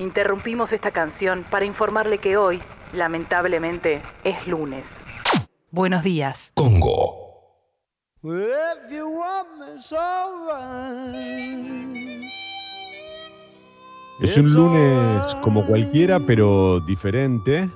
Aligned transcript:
Interrumpimos 0.00 0.72
esta 0.72 0.92
canción 0.92 1.44
para 1.50 1.66
informarle 1.66 2.16
que 2.16 2.38
hoy, 2.38 2.62
lamentablemente, 2.94 4.00
es 4.24 4.46
lunes. 4.46 5.04
Buenos 5.70 6.02
días. 6.02 6.52
Congo. 6.54 7.68
Es 14.22 14.36
un 14.38 14.54
lunes 14.54 15.34
como 15.42 15.66
cualquiera, 15.66 16.18
pero 16.18 16.80
diferente. 16.80 17.68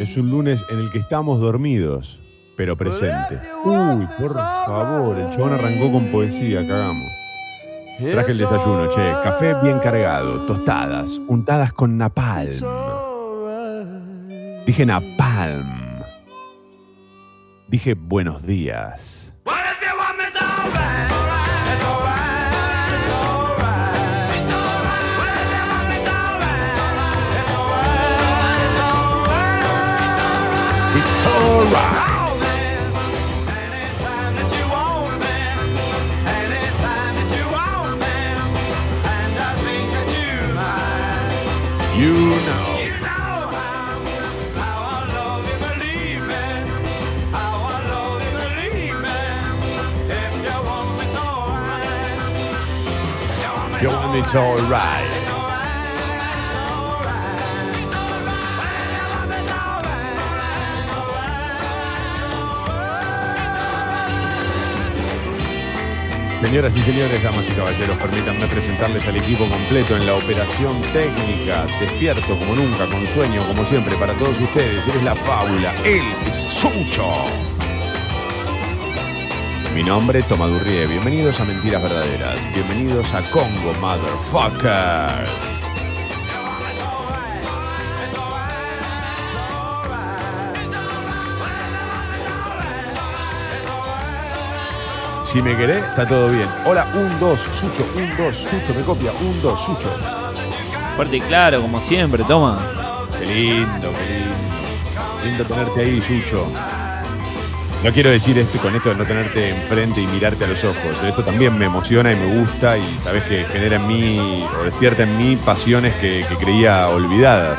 Es 0.00 0.16
un 0.16 0.30
lunes 0.30 0.64
en 0.70 0.78
el 0.78 0.92
que 0.92 0.98
estamos 0.98 1.40
dormidos, 1.40 2.20
pero 2.56 2.76
presente. 2.76 3.40
Uy, 3.64 4.06
por 4.20 4.34
favor, 4.34 5.18
el 5.18 5.28
chabón 5.32 5.52
arrancó 5.54 5.90
con 5.90 6.06
poesía, 6.12 6.60
cagamos. 6.60 7.21
Traje 8.10 8.32
el 8.32 8.38
desayuno, 8.38 8.90
che. 8.90 9.12
Café 9.22 9.54
bien 9.62 9.78
cargado, 9.78 10.44
tostadas, 10.46 11.10
untadas 11.28 11.72
con 11.72 11.96
napalm. 11.96 12.50
Dije 14.66 14.84
napalm. 14.86 15.66
Dije 17.68 17.94
buenos 17.94 18.44
días. 18.44 19.32
It's 30.94 31.24
alright. 31.24 32.11
You 42.02 42.08
know. 42.10 42.72
You 53.80 53.88
want 53.88 54.16
it's 54.16 54.34
alright. 54.34 55.21
Señoras 66.42 66.72
y 66.76 66.82
señores, 66.82 67.22
damas 67.22 67.48
y 67.48 67.52
caballeros, 67.52 67.96
permítanme 67.98 68.48
presentarles 68.48 69.06
al 69.06 69.16
equipo 69.16 69.46
completo 69.46 69.96
en 69.96 70.04
la 70.04 70.16
operación 70.16 70.82
técnica, 70.92 71.66
despierto 71.78 72.36
como 72.36 72.56
nunca, 72.56 72.84
con 72.86 73.06
sueño 73.06 73.46
como 73.46 73.64
siempre 73.64 73.94
para 73.94 74.12
todos 74.14 74.40
ustedes. 74.40 74.84
Es 74.84 75.02
la 75.04 75.14
fábula, 75.14 75.72
el 75.84 76.02
Sucho. 76.34 77.06
Mi 79.72 79.84
nombre 79.84 80.18
es 80.18 80.26
Tomadurrie, 80.26 80.88
bienvenidos 80.88 81.38
a 81.38 81.44
Mentiras 81.44 81.80
Verdaderas, 81.80 82.36
bienvenidos 82.52 83.14
a 83.14 83.22
Congo 83.30 83.72
Motherfuckers. 83.80 85.51
Si 95.32 95.40
me 95.40 95.56
querés, 95.56 95.82
está 95.82 96.06
todo 96.06 96.28
bien. 96.28 96.46
Hola, 96.66 96.86
un, 96.94 97.18
dos, 97.18 97.40
Sucho, 97.40 97.88
un, 97.96 98.16
dos, 98.18 98.36
Sucho, 98.36 98.74
me 98.76 98.82
copia, 98.82 99.12
un, 99.12 99.40
dos, 99.40 99.58
Sucho. 99.64 99.88
Fuerte 100.94 101.16
y 101.16 101.20
claro, 101.22 101.62
como 101.62 101.80
siempre, 101.80 102.22
toma. 102.24 102.58
Qué 103.18 103.24
lindo, 103.24 103.90
qué 103.92 104.12
lindo. 104.12 105.24
Lindo 105.24 105.44
tenerte 105.44 105.80
ahí, 105.80 106.02
Sucho. 106.02 106.46
No 107.82 107.90
quiero 107.92 108.10
decir 108.10 108.36
esto 108.36 108.58
con 108.58 108.76
esto 108.76 108.90
de 108.90 108.96
no 108.96 109.06
tenerte 109.06 109.48
enfrente 109.48 110.02
y 110.02 110.06
mirarte 110.06 110.44
a 110.44 110.48
los 110.48 110.62
ojos. 110.64 111.02
Esto 111.02 111.24
también 111.24 111.56
me 111.58 111.64
emociona 111.64 112.12
y 112.12 112.16
me 112.16 112.38
gusta 112.38 112.76
y 112.76 112.98
sabes 112.98 113.22
que 113.22 113.46
genera 113.46 113.76
en 113.76 113.86
mí 113.86 114.44
o 114.60 114.64
despierta 114.64 115.04
en 115.04 115.16
mí 115.16 115.36
pasiones 115.36 115.94
que, 115.94 116.26
que 116.28 116.36
creía 116.36 116.90
olvidadas. 116.90 117.58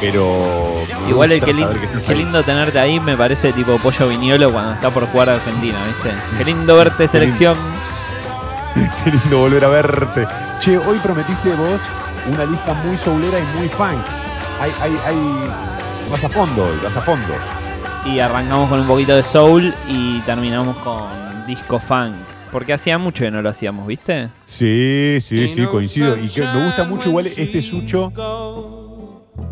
Pero. 0.00 0.84
Igual 1.08 1.32
el 1.32 1.40
que, 1.40 1.52
ahí. 1.52 2.14
lindo 2.14 2.42
tenerte 2.42 2.78
ahí 2.78 3.00
me 3.00 3.16
parece 3.16 3.52
tipo 3.52 3.78
pollo 3.78 4.08
viñolo 4.08 4.52
cuando 4.52 4.72
está 4.74 4.90
por 4.90 5.06
jugar 5.06 5.30
Argentina, 5.30 5.78
¿viste? 5.86 6.10
Qué 6.36 6.44
lindo 6.44 6.76
verte 6.76 7.08
selección. 7.08 7.56
Qué 9.04 9.10
lindo 9.10 9.38
volver 9.38 9.64
a 9.64 9.68
verte. 9.68 10.26
Che, 10.60 10.76
hoy 10.76 10.98
prometiste 10.98 11.50
vos 11.50 11.80
una 12.32 12.44
lista 12.44 12.74
muy 12.84 12.96
soulera 12.96 13.38
y 13.38 13.58
muy 13.58 13.68
funk. 13.68 13.98
Hay, 14.60 14.72
hay, 14.80 14.98
hay. 15.06 15.50
Vas 16.10 16.24
a 16.24 16.28
fondo 16.28 16.64
hoy, 16.64 16.78
vas 16.82 16.96
a 16.96 17.00
fondo. 17.00 17.34
Y 18.04 18.20
arrancamos 18.20 18.68
con 18.68 18.80
un 18.80 18.86
poquito 18.86 19.16
de 19.16 19.22
soul 19.22 19.74
y 19.88 20.20
terminamos 20.20 20.76
con 20.78 21.06
disco 21.46 21.78
funk. 21.78 22.14
Porque 22.52 22.72
hacía 22.72 22.96
mucho 22.98 23.24
que 23.24 23.30
no 23.30 23.42
lo 23.42 23.48
hacíamos, 23.48 23.86
¿viste? 23.86 24.28
Sí, 24.44 25.18
sí, 25.20 25.48
sí, 25.48 25.66
coincido. 25.66 26.16
Y 26.16 26.28
que 26.28 26.42
me 26.42 26.66
gusta 26.66 26.84
mucho 26.84 27.08
igual 27.08 27.26
este 27.26 27.60
Sucho 27.60 28.12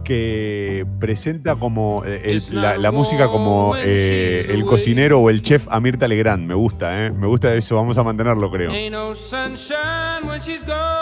que 0.05 0.87
presenta 1.01 1.57
como 1.57 2.03
eh, 2.05 2.21
el- 2.25 2.43
la, 2.63 2.77
la 2.77 2.93
música 2.93 3.27
como 3.27 3.75
eh, 3.77 4.47
el 4.51 4.65
cocinero 4.65 5.21
o 5.21 5.31
el 5.31 5.43
chef 5.43 5.67
a 5.71 5.81
Mirta 5.81 6.07
Legrand. 6.07 6.47
Me 6.47 6.55
gusta, 6.55 7.07
¿eh? 7.07 7.11
Me 7.11 7.27
gusta 7.27 7.53
eso. 7.55 7.75
Vamos 7.77 7.99
a 7.99 8.03
mantenerlo, 8.05 8.51
creo. 8.51 8.71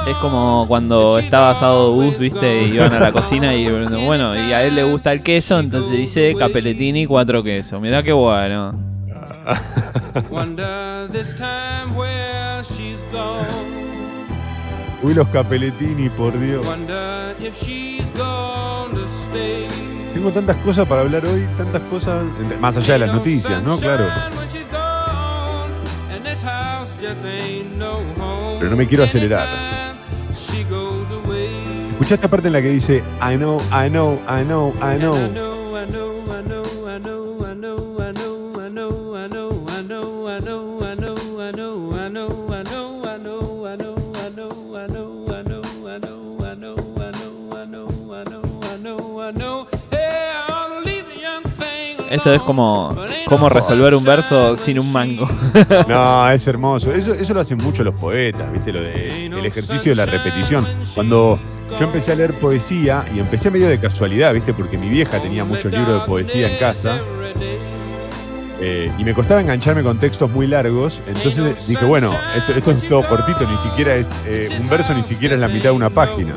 Es 0.08 0.16
como 0.16 0.64
cuando 0.68 1.18
estaba 1.18 1.50
asado 1.50 1.92
bus, 1.92 2.18
¿viste? 2.18 2.62
Y 2.62 2.74
iban 2.74 2.92
a 2.94 3.00
la 3.00 3.12
cocina 3.12 3.54
y 3.54 3.68
bueno, 4.06 4.34
y 4.34 4.52
a 4.52 4.64
él 4.64 4.74
le 4.76 4.84
gusta 4.84 5.12
el 5.12 5.22
queso, 5.22 5.58
entonces 5.58 5.90
dice 5.96 6.34
capelletini 6.38 7.06
cuatro 7.06 7.42
quesos. 7.42 7.80
Mirá 7.80 8.02
qué 8.02 8.12
bueno. 8.12 8.72
Uy, 15.02 15.14
los 15.14 15.26
capeletini, 15.28 16.08
por 16.10 16.38
Dios. 16.38 16.64
Tengo 20.12 20.31
tantas 20.31 20.56
cosas 20.59 20.87
para 20.87 21.00
hablar 21.00 21.26
hoy, 21.26 21.47
tantas 21.56 21.82
cosas, 21.82 22.22
más 22.60 22.76
allá 22.76 22.94
de 22.94 22.98
las 23.00 23.15
noticias, 23.15 23.62
¿no? 23.62 23.78
Claro. 23.78 24.09
Pero 28.59 28.70
no 28.70 28.76
me 28.76 28.87
quiero 28.87 29.04
acelerar. 29.04 29.48
Escuchá 31.93 32.15
esta 32.15 32.28
parte 32.28 32.48
en 32.48 32.53
la 32.53 32.62
que 32.62 32.69
dice 32.69 33.03
I 33.20 33.37
know, 33.37 33.59
I 33.70 33.88
know, 33.88 34.20
I 34.28 34.44
know, 34.44 34.72
I 34.82 34.98
know. 34.98 35.51
Eso 52.12 52.32
es 52.34 52.42
como, 52.42 52.94
como 53.26 53.48
resolver 53.48 53.94
un 53.94 54.04
verso 54.04 54.56
sin 54.56 54.78
un 54.78 54.92
mango. 54.92 55.28
No, 55.88 56.30
es 56.30 56.46
hermoso. 56.46 56.92
Eso, 56.92 57.14
eso 57.14 57.34
lo 57.34 57.40
hacen 57.40 57.56
mucho 57.58 57.82
los 57.82 57.98
poetas, 57.98 58.52
¿viste? 58.52 58.72
Lo 58.72 58.80
de, 58.82 59.26
el 59.26 59.46
ejercicio 59.46 59.92
de 59.92 59.96
la 59.96 60.06
repetición. 60.06 60.66
Cuando 60.94 61.38
yo 61.78 61.86
empecé 61.86 62.12
a 62.12 62.14
leer 62.14 62.34
poesía, 62.34 63.04
y 63.14 63.18
empecé 63.18 63.50
medio 63.50 63.68
de 63.68 63.78
casualidad, 63.78 64.32
¿viste? 64.34 64.52
Porque 64.52 64.76
mi 64.76 64.88
vieja 64.88 65.18
tenía 65.20 65.44
muchos 65.44 65.72
libros 65.72 66.02
de 66.02 66.06
poesía 66.06 66.52
en 66.52 66.58
casa. 66.58 66.98
eh, 68.60 68.90
y 68.98 69.04
me 69.04 69.14
costaba 69.14 69.40
engancharme 69.40 69.82
con 69.82 69.98
textos 69.98 70.30
muy 70.30 70.46
largos. 70.46 71.00
Entonces 71.06 71.66
dije, 71.66 71.84
bueno, 71.84 72.14
esto, 72.36 72.52
esto 72.52 72.70
es 72.72 72.88
todo 72.88 73.02
cortito, 73.08 73.46
ni 73.50 73.56
siquiera 73.58 73.94
es. 73.96 74.08
eh, 74.26 74.48
un 74.60 74.69
verso 74.69 74.94
ni 74.94 75.02
siquiera 75.02 75.34
es 75.34 75.40
la 75.40 75.48
mitad 75.48 75.70
de 75.70 75.76
una 75.76 75.90
página. 75.90 76.34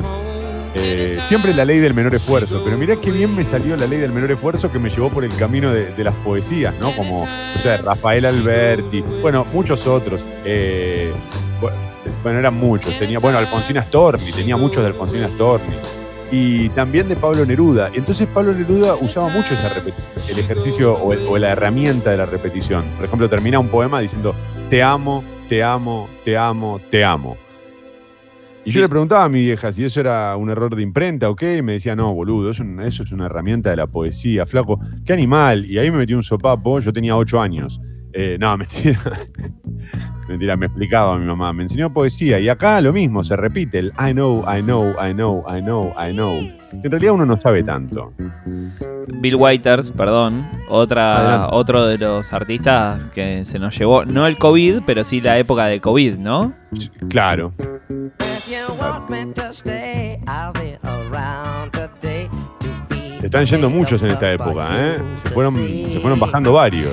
Eh, 0.78 1.18
siempre 1.22 1.54
la 1.54 1.64
ley 1.64 1.78
del 1.78 1.94
menor 1.94 2.14
esfuerzo, 2.14 2.60
pero 2.64 2.76
mirá 2.76 2.96
qué 2.96 3.10
bien 3.10 3.34
me 3.34 3.44
salió 3.44 3.76
la 3.76 3.86
ley 3.86 3.98
del 3.98 4.12
menor 4.12 4.30
esfuerzo 4.30 4.70
que 4.70 4.78
me 4.78 4.90
llevó 4.90 5.08
por 5.08 5.24
el 5.24 5.34
camino 5.36 5.72
de, 5.72 6.04
las 6.04 6.14
poesías, 6.16 6.74
¿no? 6.80 6.94
Como, 6.94 7.22
o 7.22 7.58
sea, 7.58 7.78
Rafael 7.78 8.26
Alberti, 8.26 9.02
bueno, 9.22 9.46
muchos 9.52 9.86
otros. 9.86 10.22
eh, 10.44 11.10
bu- 11.60 11.72
bueno, 12.22 12.38
eran 12.40 12.54
muchos. 12.54 12.96
Tenía, 12.98 13.18
bueno, 13.18 13.38
Alfonsina 13.38 13.82
Storni, 13.82 14.30
tenía 14.32 14.56
muchos 14.56 14.82
de 14.82 14.88
Alfonsina 14.88 15.28
Storni. 15.30 15.74
Y 16.30 16.68
también 16.70 17.08
de 17.08 17.14
Pablo 17.16 17.46
Neruda. 17.46 17.88
Entonces 17.94 18.26
Pablo 18.26 18.52
Neruda 18.52 18.96
usaba 18.96 19.28
mucho 19.28 19.54
esa 19.54 19.70
el 20.28 20.38
ejercicio 20.38 20.92
o, 20.94 21.14
o 21.30 21.38
la 21.38 21.50
herramienta 21.52 22.10
de 22.10 22.16
la 22.16 22.26
repetición. 22.26 22.84
Por 22.96 23.04
ejemplo, 23.06 23.30
termina 23.30 23.58
un 23.60 23.68
poema 23.68 24.00
diciendo, 24.00 24.34
te 24.68 24.82
amo, 24.82 25.22
te 25.48 25.62
amo, 25.62 26.08
te 26.24 26.36
amo, 26.36 26.80
te 26.90 27.04
amo. 27.04 27.36
Y 28.66 28.70
yo 28.72 28.80
le 28.80 28.88
preguntaba 28.88 29.24
a 29.24 29.28
mi 29.28 29.40
vieja 29.42 29.70
si 29.70 29.84
eso 29.84 30.00
era 30.00 30.36
un 30.36 30.50
error 30.50 30.74
de 30.74 30.82
imprenta 30.82 31.30
o 31.30 31.36
qué, 31.36 31.58
y 31.58 31.62
me 31.62 31.72
decía, 31.74 31.94
no, 31.94 32.12
boludo, 32.12 32.50
eso, 32.50 32.62
es 32.64 32.68
un- 32.68 32.80
eso 32.80 33.02
es 33.04 33.12
una 33.12 33.26
herramienta 33.26 33.70
de 33.70 33.76
la 33.76 33.86
poesía, 33.86 34.44
flaco. 34.44 34.78
¿Qué 35.04 35.12
animal? 35.12 35.64
Y 35.66 35.78
ahí 35.78 35.90
me 35.90 35.98
metí 35.98 36.14
un 36.14 36.22
sopapo, 36.24 36.80
yo 36.80 36.92
tenía 36.92 37.16
ocho 37.16 37.40
años. 37.40 37.80
Eh, 38.12 38.36
no, 38.40 38.56
mentira. 38.58 38.98
Mentira, 40.28 40.56
me 40.56 40.66
explicaba 40.66 41.16
mi 41.16 41.24
mamá. 41.26 41.52
Me 41.52 41.62
enseñó 41.62 41.92
poesía 41.92 42.40
y 42.40 42.48
acá 42.48 42.80
lo 42.80 42.92
mismo, 42.92 43.22
se 43.22 43.36
repite 43.36 43.78
el 43.78 43.92
I 44.00 44.12
know, 44.12 44.42
I 44.52 44.60
know, 44.62 44.90
I 45.00 45.12
know, 45.12 45.44
I 45.48 45.60
know, 45.60 45.92
I 45.96 46.12
know. 46.12 46.32
En 46.72 46.90
realidad 46.90 47.12
uno 47.14 47.24
no 47.26 47.36
sabe 47.36 47.62
tanto. 47.62 48.12
Bill 49.20 49.36
Whiters, 49.36 49.90
perdón, 49.90 50.44
otra, 50.68 51.48
otro 51.52 51.86
de 51.86 51.98
los 51.98 52.32
artistas 52.32 53.04
que 53.14 53.44
se 53.44 53.60
nos 53.60 53.78
llevó, 53.78 54.04
no 54.04 54.26
el 54.26 54.36
COVID, 54.36 54.80
pero 54.84 55.04
sí 55.04 55.20
la 55.20 55.38
época 55.38 55.66
de 55.66 55.80
COVID, 55.80 56.14
¿no? 56.16 56.52
Claro. 57.08 57.52
Se 63.20 63.26
están 63.26 63.44
yendo 63.46 63.68
muchos 63.70 64.02
en 64.02 64.10
esta 64.12 64.32
época, 64.32 64.68
¿eh? 64.72 64.98
Se 65.22 65.30
fueron, 65.30 65.54
se 65.54 65.98
fueron 66.00 66.20
bajando 66.20 66.52
varios. 66.52 66.92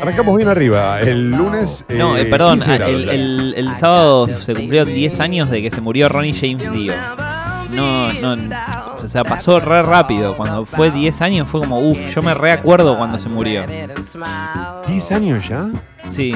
Arrancamos 0.00 0.36
bien 0.36 0.48
arriba. 0.48 1.00
El 1.00 1.30
lunes. 1.30 1.84
No, 1.90 2.16
eh, 2.16 2.22
eh, 2.22 2.24
perdón, 2.26 2.58
15 2.60 2.78
grados, 2.78 2.94
el, 2.94 3.08
el- 3.10 3.54
el 3.56 3.74
sábado 3.76 4.26
se 4.28 4.54
cumplieron 4.54 4.88
10 4.92 5.20
años 5.20 5.50
de 5.50 5.62
que 5.62 5.70
se 5.70 5.80
murió 5.80 6.08
Ronnie 6.08 6.32
James 6.32 6.72
Dio. 6.72 6.92
No, 7.70 8.12
no, 8.14 8.36
o 9.02 9.08
sea, 9.08 9.24
pasó 9.24 9.60
re 9.60 9.82
rápido. 9.82 10.36
Cuando 10.36 10.64
fue 10.64 10.90
10 10.90 11.20
años 11.22 11.48
fue 11.48 11.60
como, 11.60 11.80
uff, 11.80 11.98
yo 12.14 12.22
me 12.22 12.34
reacuerdo 12.34 12.96
cuando 12.96 13.18
se 13.18 13.28
murió. 13.28 13.64
¿10 13.64 15.12
años 15.14 15.48
ya? 15.48 15.66
Sí, 16.08 16.32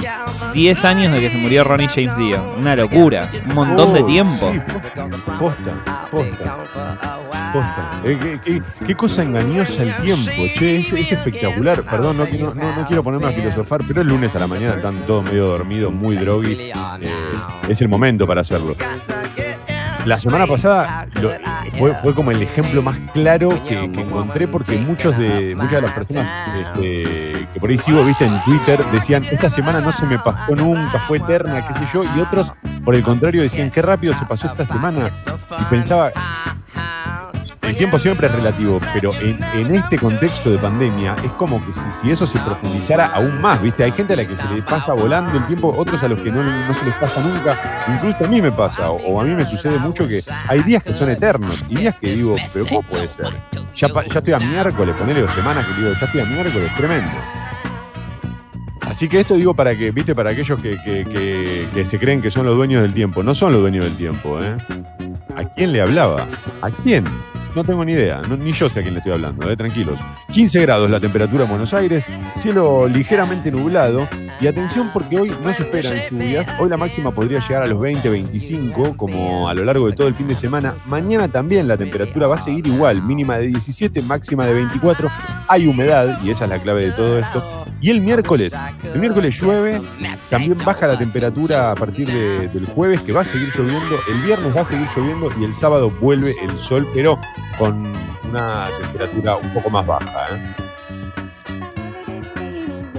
10 0.55 0.85
años 0.85 1.13
de 1.13 1.21
que 1.21 1.29
se 1.31 1.39
murió 1.39 1.65
Ronnie 1.65 1.89
James 1.89 2.17
Dio. 2.17 2.41
Una 2.59 2.77
locura, 2.77 3.29
un 3.49 3.55
montón 3.55 3.93
de 3.95 4.03
Oh, 4.03 4.07
tiempo. 4.07 4.51
sí, 4.53 4.61
posta, 5.39 6.07
posta, 6.11 6.57
posta. 7.53 8.01
Eh, 8.05 8.19
qué, 8.23 8.41
qué- 8.45 8.63
qué 8.87 8.95
cosa 8.95 9.23
engañosa 9.23 9.83
el 9.83 9.95
tiempo, 9.97 10.31
che, 10.57 10.79
es, 10.79 10.93
es 10.93 11.13
espectacular. 11.13 11.83
Perdón, 11.83 12.17
no, 12.19 12.25
no- 12.27 12.55
no- 12.55 12.77
no 12.77 12.87
quiero 12.87 13.03
ponerme 13.03 13.27
a 13.29 13.33
filosofar, 13.33 13.81
pero 13.87 14.03
es 14.03 14.07
lunes 14.07 14.35
a 14.37 14.39
la 14.39 14.47
mañana, 14.47 14.77
están 14.77 14.95
todos 15.07 15.25
medio 15.25 15.47
dormidos, 15.49 15.93
muy 15.93 16.17
drogui. 16.17 16.53
Eh, 17.01 17.13
es 17.69 17.81
el 17.81 17.89
momento 17.89 18.27
para 18.27 18.43
hacerlo. 18.43 18.77
La 20.07 20.19
semana 20.21 20.47
pasada 20.47 21.07
lo- 21.21 21.31
fue, 21.79 21.95
fue 21.97 22.15
como 22.15 22.31
el 22.31 22.41
ejemplo 22.43 22.81
más 22.83 22.97
claro 23.13 23.51
que, 23.65 23.91
que 23.91 24.01
encontré 24.03 24.47
porque 24.49 24.77
muchos 24.79 25.17
de, 25.19 25.55
muchas 25.55 25.73
de 25.73 25.81
las 25.83 25.93
personas 25.93 26.33
este, 26.59 27.47
que 27.53 27.61
por 27.61 27.71
ahí 27.71 27.79
sigo, 27.79 28.05
viste, 28.05 28.25
en 28.25 28.43
Twitter 28.45 28.85
decían, 28.93 29.25
esta 29.25 29.51
semana 29.51 29.81
no 29.81 29.93
se 29.93 30.07
me 30.07 30.19
pasó 30.19 30.55
nunca, 30.55 30.99
fue 31.01 31.19
eterna, 31.19 31.67
qué 31.67 31.75
sé 31.75 31.87
yo, 31.93 32.05
y 32.05 32.21
otros, 32.21 32.53
por 32.85 32.95
el 32.95 33.03
contrario, 33.03 33.43
decían, 33.43 33.71
qué 33.71 33.83
rápido 33.83 34.17
se 34.17 34.25
pasó 34.27 34.47
esta 34.47 34.65
semana. 34.65 35.11
Y 35.61 35.65
pensaba, 35.65 36.13
el 37.67 37.77
tiempo 37.77 37.99
siempre 37.99 38.27
es 38.29 38.33
relativo, 38.33 38.81
pero 38.95 39.11
en, 39.21 39.75
este 39.75 39.99
contexto 39.99 40.51
de 40.51 40.59
pandemia 40.59 41.17
es 41.25 41.33
como 41.33 41.65
que 41.67 41.73
si, 41.73 42.11
eso 42.11 42.25
se 42.27 42.39
profundizara 42.39 43.07
aún 43.07 43.41
más, 43.41 43.61
¿viste? 43.61 43.85
Hay 43.85 43.93
gente 43.93 44.13
a 44.13 44.17
la 44.17 44.27
que 44.27 44.37
se 44.37 44.49
le 44.55 44.63
pasa 44.63 44.93
volando 44.93 45.37
el 45.37 45.45
tiempo, 45.47 45.75
otros 45.77 46.03
a 46.03 46.09
los 46.09 46.21
que 46.21 46.31
no, 46.31 46.43
se 46.75 46.85
les 46.85 46.95
pasa 46.95 47.21
nunca. 47.23 47.85
Incluso 47.93 48.25
a 48.25 48.29
mí 48.29 48.41
me 48.41 48.53
pasa, 48.53 48.91
o, 48.91 49.21
a 49.21 49.25
mí 49.25 49.35
me 49.35 49.45
sucede 49.45 49.79
mucho 49.79 50.07
que 50.07 50.23
hay 50.49 50.63
días 50.63 50.83
que 50.83 50.95
son 50.97 51.11
eternos 51.11 51.65
y 51.69 51.77
días 51.77 51.97
que 52.01 52.13
digo, 52.13 52.37
pero 52.53 52.67
¿cómo 52.67 52.83
puede 52.83 53.09
ser? 53.09 53.27
Ya, 53.75 53.89
estoy 53.89 54.33
a 54.33 54.39
miércoles, 54.39 54.95
ponele 54.99 55.23
o 55.23 55.29
semanas 55.29 55.67
que 55.67 55.75
digo, 55.81 55.93
ya 55.99 56.07
estoy 56.07 56.21
a 56.21 56.25
miércoles, 56.25 56.71
tremendo. 56.77 57.11
Así 58.89 59.09
que 59.09 59.21
esto 59.21 59.35
digo 59.35 59.53
para 59.53 59.77
que, 59.77 59.91
viste, 59.91 60.15
para 60.15 60.31
aquellos 60.31 60.63
que, 60.63 60.71
que- 60.83 61.05
que- 61.05 61.67
que 61.75 61.87
se 61.87 61.99
creen 61.99 62.23
que 62.23 62.31
son 62.31 62.47
los 62.47 62.57
dueños 62.57 62.83
del 62.83 62.95
tiempo. 62.95 63.23
No 63.23 63.35
son 63.35 63.53
los 63.53 63.61
dueños 63.61 63.85
del 63.85 63.97
tiempo, 63.97 64.41
¿eh? 64.41 64.57
¿A 65.35 65.43
quién 65.45 65.73
le 65.73 65.83
hablaba? 65.83 66.27
¿A 66.63 66.71
quién? 66.71 67.05
No 67.57 67.65
tengo 67.65 67.87
ni 67.87 67.93
idea, 67.93 68.21
no- 68.29 68.37
ni 68.37 68.53
yo 68.53 68.69
sé 68.69 68.81
a 68.81 68.83
quién 68.83 68.93
le 68.93 68.99
estoy 69.01 69.15
hablando, 69.15 69.51
¿eh? 69.51 69.57
tranquilos. 69.57 69.99
15 70.31 70.61
grados 70.61 70.91
la 70.91 71.01
temperatura 71.01 71.45
en 71.45 71.49
Buenos 71.51 71.73
Aires, 71.73 72.07
cielo 72.37 72.87
ligeramente 72.87 73.51
nublado 73.51 74.07
y 74.43 74.47
atención 74.47 74.91
porque 74.93 75.19
hoy 75.19 75.33
no 75.43 75.51
se 75.55 75.63
esperan 75.63 75.95
lluvias. 76.11 76.47
Hoy 76.61 76.69
la 76.69 76.77
máxima 76.77 77.13
podría 77.13 77.41
llegar 77.41 77.63
a 77.63 77.67
los 77.67 77.81
20, 77.81 78.11
25 78.11 78.95
como 78.99 79.49
a 79.49 79.55
lo 79.55 79.65
largo 79.65 79.89
de 79.89 79.97
todo 79.97 80.07
el 80.07 80.15
fin 80.15 80.29
de 80.29 80.35
semana. 80.35 80.75
Mañana 80.87 81.29
también 81.29 81.67
la 81.67 81.79
temperatura 81.79 82.27
va 82.27 82.37
a 82.37 82.41
seguir 82.41 82.67
igual, 82.67 83.03
mínima 83.03 83.39
de 83.39 83.47
17, 83.47 84.03
máxima 84.03 84.45
de 84.47 84.53
24. 84.53 85.09
Hay 85.49 85.67
humedad 85.67 86.21
y 86.23 86.29
esa 86.29 86.45
es 86.45 86.51
la 86.51 86.59
clave 86.61 86.85
de 86.85 86.93
todo 86.93 87.19
esto. 87.19 87.43
Y 87.81 87.89
el 87.91 88.03
miércoles, 88.03 88.53
el 88.85 89.01
miércoles 89.01 89.39
llueve, 89.41 89.81
también 90.31 90.57
baja 90.65 90.87
la 90.87 90.99
temperatura 90.99 91.71
a 91.71 91.75
partir 91.75 92.07
de- 92.09 92.49
del 92.49 92.67
jueves, 92.67 93.01
que 93.01 93.13
va 93.13 93.23
a 93.23 93.25
seguir 93.25 93.49
lloviendo, 93.57 93.97
el 94.13 94.27
viernes 94.27 94.55
va 94.57 94.61
a 94.63 94.69
seguir 94.69 94.87
lloviendo 94.95 95.29
y 95.41 95.45
el 95.45 95.55
sábado 95.55 95.91
vuelve 96.01 96.35
el 96.43 96.59
sol, 96.59 96.87
pero 96.95 97.19
con 97.59 97.93
una 98.29 98.67
temperatura 98.81 99.37
un 99.37 99.53
poco 99.53 99.71
más 99.71 99.87
baja. 99.87 100.27
¿eh? 100.33 100.67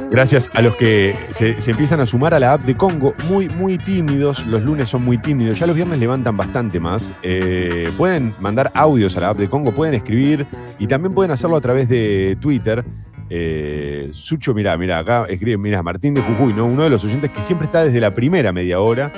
Gracias 0.09 0.49
a 0.53 0.61
los 0.61 0.75
que 0.75 1.13
se, 1.31 1.59
se 1.59 1.71
empiezan 1.71 1.99
a 1.99 2.05
sumar 2.05 2.33
a 2.33 2.39
la 2.39 2.53
app 2.53 2.61
de 2.61 2.77
Congo, 2.77 3.13
muy, 3.29 3.49
muy 3.49 3.77
tímidos, 3.77 4.45
los 4.45 4.63
lunes 4.63 4.87
son 4.87 5.03
muy 5.03 5.17
tímidos, 5.17 5.59
ya 5.59 5.67
los 5.67 5.75
viernes 5.75 5.99
levantan 5.99 6.37
bastante 6.37 6.79
más. 6.79 7.11
Eh, 7.23 7.91
pueden 7.97 8.33
mandar 8.39 8.71
audios 8.73 9.17
a 9.17 9.21
la 9.21 9.29
app 9.29 9.37
de 9.37 9.49
Congo, 9.49 9.73
pueden 9.73 9.95
escribir 9.95 10.47
y 10.79 10.87
también 10.87 11.13
pueden 11.13 11.31
hacerlo 11.31 11.57
a 11.57 11.61
través 11.61 11.89
de 11.89 12.37
Twitter. 12.39 12.85
Eh, 13.29 14.09
Sucho, 14.13 14.53
mirá, 14.53 14.77
mirá, 14.77 14.99
acá 14.99 15.25
escribe, 15.27 15.57
mirá, 15.57 15.83
Martín 15.83 16.13
de 16.13 16.21
Jujuy, 16.21 16.53
¿no? 16.53 16.65
Uno 16.65 16.83
de 16.83 16.89
los 16.89 17.03
oyentes 17.03 17.29
que 17.31 17.41
siempre 17.41 17.65
está 17.65 17.83
desde 17.83 17.99
la 17.99 18.13
primera 18.13 18.53
media 18.53 18.79
hora. 18.79 19.11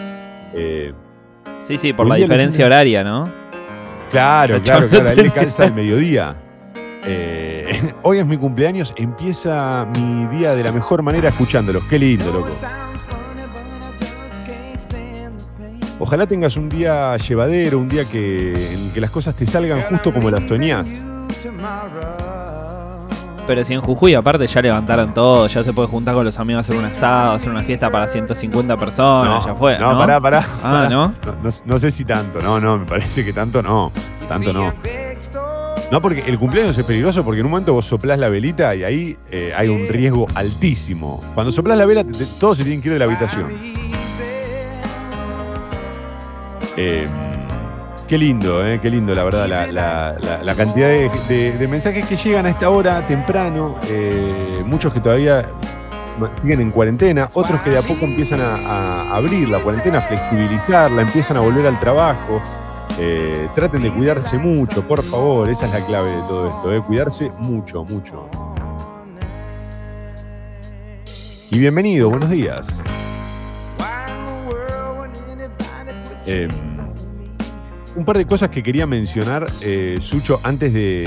Eh, 0.56 0.92
Sí, 1.62 1.78
sí, 1.78 1.94
por 1.94 2.08
la 2.08 2.16
diferencia 2.16 2.66
horaria, 2.66 3.04
¿no? 3.04 3.30
Claro, 4.10 4.62
claro, 4.62 4.90
claro. 4.90 5.10
A 5.10 5.12
él 5.12 5.24
le 5.24 5.32
calza 5.32 5.66
el 5.66 5.74
mediodía. 5.74 6.36
Eh, 7.06 7.94
hoy 8.04 8.20
es 8.20 8.26
mi 8.26 8.38
cumpleaños, 8.38 8.94
empieza 8.98 9.88
mi 9.98 10.28
día 10.28 10.56
de 10.56 10.64
la 10.64 10.72
mejor 10.72 11.02
manera 11.04 11.30
escuchándolos. 11.30 11.84
Qué 11.86 12.00
lindo, 12.00 12.32
loco. 12.32 12.50
Ojalá 16.02 16.26
tengas 16.26 16.56
un 16.56 16.70
día 16.70 17.18
llevadero, 17.18 17.78
un 17.78 17.90
día 17.90 18.06
que, 18.06 18.54
en 18.54 18.94
que 18.94 19.02
las 19.02 19.12
cosas 19.12 19.36
te 19.36 19.46
salgan 19.46 19.82
justo 19.82 20.14
como 20.14 20.30
las 20.30 20.48
soñás. 20.48 20.88
Pero 23.50 23.66
si 23.66 23.74
en 23.74 23.82
Jujuy 23.82 24.14
aparte 24.14 24.46
ya 24.46 24.62
levantaron 24.62 25.12
todo, 25.12 25.48
ya 25.48 25.64
se 25.64 25.74
puede 25.74 25.88
juntar 25.88 26.14
con 26.14 26.24
los 26.24 26.38
amigos 26.38 26.60
a 26.60 26.62
hacer 26.62 26.78
un 26.78 26.86
asado, 26.86 27.32
hacer 27.34 27.50
una 27.50 27.64
fiesta 27.64 27.90
para 27.90 28.06
150 28.06 28.78
personas, 28.78 29.44
ya 29.44 29.56
fue. 29.56 29.76
No, 29.80 29.94
No, 29.94 29.98
pará, 29.98 30.22
pará. 30.22 30.46
Ah, 30.58 30.62
pará. 30.62 30.90
¿no? 30.90 31.08
No, 31.42 31.50
no- 31.66 31.80
sé 31.80 31.90
si 31.90 32.06
tanto, 32.06 32.38
no, 32.42 32.60
no, 32.60 32.78
me 32.78 32.86
parece 32.86 33.26
que 33.26 33.34
tanto 33.34 33.64
no. 33.64 33.92
Tanto 34.28 34.54
no. 34.54 34.72
No, 35.92 36.00
porque 36.00 36.20
el 36.28 36.38
cumpleaños 36.38 36.78
es 36.78 36.86
peligroso 36.86 37.24
porque 37.26 37.40
en 37.40 37.48
un 37.48 37.52
momento 37.54 37.74
vos 37.74 37.88
soplás 37.88 38.20
la 38.20 38.30
velita 38.30 38.76
y 38.76 38.84
ahí 38.84 39.18
eh, 39.32 39.52
hay 39.58 39.68
un 39.68 39.88
riesgo 39.88 40.28
altísimo. 40.36 41.20
Cuando 41.34 41.52
soplás 41.52 41.76
la 41.76 41.88
vela, 41.88 42.06
todos 42.40 42.56
se 42.56 42.64
tienen 42.64 42.84
que 42.84 42.90
ir 42.90 42.94
de 42.94 43.00
la 43.00 43.06
habitación. 43.06 43.48
Eh, 46.78 47.08
qué 48.10 48.18
lindo, 48.18 48.66
eh, 48.66 48.80
qué 48.82 48.90
lindo, 48.90 49.14
la 49.14 49.24
verdad, 49.24 49.48
la, 49.48 49.68
la- 49.68 50.12
la- 50.20 50.44
la 50.44 50.56
cantidad 50.56 50.88
de, 50.88 51.10
de- 51.30 51.52
de 51.58 51.68
mensajes 51.68 52.06
que 52.08 52.18
llegan 52.18 52.46
a 52.48 52.50
esta 52.50 52.70
hora 52.70 53.06
temprano. 53.06 53.76
eh, 53.88 54.64
muchos 54.66 54.92
que 54.94 55.00
todavía 55.00 55.48
siguen 56.42 56.62
en 56.62 56.72
cuarentena, 56.72 57.28
otros 57.34 57.62
que 57.62 57.70
de 57.70 57.78
a 57.78 57.82
poco 57.82 58.06
empiezan 58.06 58.40
a, 58.42 58.56
a 58.56 59.16
abrir 59.16 59.48
la 59.50 59.60
cuarentena, 59.60 60.00
a 60.00 60.02
flexibilizarla, 60.02 61.04
empiezan 61.04 61.38
a 61.38 61.42
volver 61.42 61.68
al 61.68 61.80
trabajo. 61.80 62.42
Eh, 62.98 63.48
traten 63.56 63.82
de 63.84 63.92
cuidarse 63.92 64.38
mucho, 64.38 64.86
por 64.86 65.02
favor, 65.04 65.48
esa 65.50 65.68
es 65.68 65.74
la 65.74 65.86
clave 65.86 66.10
de 66.12 66.22
todo 66.24 66.50
esto, 66.50 66.74
eh, 66.76 66.82
cuidarse 66.86 67.32
mucho, 67.40 67.86
mucho. 67.86 68.28
Y 71.52 71.60
bienvenido, 71.60 72.10
buenos 72.10 72.30
días. 72.30 72.66
Un 78.00 78.06
par 78.06 78.18
de 78.18 78.26
cosas 78.26 78.48
que 78.50 78.64
quería 78.64 78.88
mencionar, 78.88 79.46
eh, 79.62 79.98
Sucho, 80.02 80.40
antes 80.44 80.72
de, 80.74 81.04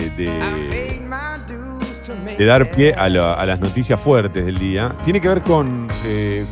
dar 2.44 2.70
pie 2.70 2.92
a, 2.92 3.08
la- 3.08 3.46
las 3.46 3.58
noticias 3.60 3.98
fuertes 3.98 4.44
del 4.44 4.58
día. 4.58 4.94
Tiene 5.02 5.18
que 5.18 5.26
ver 5.28 5.42
con, 5.42 5.88
eh, 6.04 6.44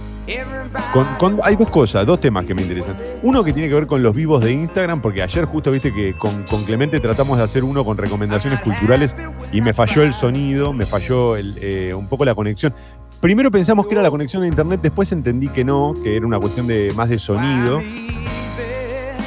con- 0.95 1.05
con- 1.19 1.41
Hay 1.43 1.57
dos 1.57 1.69
cosas, 1.71 2.07
dos 2.07 2.23
temas 2.23 2.47
que 2.47 2.55
me 2.55 2.63
interesan. 2.63 2.97
Uno 3.23 3.45
que 3.45 3.53
tiene 3.53 3.69
que 3.69 3.75
ver 3.75 3.87
con 3.87 4.03
los 4.03 4.15
vivos 4.17 4.43
de 4.43 4.51
Instagram, 4.53 5.03
porque 5.03 5.21
ayer 5.23 5.45
justo 5.45 5.71
viste 5.71 5.93
que 5.93 6.15
con, 6.15 6.43
con 6.45 6.65
Clemente 6.65 6.99
tratamos 7.01 7.37
de 7.37 7.45
hacer 7.45 7.63
uno 7.63 7.85
con 7.85 7.99
recomendaciones 7.99 8.61
culturales 8.61 9.15
y 9.53 9.61
me 9.61 9.75
falló 9.75 10.03
el 10.05 10.15
sonido, 10.15 10.73
me 10.73 10.87
falló 10.87 11.37
el, 11.37 11.55
eh, 11.61 11.93
un 11.93 12.09
poco 12.09 12.25
la 12.25 12.35
conexión. 12.35 12.73
Primero 13.21 13.51
pensamos 13.51 13.87
que 13.87 13.93
era 13.93 14.01
la 14.03 14.11
conexión 14.11 14.41
de 14.41 14.49
internet, 14.49 14.81
después 14.83 15.13
entendí 15.13 15.49
que 15.49 15.65
no, 15.65 15.93
que 16.03 16.17
era 16.17 16.27
una 16.27 16.39
cuestión 16.39 16.67
de 16.67 16.95
más 16.97 17.11
de 17.11 17.19
sonido. 17.19 17.83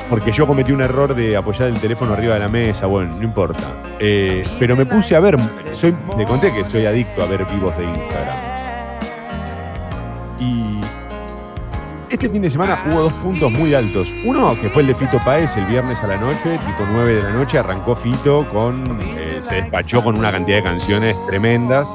Porque 0.09 0.31
yo 0.31 0.45
cometí 0.45 0.71
un 0.71 0.81
error 0.81 1.15
de 1.15 1.35
apoyar 1.35 1.69
el 1.69 1.79
teléfono 1.79 2.13
arriba 2.13 2.35
de 2.35 2.39
la 2.41 2.47
mesa, 2.47 2.85
bueno, 2.85 3.15
no 3.15 3.23
importa. 3.23 3.63
Eh, 3.99 4.43
pero 4.59 4.75
me 4.75 4.85
puse 4.85 5.15
a 5.15 5.19
ver, 5.19 5.37
soy, 5.71 5.95
le 6.17 6.25
conté 6.25 6.53
que 6.53 6.63
soy 6.63 6.85
adicto 6.85 7.23
a 7.23 7.25
ver 7.25 7.45
vivos 7.45 7.75
de 7.77 7.83
Instagram. 7.85 8.37
Y 10.39 10.79
este 12.09 12.29
fin 12.29 12.41
de 12.43 12.49
semana 12.49 12.77
hubo 12.85 13.01
dos 13.01 13.13
puntos 13.13 13.51
muy 13.51 13.73
altos. 13.73 14.07
Uno 14.25 14.53
que 14.61 14.69
fue 14.69 14.83
el 14.83 14.89
de 14.89 14.93
Fito 14.93 15.17
Páez 15.25 15.55
el 15.57 15.65
viernes 15.65 16.03
a 16.03 16.07
la 16.07 16.17
noche, 16.17 16.59
tipo 16.59 16.87
9 16.91 17.15
de 17.15 17.23
la 17.23 17.31
noche, 17.31 17.57
arrancó 17.57 17.95
Fito 17.95 18.47
con. 18.51 18.99
eh, 19.17 19.41
se 19.41 19.55
despachó 19.55 20.03
con 20.03 20.17
una 20.17 20.31
cantidad 20.31 20.57
de 20.57 20.63
canciones 20.63 21.15
tremendas. 21.27 21.87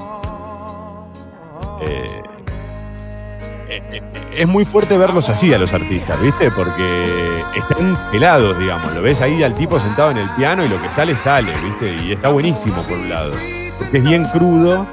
Es 4.38 4.47
muy 4.47 4.64
fuerte 4.64 4.97
verlos 4.97 5.28
así 5.28 5.52
a 5.52 5.59
los 5.59 5.73
artistas, 5.73 6.21
¿viste? 6.23 6.50
Porque 6.52 7.42
están 7.57 7.99
pelados, 8.12 8.57
digamos. 8.57 8.95
Lo 8.95 9.02
ves 9.02 9.21
ahí 9.21 9.42
al 9.42 9.54
tipo 9.57 9.80
sentado 9.80 10.12
en 10.12 10.18
el 10.18 10.28
piano 10.30 10.64
y 10.64 10.68
lo 10.68 10.80
que 10.80 10.90
sale, 10.90 11.16
sale, 11.16 11.52
¿viste? 11.62 11.92
Y 12.04 12.12
está 12.12 12.28
buenísimo 12.28 12.80
por 12.83 12.97
un 12.97 13.09
lado. 13.09 13.33
Porque 13.78 13.99
es 13.99 14.04
bien 14.04 14.25
crudo. 14.26 14.87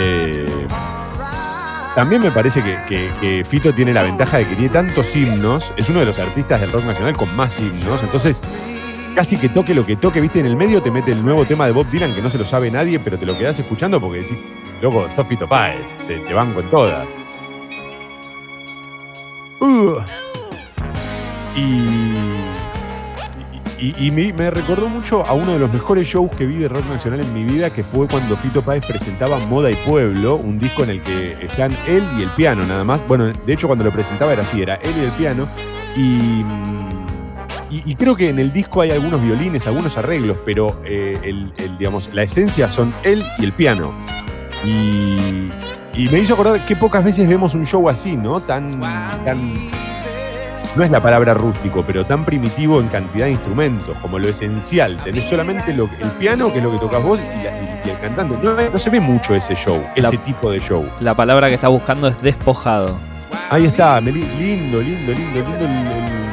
Eh, 0.00 0.66
también 1.94 2.22
me 2.22 2.32
parece 2.32 2.60
que, 2.88 3.44
Fito 3.48 3.72
tiene 3.72 3.94
la 3.94 4.02
ventaja 4.02 4.38
de 4.38 4.46
que 4.46 4.56
tiene 4.56 4.70
tantos 4.70 5.14
himnos. 5.14 5.72
Es 5.76 5.88
uno 5.88 6.00
de 6.00 6.06
los 6.06 6.18
artistas 6.18 6.60
del 6.60 6.72
rock 6.72 6.84
nacional 6.84 7.16
con 7.16 7.34
más 7.36 7.60
himnos. 7.60 8.02
Entonces, 8.02 8.42
casi 9.14 9.36
que 9.36 9.48
toque 9.48 9.74
lo 9.74 9.86
que 9.86 9.94
toque, 9.94 10.20
¿viste? 10.20 10.40
En 10.40 10.46
el 10.46 10.56
medio 10.56 10.82
te 10.82 10.90
mete 10.90 11.12
el 11.12 11.24
nuevo 11.24 11.44
tema 11.44 11.66
de 11.66 11.72
Bob 11.72 11.88
Dylan 11.88 12.12
que 12.16 12.22
no 12.22 12.30
se 12.30 12.38
lo 12.38 12.44
sabe 12.44 12.68
nadie, 12.68 12.98
pero 12.98 13.16
te 13.16 13.26
lo 13.26 13.38
quedas 13.38 13.56
escuchando 13.60 14.00
porque 14.00 14.22
decís, 14.22 14.38
loco, 14.80 15.06
sos 15.14 15.26
Fito 15.28 15.48
Páez, 15.48 15.96
te, 16.08 16.18
te 16.18 16.34
banco 16.34 16.58
en 16.58 16.68
todas. 16.68 17.21
Y, 23.78 24.10
me, 24.10 24.50
recordó 24.50 24.88
mucho 24.88 25.24
a 25.26 25.32
uno 25.32 25.52
de 25.52 25.58
los 25.58 25.72
mejores 25.72 26.06
shows 26.06 26.34
que 26.36 26.46
vi 26.46 26.56
de 26.56 26.68
rock 26.68 26.84
nacional 26.88 27.20
en 27.20 27.32
mi 27.34 27.44
vida, 27.44 27.70
que 27.70 27.82
fue 27.82 28.06
cuando 28.06 28.36
Fito 28.36 28.62
Páez 28.62 28.84
presentaba 28.86 29.38
Moda 29.46 29.70
y 29.70 29.74
Pueblo, 29.74 30.36
un 30.36 30.58
disco 30.58 30.84
en 30.84 30.90
el 30.90 31.02
que 31.02 31.36
están 31.46 31.70
él 31.86 32.02
y 32.18 32.22
el 32.22 32.28
piano 32.30 32.64
nada 32.64 32.84
más. 32.84 33.06
Bueno, 33.06 33.26
de 33.26 33.52
hecho 33.52 33.66
cuando 33.66 33.84
lo 33.84 33.92
presentaba 33.92 34.32
era 34.32 34.42
así, 34.42 34.62
era 34.62 34.76
él 34.76 34.92
y 34.96 35.04
el 35.04 35.10
piano. 35.12 35.48
Y, 35.96 36.44
creo 37.94 38.16
que 38.16 38.28
en 38.28 38.38
el 38.38 38.52
disco 38.52 38.80
hay 38.80 38.90
algunos 38.90 39.22
violines, 39.22 39.66
algunos 39.66 39.96
arreglos, 39.96 40.36
pero 40.44 40.74
eh, 40.84 41.14
el, 41.22 41.52
digamos, 41.78 42.12
la 42.14 42.22
esencia 42.24 42.68
son 42.68 42.92
él 43.04 43.24
y 43.38 43.44
el 43.44 43.52
piano. 43.52 43.92
Y, 44.64 45.50
y 45.94 46.08
me 46.08 46.20
hizo 46.20 46.34
acordar 46.34 46.58
que 46.60 46.74
pocas 46.74 47.04
veces 47.04 47.28
vemos 47.28 47.54
un 47.54 47.66
show 47.66 47.88
así, 47.88 48.16
¿no? 48.16 48.40
Tan, 48.40 48.66
tan. 48.80 49.38
No 50.74 50.82
es 50.82 50.90
la 50.90 51.00
palabra 51.00 51.34
rústico, 51.34 51.84
pero 51.86 52.02
tan 52.02 52.24
primitivo 52.24 52.80
en 52.80 52.88
cantidad 52.88 53.26
de 53.26 53.32
instrumentos, 53.32 53.94
como 54.00 54.18
lo 54.18 54.26
esencial. 54.26 54.96
Tenés 55.04 55.26
solamente 55.26 55.74
lo, 55.74 55.84
el 55.84 56.10
piano, 56.12 56.50
que 56.50 56.58
es 56.58 56.64
lo 56.64 56.72
que 56.72 56.78
tocas 56.78 57.04
vos, 57.04 57.20
y, 57.20 57.88
el 57.90 57.98
cantante. 57.98 58.38
No, 58.42 58.78
se 58.78 58.88
ve 58.88 59.00
mucho 59.00 59.34
ese 59.34 59.54
show, 59.54 59.84
ese 59.94 60.16
tipo 60.18 60.50
de 60.50 60.60
show. 60.60 60.88
La 61.00 61.12
palabra 61.12 61.48
que 61.48 61.56
está 61.56 61.68
buscando 61.68 62.08
es 62.08 62.20
despojado. 62.22 62.98
Ahí 63.50 63.66
está, 63.66 64.00
lindo, 64.00 64.18
lindo, 64.38 64.80
lindo, 64.80 65.12
lindo. 65.12 65.68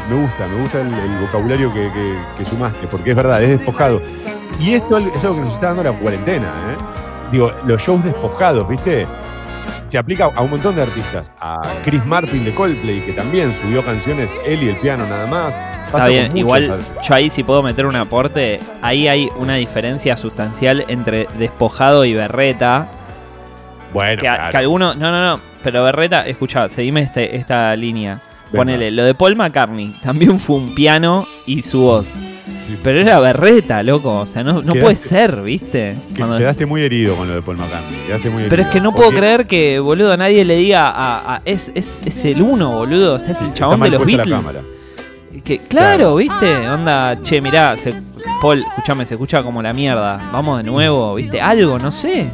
me 0.09 0.21
gusta, 0.21 0.47
me 0.47 0.61
gusta 0.61 0.81
el, 0.81 1.19
vocabulario 1.19 1.73
que, 1.73 1.91
que, 2.37 2.45
sumaste, 2.45 2.87
porque 2.87 3.09
es 3.09 3.15
verdad, 3.17 3.43
es 3.43 3.49
despojado. 3.49 4.01
Y 4.57 4.73
esto 4.73 4.99
es 4.99 5.23
algo 5.23 5.35
que 5.35 5.41
nos 5.41 5.53
está 5.53 5.67
dando 5.67 5.83
la 5.83 5.91
cuarentena, 5.91 6.47
¿eh? 6.47 6.99
Digo, 7.31 7.51
los 7.65 7.81
shows 7.81 8.03
despojados, 8.05 8.67
¿viste? 8.69 9.05
Se 9.89 9.97
aplica 9.97 10.25
a 10.33 10.41
un 10.41 10.51
montón 10.51 10.75
de 10.75 10.83
artistas. 10.83 11.31
A 11.39 11.61
Chris 11.83 12.05
Martin 12.05 12.43
de 12.45 12.51
Coldplay, 12.51 13.01
que 13.01 13.13
también 13.13 13.53
subió 13.53 13.83
canciones 13.83 14.39
él 14.45 14.63
y 14.63 14.69
el 14.69 14.75
piano 14.77 15.05
nada 15.07 15.27
más. 15.27 15.53
Está 15.87 16.05
bien, 16.05 16.37
igual 16.37 16.77
yo 17.01 17.15
ahí 17.15 17.31
si 17.31 17.43
puedo 17.43 17.63
meter 17.63 17.87
un 17.87 17.95
aporte, 17.95 18.59
ahí 18.83 19.07
hay 19.07 19.27
una 19.37 19.55
diferencia 19.55 20.15
sustancial 20.17 20.85
entre 20.87 21.27
despojado 21.39 22.05
y 22.05 22.13
berreta. 22.13 22.89
Bueno, 23.91 24.21
que, 24.21 24.29
que 24.51 24.57
alguno, 24.57 24.93
no, 24.93 25.11
no, 25.11 25.31
no, 25.31 25.39
pero 25.63 25.83
berreta, 25.83 26.27
escucha, 26.27 26.69
seguime 26.69 27.01
este, 27.01 27.35
esta 27.35 27.75
línea. 27.75 28.21
Ponele, 28.53 28.91
lo 28.91 29.03
de 29.03 29.13
Paul 29.13 29.35
McCartney 29.35 29.95
también 30.01 30.39
fue 30.39 30.57
un 30.57 30.75
piano 30.75 31.27
y 31.45 31.61
su 31.63 31.81
voz. 31.81 32.15
Pero 32.83 32.99
era 32.99 33.19
berreta, 33.19 33.83
loco. 33.83 34.19
O 34.19 34.25
sea, 34.25 34.43
no, 34.43 34.61
no 34.61 34.73
puede 34.73 34.95
ser, 34.95 35.41
¿viste? 35.41 35.95
quedaste 36.15 36.65
muy 36.65 36.81
herido 36.83 37.15
con 37.15 37.27
lo 37.27 37.35
de 37.35 37.41
Paul 37.41 37.57
McCartney. 37.57 38.47
Pero 38.49 38.61
es 38.61 38.67
que 38.69 38.81
no 38.81 38.93
puedo 38.93 39.11
creer 39.11 39.47
que, 39.47 39.79
boludo, 39.79 40.15
nadie 40.17 40.45
le 40.45 40.55
diga 40.57 40.91
a. 40.95 41.41
es, 41.45 41.71
es, 41.75 42.05
es, 42.05 42.25
el 42.25 42.41
uno, 42.41 42.71
boludo. 42.71 43.15
O 43.15 43.19
sea, 43.19 43.31
es 43.31 43.41
el 43.41 43.53
chabón 43.53 43.79
de 43.79 43.89
los 43.89 44.05
Beatles. 44.05 44.59
Que, 45.43 45.59
claro, 45.59 46.15
¿viste? 46.15 46.69
Onda, 46.69 47.21
che, 47.21 47.41
mirá, 47.41 47.75
Paul, 48.41 48.59
escúchame, 48.67 49.05
se 49.05 49.13
escucha 49.13 49.43
como 49.43 49.61
la 49.61 49.73
mierda. 49.73 50.29
Vamos 50.31 50.57
de 50.57 50.63
nuevo, 50.63 51.15
¿viste? 51.15 51.39
Algo, 51.41 51.79
no 51.79 51.91
sé. 51.91 52.29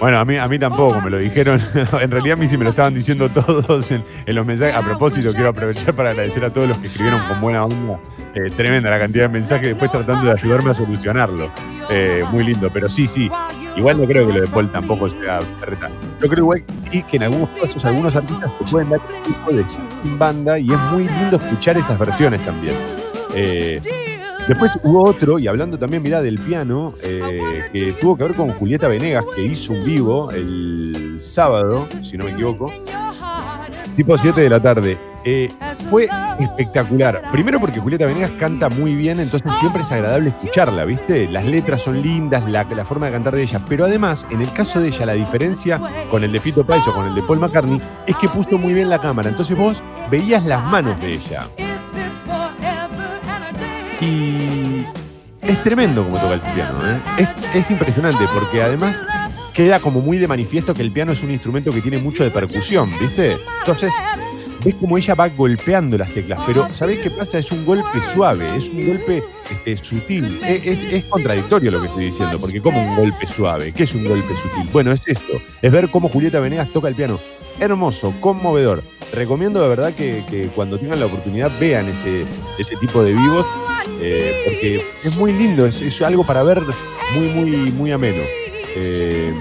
Bueno, 0.00 0.18
a 0.18 0.24
mí, 0.24 0.36
a 0.36 0.48
mí 0.48 0.58
tampoco, 0.58 1.00
me 1.00 1.10
lo 1.10 1.18
dijeron. 1.18 1.60
en 2.00 2.10
realidad 2.10 2.36
a 2.36 2.40
mí 2.40 2.46
sí 2.46 2.56
me 2.56 2.64
lo 2.64 2.70
estaban 2.70 2.94
diciendo 2.94 3.30
todos 3.30 3.90
en, 3.90 4.04
los 4.26 4.46
mensajes. 4.46 4.76
A 4.76 4.82
propósito, 4.82 5.32
quiero 5.32 5.48
aprovechar 5.48 5.94
para 5.94 6.10
agradecer 6.10 6.44
a 6.44 6.50
todos 6.50 6.68
los 6.68 6.78
que 6.78 6.88
escribieron 6.88 7.20
con 7.28 7.40
buena 7.40 7.64
onda. 7.64 7.98
Eh, 8.34 8.50
tremenda 8.56 8.90
la 8.90 8.98
cantidad 8.98 9.24
de 9.24 9.28
mensajes, 9.28 9.68
después 9.68 9.90
tratando 9.90 10.26
de 10.26 10.32
ayudarme 10.32 10.70
a 10.70 10.74
solucionarlo. 10.74 11.50
Eh, 11.90 12.22
muy 12.32 12.44
lindo, 12.44 12.70
pero 12.72 12.88
sí, 12.88 13.06
sí. 13.06 13.30
Igual 13.76 14.00
no 14.00 14.06
creo 14.06 14.26
que 14.26 14.32
lo 14.32 14.40
de 14.40 14.46
Paul 14.46 14.70
tampoco 14.70 15.08
sea 15.10 15.40
reta. 15.60 15.88
Yo 16.20 16.28
creo 16.28 16.44
igual 16.44 16.64
sí 16.90 17.02
que 17.02 17.16
en 17.16 17.24
algunos 17.24 17.50
casos 17.50 17.84
algunos 17.84 18.14
artistas 18.16 18.50
te 18.58 18.64
pueden 18.64 18.90
dar 18.90 19.00
tipo 19.24 19.52
de 19.52 19.64
banda 20.16 20.58
y 20.58 20.72
es 20.72 20.78
muy 20.92 21.04
lindo 21.04 21.36
escuchar 21.36 21.76
estas 21.76 21.98
versiones 21.98 22.44
también. 22.44 22.74
Eh, 23.34 23.80
Después 24.46 24.72
hubo 24.82 25.04
otro, 25.04 25.38
y 25.38 25.46
hablando 25.46 25.78
también, 25.78 26.02
mirá, 26.02 26.20
del 26.20 26.38
piano, 26.38 26.94
eh, 27.02 27.62
que 27.72 27.92
tuvo 27.92 28.16
que 28.16 28.24
ver 28.24 28.34
con 28.34 28.50
Julieta 28.50 28.88
Venegas, 28.88 29.24
que 29.34 29.42
hizo 29.42 29.72
un 29.72 29.84
vivo 29.84 30.30
el 30.30 31.18
sábado, 31.22 31.86
si 32.02 32.18
no 32.18 32.24
me 32.24 32.32
equivoco, 32.32 32.70
tipo 33.96 34.18
7 34.18 34.40
de 34.42 34.50
la 34.50 34.60
tarde. 34.60 34.98
Eh, 35.24 35.48
fue 35.88 36.08
espectacular. 36.38 37.22
Primero 37.32 37.58
porque 37.58 37.80
Julieta 37.80 38.04
Venegas 38.04 38.32
canta 38.38 38.68
muy 38.68 38.94
bien, 38.94 39.20
entonces 39.20 39.50
siempre 39.58 39.80
es 39.80 39.90
agradable 39.90 40.28
escucharla, 40.28 40.84
¿viste? 40.84 41.26
Las 41.28 41.46
letras 41.46 41.80
son 41.80 42.02
lindas, 42.02 42.46
la, 42.50 42.64
la 42.64 42.84
forma 42.84 43.06
de 43.06 43.12
cantar 43.12 43.34
de 43.34 43.42
ella. 43.42 43.60
Pero 43.66 43.86
además, 43.86 44.26
en 44.30 44.42
el 44.42 44.52
caso 44.52 44.80
de 44.80 44.88
ella, 44.88 45.06
la 45.06 45.14
diferencia 45.14 45.80
con 46.10 46.22
el 46.22 46.32
de 46.32 46.40
Fito 46.40 46.66
Páez 46.66 46.86
o 46.88 46.92
con 46.94 47.06
el 47.06 47.14
de 47.14 47.22
Paul 47.22 47.38
McCartney 47.38 47.80
es 48.06 48.16
que 48.16 48.28
puso 48.28 48.58
muy 48.58 48.74
bien 48.74 48.90
la 48.90 48.98
cámara. 48.98 49.30
Entonces 49.30 49.56
vos 49.56 49.82
veías 50.10 50.44
las 50.44 50.62
manos 50.70 51.00
de 51.00 51.14
ella. 51.14 51.40
Y 54.04 54.84
es 55.42 55.62
tremendo 55.62 56.04
como 56.04 56.18
toca 56.18 56.34
el 56.34 56.40
piano, 56.40 56.78
¿eh? 56.90 57.26
es, 57.54 57.70
impresionante 57.70 58.24
porque 58.32 58.62
además 58.62 58.98
queda 59.52 59.80
como 59.80 60.00
muy 60.00 60.18
de 60.18 60.26
manifiesto 60.26 60.74
que 60.74 60.82
el 60.82 60.92
piano 60.92 61.12
es 61.12 61.22
un 61.22 61.30
instrumento 61.30 61.70
que 61.70 61.80
tiene 61.80 61.98
mucho 61.98 62.24
de 62.24 62.30
percusión, 62.30 62.90
¿viste? 62.98 63.38
Entonces, 63.60 63.92
ves 64.64 64.74
como 64.76 64.96
ella 64.96 65.14
va 65.14 65.28
golpeando 65.28 65.98
las 65.98 66.10
teclas, 66.10 66.40
pero 66.46 66.72
¿sabés 66.72 67.00
qué 67.00 67.10
pasa? 67.10 67.38
Es 67.38 67.52
un 67.52 67.64
golpe 67.64 68.00
suave, 68.12 68.46
es 68.56 68.68
un 68.70 68.86
golpe 68.86 69.22
este, 69.50 69.76
sutil. 69.76 70.40
Es, 70.42 71.04
contradictorio 71.04 71.70
lo 71.70 71.80
que 71.80 71.86
estoy 71.86 72.04
diciendo, 72.06 72.38
porque 72.38 72.60
como 72.60 72.82
un 72.82 72.96
golpe 72.96 73.26
suave, 73.26 73.72
¿qué 73.72 73.84
es 73.84 73.94
un 73.94 74.08
golpe 74.08 74.34
sutil? 74.36 74.68
Bueno, 74.72 74.92
es 74.92 75.02
esto, 75.06 75.40
es 75.60 75.72
ver 75.72 75.90
cómo 75.90 76.08
Julieta 76.08 76.40
Venegas 76.40 76.70
toca 76.72 76.88
el 76.88 76.94
piano. 76.94 77.20
Hermoso, 77.60 78.12
conmovedor. 78.20 78.82
Recomiendo 79.12 79.62
de 79.62 79.68
verdad 79.68 79.92
que, 79.94 80.50
cuando 80.56 80.78
tengan 80.78 80.98
la 80.98 81.06
oportunidad 81.06 81.52
vean 81.60 81.88
ese, 81.88 82.24
ese 82.58 82.76
tipo 82.76 83.02
de 83.04 83.12
vivos 83.12 83.46
eh, 84.00 84.42
porque 84.44 84.82
es 85.04 85.16
muy 85.16 85.32
lindo, 85.32 85.66
es, 85.66 86.02
algo 86.02 86.24
para 86.24 86.42
ver 86.42 86.62
muy, 87.14 87.28
muy, 87.28 87.72
muy 87.72 87.92
ameno. 87.92 88.22
Eh, 88.76 89.32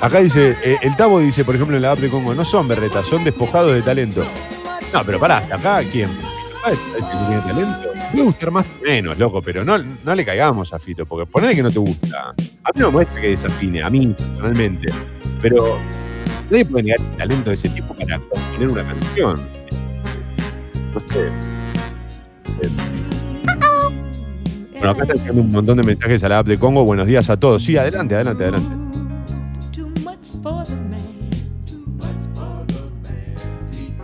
acá 0.00 0.20
dice, 0.20 0.56
eh, 0.62 0.78
el 0.82 0.96
Tabo 0.96 1.20
dice, 1.20 1.44
por 1.44 1.54
ejemplo, 1.54 1.76
en 1.76 1.82
la 1.82 1.92
app 1.92 1.98
de 1.98 2.10
Congo, 2.10 2.34
no 2.34 2.44
son 2.44 2.68
berretas, 2.68 3.06
son 3.06 3.24
despojados 3.24 3.74
de 3.74 3.82
talento. 3.82 4.22
No, 4.92 5.04
pero 5.04 5.18
pará, 5.18 5.38
hasta 5.38 5.56
acá, 5.56 5.82
¿quién? 5.90 6.10
tiene 6.74 7.42
talento? 7.42 7.88
Puede 8.12 8.24
gustar 8.24 8.50
más 8.50 8.66
o 8.66 8.84
menos, 8.84 9.18
loco, 9.18 9.42
pero 9.42 9.64
no, 9.64 9.78
no 9.78 10.14
le 10.14 10.24
caigamos 10.24 10.72
a 10.72 10.78
Fito, 10.78 11.06
porque 11.06 11.30
ponele 11.30 11.54
que 11.54 11.62
no 11.62 11.70
te 11.70 11.78
gusta. 11.78 12.34
A 12.64 12.72
mí 12.72 12.80
no 12.80 12.86
me 12.86 12.92
muestra 12.92 13.20
que 13.20 13.28
desafine, 13.28 13.82
a 13.82 13.90
mí 13.90 14.14
personalmente, 14.16 14.92
pero 15.40 15.78
nadie 16.50 16.64
puede 16.64 16.84
negar 16.84 17.00
el 17.00 17.16
talento 17.16 17.50
de 17.50 17.54
ese 17.54 17.68
tipo 17.68 17.94
para 17.94 18.20
tener 18.52 18.68
una 18.68 18.86
canción. 18.86 19.40
No 20.94 21.00
sé. 21.12 21.30
Bueno, 24.72 24.90
acá 24.90 25.02
están 25.02 25.16
llegando 25.18 25.42
un 25.42 25.52
montón 25.52 25.76
de 25.78 25.82
mensajes 25.82 26.22
a 26.24 26.28
la 26.28 26.38
app 26.38 26.46
de 26.46 26.58
Congo. 26.58 26.84
Buenos 26.84 27.06
días 27.06 27.28
a 27.30 27.36
todos. 27.38 27.62
Sí, 27.62 27.76
adelante, 27.76 28.14
adelante, 28.14 28.44
adelante. 28.44 28.85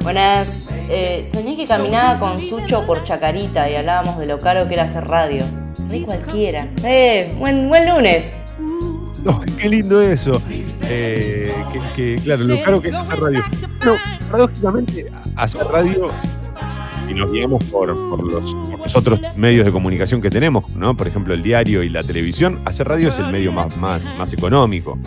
Buenas. 0.02 0.64
Eh, 0.88 1.24
soñé 1.30 1.56
que 1.56 1.66
caminaba 1.66 2.18
con 2.18 2.40
Sucho 2.40 2.84
por 2.84 3.04
Chacarita 3.04 3.70
y 3.70 3.76
hablábamos 3.76 4.18
de 4.18 4.26
lo 4.26 4.40
caro 4.40 4.66
que 4.66 4.74
era 4.74 4.82
hacer 4.84 5.04
radio. 5.06 5.44
Re 5.88 6.02
cualquiera. 6.02 6.68
¡Eh! 6.84 7.34
Buen, 7.38 7.68
lunes. 7.88 8.32
Qué 9.56 9.68
lindo 9.68 10.02
eso. 10.02 10.32
Eh, 10.82 11.54
que, 11.94 12.16
claro, 12.24 12.44
lo 12.44 12.62
caro 12.62 12.82
que 12.82 12.88
es 12.88 12.94
hacer 12.94 13.20
radio. 13.20 13.44
No, 13.84 13.94
paradójicamente, 14.28 15.06
hacer 15.36 15.64
radio 15.66 16.10
y 17.08 17.14
nos 17.14 17.30
guiamos 17.30 17.62
por, 17.64 17.88
los, 17.88 18.56
otros 18.94 19.20
medios 19.36 19.64
de 19.64 19.72
comunicación 19.72 20.20
que 20.20 20.30
tenemos, 20.30 20.68
¿no? 20.70 20.96
Por 20.96 21.06
ejemplo, 21.06 21.34
el 21.34 21.42
diario 21.42 21.82
y 21.82 21.88
la 21.88 22.02
televisión, 22.02 22.60
hacer 22.64 22.88
radio 22.88 23.08
es 23.08 23.18
el 23.18 23.30
medio 23.30 23.52
más, 23.52 23.76
más, 23.76 24.10
más 24.18 24.32
económico. 24.32 24.98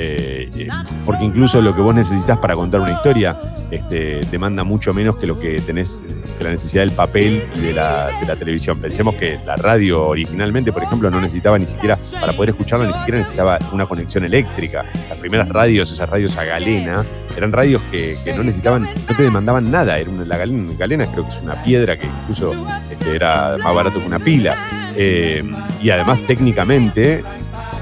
Eh, 0.00 0.68
porque 1.04 1.24
incluso 1.24 1.60
lo 1.60 1.74
que 1.74 1.82
vos 1.82 1.92
necesitas 1.92 2.38
para 2.38 2.54
contar 2.54 2.80
una 2.80 2.92
historia 2.92 3.36
este, 3.68 4.20
demanda 4.30 4.62
mucho 4.62 4.94
menos 4.94 5.16
que 5.16 5.26
lo 5.26 5.40
que 5.40 5.60
tenés, 5.60 5.98
que 6.38 6.44
la 6.44 6.50
necesidad 6.50 6.82
del 6.82 6.92
papel 6.92 7.42
y 7.56 7.60
de 7.60 7.72
la, 7.72 8.08
televisión. 8.38 8.78
Pensemos 8.80 9.16
que 9.16 9.40
la 9.44 9.56
radio 9.56 10.06
originalmente, 10.06 10.72
por 10.72 10.84
ejemplo, 10.84 11.10
no 11.10 11.20
necesitaba 11.20 11.58
ni 11.58 11.66
siquiera, 11.66 11.98
para 12.20 12.32
poder 12.32 12.50
escucharlo, 12.50 12.86
ni 12.86 12.92
siquiera 12.92 13.18
necesitaba 13.18 13.58
una 13.72 13.86
conexión 13.86 14.24
eléctrica. 14.24 14.84
Las 15.08 15.18
primeras 15.18 15.48
radios, 15.48 15.90
esas 15.90 16.08
radios 16.08 16.36
a 16.36 16.44
galena, 16.44 17.04
eran 17.36 17.52
radios 17.52 17.82
que, 17.90 18.14
no 18.36 18.44
necesitaban, 18.44 18.82
no 18.84 19.16
te 19.16 19.22
demandaban 19.24 19.68
nada. 19.68 19.98
Era 19.98 20.10
una, 20.10 20.24
la 20.24 20.36
galena, 20.36 21.06
creo 21.10 21.24
que 21.24 21.30
es 21.30 21.40
una 21.42 21.60
piedra 21.64 21.98
que 21.98 22.06
incluso 22.06 22.52
este, 22.88 23.16
era 23.16 23.56
más 23.58 23.74
barato 23.74 23.98
que 23.98 24.06
una 24.06 24.20
pila. 24.20 24.92
Eh, 24.94 25.42
y 25.82 25.90
además 25.90 26.22
técnicamente 26.22 27.24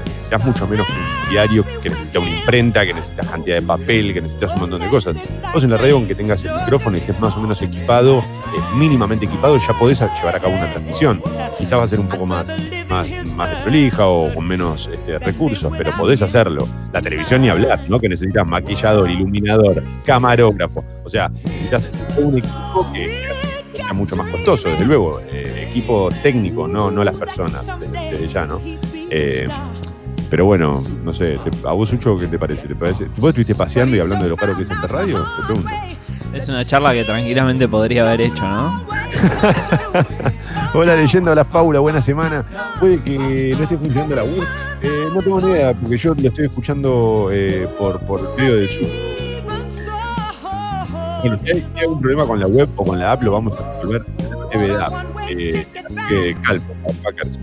necesitas 0.05 0.43
mucho 0.43 0.67
menos 0.67 0.87
que 0.87 1.16
diario, 1.29 1.65
que 1.81 1.89
necesita 1.89 2.19
una 2.19 2.29
imprenta, 2.29 2.85
que 2.85 2.93
necesitas 2.93 3.27
cantidad 3.27 3.55
de 3.55 3.61
papel, 3.61 4.13
que 4.13 4.21
necesitas 4.21 4.53
un 4.53 4.61
montón 4.61 4.81
de 4.81 4.89
cosas. 4.89 5.15
Vos 5.53 5.63
en 5.63 5.71
la 5.71 5.77
radio, 5.77 5.95
aunque 5.95 6.15
tengas 6.15 6.43
el 6.45 6.53
micrófono 6.55 6.97
y 6.97 6.99
estés 6.99 7.19
más 7.19 7.35
o 7.37 7.41
menos 7.41 7.61
equipado, 7.61 8.19
eh, 8.19 8.23
mínimamente 8.75 9.25
equipado, 9.25 9.57
ya 9.57 9.73
podés 9.77 9.99
llevar 9.99 10.35
a 10.35 10.39
cabo 10.39 10.53
una 10.53 10.69
transmisión. 10.71 11.21
Quizás 11.57 11.79
va 11.79 11.83
a 11.83 11.87
ser 11.87 11.99
un 11.99 12.07
poco 12.07 12.25
más, 12.25 12.47
más, 12.89 13.07
más 13.35 13.55
prolija 13.63 14.07
o 14.07 14.33
con 14.33 14.47
menos 14.47 14.89
este, 14.91 15.19
recursos, 15.19 15.71
pero 15.77 15.91
podés 15.97 16.21
hacerlo. 16.21 16.67
La 16.93 17.01
televisión 17.01 17.41
ni 17.41 17.49
hablar, 17.49 17.89
¿no? 17.89 17.99
Que 17.99 18.09
necesitas 18.09 18.45
maquillador, 18.45 19.09
iluminador, 19.09 19.83
camarógrafo. 20.05 20.83
O 21.03 21.09
sea, 21.09 21.29
necesitas 21.29 21.91
un 22.17 22.37
equipo 22.37 22.87
que, 22.93 23.27
sea 23.73 23.93
mucho 23.93 24.15
más 24.15 24.29
costoso, 24.29 24.69
desde 24.69 24.85
luego. 24.85 25.21
Eh, 25.31 25.67
equipo 25.69 26.09
técnico, 26.23 26.67
no, 26.67 26.89
no 26.89 27.03
las 27.03 27.15
personas, 27.15 27.71
desde, 27.91 28.27
ya, 28.27 28.45
¿no? 28.45 28.61
Eh, 29.09 29.47
pero 30.29 30.45
bueno, 30.45 30.81
no 31.03 31.13
sé, 31.13 31.39
¿a 31.65 31.71
vos, 31.71 31.89
Sucho, 31.89 32.17
qué 32.17 32.27
te 32.27 32.37
parece? 32.37 32.67
¿Te 32.67 32.75
parece? 32.75 33.07
¿Vos 33.17 33.29
estuviste 33.29 33.55
paseando 33.55 33.95
y 33.95 33.99
hablando 33.99 34.25
de 34.25 34.29
lo 34.29 34.37
caro 34.37 34.55
que 34.55 34.63
es 34.63 34.71
hacer 34.71 34.91
radio? 34.91 35.25
Te 35.37 35.43
pregunto. 35.45 35.69
Es 36.33 36.49
una 36.49 36.63
charla 36.65 36.93
que 36.93 37.03
tranquilamente 37.03 37.67
podría 37.67 38.03
haber 38.03 38.21
hecho, 38.21 38.47
¿no? 38.47 38.83
Hola, 40.73 40.95
leyendo 40.95 41.33
la 41.33 41.45
fábula, 41.45 41.79
buena 41.79 42.01
semana. 42.01 42.45
Puede 42.79 43.01
que 43.01 43.55
no 43.57 43.63
esté 43.63 43.77
funcionando 43.77 44.15
la 44.15 44.23
web. 44.23 44.47
Eh, 44.81 45.07
no 45.13 45.21
tengo 45.21 45.41
ni 45.41 45.51
idea, 45.51 45.73
porque 45.73 45.97
yo 45.97 46.13
lo 46.13 46.27
estoy 46.27 46.45
escuchando 46.45 47.29
eh, 47.31 47.67
por, 47.79 47.99
por 48.01 48.37
medio 48.37 48.57
del 48.57 48.69
Zoom. 48.69 48.89
Bueno, 51.21 51.39
si 51.43 51.51
hay, 51.51 51.65
algún 51.81 51.99
problema 51.99 52.27
con 52.27 52.39
la 52.39 52.47
web 52.47 52.69
o 52.75 52.83
con 52.83 52.99
la 52.99 53.13
app, 53.13 53.23
lo 53.23 53.31
vamos 53.31 53.59
a 53.59 53.73
resolver 53.73 54.05
en 54.51 54.77
la 54.77 55.05
eh, 55.29 55.65
que 56.09 56.35
calco, 56.41 56.75
fuckers. 57.01 57.39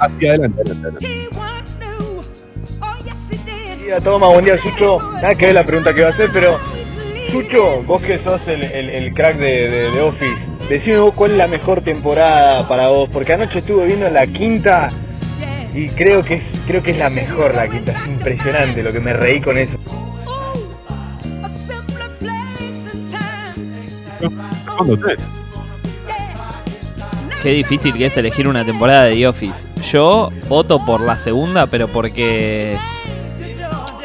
Hacia 0.00 0.30
adelante, 0.30 0.60
adelante, 0.60 0.86
adelante. 0.86 1.28
Toma, 4.02 4.28
buen 4.28 4.44
día, 4.44 4.56
Sucho. 4.58 4.98
Nada 5.14 5.34
que 5.34 5.46
ver 5.46 5.54
la 5.54 5.64
pregunta 5.64 5.94
que 5.94 6.02
va 6.02 6.08
a 6.08 6.12
hacer, 6.12 6.30
pero 6.32 6.58
Sucho, 7.30 7.82
vos 7.82 8.00
que 8.02 8.18
sos 8.18 8.40
el, 8.46 8.62
el, 8.62 9.12
crack 9.12 9.36
de, 9.36 9.90
de, 9.90 10.00
Office, 10.00 10.36
decime 10.68 10.98
vos 10.98 11.14
cuál 11.14 11.32
es 11.32 11.36
la 11.36 11.46
mejor 11.46 11.82
temporada 11.82 12.66
para 12.68 12.88
vos, 12.88 13.08
porque 13.12 13.32
anoche 13.34 13.58
estuve 13.58 13.86
viendo 13.86 14.08
la 14.08 14.26
quinta 14.26 14.88
y 15.74 15.88
creo 15.88 16.22
que 16.22 16.34
es, 16.34 16.42
creo 16.66 16.82
que 16.82 16.92
es 16.92 16.98
la 16.98 17.10
mejor 17.10 17.54
la 17.54 17.68
quinta, 17.68 17.92
es 17.92 18.06
impresionante 18.06 18.82
lo 18.82 18.92
que 18.92 19.00
me 19.00 19.12
reí 19.12 19.40
con 19.40 19.58
eso. 19.58 19.76
¿Cuándo 24.76 24.98
Qué 27.42 27.50
difícil 27.50 27.94
que 27.94 28.06
es 28.06 28.16
elegir 28.16 28.48
una 28.48 28.64
temporada 28.64 29.04
de 29.04 29.14
The 29.14 29.28
Office. 29.28 29.66
Yo 29.92 30.30
voto 30.48 30.84
por 30.84 31.00
la 31.00 31.18
segunda, 31.18 31.66
pero 31.68 31.88
porque. 31.88 32.76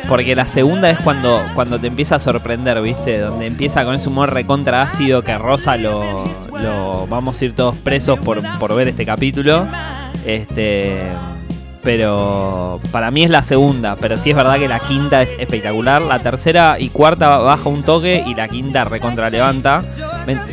Porque 0.07 0.35
la 0.35 0.45
segunda 0.47 0.89
es 0.89 0.99
cuando, 0.99 1.41
cuando 1.55 1.79
te 1.79 1.87
empieza 1.87 2.15
a 2.15 2.19
sorprender, 2.19 2.81
¿viste? 2.81 3.19
Donde 3.19 3.47
empieza 3.47 3.85
con 3.85 3.95
ese 3.95 4.09
humor 4.09 4.33
recontra 4.33 4.83
ácido 4.83 5.23
que 5.23 5.35
Rosa 5.37 5.77
lo, 5.77 6.23
lo. 6.59 7.07
Vamos 7.07 7.41
a 7.41 7.45
ir 7.45 7.55
todos 7.55 7.75
presos 7.77 8.19
por, 8.19 8.41
por 8.59 8.75
ver 8.75 8.89
este 8.89 9.05
capítulo. 9.05 9.65
Este. 10.25 11.01
Pero 11.81 12.79
para 12.91 13.11
mí 13.11 13.23
es 13.23 13.29
la 13.29 13.43
segunda. 13.43 13.95
Pero 13.95 14.17
sí 14.17 14.29
es 14.29 14.35
verdad 14.35 14.59
que 14.59 14.67
la 14.67 14.79
quinta 14.79 15.23
es 15.23 15.35
espectacular. 15.39 16.01
La 16.03 16.19
tercera 16.19 16.77
y 16.79 16.89
cuarta 16.89 17.37
baja 17.37 17.67
un 17.67 17.81
toque 17.81 18.23
y 18.25 18.35
la 18.35 18.47
quinta 18.47 18.85
recontra 18.85 19.29
levanta. 19.31 19.83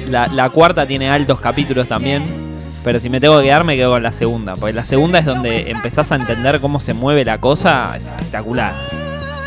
La, 0.08 0.28
la 0.28 0.48
cuarta 0.48 0.86
tiene 0.86 1.10
altos 1.10 1.40
capítulos 1.40 1.86
también. 1.86 2.49
Pero 2.82 2.98
si 3.00 3.10
me 3.10 3.20
tengo 3.20 3.38
que 3.38 3.44
quedar, 3.44 3.64
me 3.64 3.76
quedo 3.76 3.90
con 3.90 4.02
la 4.02 4.12
segunda. 4.12 4.56
Porque 4.56 4.72
la 4.72 4.84
segunda 4.84 5.18
es 5.18 5.26
donde 5.26 5.70
empezás 5.70 6.12
a 6.12 6.16
entender 6.16 6.60
cómo 6.60 6.80
se 6.80 6.94
mueve 6.94 7.24
la 7.24 7.38
cosa. 7.38 7.94
Es 7.96 8.06
espectacular. 8.06 8.74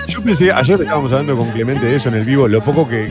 Yo 0.08 0.22
pensé, 0.22 0.52
ayer 0.52 0.82
estábamos 0.82 1.12
hablando 1.12 1.36
con 1.36 1.50
Clemente 1.52 1.86
de 1.86 1.96
eso 1.96 2.10
en 2.10 2.16
el 2.16 2.26
vivo, 2.26 2.48
lo 2.48 2.64
poco 2.64 2.88
que, 2.88 3.08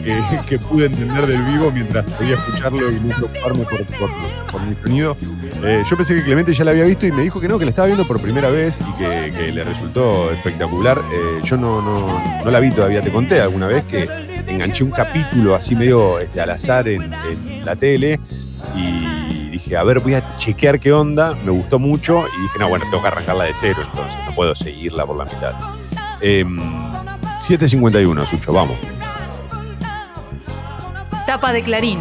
pude 0.71 0.87
entender 0.87 1.27
del 1.27 1.43
vivo 1.43 1.71
mientras 1.71 2.05
podía 2.05 2.35
escucharlo 2.35 2.91
y 2.91 3.01
no 3.01 3.17
preocuparme 3.17 3.65
por, 3.65 3.87
por, 4.51 4.63
mi 4.63 4.77
sonido. 4.83 5.17
Eh, 5.65 5.83
yo 5.89 5.97
pensé 5.97 6.15
que 6.15 6.23
Clemente 6.23 6.53
ya 6.53 6.65
la 6.65 6.73
había 6.73 6.85
visto 6.85 7.07
y 7.07 7.13
me 7.13 7.23
dijo 7.23 7.41
que 7.41 7.49
no, 7.49 7.59
que 7.59 7.65
la 7.65 7.71
estaba 7.71 7.87
viendo 7.87 8.07
por 8.07 8.21
primera 8.21 8.51
vez 8.51 8.79
y 8.81 8.99
que, 8.99 9.53
le 9.53 9.65
resultó 9.65 10.31
espectacular. 10.33 11.01
Eh, 11.13 11.41
yo 11.45 11.57
no, 11.57 11.81
no, 11.81 12.51
la 12.51 12.61
vi 12.61 12.71
todavía, 12.71 13.01
te 13.01 13.11
conté 13.11 13.41
alguna 13.41 13.67
vez 13.67 13.85
que 13.85 14.09
enganché 14.47 14.85
un 14.85 14.91
capítulo 14.91 15.55
así 15.55 15.75
medio 15.75 16.19
este, 16.19 16.41
al 16.41 16.51
azar 16.51 16.89
en 16.89 17.11
la 17.65 17.75
tele 17.75 18.21
y 18.77 19.02
a 19.77 19.85
ver, 19.85 20.01
voy 20.01 20.15
a 20.15 20.37
chequear 20.37 20.81
qué 20.81 20.93
onda, 20.93 21.35
me 21.45 21.51
gustó 21.51 21.79
mucho 21.79 22.25
y 22.27 22.43
dije, 22.43 22.59
no, 22.59 22.69
bueno, 22.69 22.85
tengo 22.91 23.03
que 23.03 23.09
arrancarla 23.09 23.45
de 23.45 23.55
cero, 23.55 23.81
entonces 23.83 24.19
no 24.27 24.35
puedo 24.35 24.55
seguirla 24.55 25.07
por 25.07 25.17
la 25.17 25.25
mitad. 25.25 25.55
7.51, 26.21 28.21
em, 28.21 28.27
Sucho, 28.27 28.53
vamos. 28.53 28.79
Tapa 31.27 31.53
de 31.53 31.63
Clarín. 31.63 32.01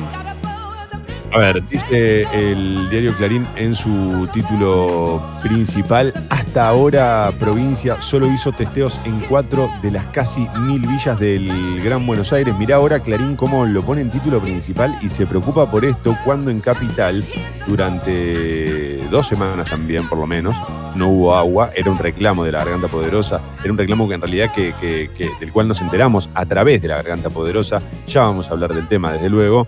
A 1.33 1.37
ver, 1.37 1.65
dice 1.65 2.27
el 2.33 2.89
diario 2.89 3.13
Clarín 3.13 3.47
en 3.55 3.73
su 3.73 4.27
título 4.33 5.23
principal, 5.41 6.13
hasta 6.29 6.67
ahora 6.67 7.31
provincia 7.39 8.01
solo 8.01 8.27
hizo 8.27 8.51
testeos 8.51 8.99
en 9.05 9.17
cuatro 9.21 9.69
de 9.81 9.91
las 9.91 10.07
casi 10.07 10.45
mil 10.59 10.81
villas 10.81 11.17
del 11.17 11.81
Gran 11.81 12.05
Buenos 12.05 12.33
Aires. 12.33 12.53
Mirá 12.57 12.75
ahora 12.75 12.99
Clarín 12.99 13.37
cómo 13.37 13.65
lo 13.65 13.81
pone 13.81 14.01
en 14.01 14.11
título 14.11 14.41
principal 14.41 14.93
y 15.01 15.07
se 15.07 15.25
preocupa 15.25 15.71
por 15.71 15.85
esto 15.85 16.17
cuando 16.25 16.51
en 16.51 16.59
Capital, 16.59 17.23
durante 17.65 18.97
dos 19.09 19.25
semanas 19.25 19.69
también 19.69 20.09
por 20.09 20.17
lo 20.17 20.27
menos, 20.27 20.57
no 20.95 21.07
hubo 21.07 21.35
agua, 21.37 21.69
era 21.73 21.89
un 21.89 21.97
reclamo 21.97 22.43
de 22.43 22.51
la 22.51 22.59
Garganta 22.59 22.89
Poderosa, 22.89 23.39
era 23.63 23.71
un 23.71 23.77
reclamo 23.77 24.05
que 24.09 24.15
en 24.15 24.21
realidad 24.21 24.51
que, 24.53 25.09
del 25.39 25.51
cual 25.53 25.69
nos 25.69 25.79
enteramos 25.79 26.29
a 26.33 26.45
través 26.45 26.81
de 26.81 26.89
la 26.89 26.95
Garganta 26.95 27.29
Poderosa, 27.29 27.81
ya 28.05 28.23
vamos 28.23 28.49
a 28.49 28.51
hablar 28.51 28.73
del 28.73 28.89
tema 28.89 29.13
desde 29.13 29.29
luego. 29.29 29.65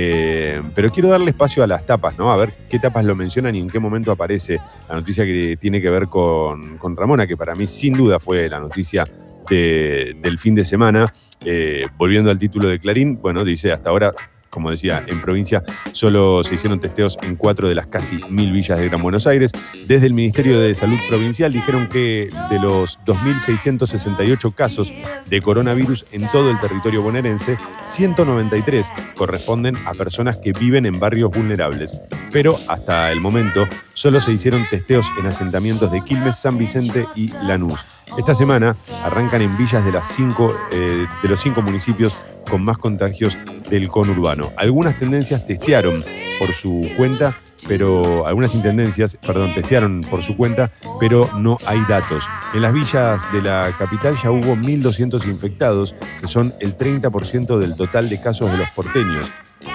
Eh, 0.00 0.62
pero 0.76 0.92
quiero 0.92 1.08
darle 1.08 1.30
espacio 1.30 1.64
a 1.64 1.66
las 1.66 1.84
tapas, 1.84 2.16
¿no? 2.16 2.30
A 2.32 2.36
ver 2.36 2.54
qué 2.70 2.78
tapas 2.78 3.04
lo 3.04 3.16
mencionan 3.16 3.56
y 3.56 3.58
en 3.58 3.68
qué 3.68 3.80
momento 3.80 4.12
aparece 4.12 4.60
la 4.88 4.94
noticia 4.94 5.24
que 5.24 5.56
tiene 5.60 5.82
que 5.82 5.90
ver 5.90 6.06
con, 6.06 6.78
Ramona, 6.96 7.26
que 7.26 7.36
para 7.36 7.56
mí 7.56 7.66
sin 7.66 7.94
duda 7.94 8.20
fue 8.20 8.48
la 8.48 8.60
noticia 8.60 9.04
del 9.50 10.38
fin 10.38 10.54
de 10.54 10.64
semana. 10.64 11.12
Eh, 11.44 11.86
volviendo 11.96 12.30
al 12.30 12.38
título 12.38 12.68
de 12.68 12.78
Clarín, 12.78 13.20
bueno, 13.20 13.42
dice 13.42 13.72
hasta 13.72 13.90
ahora 13.90 14.14
como 14.50 14.70
decía, 14.70 15.04
en 15.06 15.20
provincia 15.20 15.62
solo 15.92 16.42
se 16.44 16.54
hicieron 16.54 16.80
testeos 16.80 17.18
en 17.22 17.36
cuatro 17.36 17.68
de 17.68 17.74
las 17.74 17.86
casi 17.86 18.18
mil 18.28 18.52
villas 18.52 18.78
de 18.78 18.88
Gran 18.88 19.02
Buenos 19.02 19.26
Aires. 19.26 19.52
Desde 19.86 20.06
el 20.06 20.14
Ministerio 20.14 20.60
de 20.60 20.74
Salud 20.74 20.98
Provincial 21.08 21.52
dijeron 21.52 21.88
que 21.88 22.28
de 22.50 22.58
los 22.58 22.98
2.668 23.00 24.54
casos 24.54 24.92
de 25.26 25.42
coronavirus 25.42 26.14
en 26.14 26.26
todo 26.28 26.50
el 26.50 26.60
territorio 26.60 27.02
bonaerense, 27.02 27.56
193 27.86 28.88
corresponden 29.16 29.76
a 29.86 29.92
personas 29.92 30.38
que 30.38 30.52
viven 30.52 30.86
en 30.86 30.98
barrios 30.98 31.30
vulnerables. 31.30 31.98
Pero 32.32 32.56
hasta 32.68 33.10
el 33.12 33.20
momento 33.20 33.66
solo 33.94 34.20
se 34.20 34.32
hicieron 34.32 34.66
testeos 34.70 35.06
en 35.18 35.26
asentamientos 35.26 35.90
de 35.90 36.02
Quilmes, 36.04 36.36
San 36.36 36.58
Vicente 36.58 37.06
y 37.14 37.32
Lanús. 37.42 37.80
Esta 38.16 38.34
semana 38.34 38.76
arrancan 39.04 39.42
en 39.42 39.56
villas 39.56 39.84
de, 39.84 39.92
las 39.92 40.08
cinco, 40.08 40.56
eh, 40.72 41.06
de 41.22 41.28
los 41.28 41.40
cinco 41.40 41.62
municipios 41.62 42.16
con 42.48 42.64
más 42.64 42.78
contagios 42.78 43.38
del 43.68 43.88
conurbano. 43.88 44.52
Algunas 44.56 44.98
tendencias 44.98 45.46
testearon 45.46 46.04
por 46.38 46.52
su 46.52 46.88
cuenta, 46.96 47.36
pero 47.66 48.26
algunas 48.26 48.54
intendencias, 48.54 49.16
perdón, 49.24 49.54
testearon 49.54 50.00
por 50.02 50.22
su 50.22 50.36
cuenta, 50.36 50.70
pero 50.98 51.28
no 51.36 51.58
hay 51.66 51.80
datos. 51.88 52.24
En 52.54 52.62
las 52.62 52.72
villas 52.72 53.20
de 53.32 53.42
la 53.42 53.72
capital 53.78 54.16
ya 54.22 54.30
hubo 54.30 54.56
1.200 54.56 55.26
infectados, 55.26 55.94
que 56.20 56.28
son 56.28 56.54
el 56.60 56.76
30% 56.76 57.58
del 57.58 57.76
total 57.76 58.08
de 58.08 58.20
casos 58.20 58.50
de 58.50 58.58
los 58.58 58.70
porteños. 58.70 59.30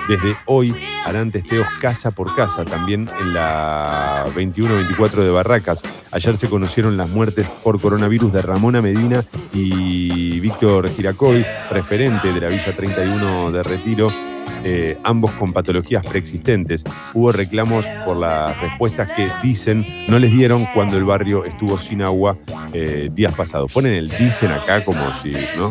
Desde 0.07 0.35
hoy 0.45 0.75
harán 1.05 1.31
testeos 1.31 1.67
casa 1.81 2.11
por 2.11 2.35
casa, 2.35 2.65
también 2.65 3.09
en 3.19 3.33
la 3.33 4.25
21-24 4.35 5.23
de 5.23 5.29
Barracas. 5.29 5.81
Ayer 6.11 6.37
se 6.37 6.49
conocieron 6.49 6.97
las 6.97 7.09
muertes 7.09 7.47
por 7.63 7.79
coronavirus 7.79 8.33
de 8.33 8.41
Ramona 8.41 8.81
Medina 8.81 9.23
y 9.53 10.39
Víctor 10.39 10.89
Giracoy, 10.89 11.45
referente 11.71 12.31
de 12.33 12.41
la 12.41 12.47
Villa 12.47 12.75
31 12.75 13.51
de 13.51 13.63
Retiro, 13.63 14.11
eh, 14.63 14.97
ambos 15.03 15.31
con 15.31 15.53
patologías 15.53 16.05
preexistentes. 16.05 16.83
Hubo 17.13 17.31
reclamos 17.31 17.85
por 18.05 18.17
las 18.17 18.59
respuestas 18.61 19.11
que 19.11 19.29
dicen 19.41 19.85
no 20.07 20.19
les 20.19 20.31
dieron 20.31 20.65
cuando 20.73 20.97
el 20.97 21.03
barrio 21.03 21.45
estuvo 21.45 21.77
sin 21.77 22.01
agua 22.01 22.37
eh, 22.73 23.09
días 23.11 23.33
pasados. 23.35 23.71
Ponen 23.71 23.93
el 23.93 24.09
dicen 24.09 24.51
acá 24.51 24.83
como 24.83 25.13
si, 25.15 25.31
¿no? 25.57 25.69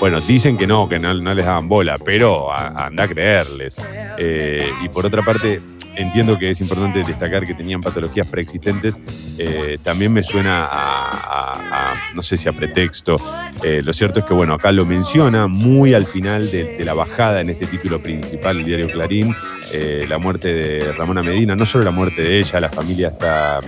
Bueno, 0.00 0.20
dicen 0.20 0.56
que 0.56 0.66
no, 0.66 0.88
que 0.88 0.98
no, 0.98 1.12
les 1.12 1.44
daban 1.44 1.68
bola, 1.68 1.96
pero 1.98 2.52
anda 2.52 3.04
a 3.04 3.08
creerles. 3.08 3.76
Eh, 4.16 4.68
y 4.84 4.88
por 4.88 5.06
otra 5.06 5.22
parte, 5.22 5.60
entiendo 5.98 6.38
que 6.38 6.50
es 6.50 6.60
importante 6.60 7.02
destacar 7.02 7.44
que 7.44 7.54
tenían 7.54 7.80
patologías 7.80 8.26
preexistentes. 8.28 8.98
Eh, 9.36 9.78
también 9.82 10.12
me 10.12 10.22
suena 10.22 10.68
a, 10.70 11.94
no 12.14 12.22
sé 12.22 12.36
si 12.36 12.48
a 12.48 12.52
pretexto. 12.52 13.16
Eh, 13.62 13.82
lo 13.84 13.92
cierto 13.92 14.20
es 14.20 14.26
que, 14.26 14.32
bueno, 14.32 14.54
acá 14.54 14.72
lo 14.72 14.86
menciona 14.86 15.48
muy 15.48 15.94
al 15.94 16.06
final 16.06 16.50
de, 16.50 16.78
la 16.84 16.94
bajada 16.94 17.40
en 17.40 17.50
este 17.50 17.66
título 17.66 18.00
principal, 18.00 18.58
el 18.58 18.64
diario 18.64 18.88
Clarín, 18.88 19.34
eh, 19.72 20.06
la 20.08 20.18
muerte 20.18 20.54
de 20.54 20.92
Ramona 20.92 21.22
Medina, 21.22 21.54
no 21.54 21.66
solo 21.66 21.84
la 21.84 21.90
muerte 21.90 22.22
de 22.22 22.38
ella, 22.38 22.60
la 22.60 22.70
familia 22.70 23.08
está, 23.08 23.60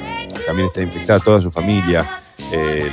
también 0.46 0.68
está 0.68 0.80
infectada, 0.80 1.20
toda 1.20 1.40
su 1.40 1.50
familia. 1.50 2.08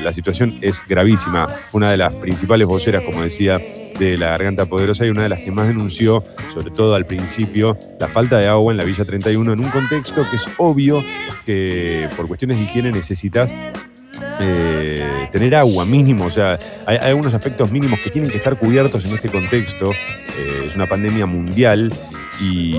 la 0.04 0.12
situación 0.12 0.58
es 0.62 0.82
gravísima. 0.88 1.48
Una 1.74 1.92
de 1.92 1.98
las 1.98 2.14
principales 2.14 2.68
voceras, 2.68 3.04
como 3.04 3.22
decía, 3.22 3.60
de 4.00 4.18
la 4.18 4.30
Garganta 4.30 4.66
Poderosa 4.66 5.06
y 5.06 5.10
una 5.10 5.24
de 5.24 5.30
las 5.30 5.40
que 5.40 5.52
más 5.52 5.68
denunció, 5.68 6.24
sobre 6.54 6.72
todo 6.72 6.96
al 6.96 7.06
principio, 7.06 7.78
la 8.00 8.08
falta 8.08 8.38
de 8.38 8.48
agua 8.48 8.72
en 8.72 8.78
la 8.78 8.84
Villa 8.84 9.06
31 9.06 9.54
en 9.54 9.60
un 9.60 9.70
contexto 9.70 10.28
que 10.30 10.36
es 10.36 10.46
obvio 10.58 11.04
que 11.46 12.10
por 12.16 12.28
cuestiones 12.28 12.58
de 12.58 12.64
higiene 12.64 12.92
necesitas 12.92 13.54
eh, 14.40 15.30
tener 15.32 15.56
agua 15.56 15.86
mínimo, 15.86 16.26
o 16.26 16.30
sea, 16.30 16.60
hay, 16.86 16.98
algunos 16.98 17.34
aspectos 17.34 17.72
mínimos 17.72 18.00
que 18.00 18.10
tienen 18.10 18.30
que 18.30 18.38
estar 18.38 18.58
cubiertos 18.58 19.06
en 19.06 19.14
este 19.14 19.30
contexto. 19.30 19.92
Eh, 19.92 20.66
es 20.68 20.76
una 20.76 20.88
pandemia 20.88 21.26
mundial 21.26 21.94
y, 22.40 22.78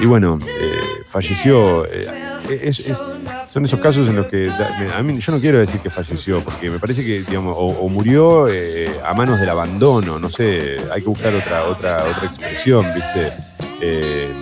y 0.00 0.06
bueno, 0.06 0.38
eh, 0.46 1.02
falleció. 1.06 1.84
es, 1.84 3.02
son 3.50 3.64
esos 3.64 3.80
casos 3.80 4.08
en 4.08 4.16
los 4.16 4.26
que 4.26 4.44
yo 4.46 5.32
no 5.32 5.40
quiero 5.40 5.58
decir 5.58 5.80
que 5.80 5.90
falleció, 5.90 6.40
porque 6.40 6.70
me 6.70 6.78
parece 6.78 7.04
que 7.04 7.20
digamos 7.20 7.54
o, 7.58 7.88
murió 7.88 8.46
eh, 8.48 8.90
a 9.04 9.14
manos 9.14 9.40
del 9.40 9.48
abandono, 9.48 10.18
no 10.18 10.30
sé, 10.30 10.76
hay 10.92 11.00
que 11.00 11.08
buscar 11.08 11.34
otra 11.34 11.64
otra 11.64 12.04
otra 12.04 12.26
expresión, 12.26 12.86
viste. 12.94 13.32
Eh, 13.80 14.32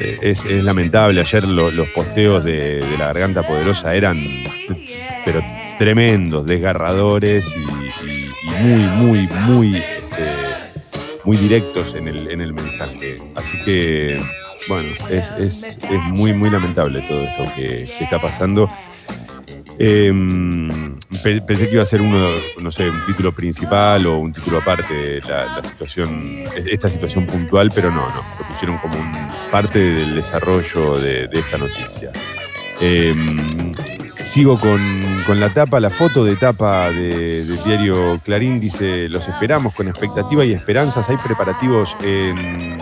eh, 0.00 0.18
es, 0.22 0.44
lamentable. 0.44 1.20
Ayer 1.20 1.44
los 1.44 1.88
posteos 1.88 2.44
de, 2.44 2.84
la 2.98 3.06
garganta 3.06 3.42
poderosa 3.42 3.94
eran 3.94 4.18
pero 5.24 5.42
tremendos, 5.76 6.46
desgarradores 6.46 7.54
y, 7.56 8.58
muy, 8.60 8.82
muy, 8.82 9.26
muy, 9.26 9.76
este, 9.76 10.24
muy 11.24 11.36
directos 11.36 11.94
en 11.94 12.08
el, 12.08 12.30
en 12.30 12.40
el 12.40 12.52
mensaje. 12.52 13.18
Así 13.34 13.60
que 13.64 14.20
bueno, 14.66 14.88
es, 15.10 15.78
muy, 16.12 16.32
muy 16.32 16.50
lamentable 16.50 17.02
todo 17.02 17.22
esto 17.22 17.44
que, 17.54 17.82
está 17.82 18.20
pasando. 18.20 18.68
Em, 19.78 20.96
pensé 21.22 21.68
que 21.68 21.74
iba 21.74 21.82
a 21.82 21.86
ser 21.86 22.00
uno, 22.00 22.30
no 22.60 22.70
sé, 22.70 22.90
un 22.90 23.06
título 23.06 23.32
principal 23.32 24.06
o 24.06 24.18
un 24.18 24.32
título 24.32 24.58
aparte 24.58 24.92
de 24.92 25.20
la, 25.20 25.62
situación, 25.62 26.44
esta 26.66 26.88
situación 26.88 27.26
puntual, 27.26 27.70
pero 27.72 27.90
no, 27.90 28.08
no, 28.08 28.22
lo 28.40 28.48
pusieron 28.48 28.78
como 28.78 28.98
un 28.98 29.12
parte 29.52 29.78
del 29.78 30.16
desarrollo 30.16 30.98
de, 30.98 31.28
esta 31.32 31.58
noticia. 31.58 32.10
Em, 32.80 33.72
sigo 34.22 34.58
con, 34.58 35.40
la 35.40 35.48
tapa, 35.48 35.80
la 35.80 35.90
foto 35.90 36.24
de 36.24 36.36
tapa 36.36 36.90
del 36.90 37.62
diario 37.64 38.14
Clarín 38.24 38.60
dice, 38.60 39.08
los 39.08 39.28
esperamos 39.28 39.74
con 39.74 39.88
expectativa 39.88 40.44
y 40.44 40.52
esperanzas, 40.52 41.08
hay 41.08 41.16
preparativos 41.16 41.96
en 42.02 42.78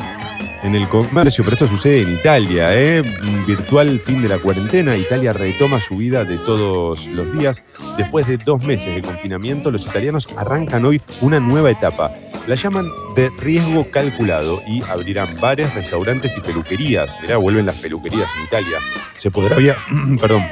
en 0.66 0.74
el 0.74 0.88
comercio, 0.88 1.44
pero 1.44 1.54
esto 1.54 1.66
sucede 1.66 2.02
en 2.02 2.12
Italia, 2.12 2.74
¿eh? 2.74 3.02
virtual 3.46 4.00
fin 4.00 4.20
de 4.20 4.28
la 4.28 4.38
cuarentena, 4.38 4.96
Italia 4.96 5.32
retoma 5.32 5.80
su 5.80 5.96
vida 5.96 6.24
de 6.24 6.38
todos 6.38 7.06
los 7.06 7.32
días. 7.38 7.62
Después 7.96 8.26
de 8.26 8.36
dos 8.36 8.64
meses 8.64 8.94
de 8.94 9.02
confinamiento, 9.02 9.70
los 9.70 9.86
italianos 9.86 10.28
arrancan 10.36 10.84
hoy 10.84 11.00
una 11.20 11.38
nueva 11.38 11.70
etapa. 11.70 12.12
La 12.46 12.56
llaman 12.56 12.86
de 13.14 13.30
riesgo 13.38 13.90
calculado 13.90 14.60
y 14.66 14.82
abrirán 14.82 15.28
bares, 15.40 15.72
restaurantes 15.74 16.36
y 16.36 16.40
peluquerías. 16.40 17.16
Mirá, 17.22 17.36
vuelven 17.36 17.66
las 17.66 17.76
peluquerías 17.76 18.28
en 18.36 18.44
Italia. 18.44 18.78
Se 19.16 19.30
podrá, 19.30 19.56
via 19.56 19.76
perdón, 20.20 20.44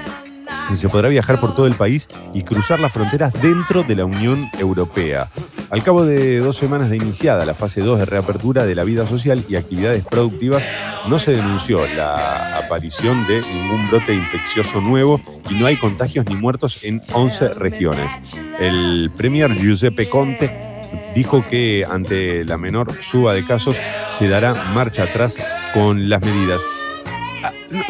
se 0.72 0.88
podrá 0.88 1.08
viajar 1.08 1.40
por 1.40 1.54
todo 1.54 1.66
el 1.66 1.74
país 1.74 2.08
y 2.32 2.42
cruzar 2.42 2.80
las 2.80 2.92
fronteras 2.92 3.32
dentro 3.40 3.82
de 3.82 3.94
la 3.94 4.04
Unión 4.04 4.50
Europea. 4.58 5.30
Al 5.70 5.82
cabo 5.82 6.04
de 6.04 6.38
dos 6.38 6.56
semanas 6.56 6.90
de 6.90 6.96
iniciada 6.96 7.44
la 7.44 7.54
fase 7.54 7.80
2 7.80 8.00
de 8.00 8.04
reapertura 8.04 8.66
de 8.66 8.74
la 8.74 8.84
vida 8.84 9.06
social 9.06 9.44
y 9.48 9.56
actividades 9.56 10.04
productivas, 10.04 10.62
no 11.08 11.18
se 11.18 11.32
denunció 11.32 11.86
la 11.96 12.58
aparición 12.58 13.26
de 13.26 13.40
ningún 13.40 13.88
brote 13.90 14.14
infeccioso 14.14 14.80
nuevo 14.80 15.20
y 15.50 15.54
no 15.54 15.66
hay 15.66 15.76
contagios 15.76 16.26
ni 16.26 16.34
muertos 16.34 16.82
en 16.82 17.00
11 17.12 17.54
regiones. 17.54 18.10
El 18.58 19.10
premier 19.16 19.54
Giuseppe 19.54 20.08
Conte 20.08 20.82
dijo 21.14 21.44
que 21.48 21.84
ante 21.88 22.44
la 22.44 22.58
menor 22.58 23.02
suba 23.02 23.34
de 23.34 23.44
casos 23.44 23.80
se 24.10 24.28
dará 24.28 24.54
marcha 24.74 25.04
atrás 25.04 25.36
con 25.72 26.08
las 26.08 26.20
medidas 26.20 26.62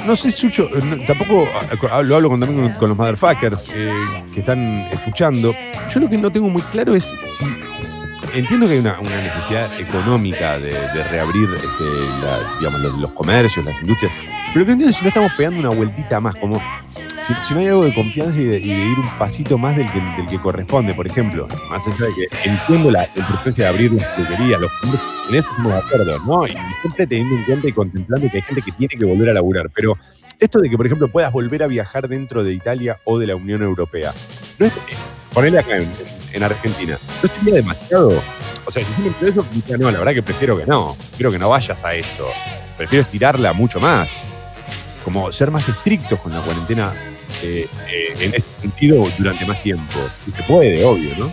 no, 0.06 0.16
sé, 0.16 0.30
Sucho, 0.30 0.68
tampoco 1.06 1.48
lo 2.02 2.16
hablo 2.16 2.28
con, 2.28 2.40
también 2.40 2.72
con, 2.74 2.88
los 2.88 2.98
motherfuckers 2.98 3.62
que 3.62 4.40
están 4.40 4.88
escuchando. 4.92 5.54
Yo 5.92 6.00
lo 6.00 6.08
que 6.08 6.16
no 6.16 6.30
tengo 6.30 6.48
muy 6.48 6.62
claro 6.62 6.94
es 6.94 7.04
si. 7.24 7.44
Entiendo 8.34 8.66
que 8.66 8.72
hay 8.72 8.78
una, 8.80 8.96
necesidad 9.00 9.80
económica 9.80 10.58
de, 10.58 10.72
reabrir 11.10 11.48
este, 11.54 12.68
los, 12.98 13.10
comercios, 13.12 13.64
las 13.64 13.80
industrias, 13.80 14.12
pero 14.52 14.60
lo 14.60 14.66
que 14.66 14.72
entiendo 14.72 14.90
es 14.90 14.96
si 14.96 15.02
no 15.02 15.08
estamos 15.08 15.32
pegando 15.36 15.60
una 15.60 15.68
vueltita 15.68 16.18
más, 16.18 16.34
como 16.36 16.60
si, 17.42 17.54
no 17.54 17.60
hay 17.60 17.68
algo 17.68 17.84
de 17.84 17.94
confianza 17.94 18.38
y 18.38 18.44
de, 18.44 18.58
ir 18.58 18.98
un 18.98 19.08
pasito 19.18 19.56
más 19.56 19.76
del 19.76 19.90
que, 19.90 20.00
del 20.00 20.26
que, 20.28 20.38
corresponde, 20.38 20.94
por 20.94 21.06
ejemplo, 21.06 21.48
más 21.70 21.86
allá 21.86 22.06
de 22.06 22.14
que 22.14 22.50
entiendo 22.50 22.90
la, 22.90 23.08
importancia 23.16 23.64
de 23.64 23.70
abrir 23.70 23.92
las 23.92 24.06
peluquerías, 24.14 24.60
los 24.60 24.70
en 25.28 25.36
eso 25.36 25.48
estamos 25.50 25.72
de 25.72 25.78
acuerdo, 25.78 26.18
¿no? 26.26 26.46
Y 26.46 26.56
siempre 26.82 27.06
teniendo 27.06 27.36
en 27.36 27.44
cuenta 27.44 27.68
y 27.68 27.72
contemplando 27.72 28.30
que 28.30 28.36
hay 28.36 28.42
gente 28.42 28.62
que 28.62 28.72
tiene 28.72 28.94
que 28.98 29.04
volver 29.06 29.30
a 29.30 29.32
laburar, 29.32 29.70
pero 29.74 29.96
esto 30.38 30.58
de 30.58 30.68
que, 30.68 30.76
por 30.76 30.84
ejemplo, 30.84 31.08
puedas 31.08 31.32
volver 31.32 31.62
a 31.62 31.66
viajar 31.66 32.08
dentro 32.08 32.44
de 32.44 32.52
Italia 32.52 32.98
o 33.04 33.18
de 33.18 33.28
la 33.28 33.36
Unión 33.36 33.62
Europea, 33.62 34.12
no 34.58 34.66
es, 34.66 34.72
ponerle 35.32 35.60
acá 35.60 35.78
en, 35.78 36.42
Argentina, 36.42 36.98
¿no 37.22 37.28
sería 37.28 37.54
demasiado? 37.54 38.12
O 38.66 38.70
sea, 38.70 38.84
si 38.84 39.02
me 39.02 39.28
eso, 39.28 39.46
no, 39.78 39.90
la 39.90 39.98
verdad 39.98 40.14
que 40.14 40.22
prefiero 40.22 40.58
que 40.58 40.66
no, 40.66 40.96
quiero 41.16 41.30
que 41.30 41.38
no 41.38 41.48
vayas 41.48 41.84
a 41.84 41.94
eso, 41.94 42.26
prefiero 42.76 43.02
estirarla 43.02 43.52
mucho 43.52 43.78
más 43.78 44.08
como 45.04 45.30
ser 45.30 45.50
más 45.50 45.68
estrictos 45.68 46.18
con 46.18 46.32
la 46.32 46.40
cuarentena 46.40 46.92
eh, 47.42 47.66
eh, 47.90 48.14
en 48.20 48.34
este 48.34 48.60
sentido 48.60 49.06
durante 49.18 49.44
más 49.46 49.62
tiempo. 49.62 50.00
Y 50.26 50.32
se 50.32 50.42
puede, 50.44 50.84
obvio, 50.84 51.10
¿no? 51.18 51.32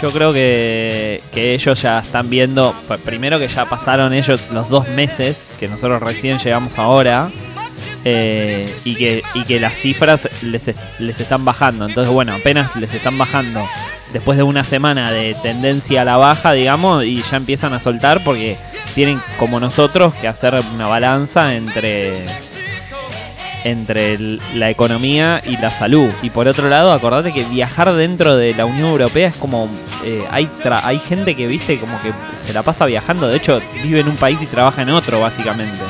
Yo 0.00 0.10
creo 0.10 0.32
que, 0.32 1.20
ellos 1.34 1.82
ya 1.82 1.98
están 1.98 2.30
viendo, 2.30 2.74
primero 3.04 3.38
que 3.38 3.48
ya 3.48 3.66
pasaron 3.66 4.14
ellos 4.14 4.48
los 4.50 4.70
dos 4.70 4.88
meses, 4.88 5.50
que 5.58 5.68
nosotros 5.68 6.00
recién 6.00 6.38
llegamos 6.38 6.78
ahora, 6.78 7.30
eh, 8.06 8.74
y, 8.84 8.94
que, 8.94 9.22
y 9.34 9.44
que 9.44 9.60
las 9.60 9.78
cifras 9.78 10.26
les, 10.42 10.70
les 10.98 11.20
están 11.20 11.44
bajando. 11.44 11.86
Entonces, 11.86 12.10
bueno, 12.10 12.34
apenas 12.34 12.74
les 12.76 12.94
están 12.94 13.18
bajando 13.18 13.62
después 14.12 14.38
de 14.38 14.42
una 14.42 14.64
semana 14.64 15.12
de 15.12 15.34
tendencia 15.42 16.02
a 16.02 16.04
la 16.04 16.16
baja, 16.16 16.52
digamos, 16.52 17.04
y 17.04 17.22
ya 17.22 17.36
empiezan 17.36 17.74
a 17.74 17.80
soltar 17.80 18.24
porque 18.24 18.56
tienen, 18.94 19.20
como 19.38 19.60
nosotros, 19.60 20.14
que 20.14 20.28
hacer 20.28 20.54
una 20.74 20.86
balanza 20.86 21.54
entre 21.54 22.24
entre 23.64 24.18
la 24.54 24.70
economía 24.70 25.42
y 25.44 25.56
la 25.56 25.70
salud. 25.70 26.10
Y 26.22 26.30
por 26.30 26.48
otro 26.48 26.68
lado, 26.68 26.92
acordate 26.92 27.32
que 27.32 27.44
viajar 27.44 27.92
dentro 27.94 28.36
de 28.36 28.54
la 28.54 28.64
Unión 28.64 28.90
Europea 28.90 29.28
es 29.28 29.36
como... 29.36 29.68
Eh, 30.04 30.24
hay, 30.30 30.48
hay 30.82 30.98
gente 30.98 31.34
que, 31.34 31.46
viste, 31.46 31.78
como 31.78 32.00
que 32.02 32.12
se 32.46 32.52
la 32.52 32.62
pasa 32.62 32.86
viajando. 32.86 33.28
De 33.28 33.36
hecho, 33.36 33.60
vive 33.82 34.00
en 34.00 34.08
un 34.08 34.16
país 34.16 34.40
y 34.42 34.46
trabaja 34.46 34.82
en 34.82 34.90
otro, 34.90 35.20
básicamente. 35.20 35.84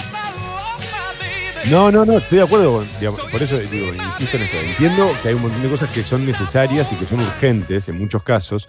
No, 1.69 1.93
no, 1.93 2.05
no, 2.05 2.19
estoy 2.19 2.39
de 2.39 2.45
acuerdo. 2.45 2.85
por 3.31 3.43
eso 3.43 3.59
digo, 3.59 3.93
insisto 3.95 4.37
en 4.37 4.43
esto. 4.45 4.57
Entiendo 4.57 5.11
que 5.23 5.29
hay 5.29 5.35
un 5.35 5.43
montón 5.43 5.63
de 5.63 5.69
cosas 5.69 5.93
que 5.93 6.03
son 6.03 6.25
necesarias 6.25 6.91
y 6.93 6.97
que 6.97 7.05
son 7.05 7.21
urgentes 7.21 7.89
en 7.89 7.99
muchos 7.99 8.23
casos. 8.23 8.69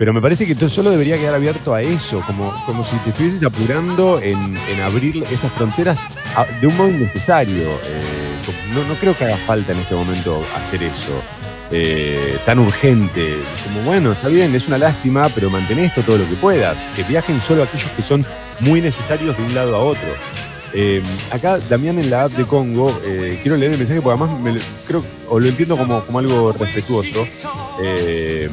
Pero 0.00 0.14
me 0.14 0.22
parece 0.22 0.46
que 0.46 0.68
solo 0.70 0.90
debería 0.90 1.18
quedar 1.18 1.34
abierto 1.34 1.74
a 1.74 1.82
eso, 1.82 2.22
como, 2.26 2.54
como 2.64 2.86
si 2.86 2.96
te 3.04 3.10
estuvieses 3.10 3.44
apurando 3.44 4.18
en, 4.18 4.56
abrir 4.80 5.22
estas 5.24 5.52
fronteras 5.52 6.00
de 6.58 6.66
un 6.66 6.74
modo 6.74 6.88
innecesario. 6.88 7.68
Eh, 7.68 8.72
no, 8.74 8.82
no, 8.84 8.94
creo 8.94 9.14
que 9.14 9.24
haga 9.24 9.36
falta 9.36 9.72
en 9.72 9.80
este 9.80 9.94
momento 9.94 10.42
hacer 10.56 10.84
eso. 10.84 11.12
Eh, 11.70 12.38
tan 12.46 12.60
urgente. 12.60 13.36
Como 13.62 13.82
bueno, 13.82 14.12
está 14.12 14.28
bien, 14.28 14.54
es 14.54 14.68
una 14.68 14.78
lástima, 14.78 15.28
pero 15.34 15.50
mantén 15.50 15.80
esto 15.80 16.00
todo 16.00 16.16
lo 16.16 16.26
que 16.26 16.36
puedas. 16.36 16.78
Que 16.96 17.02
viajen 17.02 17.38
solo 17.38 17.64
aquellos 17.64 17.90
que 17.90 18.00
son 18.00 18.24
muy 18.60 18.80
necesarios 18.80 19.36
de 19.36 19.42
un 19.42 19.54
lado 19.54 19.76
a 19.76 19.80
otro. 19.80 20.08
Eh, 20.72 21.02
acá, 21.30 21.58
Damián, 21.68 21.98
en 21.98 22.10
la 22.10 22.24
app 22.24 22.32
de 22.32 22.44
Congo, 22.44 22.96
eh, 23.04 23.38
quiero 23.42 23.56
leer 23.56 23.72
el 23.72 23.78
mensaje 23.78 24.00
porque 24.00 24.22
además 24.22 24.40
me, 24.40 24.60
creo, 24.86 25.04
o 25.28 25.40
lo 25.40 25.46
entiendo 25.46 25.76
como, 25.76 26.04
como 26.04 26.18
algo 26.18 26.52
respetuoso. 26.52 27.26
Eh, 27.82 28.48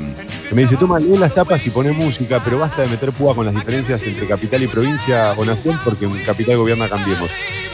me 0.51 0.61
dice, 0.63 0.77
toma, 0.77 0.99
lee 0.99 1.17
las 1.17 1.33
tapas 1.33 1.65
y 1.65 1.69
pone 1.69 1.91
música, 1.91 2.41
pero 2.43 2.57
basta 2.59 2.81
de 2.81 2.87
meter 2.87 3.11
púa 3.11 3.35
con 3.35 3.45
las 3.45 3.53
diferencias 3.53 4.01
entre 4.03 4.27
capital 4.27 4.63
y 4.63 4.67
provincia 4.67 5.33
o 5.37 5.45
nación 5.45 5.79
porque 5.83 6.05
en 6.05 6.17
capital 6.23 6.57
gobierna 6.57 6.89
Cambiemos. 6.89 7.29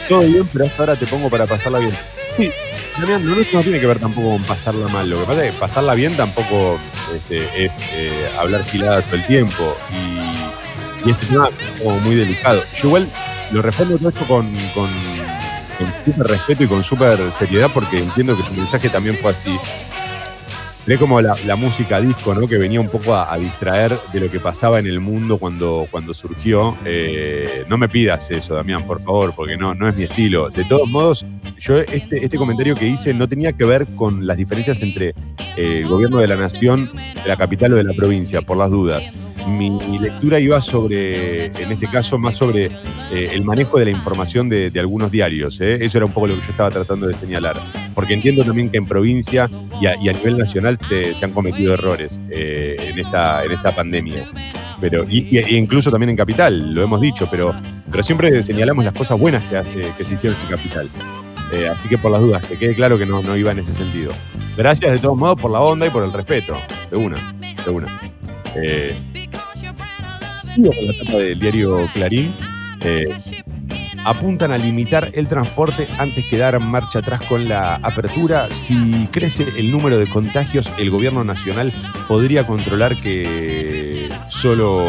Todo 0.08 0.20
bien, 0.20 0.46
pero 0.52 0.66
hasta 0.66 0.82
ahora 0.82 0.96
te 0.96 1.06
pongo 1.06 1.30
para 1.30 1.46
pasarla 1.46 1.78
bien. 1.78 1.92
Sí, 2.36 2.50
Damián, 2.98 3.24
no, 3.24 3.36
no 3.36 3.62
tiene 3.62 3.80
que 3.80 3.86
ver 3.86 3.98
tampoco 3.98 4.30
con 4.30 4.42
pasarla 4.42 4.88
mal. 4.88 5.08
Lo 5.08 5.20
que 5.20 5.26
pasa 5.26 5.46
es 5.46 5.52
que 5.54 5.58
pasarla 5.58 5.94
bien 5.94 6.14
tampoco 6.16 6.78
este, 7.14 7.64
es 7.64 7.72
hablar 8.38 8.64
gilada 8.64 9.00
todo 9.02 9.16
el 9.16 9.26
tiempo. 9.26 9.76
Y, 9.90 11.08
y 11.08 11.12
este 11.12 11.26
tema 11.26 11.48
es 11.48 11.80
como 11.80 11.98
muy 12.00 12.16
delicado. 12.16 12.62
Yo 12.74 12.88
igual 12.88 13.08
lo 13.52 13.62
respondo 13.62 13.98
todo 13.98 14.08
esto 14.08 14.26
con, 14.26 14.50
con, 14.74 14.88
súper 16.04 16.26
respeto 16.26 16.64
y 16.64 16.66
con 16.66 16.82
súper 16.82 17.30
seriedad 17.32 17.70
porque 17.72 17.98
entiendo 17.98 18.36
que 18.36 18.42
su 18.42 18.52
mensaje 18.54 18.88
también 18.88 19.16
fue 19.16 19.32
así. 19.32 19.56
Ve 20.86 20.98
como 20.98 21.18
la, 21.22 21.56
música 21.56 21.98
disco, 21.98 22.34
¿no? 22.34 22.46
Que 22.46 22.58
venía 22.58 22.78
un 22.78 22.90
poco 22.90 23.14
a, 23.14 23.34
distraer 23.38 23.98
de 24.12 24.20
lo 24.20 24.30
que 24.30 24.38
pasaba 24.38 24.78
en 24.78 24.86
el 24.86 25.00
mundo 25.00 25.38
cuando, 25.38 25.88
cuando 25.90 26.12
surgió. 26.12 26.76
Eh, 26.84 27.64
no 27.70 27.78
me 27.78 27.88
pidas 27.88 28.30
eso, 28.30 28.54
Damián, 28.54 28.86
por 28.86 29.00
favor, 29.00 29.32
porque 29.34 29.56
no, 29.56 29.74
no 29.74 29.88
es 29.88 29.96
mi 29.96 30.04
estilo. 30.04 30.50
De 30.50 30.64
todos 30.66 30.86
modos, 30.86 31.24
yo 31.56 31.78
este, 31.78 32.22
este 32.22 32.36
comentario 32.36 32.74
que 32.74 32.86
hice 32.86 33.14
no 33.14 33.26
tenía 33.26 33.54
que 33.54 33.64
ver 33.64 33.86
con 33.94 34.26
las 34.26 34.36
diferencias 34.36 34.82
entre 34.82 35.14
eh, 35.56 35.80
el 35.80 35.88
gobierno 35.88 36.18
de 36.18 36.28
la 36.28 36.36
nación, 36.36 36.90
de 36.94 37.28
la 37.28 37.36
capital 37.38 37.72
o 37.72 37.76
de 37.76 37.84
la 37.84 37.94
provincia, 37.94 38.42
por 38.42 38.58
las 38.58 38.70
dudas 38.70 39.08
mi 39.46 39.98
lectura 39.98 40.38
iba 40.38 40.60
sobre, 40.60 41.46
en 41.46 41.72
este 41.72 41.88
caso, 41.88 42.18
más 42.18 42.36
sobre 42.36 42.66
eh, 43.10 43.30
el 43.32 43.44
manejo 43.44 43.78
de 43.78 43.86
la 43.86 43.90
información 43.90 44.48
de, 44.48 44.72
algunos 44.78 45.10
diarios. 45.10 45.60
¿eh? 45.60 45.78
Eso 45.80 45.98
era 45.98 46.06
un 46.06 46.12
poco 46.12 46.26
lo 46.26 46.34
que 46.34 46.40
yo 46.42 46.50
estaba 46.50 46.70
tratando 46.70 47.06
de 47.06 47.14
señalar. 47.14 47.56
Porque 47.94 48.14
entiendo 48.14 48.44
también 48.44 48.70
que 48.70 48.78
en 48.78 48.86
provincia 48.86 49.48
y 49.80 49.86
a, 49.86 50.12
nivel 50.12 50.38
nacional 50.38 50.78
se, 50.88 51.24
han 51.24 51.32
cometido 51.32 51.74
errores 51.74 52.20
eh, 52.30 52.76
en, 52.78 52.98
esta, 52.98 53.44
en 53.44 53.52
esta 53.52 53.74
pandemia. 53.74 54.28
Pero, 54.80 55.06
y, 55.08 55.38
incluso 55.56 55.90
también 55.90 56.10
en 56.10 56.16
capital, 56.16 56.74
lo 56.74 56.82
hemos 56.82 57.00
dicho, 57.00 57.28
pero, 57.30 57.54
siempre 58.00 58.42
señalamos 58.42 58.84
las 58.84 58.94
cosas 58.94 59.18
buenas 59.18 59.42
que, 59.44 59.88
que 59.96 60.04
se 60.04 60.14
hicieron 60.14 60.38
en 60.42 60.56
capital. 60.56 60.88
así 61.70 61.88
que 61.88 61.98
por 61.98 62.10
las 62.10 62.20
dudas, 62.20 62.46
que 62.46 62.56
quede 62.56 62.74
claro 62.74 62.98
que 62.98 63.06
no, 63.06 63.22
no 63.22 63.36
iba 63.36 63.52
en 63.52 63.60
ese 63.60 63.72
sentido. 63.72 64.10
Gracias 64.56 64.90
de 64.90 64.98
todos 64.98 65.16
modos 65.16 65.40
por 65.40 65.50
la 65.50 65.60
onda 65.60 65.86
y 65.86 65.90
por 65.90 66.02
el 66.02 66.12
respeto. 66.12 66.56
De 66.90 66.96
una, 66.96 67.34
de 67.64 67.70
una. 67.70 68.13
Eh, 68.56 68.96
con 70.54 71.12
la 71.12 71.18
del 71.18 71.38
diario 71.38 71.88
Clarín. 71.92 72.34
Eh, 72.82 73.16
apuntan 74.04 74.52
a 74.52 74.58
limitar 74.58 75.10
el 75.14 75.26
transporte 75.26 75.88
antes 75.98 76.24
que 76.26 76.36
dar 76.36 76.60
marcha 76.60 77.00
atrás 77.00 77.22
con 77.22 77.48
la 77.48 77.76
apertura. 77.76 78.48
Si 78.52 79.08
crece 79.10 79.46
el 79.56 79.70
número 79.70 79.98
de 79.98 80.06
contagios, 80.06 80.70
el 80.78 80.90
gobierno 80.90 81.24
nacional 81.24 81.72
podría 82.06 82.46
controlar 82.46 83.00
que 83.00 83.73
solo 84.28 84.84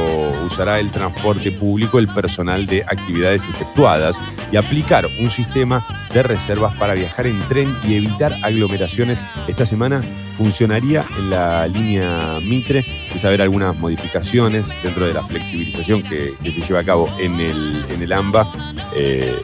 usará 0.45 0.80
el 0.80 0.91
transporte 0.91 1.52
público 1.52 2.00
el 2.00 2.08
personal 2.08 2.65
de 2.65 2.84
actividades 2.84 3.45
exceptuadas 3.48 4.19
y 4.52 4.58
aplicar 4.58 5.06
un 5.19 5.30
sistema 5.30 5.86
de 6.13 6.24
reservas 6.24 6.76
para 6.78 6.93
viajar 6.93 7.28
en 7.28 7.39
tren 7.48 7.76
y 7.84 7.95
evitar 7.95 8.34
aglomeraciones. 8.43 9.24
Esta 9.48 9.65
semana 9.65 10.02
funcionaría 10.38 11.06
en 11.17 11.30
la 11.30 11.67
línea 11.67 12.39
Mitre, 12.41 12.86
es 13.13 13.26
haber 13.26 13.41
algunas 13.41 13.78
modificaciones 13.78 14.74
dentro 14.84 15.08
de 15.08 15.13
la 15.13 15.24
flexibilización 15.24 16.04
que, 16.04 16.36
se 16.43 16.62
lleva 16.62 16.80
a 16.80 16.86
cabo 16.86 17.10
en 17.19 17.39
el, 17.39 17.86
en 17.89 18.02
el 18.02 18.12
AMBA. 18.12 18.76
Eh, 18.95 19.41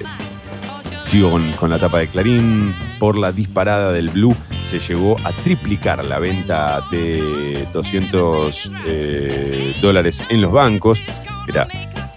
sigo 1.11 1.29
con, 1.29 1.69
la 1.69 1.77
tapa 1.77 1.99
de 1.99 2.07
Clarín. 2.07 2.73
Por 2.97 3.17
la 3.17 3.33
disparada 3.33 3.91
del 3.91 4.09
Blue 4.11 4.33
se 4.63 4.79
llegó 4.79 5.17
a 5.25 5.33
triplicar 5.33 6.05
la 6.05 6.19
venta 6.19 6.81
de 6.89 7.67
200 7.73 8.71
eh, 8.87 9.75
dólares 9.81 10.23
en 10.29 10.39
los 10.39 10.53
bancos. 10.53 11.03
Era 11.49 11.67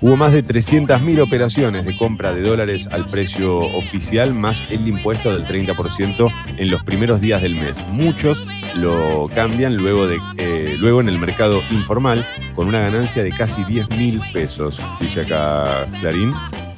Hubo 0.00 0.16
más 0.16 0.33
de 0.33 0.44
300.000 0.44 1.22
operaciones 1.22 1.87
de 1.87 1.96
compra 1.96 2.35
de 2.35 2.42
dólares 2.42 2.88
al 2.92 3.07
precio 3.07 3.59
oficial, 3.59 4.35
más 4.35 4.62
el 4.68 4.87
impuesto 4.87 5.35
del 5.35 5.46
30% 5.46 6.30
en 6.59 6.70
los 6.70 6.85
primeros 6.85 7.20
días 7.22 7.40
del 7.40 7.54
mes. 7.54 7.85
Muchos 7.88 8.44
lo 8.76 9.28
cambian 9.35 9.76
luego, 9.76 10.07
de, 10.07 10.18
eh, 10.37 10.76
luego 10.78 11.00
en 11.00 11.09
el 11.09 11.18
mercado 11.18 11.62
informal 11.70 12.24
con 12.54 12.68
una 12.68 12.80
ganancia 12.80 13.24
de 13.24 13.30
casi 13.30 13.62
10.000 13.62 14.30
pesos, 14.33 14.78
dice 15.00 15.22
acá 15.22 15.88
Clarín. 16.00 16.35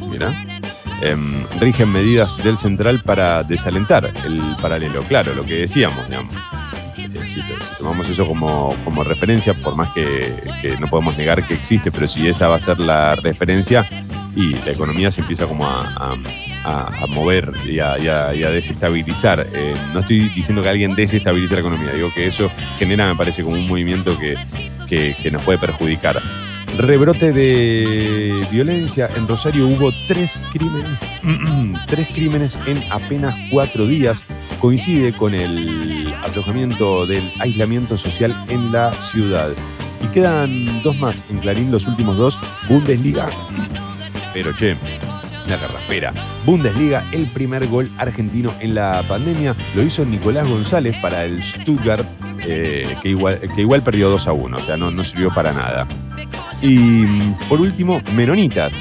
Mira. 0.09 0.56
Em, 1.03 1.45
rigen 1.61 1.91
medidas 1.91 2.37
del 2.39 2.57
central 2.57 3.03
para 3.03 3.43
desalentar 3.43 4.13
el 4.25 4.41
paralelo. 4.61 5.01
Claro, 5.03 5.35
lo 5.35 5.45
que 5.45 5.55
decíamos, 5.55 6.09
digamos 6.09 6.35
si, 7.25 7.41
tomamos 7.79 8.09
eso 8.09 8.27
como, 8.27 9.05
referencia, 9.05 9.55
por 9.55 9.77
más 9.77 9.93
que, 9.93 10.77
no 10.81 10.89
podemos 10.89 11.17
negar 11.17 11.47
que 11.47 11.55
existe, 11.55 11.91
pero 11.91 12.09
si 12.09 12.27
esa 12.29 12.49
va 12.49 12.57
a 12.57 12.61
ser 12.61 12.79
la 12.79 13.15
referencia 13.17 13.89
y 14.35 14.55
la 14.55 14.71
economía 14.73 15.11
se 15.11 15.21
empieza 15.21 15.47
como 15.47 15.67
a, 15.67 16.17
mover 17.09 17.53
y 17.67 17.79
a, 17.79 17.97
desestabilizar. 18.51 19.47
Eh, 19.53 19.75
no 19.93 20.01
estoy 20.01 20.29
diciendo 20.31 20.63
que 20.63 20.69
alguien 20.69 20.95
desestabilice 20.95 21.55
la 21.55 21.61
economía, 21.61 21.93
digo 21.93 22.11
que 22.15 22.27
eso 22.27 22.51
genera, 22.79 23.07
me 23.07 23.17
parece, 23.17 23.43
como 23.43 23.57
un 23.57 23.69
movimiento 23.69 24.17
que, 24.19 24.37
que 24.89 25.31
nos 25.31 25.43
puede 25.43 25.59
perjudicar. 25.59 26.21
Rebrote 26.79 27.33
de 27.33 28.47
violencia. 28.51 29.09
En 29.17 29.27
Rosario 29.27 29.67
hubo 29.67 29.93
tres 30.07 30.43
crímenes, 30.53 31.01
tres 31.87 32.09
crímenes 32.09 32.59
en 32.67 32.83
apenas 32.91 33.35
cuatro 33.51 33.87
días. 33.87 34.23
Coincide 34.61 35.13
con 35.15 35.35
el 35.35 36.15
aflojamiento 36.23 37.07
del 37.07 37.33
aislamiento 37.41 37.97
social 37.97 38.37
en 38.49 38.73
la 38.73 38.93
ciudad. 38.93 39.51
Y 40.03 40.09
quedan 40.09 40.83
dos 40.83 40.97
más 40.99 41.25
en 41.31 41.39
Clarín, 41.39 41.71
los 41.71 41.87
últimos 41.87 42.19
dos. 42.19 42.39
Bundesliga. 42.69 43.29
Pero 44.35 44.55
che, 44.55 44.77
la 45.49 45.59
carraspera. 45.59 46.13
Bundesliga, 46.45 47.09
el 47.13 47.27
primer 47.27 47.67
gol 47.69 47.91
argentino 47.97 48.53
en 48.61 48.75
la 48.75 49.03
pandemia, 49.09 49.55
lo 49.75 49.83
hizo 49.83 50.05
Nicolás 50.05 50.47
González 50.47 50.95
para 51.01 51.25
el 51.25 51.43
Stuttgart, 51.43 52.05
eh, 52.41 52.97
que, 53.03 53.09
igual, 53.09 53.41
que 53.55 53.63
igual 53.63 53.83
perdió 53.83 54.11
2 54.11 54.29
a 54.29 54.33
1, 54.33 54.57
o 54.57 54.61
sea, 54.61 54.77
no, 54.77 54.91
no 54.91 55.03
sirvió 55.03 55.33
para 55.33 55.53
nada. 55.53 55.87
Y 56.63 57.05
por 57.49 57.61
último, 57.61 58.01
Menonitas, 58.15 58.75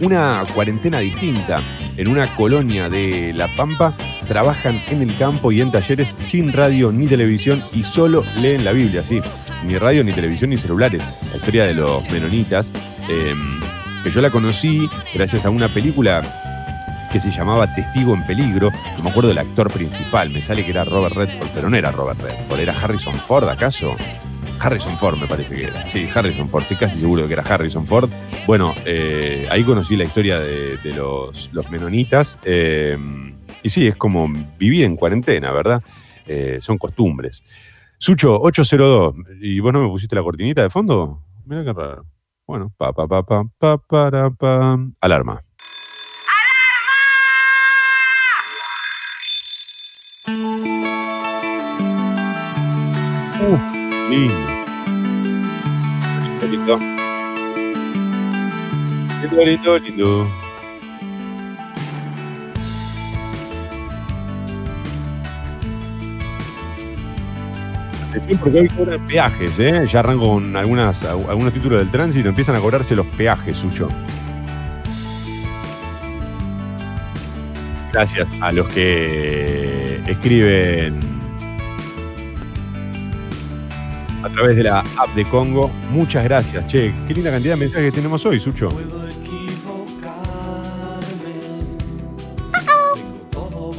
una 0.00 0.44
cuarentena 0.54 0.98
distinta. 1.00 1.62
En 1.96 2.08
una 2.08 2.26
colonia 2.34 2.88
de 2.88 3.32
La 3.34 3.54
Pampa 3.54 3.94
trabajan 4.26 4.82
en 4.88 5.02
el 5.02 5.16
campo 5.18 5.52
y 5.52 5.60
en 5.60 5.70
talleres 5.70 6.14
sin 6.18 6.52
radio 6.52 6.92
ni 6.92 7.06
televisión 7.06 7.62
y 7.74 7.82
solo 7.82 8.24
leen 8.36 8.64
la 8.64 8.72
Biblia, 8.72 9.04
sí. 9.04 9.20
Ni 9.66 9.76
radio, 9.76 10.02
ni 10.02 10.12
televisión, 10.12 10.50
ni 10.50 10.56
celulares. 10.56 11.02
La 11.30 11.36
historia 11.36 11.66
de 11.66 11.74
los 11.74 12.08
menonitas, 12.10 12.72
em, 13.08 13.60
que 14.02 14.10
yo 14.10 14.22
la 14.22 14.30
conocí 14.30 14.88
gracias 15.12 15.44
a 15.44 15.50
una 15.50 15.68
película 15.68 16.22
que 17.12 17.20
se 17.20 17.30
llamaba 17.30 17.74
Testigo 17.74 18.14
en 18.14 18.24
Peligro. 18.24 18.70
No 18.96 19.04
me 19.04 19.10
acuerdo 19.10 19.28
del 19.28 19.38
actor 19.38 19.70
principal, 19.70 20.30
me 20.30 20.40
sale 20.40 20.64
que 20.64 20.70
era 20.70 20.84
Robert 20.84 21.14
Redford, 21.14 21.48
pero 21.54 21.68
no 21.68 21.76
era 21.76 21.90
Robert 21.90 22.20
Redford, 22.20 22.60
era 22.60 22.72
Harrison 22.72 23.14
Ford, 23.14 23.48
¿acaso? 23.48 23.96
Harrison 24.60 24.96
Ford 24.98 25.18
me 25.18 25.26
parece 25.26 25.54
que 25.54 25.64
era. 25.64 25.86
Sí, 25.86 26.06
Harrison 26.14 26.48
Ford, 26.48 26.62
estoy 26.62 26.76
casi 26.76 27.00
seguro 27.00 27.22
de 27.22 27.28
que 27.28 27.34
era 27.34 27.42
Harrison 27.42 27.86
Ford. 27.86 28.10
Bueno, 28.46 28.74
eh, 28.84 29.48
ahí 29.50 29.64
conocí 29.64 29.96
la 29.96 30.04
historia 30.04 30.38
de, 30.38 30.92
los, 30.94 31.50
menonitas. 31.70 32.38
Eh, 32.44 32.96
y 33.62 33.68
sí, 33.70 33.88
es 33.88 33.96
como 33.96 34.28
vivir 34.58 34.84
en 34.84 34.96
cuarentena, 34.96 35.50
¿verdad? 35.52 35.82
Eh, 36.26 36.58
son 36.60 36.76
costumbres. 36.76 37.42
Sucho, 37.98 38.38
802. 38.40 39.14
¿Y 39.40 39.60
vos 39.60 39.72
no 39.72 39.82
me 39.82 39.88
pusiste 39.88 40.14
la 40.14 40.22
cortinita 40.22 40.62
de 40.62 40.70
fondo? 40.70 41.22
Mira 41.46 41.64
qué 41.64 41.72
raro. 41.72 42.04
Bueno, 42.46 42.72
pa, 42.76 42.92
pa, 42.92 43.06
pa, 43.08 43.22
pa, 43.22 43.44
pa, 43.58 43.78
para, 43.78 44.30
pa. 44.30 44.78
Alarma. 45.00 45.42
Uh. 53.42 53.80
Lindo. 54.10 54.49
Lindo. 56.50 56.76
Lindo, 59.22 59.44
lindo, 59.44 59.78
lindo. 59.78 60.40
porque 68.40 68.60
hoy 68.60 68.68
cobran 68.68 69.06
peajes, 69.06 69.58
¿eh? 69.58 69.86
Ya 69.86 70.00
arranco 70.00 70.28
con 70.28 70.56
algunas, 70.56 71.04
algunos 71.04 71.52
títulos 71.52 71.78
del 71.80 71.90
tránsito, 71.90 72.28
empiezan 72.28 72.56
a 72.56 72.60
cobrarse 72.60 72.96
los 72.96 73.06
peajes, 73.06 73.58
Sucho. 73.58 73.88
Gracias 77.92 78.28
a 78.40 78.52
los 78.52 78.68
que 78.68 80.00
escriben 80.06 81.09
a 84.22 84.28
través 84.28 84.56
de 84.56 84.64
la 84.64 84.80
app 84.80 85.14
de 85.14 85.24
Congo. 85.24 85.70
Muchas 85.90 86.24
gracias. 86.24 86.66
Che, 86.66 86.92
qué 87.06 87.14
linda 87.14 87.30
cantidad 87.30 87.54
de 87.54 87.60
mensajes 87.60 87.90
que 87.90 87.96
tenemos 87.96 88.24
hoy, 88.26 88.40
Sucho. 88.40 88.70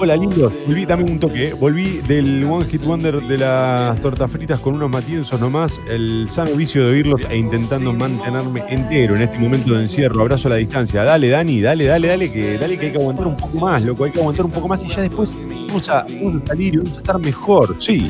Hola, 0.04 0.16
lindos. 0.16 0.52
Volví, 0.66 0.84
dame 0.88 1.04
un 1.04 1.20
toque. 1.20 1.54
Volví 1.54 2.02
del 2.08 2.44
One 2.44 2.66
Hit 2.66 2.84
Wonder 2.84 3.22
de 3.22 3.38
las 3.38 4.02
tortas 4.02 4.32
fritas 4.32 4.60
con 4.60 4.74
unos 4.74 4.90
matienzos 4.90 5.40
nomás. 5.40 5.80
El 5.88 6.28
sano 6.28 6.56
vicio 6.56 6.84
de 6.84 6.92
oírlos 6.92 7.22
e 7.30 7.38
intentando 7.38 7.94
mantenerme 7.94 8.64
entero 8.68 9.16
en 9.16 9.22
este 9.22 9.38
momento 9.38 9.76
de 9.76 9.84
encierro. 9.84 10.22
Abrazo 10.22 10.48
a 10.48 10.52
la 10.52 10.56
distancia. 10.56 11.04
Dale, 11.04 11.30
Dani, 11.30 11.62
dale, 11.62 11.86
dale, 11.86 12.08
dale, 12.08 12.32
que 12.32 12.58
dale 12.58 12.80
que 12.80 12.88
hay 12.88 12.92
que 12.94 12.98
aguantar 12.98 13.28
un 13.28 13.38
poco 13.38 13.60
más, 13.60 13.84
loco. 13.84 14.06
Hay 14.06 14.12
que 14.12 14.20
aguantar 14.20 14.48
un 14.48 14.52
poco 14.52 14.68
más 14.68 14.84
y 14.84 14.88
ya 14.88 15.02
después 15.02 15.36
vamos 15.68 15.88
a, 15.88 16.04
vamos 16.10 16.42
a 16.42 16.48
salir 16.48 16.74
y 16.74 16.78
vamos 16.78 16.94
a 16.94 16.98
estar 16.98 17.20
mejor. 17.20 17.76
Sí. 17.78 18.10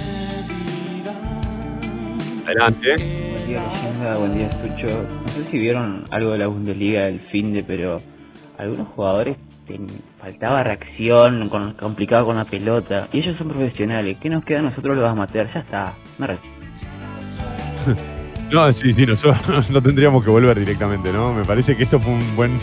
Adelante. 2.51 2.95
Buen 2.97 3.47
día, 3.47 3.63
Leyenda. 3.73 4.17
Buen 4.17 4.33
día, 4.33 4.51
Sucho. 4.51 5.07
No 5.21 5.27
sé 5.29 5.43
si 5.49 5.57
vieron 5.57 6.05
algo 6.11 6.31
de 6.31 6.39
la 6.39 6.47
Bundesliga 6.47 7.05
del 7.05 7.21
fin 7.21 7.53
de, 7.53 7.63
pero 7.63 8.01
algunos 8.57 8.89
jugadores 8.89 9.37
faltaba 10.19 10.63
reacción, 10.63 11.47
con, 11.47 11.73
complicado 11.75 12.25
con 12.25 12.35
la 12.35 12.43
pelota. 12.43 13.07
Y 13.13 13.19
ellos 13.19 13.37
son 13.37 13.47
profesionales. 13.47 14.17
¿Qué 14.21 14.29
nos 14.29 14.43
queda? 14.43 14.61
Nosotros 14.61 14.95
los 14.95 15.03
vamos 15.03 15.17
a 15.17 15.27
matar. 15.27 15.53
Ya 15.53 15.61
está. 15.61 15.93
Me 16.17 16.27
No, 18.51 18.73
sí, 18.73 18.91
sí, 18.91 19.05
nosotros 19.05 19.69
no 19.71 19.81
tendríamos 19.81 20.25
que 20.25 20.29
volver 20.29 20.59
directamente, 20.59 21.13
¿no? 21.13 21.33
Me 21.33 21.45
parece 21.45 21.77
que 21.77 21.83
esto 21.83 22.01
fue 22.01 22.11
un 22.11 22.35
buen, 22.35 22.57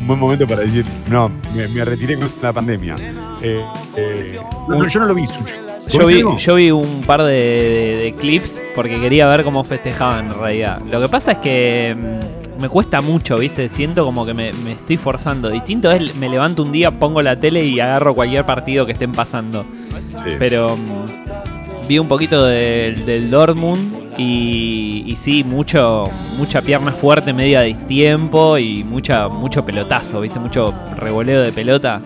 un 0.00 0.06
buen 0.06 0.18
momento 0.18 0.46
para 0.46 0.62
decir, 0.62 0.86
no, 1.10 1.30
me, 1.54 1.84
retiré 1.84 2.16
con 2.16 2.30
la 2.40 2.50
pandemia. 2.50 2.96
Eh, 3.42 3.62
eh, 3.94 4.40
yo 4.88 5.00
no 5.00 5.06
lo 5.06 5.14
vi, 5.14 5.26
Yo 5.88 6.06
vi, 6.06 6.22
yo 6.38 6.54
vi 6.54 6.70
un 6.70 7.02
par 7.02 7.22
de, 7.22 8.14
clips 8.18 8.60
porque 8.74 9.00
quería 9.00 9.26
ver 9.28 9.44
cómo 9.44 9.64
festejaban 9.64 10.26
en 10.26 10.38
realidad. 10.38 10.80
Lo 10.90 11.00
que 11.00 11.08
pasa 11.08 11.32
es 11.32 11.38
que 11.38 11.96
mm, 11.96 12.60
me 12.60 12.68
cuesta 12.68 13.00
mucho, 13.00 13.38
¿viste? 13.38 13.68
Siento 13.68 14.04
como 14.04 14.24
que 14.24 14.34
me, 14.34 14.50
estoy 14.70 14.96
forzando. 14.96 15.50
Distinto 15.50 15.90
es, 15.90 16.14
me 16.16 16.28
levanto 16.28 16.62
un 16.62 16.72
día, 16.72 16.90
pongo 16.90 17.22
la 17.22 17.38
tele 17.38 17.64
y 17.64 17.80
agarro 17.80 18.14
cualquier 18.14 18.44
partido 18.44 18.86
que 18.86 18.92
estén 18.92 19.12
pasando. 19.12 19.64
Pero 20.38 20.76
mm, 20.76 21.86
vi 21.88 21.98
un 21.98 22.08
poquito 22.08 22.44
del 22.44 23.30
Dortmund 23.30 24.04
y, 24.16 25.04
y, 25.06 25.16
sí, 25.16 25.44
mucho, 25.44 26.08
mucha 26.38 26.62
pierna 26.62 26.92
fuerte, 26.92 27.32
media 27.32 27.62
tiempo 27.86 28.58
y 28.58 28.84
mucha, 28.84 29.28
mucho 29.28 29.64
pelotazo, 29.64 30.20
¿viste? 30.20 30.38
Mucho 30.38 30.72
revoleo 30.96 31.42
de 31.42 31.52
pelota. 31.52 32.00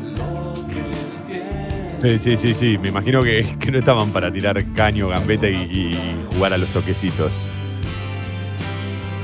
Sí, 2.02 2.18
sí, 2.18 2.36
sí, 2.36 2.54
sí. 2.54 2.78
Me 2.78 2.88
imagino 2.88 3.22
que, 3.22 3.46
no 3.72 3.78
estaban 3.78 4.10
para 4.10 4.32
tirar 4.32 4.62
caño, 4.74 5.08
gambeta 5.08 5.48
y 5.48 5.96
jugar 6.32 6.52
a 6.52 6.58
los 6.58 6.68
toquecitos. 6.70 7.32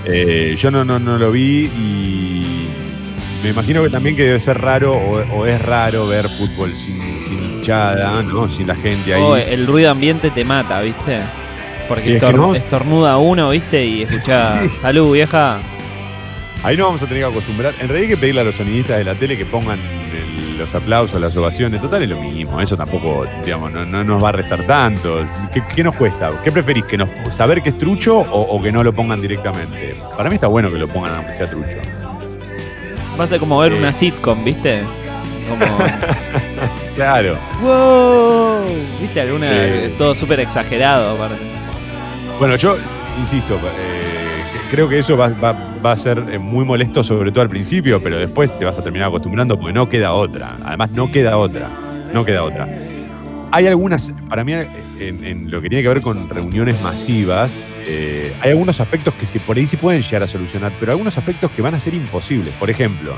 Eh, 0.06 0.56
yo 0.58 0.70
no, 0.70 0.84
no, 0.84 0.98
no 0.98 1.16
lo 1.16 1.32
vi 1.32 1.64
y 1.64 2.68
me 3.42 3.50
imagino 3.50 3.82
que 3.82 3.90
también 3.90 4.16
que 4.16 4.24
debe 4.24 4.38
ser 4.38 4.60
raro 4.60 4.92
o, 4.92 5.46
es 5.46 5.60
raro 5.62 6.06
ver 6.06 6.28
fútbol 6.28 6.72
sin, 6.72 7.00
sin 7.20 7.42
hinchada, 7.42 8.22
¿no? 8.22 8.48
Sin 8.50 8.66
la 8.66 8.76
gente 8.76 9.14
ahí. 9.14 9.22
Oh, 9.22 9.36
el 9.36 9.66
ruido 9.66 9.90
ambiente 9.90 10.30
te 10.30 10.44
mata, 10.44 10.80
¿viste? 10.82 11.20
Porque 11.88 12.16
estornuda 12.16 13.16
uno, 13.16 13.50
¿viste? 13.50 13.84
Y 13.84 14.02
escucha, 14.02 14.68
salud 14.80 15.12
vieja. 15.12 15.60
Ahí 16.62 16.76
no 16.76 16.86
vamos 16.86 17.02
a 17.02 17.06
tener 17.06 17.22
que 17.22 17.30
acostumbrar. 17.30 17.74
En 17.74 17.88
realidad 17.88 18.02
hay 18.02 18.08
que 18.08 18.16
pedirle 18.16 18.40
a 18.42 18.44
los 18.44 18.54
sonidistas 18.54 18.98
de 18.98 19.04
la 19.04 19.14
tele 19.14 19.36
que 19.36 19.46
pongan 19.46 19.78
los 20.54 20.74
aplausos, 20.74 21.20
las 21.20 21.36
ovaciones. 21.36 21.80
Total 21.80 22.02
es 22.02 22.08
lo 22.08 22.20
mismo. 22.20 22.60
Eso 22.60 22.76
tampoco, 22.76 23.26
digamos, 23.44 23.72
no, 23.72 24.04
nos 24.04 24.22
va 24.22 24.30
a 24.30 24.32
restar 24.32 24.62
tanto. 24.64 25.26
¿Qué, 25.74 25.84
nos 25.84 25.94
cuesta? 25.96 26.30
¿Qué 26.42 26.52
preferís? 26.52 26.84
¿Que 26.84 26.96
nos, 26.96 27.08
¿Saber 27.30 27.62
que 27.62 27.70
es 27.70 27.78
trucho 27.78 28.18
o, 28.18 28.62
que 28.62 28.72
no 28.72 28.82
lo 28.82 28.92
pongan 28.92 29.20
directamente? 29.20 29.94
Para 30.16 30.28
mí 30.28 30.36
está 30.36 30.46
bueno 30.46 30.70
que 30.70 30.78
lo 30.78 30.88
pongan 30.88 31.14
aunque 31.16 31.34
sea 31.34 31.48
trucho. 31.48 31.76
Va 33.18 33.24
a 33.24 33.26
ser 33.28 33.38
como 33.38 33.58
ver 33.58 33.72
una 33.74 33.92
sitcom, 33.92 34.44
¿viste? 34.44 34.82
Como... 35.48 35.64
claro. 36.96 37.36
¡Wow! 37.62 38.64
¿Viste 39.00 39.20
alguna? 39.20 39.50
Todo 39.98 40.14
súper 40.14 40.40
exagerado, 40.40 41.16
Bueno, 42.38 42.56
yo 42.56 42.76
insisto, 43.20 43.54
eh, 43.56 44.23
creo 44.70 44.88
que 44.88 44.98
eso 44.98 45.16
va, 45.16 45.30
a 45.82 45.96
ser 45.96 46.18
eh, 46.30 46.38
muy 46.38 46.64
molesto, 46.64 47.02
sobre 47.02 47.30
todo 47.30 47.42
al 47.42 47.48
principio, 47.48 48.02
pero 48.02 48.18
después 48.18 48.58
te 48.58 48.64
vas 48.64 48.78
a 48.78 48.82
terminar 48.82 49.08
acostumbrando 49.08 49.58
porque 49.58 49.72
no 49.72 49.88
queda 49.88 50.12
otra. 50.12 50.58
Además, 50.64 50.92
no 50.92 51.10
queda 51.10 51.36
otra. 51.36 51.68
No 52.12 52.24
queda 52.24 52.42
otra. 52.44 52.68
Hay 53.50 53.66
algunas, 53.66 54.12
para 54.28 54.42
mí, 54.44 54.52
en, 54.98 55.50
lo 55.50 55.60
que 55.60 55.68
tiene 55.68 55.82
que 55.82 55.88
ver 55.88 56.00
con 56.00 56.28
reuniones 56.28 56.80
masivas, 56.82 57.64
eh, 57.86 58.34
hay 58.40 58.50
algunos 58.50 58.80
aspectos 58.80 59.14
que 59.14 59.40
por 59.40 59.56
ahí 59.56 59.66
sí 59.66 59.76
pueden 59.76 60.02
llegar 60.02 60.24
a 60.24 60.28
solucionar, 60.28 60.72
pero 60.80 60.92
algunos 60.92 61.16
aspectos 61.16 61.50
que 61.52 61.62
van 61.62 61.74
a 61.74 61.80
ser 61.80 61.94
imposibles. 61.94 62.52
Por 62.54 62.68
ejemplo, 62.68 63.14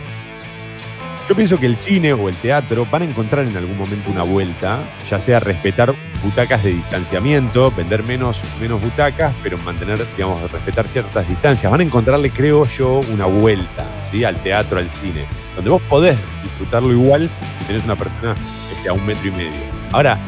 yo 1.29 1.35
pienso 1.35 1.59
que 1.59 1.67
el 1.67 1.77
cine 1.77 2.13
o 2.13 2.29
el 2.29 2.37
teatro 2.37 2.87
van 2.91 3.03
a 3.03 3.05
encontrar 3.05 3.47
en 3.47 3.57
algún 3.57 3.77
momento 3.77 4.11
una 4.11 4.23
vuelta, 4.23 4.81
ya 5.11 5.19
sea 5.19 5.41
respetar 5.41 5.93
butacas 6.23 6.63
de 6.63 6.75
distanciamiento, 6.75 7.73
vender 7.73 8.05
menos, 8.05 8.41
menos 8.61 8.81
butacas, 8.81 9.35
pero 9.43 9.59
mantener, 9.59 9.99
digamos, 10.17 10.51
respetar 10.53 10.87
ciertas 10.87 11.29
distancias. 11.29 11.71
Van 11.71 11.81
a 11.81 11.85
encontrarle, 11.85 12.31
creo 12.31 12.65
yo, 12.67 13.01
una 13.13 13.27
vuelta 13.27 13.85
¿sí? 14.09 14.25
al 14.25 14.41
teatro, 14.41 14.79
al 14.79 14.89
cine, 14.89 15.25
donde 15.57 15.71
vos 15.71 15.83
podés 15.83 16.17
disfrutarlo 16.45 16.93
igual 16.93 17.29
si 17.59 17.65
tenés 17.65 17.85
una 17.85 17.97
persona 17.97 18.35
que 18.83 18.89
a 18.89 18.93
un 18.93 19.05
metro 19.05 19.27
y 19.27 19.33
medio. 19.33 19.61
Ahora, 19.91 20.19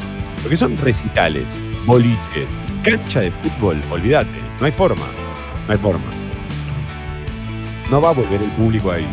lo 0.43 0.51
que 0.51 0.57
son 0.57 0.77
recitales, 0.79 1.61
boliches, 1.87 2.59
cancha 2.83 3.21
de 3.21 3.31
fútbol, 3.31 3.81
olvídate, 3.91 4.41
no 4.59 4.67
hay 4.67 4.73
forma, 4.73 5.07
no 5.67 5.73
hay 5.73 5.79
forma. 5.79 6.07
No 7.89 8.01
va 8.01 8.11
a 8.11 8.13
volver 8.13 8.43
el 8.43 8.51
público 8.51 8.91
ahí. 8.91 9.07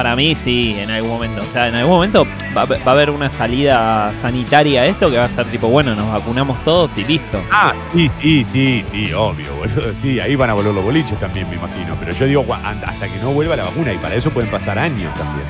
Para 0.00 0.16
mí 0.16 0.34
sí, 0.34 0.74
en 0.78 0.90
algún 0.90 1.10
momento. 1.10 1.42
O 1.42 1.52
sea, 1.52 1.68
en 1.68 1.74
algún 1.74 1.96
momento 1.96 2.26
va, 2.56 2.62
a 2.62 2.90
haber 2.90 3.10
una 3.10 3.28
salida 3.28 4.10
sanitaria 4.18 4.80
a 4.80 4.86
esto 4.86 5.10
que 5.10 5.18
va 5.18 5.26
a 5.26 5.28
ser 5.28 5.44
tipo, 5.50 5.68
bueno, 5.68 5.94
nos 5.94 6.10
vacunamos 6.10 6.64
todos 6.64 6.96
y 6.96 7.04
listo. 7.04 7.44
Ah, 7.52 7.74
sí, 7.92 8.10
sí, 8.16 8.42
sí, 8.42 8.82
sí, 8.82 9.12
obvio, 9.12 9.54
boludo. 9.56 9.94
Sí, 9.94 10.18
ahí 10.18 10.36
van 10.36 10.48
a 10.48 10.54
volver 10.54 10.72
los 10.72 10.82
boliches 10.82 11.20
también, 11.20 11.50
me 11.50 11.56
imagino. 11.56 11.94
Pero 12.00 12.12
yo 12.12 12.24
digo, 12.24 12.46
hasta 12.50 13.08
que 13.08 13.18
no 13.18 13.32
vuelva 13.32 13.56
la 13.56 13.64
vacuna, 13.64 13.92
y 13.92 13.98
para 13.98 14.14
eso 14.14 14.30
pueden 14.30 14.50
pasar 14.50 14.78
años 14.78 15.12
también. 15.12 15.46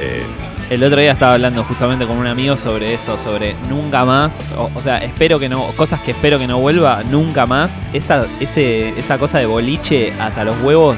Eh, 0.00 0.22
el 0.70 0.82
otro 0.82 0.98
día 0.98 1.12
estaba 1.12 1.34
hablando 1.34 1.64
justamente 1.64 2.06
con 2.06 2.16
un 2.16 2.26
amigo 2.26 2.56
sobre 2.56 2.94
eso, 2.94 3.18
sobre 3.18 3.54
nunca 3.68 4.06
más, 4.06 4.38
o, 4.74 4.80
sea, 4.80 4.96
espero 5.04 5.38
que 5.38 5.50
no, 5.50 5.66
cosas 5.76 6.00
que 6.00 6.12
espero 6.12 6.38
que 6.38 6.46
no 6.46 6.60
vuelva, 6.60 7.02
nunca 7.10 7.44
más. 7.44 7.78
Esa, 7.92 8.24
ese, 8.40 8.88
esa 8.98 9.18
cosa 9.18 9.38
de 9.38 9.44
boliche 9.44 10.14
hasta 10.18 10.44
los 10.44 10.58
huevos 10.62 10.96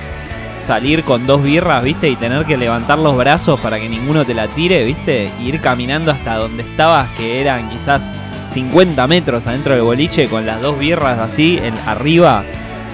salir 0.64 1.04
con 1.04 1.26
dos 1.26 1.42
birras, 1.42 1.82
¿viste? 1.82 2.08
Y 2.08 2.16
tener 2.16 2.44
que 2.46 2.56
levantar 2.56 2.98
los 2.98 3.16
brazos 3.16 3.60
para 3.60 3.78
que 3.78 3.88
ninguno 3.88 4.24
te 4.24 4.34
la 4.34 4.48
tire, 4.48 4.84
¿viste? 4.84 5.30
Y 5.40 5.48
ir 5.48 5.60
caminando 5.60 6.10
hasta 6.10 6.36
donde 6.36 6.62
estabas, 6.62 7.10
que 7.16 7.40
eran 7.40 7.68
quizás 7.70 8.12
50 8.52 9.06
metros 9.06 9.46
adentro 9.46 9.74
del 9.74 9.82
boliche, 9.82 10.28
con 10.28 10.46
las 10.46 10.60
dos 10.60 10.78
birras 10.78 11.18
así, 11.18 11.58
en, 11.62 11.74
arriba, 11.86 12.44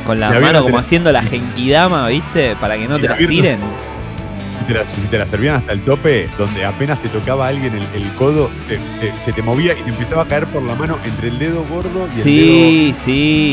con 0.06 0.20
la 0.20 0.30
mano 0.30 0.62
como 0.62 0.78
haciendo 0.78 1.12
la 1.12 1.22
genkidama, 1.22 2.08
¿viste? 2.08 2.56
Para 2.56 2.76
que 2.76 2.88
no 2.88 2.98
te 2.98 3.08
las 3.08 3.18
tiren 3.18 3.60
si 4.50 5.06
te 5.08 5.18
la 5.18 5.26
servían 5.26 5.56
hasta 5.56 5.72
el 5.72 5.80
tope, 5.80 6.28
donde 6.38 6.64
apenas 6.64 7.00
te 7.00 7.08
tocaba 7.08 7.46
a 7.46 7.48
alguien 7.48 7.74
el, 7.74 8.08
codo, 8.18 8.50
se 9.18 9.32
te 9.32 9.42
movía 9.42 9.72
y 9.72 9.82
te 9.82 9.90
empezaba 9.90 10.22
a 10.22 10.26
caer 10.26 10.46
por 10.46 10.62
la 10.62 10.74
mano 10.74 10.98
entre 11.04 11.28
el 11.28 11.38
dedo 11.38 11.64
gordo 11.64 12.08
y 12.08 12.12
sí, 12.12 12.90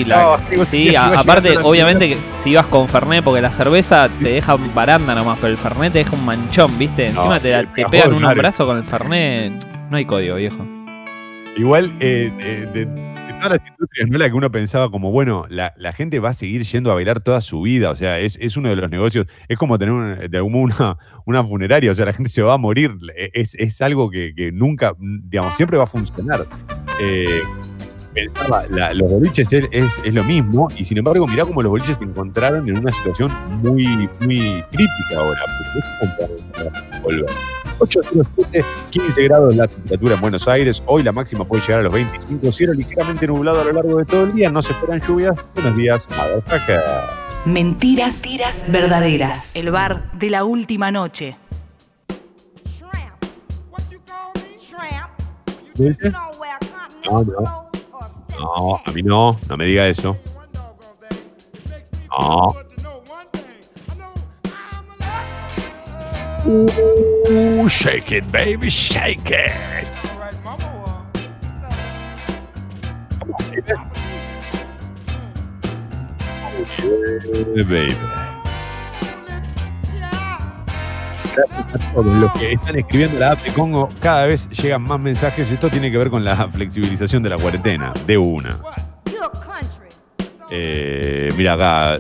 el 0.02 0.08
dedo. 0.08 0.40
Sí, 0.50 0.66
sí, 0.66 0.90
sí. 0.90 0.96
aparte, 0.96 1.58
obviamente, 1.58 2.10
que 2.10 2.18
si 2.42 2.52
ibas 2.52 2.68
con 2.68 2.88
Fernet, 2.88 3.24
porque 3.24 3.42
la 3.42 3.52
cerveza 3.52 4.10
te 4.10 4.34
deja 4.34 4.58
baranda 4.74 5.16
nomás, 5.16 5.38
pero 5.40 5.52
el 5.52 5.58
Fernet 5.58 5.94
te 5.94 6.00
deja 6.00 6.16
un 6.16 6.26
manchón, 6.26 6.78
¿viste? 6.78 7.08
Encima 7.08 7.40
te, 7.40 7.66
te 7.68 7.86
pegan 7.86 8.14
un 8.14 8.26
abrazo 8.26 8.66
con 8.66 8.78
el 8.78 8.84
Fernet. 8.84 9.66
No 9.90 9.98
hay 9.98 10.06
código, 10.06 10.36
viejo. 10.36 10.66
Igual, 11.56 11.92
eh, 12.00 12.32
de, 12.74 12.86
todas 13.38 13.60
las 13.60 13.70
industrias, 13.70 14.10
no 14.10 14.18
la 14.18 14.30
que 14.30 14.36
uno 14.36 14.52
pensaba 14.52 14.90
como, 14.90 15.12
bueno, 15.12 15.46
la, 15.50 15.72
gente 15.94 16.20
va 16.20 16.30
a 16.30 16.34
seguir 16.34 16.64
yendo 16.64 16.92
a 16.92 16.96
bailar 16.96 17.20
toda 17.22 17.42
su 17.42 17.62
vida, 17.62 17.90
o 17.90 17.96
sea, 17.96 18.20
es, 18.20 18.58
uno 18.58 18.70
de 18.70 18.76
los 18.76 18.90
negocios, 18.90 19.28
es 19.48 19.58
como 19.58 19.78
tener 19.80 20.30
de 20.30 20.42
una, 20.42 20.98
una 21.26 21.44
funeraria, 21.44 21.92
o 21.92 21.96
sea, 21.96 22.06
la 22.06 22.14
gente 22.14 22.30
se 22.30 22.42
va 22.42 22.54
a 22.54 22.58
morir, 22.58 22.98
e, 23.16 23.32
es, 23.34 23.82
algo 23.82 24.10
que, 24.10 24.52
nunca, 24.54 24.94
digamos, 25.00 25.56
siempre 25.56 25.78
va 25.78 25.86
a 25.86 25.88
funcionar. 25.88 26.48
Eh, 27.00 27.42
pensaba, 28.14 28.66
los 28.94 29.10
boliches 29.10 29.48
es, 29.52 30.14
lo 30.14 30.24
mismo, 30.24 30.68
y 30.76 30.84
sin 30.84 30.98
embargo, 30.98 31.28
mirá 31.28 31.46
cómo 31.46 31.62
los 31.62 31.70
boliches 31.70 31.98
se 31.98 32.04
encontraron 32.04 32.68
en 32.68 32.78
una 32.78 32.92
situación 32.92 33.32
muy, 33.62 34.10
muy 34.20 34.64
crítica 34.72 35.18
ahora, 35.18 35.40
porque 37.04 37.22
es. 37.22 37.67
807, 37.80 38.66
15 38.90 39.24
grados 39.24 39.56
la 39.56 39.68
temperatura 39.68 40.16
en 40.16 40.22
Buenos 40.22 40.48
Aires. 40.48 40.84
Hoy 40.86 41.04
la 41.04 41.12
máxima 41.12 41.46
puede 41.46 41.62
llegar 41.62 41.80
a 41.82 41.84
los 41.84 41.94
25. 41.94 42.52
Cielo 42.52 42.74
ligeramente 42.74 43.28
nublado 43.28 43.62
a 43.62 43.64
lo 43.64 43.74
largo 43.74 43.98
de 43.98 44.06
todo 44.06 44.24
el 44.24 44.34
día. 44.34 44.50
No 44.50 44.62
se 44.62 44.72
esperan 44.72 45.02
lluvias. 45.02 45.34
Buenos 45.54 45.78
días, 45.78 46.08
Mentiras, 47.46 48.24
verdaderas. 48.68 49.56
El 49.56 49.72
bar 49.72 50.12
de 50.14 50.30
la 50.30 50.44
última 50.44 50.92
noche. 50.92 51.36
No, 57.06 57.24
no. 57.24 57.70
No, 58.40 58.82
a 58.84 58.92
mí 58.92 59.02
no. 59.02 59.40
No 59.48 59.58
me 59.58 59.66
diga 59.66 59.88
eso. 59.88 60.18
No. 62.10 62.67
Shake 66.48 68.14
it, 68.14 68.32
baby, 68.32 68.70
shake 68.70 69.32
it. 69.32 69.52
Baby. 77.68 77.98
Los 81.96 82.32
que 82.34 82.54
están 82.54 82.78
escribiendo 82.78 83.20
la 83.20 83.32
app 83.32 83.44
de 83.44 83.52
Congo, 83.52 83.90
cada 84.00 84.26
vez 84.26 84.48
llegan 84.50 84.84
más 84.84 85.02
mensajes. 85.02 85.52
Esto 85.52 85.70
tiene 85.70 85.92
que 85.92 85.98
ver 85.98 86.10
con 86.10 86.24
la 86.24 86.48
flexibilización 86.48 87.22
de 87.24 87.30
la 87.30 87.38
cuarentena, 87.38 87.94
de 88.06 88.18
una. 88.18 88.58
Eh, 90.50 91.30
mira 91.36 91.54
acá, 91.54 92.00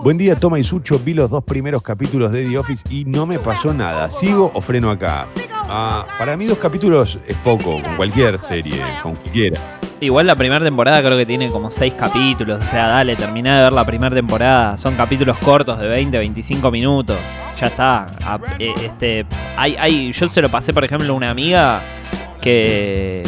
Buen 0.00 0.16
día, 0.16 0.36
Toma 0.36 0.60
y 0.60 0.64
Sucho. 0.64 1.00
Vi 1.00 1.12
los 1.12 1.28
dos 1.28 1.42
primeros 1.42 1.82
capítulos 1.82 2.30
de 2.30 2.44
The 2.44 2.56
Office 2.56 2.84
y 2.88 3.04
no 3.04 3.26
me 3.26 3.38
pasó 3.40 3.74
nada. 3.74 4.08
¿Sigo 4.10 4.50
o 4.54 4.60
freno 4.60 4.90
acá? 4.90 5.26
Ah, 5.52 6.06
para 6.18 6.36
mí 6.36 6.46
dos 6.46 6.58
capítulos 6.58 7.18
es 7.26 7.36
poco, 7.38 7.82
con 7.82 7.96
cualquier 7.96 8.38
serie, 8.38 8.80
con 9.02 9.16
cualquiera. 9.16 9.80
Igual 10.00 10.28
la 10.28 10.36
primera 10.36 10.64
temporada 10.64 11.02
creo 11.02 11.18
que 11.18 11.26
tiene 11.26 11.50
como 11.50 11.72
seis 11.72 11.94
capítulos. 11.94 12.62
O 12.62 12.66
sea, 12.66 12.86
dale, 12.86 13.16
terminá 13.16 13.56
de 13.56 13.64
ver 13.64 13.72
la 13.72 13.84
primera 13.84 14.14
temporada. 14.14 14.78
Son 14.78 14.94
capítulos 14.94 15.36
cortos 15.38 15.80
de 15.80 15.88
20, 15.88 16.16
25 16.16 16.70
minutos. 16.70 17.18
Ya 17.60 17.66
está. 17.66 18.06
Ah, 18.22 18.38
eh, 18.60 18.72
este, 18.84 19.26
hay, 19.56 19.74
hay, 19.76 20.12
yo 20.12 20.28
se 20.28 20.40
lo 20.40 20.48
pasé, 20.48 20.72
por 20.72 20.84
ejemplo, 20.84 21.12
a 21.12 21.16
una 21.16 21.30
amiga 21.30 21.82
que, 22.40 23.24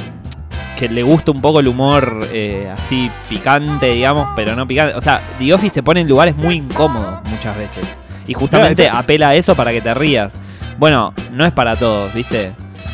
que 0.80 0.88
le 0.88 1.02
gusta 1.02 1.30
un 1.30 1.40
poco 1.40 1.60
el 1.60 1.68
humor 1.68 2.28
eh, 2.32 2.72
así 2.76 3.10
picante, 3.28 3.92
digamos, 3.92 4.28
pero 4.34 4.56
no 4.56 4.66
picante. 4.66 4.94
O 4.94 5.00
sea, 5.00 5.20
The 5.38 5.52
Office 5.52 5.74
te 5.74 5.82
pone 5.82 6.00
en 6.00 6.08
lugares 6.08 6.34
muy 6.36 6.56
incómodos 6.56 7.22
muchas 7.24 7.56
veces. 7.56 7.84
Y 8.26 8.34
justamente 8.34 8.88
apela 8.88 9.30
a 9.30 9.34
eso 9.34 9.54
para 9.54 9.72
que 9.72 9.80
te 9.80 9.92
rías. 9.94 10.36
Bueno, 10.78 11.12
no 11.32 11.44
es 11.44 11.52
para 11.52 11.76
todos, 11.76 12.12
¿viste? 12.14 12.52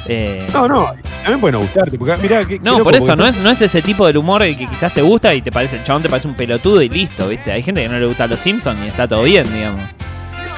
Eh, 0.08 0.46
no, 0.52 0.68
no, 0.68 0.92
también 1.22 1.40
puede 1.40 1.52
no 1.52 1.60
gustarte. 1.60 1.98
Porque, 1.98 2.16
mirá, 2.16 2.40
no, 2.62 2.82
por 2.82 2.94
eso, 2.94 3.14
no 3.16 3.26
es, 3.26 3.36
no 3.36 3.50
es 3.50 3.60
ese 3.62 3.82
tipo 3.82 4.06
del 4.06 4.16
humor 4.16 4.42
que 4.42 4.56
quizás 4.56 4.92
te 4.92 5.02
gusta 5.02 5.34
y 5.34 5.42
te 5.42 5.52
parece, 5.52 5.76
el 5.76 5.84
chabón 5.84 6.02
te 6.02 6.08
parece 6.08 6.28
un 6.28 6.34
pelotudo 6.34 6.82
y 6.82 6.88
listo, 6.88 7.28
¿viste? 7.28 7.52
Hay 7.52 7.62
gente 7.62 7.82
que 7.82 7.88
no 7.88 7.98
le 7.98 8.06
gusta 8.06 8.24
a 8.24 8.26
los 8.26 8.40
Simpsons 8.40 8.78
y 8.84 8.88
está 8.88 9.06
todo 9.06 9.22
bien, 9.22 9.52
digamos. 9.52 9.82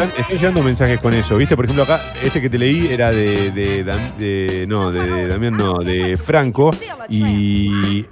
Estoy 0.00 0.38
llevando 0.38 0.62
mensajes 0.62 1.00
con 1.00 1.12
eso, 1.12 1.36
¿viste? 1.36 1.56
Por 1.56 1.64
ejemplo, 1.64 1.82
acá, 1.82 2.00
este 2.22 2.40
que 2.40 2.48
te 2.48 2.56
leí 2.56 2.86
era 2.86 3.10
de, 3.10 3.50
de, 3.50 3.82
de 4.16 4.66
no, 4.68 4.92
de 4.92 5.26
Damián, 5.26 5.56
no, 5.56 5.78
de 5.78 6.16
Franco. 6.16 6.72
Y 7.08 8.04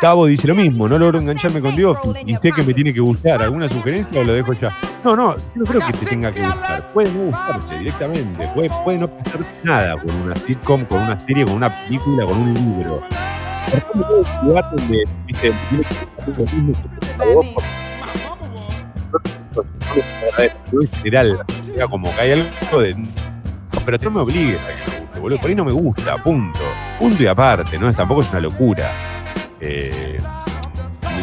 Tavo 0.00 0.26
dice 0.26 0.46
lo 0.46 0.54
mismo, 0.54 0.86
no 0.86 0.98
logro 0.98 1.18
engancharme 1.18 1.62
con 1.62 1.74
Dios 1.74 1.98
y 2.26 2.36
sé 2.36 2.52
que 2.52 2.62
me 2.62 2.74
tiene 2.74 2.92
que 2.92 3.00
gustar. 3.00 3.42
¿Alguna 3.42 3.70
sugerencia 3.70 4.20
o 4.20 4.24
lo 4.24 4.34
dejo 4.34 4.52
ya? 4.52 4.76
No, 5.02 5.16
no, 5.16 5.34
no 5.54 5.64
creo 5.64 5.80
que 5.86 5.92
te 5.94 6.06
tenga 6.06 6.30
que 6.30 6.42
gustar. 6.42 6.88
Puede 6.92 7.10
no 7.12 7.24
gustarte 7.26 7.78
directamente. 7.78 8.48
Puede, 8.54 8.70
puede 8.84 8.98
no 8.98 9.08
pasar 9.08 9.40
nada 9.62 9.96
con 9.96 10.14
una 10.14 10.36
sitcom, 10.36 10.84
con 10.84 11.02
una 11.02 11.24
serie, 11.24 11.44
con 11.44 11.54
una 11.54 11.84
película, 11.84 12.26
con 12.26 12.36
un 12.36 12.54
libro. 12.54 13.00
¿Por 13.70 13.80
qué 13.80 13.98
no 13.98 14.46
lugar 14.46 14.70
donde, 14.74 15.04
viste, 15.26 15.52
tiene 15.70 15.84
que 15.84 16.32
lo 16.32 16.44
mismo 16.52 16.74
en 20.38 20.88
general, 20.88 21.40
como 21.88 22.14
que 22.14 22.20
hay 22.20 22.32
algo 22.32 22.80
de. 22.80 22.96
Pero 23.84 23.98
tú 23.98 24.04
no 24.06 24.10
me 24.10 24.20
obligues 24.20 24.60
a 24.66 24.68
que 24.68 24.90
me 24.90 25.00
guste, 25.00 25.20
boludo. 25.20 25.38
Por 25.38 25.48
ahí 25.48 25.54
no 25.54 25.64
me 25.64 25.72
gusta, 25.72 26.16
punto. 26.18 26.60
Punto 26.98 27.22
y 27.22 27.26
aparte, 27.26 27.78
¿no? 27.78 27.92
Tampoco 27.92 28.20
es 28.20 28.30
una 28.30 28.40
locura. 28.40 28.90
Eh, 29.60 30.18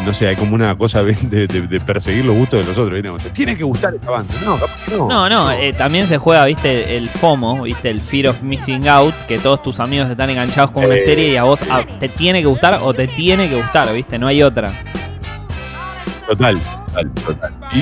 no 0.04 0.14
sé, 0.14 0.28
hay 0.28 0.36
como 0.36 0.54
una 0.54 0.76
cosa 0.76 1.02
de, 1.02 1.82
perseguir 1.84 2.24
los 2.24 2.34
gustos 2.34 2.60
de 2.60 2.66
los 2.66 2.78
otros. 2.78 3.22
Te 3.22 3.30
tiene 3.30 3.56
que 3.56 3.64
gustar 3.64 3.94
esta 3.94 4.10
banda. 4.10 4.34
No, 4.42 4.58
no. 4.90 5.08
No, 5.08 5.28
no, 5.28 5.52
eh, 5.52 5.72
también 5.74 6.06
se 6.06 6.18
juega, 6.18 6.44
viste, 6.46 6.96
el 6.96 7.10
FOMO, 7.10 7.62
viste, 7.62 7.90
el 7.90 8.00
Fear 8.00 8.28
of 8.28 8.42
Missing 8.42 8.88
Out, 8.88 9.14
que 9.26 9.38
todos 9.38 9.62
tus 9.62 9.80
amigos 9.80 10.08
están 10.08 10.30
enganchados 10.30 10.70
con 10.70 10.84
una 10.84 10.96
eh, 10.96 11.00
serie 11.00 11.28
y 11.28 11.36
a 11.36 11.44
vos 11.44 11.60
ah, 11.70 11.82
te 12.00 12.08
tiene 12.08 12.40
que 12.40 12.46
gustar 12.46 12.80
o 12.82 12.94
te 12.94 13.06
tiene 13.06 13.48
que 13.48 13.56
gustar, 13.56 13.92
viste, 13.92 14.18
no 14.18 14.26
hay 14.26 14.42
otra. 14.42 14.72
Total, 16.26 16.60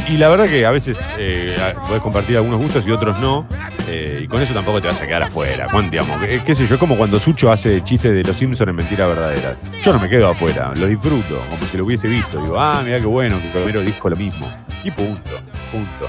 Y, 0.09 0.17
la 0.17 0.29
verdad 0.29 0.47
que 0.47 0.67
a 0.67 0.71
veces 0.71 1.03
eh, 1.19 1.57
podés 1.87 2.03
compartir 2.03 2.37
algunos 2.37 2.61
gustos 2.61 2.87
y 2.87 2.91
otros 2.91 3.19
no. 3.21 3.47
Eh, 3.89 4.21
y 4.25 4.27
con 4.27 4.43
eso 4.43 4.53
tampoco 4.53 4.81
te 4.81 4.89
vas 4.89 5.01
a 5.01 5.07
quedar 5.07 5.23
afuera. 5.23 5.69
digamos, 5.91 6.21
qué, 6.23 6.55
sé 6.55 6.67
yo, 6.67 6.75
es 6.75 6.81
como 6.81 6.97
cuando 6.97 7.21
Sucho 7.21 7.53
hace 7.53 7.83
chistes 7.85 8.13
de 8.13 8.23
los 8.23 8.37
Simpsons 8.37 8.69
en 8.69 8.77
mentiras 8.77 9.09
verdaderas. 9.09 9.59
Yo 9.83 9.93
no 9.93 10.01
me 10.01 10.09
quedo 10.09 10.29
afuera, 10.29 10.73
lo 10.75 10.87
disfruto, 10.87 11.41
como 11.51 11.67
si 11.67 11.77
lo 11.77 11.85
hubiese 11.85 12.09
visto. 12.09 12.41
Digo, 12.43 12.59
ah, 12.59 12.83
mira 12.85 12.99
qué 12.99 13.07
bueno, 13.07 13.41
que 13.41 13.49
primero 13.49 13.81
disco 13.83 14.11
lo 14.11 14.17
mismo. 14.17 14.51
Y 14.83 14.91
punto, 14.91 15.31
punto. 15.71 16.09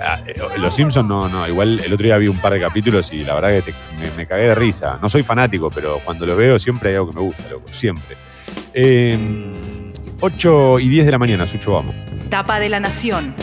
Ah, 0.00 0.20
eh, 0.26 0.40
los 0.58 0.74
Simpsons 0.74 1.08
no, 1.08 1.28
no, 1.28 1.46
igual 1.48 1.80
el 1.80 1.92
otro 1.92 2.04
día 2.04 2.16
vi 2.18 2.28
un 2.28 2.40
par 2.40 2.52
de 2.52 2.60
capítulos 2.60 3.12
y 3.12 3.24
la 3.24 3.34
verdad 3.34 3.64
que 3.64 3.74
me, 4.16 4.26
cagué 4.26 4.48
de 4.48 4.54
risa. 4.54 4.98
No 5.02 5.08
soy 5.08 5.22
fanático, 5.22 5.70
pero 5.70 6.00
cuando 6.04 6.24
lo 6.24 6.36
veo 6.36 6.58
siempre 6.58 6.90
hay 6.90 6.96
algo 6.96 7.10
que 7.10 7.16
me 7.16 7.22
gusta, 7.22 7.42
loco, 7.50 7.66
siempre. 7.72 8.16
Eh, 8.72 9.87
8 10.20 10.80
y 10.80 10.88
10 10.88 11.06
de 11.06 11.12
la 11.12 11.18
mañana, 11.18 11.46
Sucho, 11.46 11.72
vamos. 11.72 11.94
Tapa 12.28 12.60
de 12.60 12.68
la 12.68 12.80
Nación. 12.80 13.34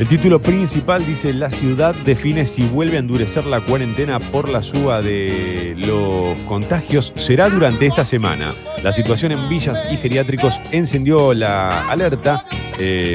El 0.00 0.08
título 0.08 0.40
principal 0.40 1.04
dice, 1.04 1.34
la 1.34 1.50
ciudad 1.50 1.94
define 1.94 2.46
si 2.46 2.62
vuelve 2.62 2.96
a 2.96 3.00
endurecer 3.00 3.44
la 3.44 3.60
cuarentena 3.60 4.18
por 4.18 4.48
la 4.48 4.62
suba 4.62 5.02
de 5.02 5.74
los 5.76 6.38
contagios. 6.48 7.12
Será 7.16 7.50
durante 7.50 7.84
esta 7.84 8.06
semana. 8.06 8.54
La 8.82 8.92
situación 8.94 9.32
en 9.32 9.46
villas 9.50 9.84
y 9.92 9.98
geriátricos 9.98 10.58
encendió 10.72 11.34
la 11.34 11.86
alerta. 11.90 12.46
Eh, 12.78 13.14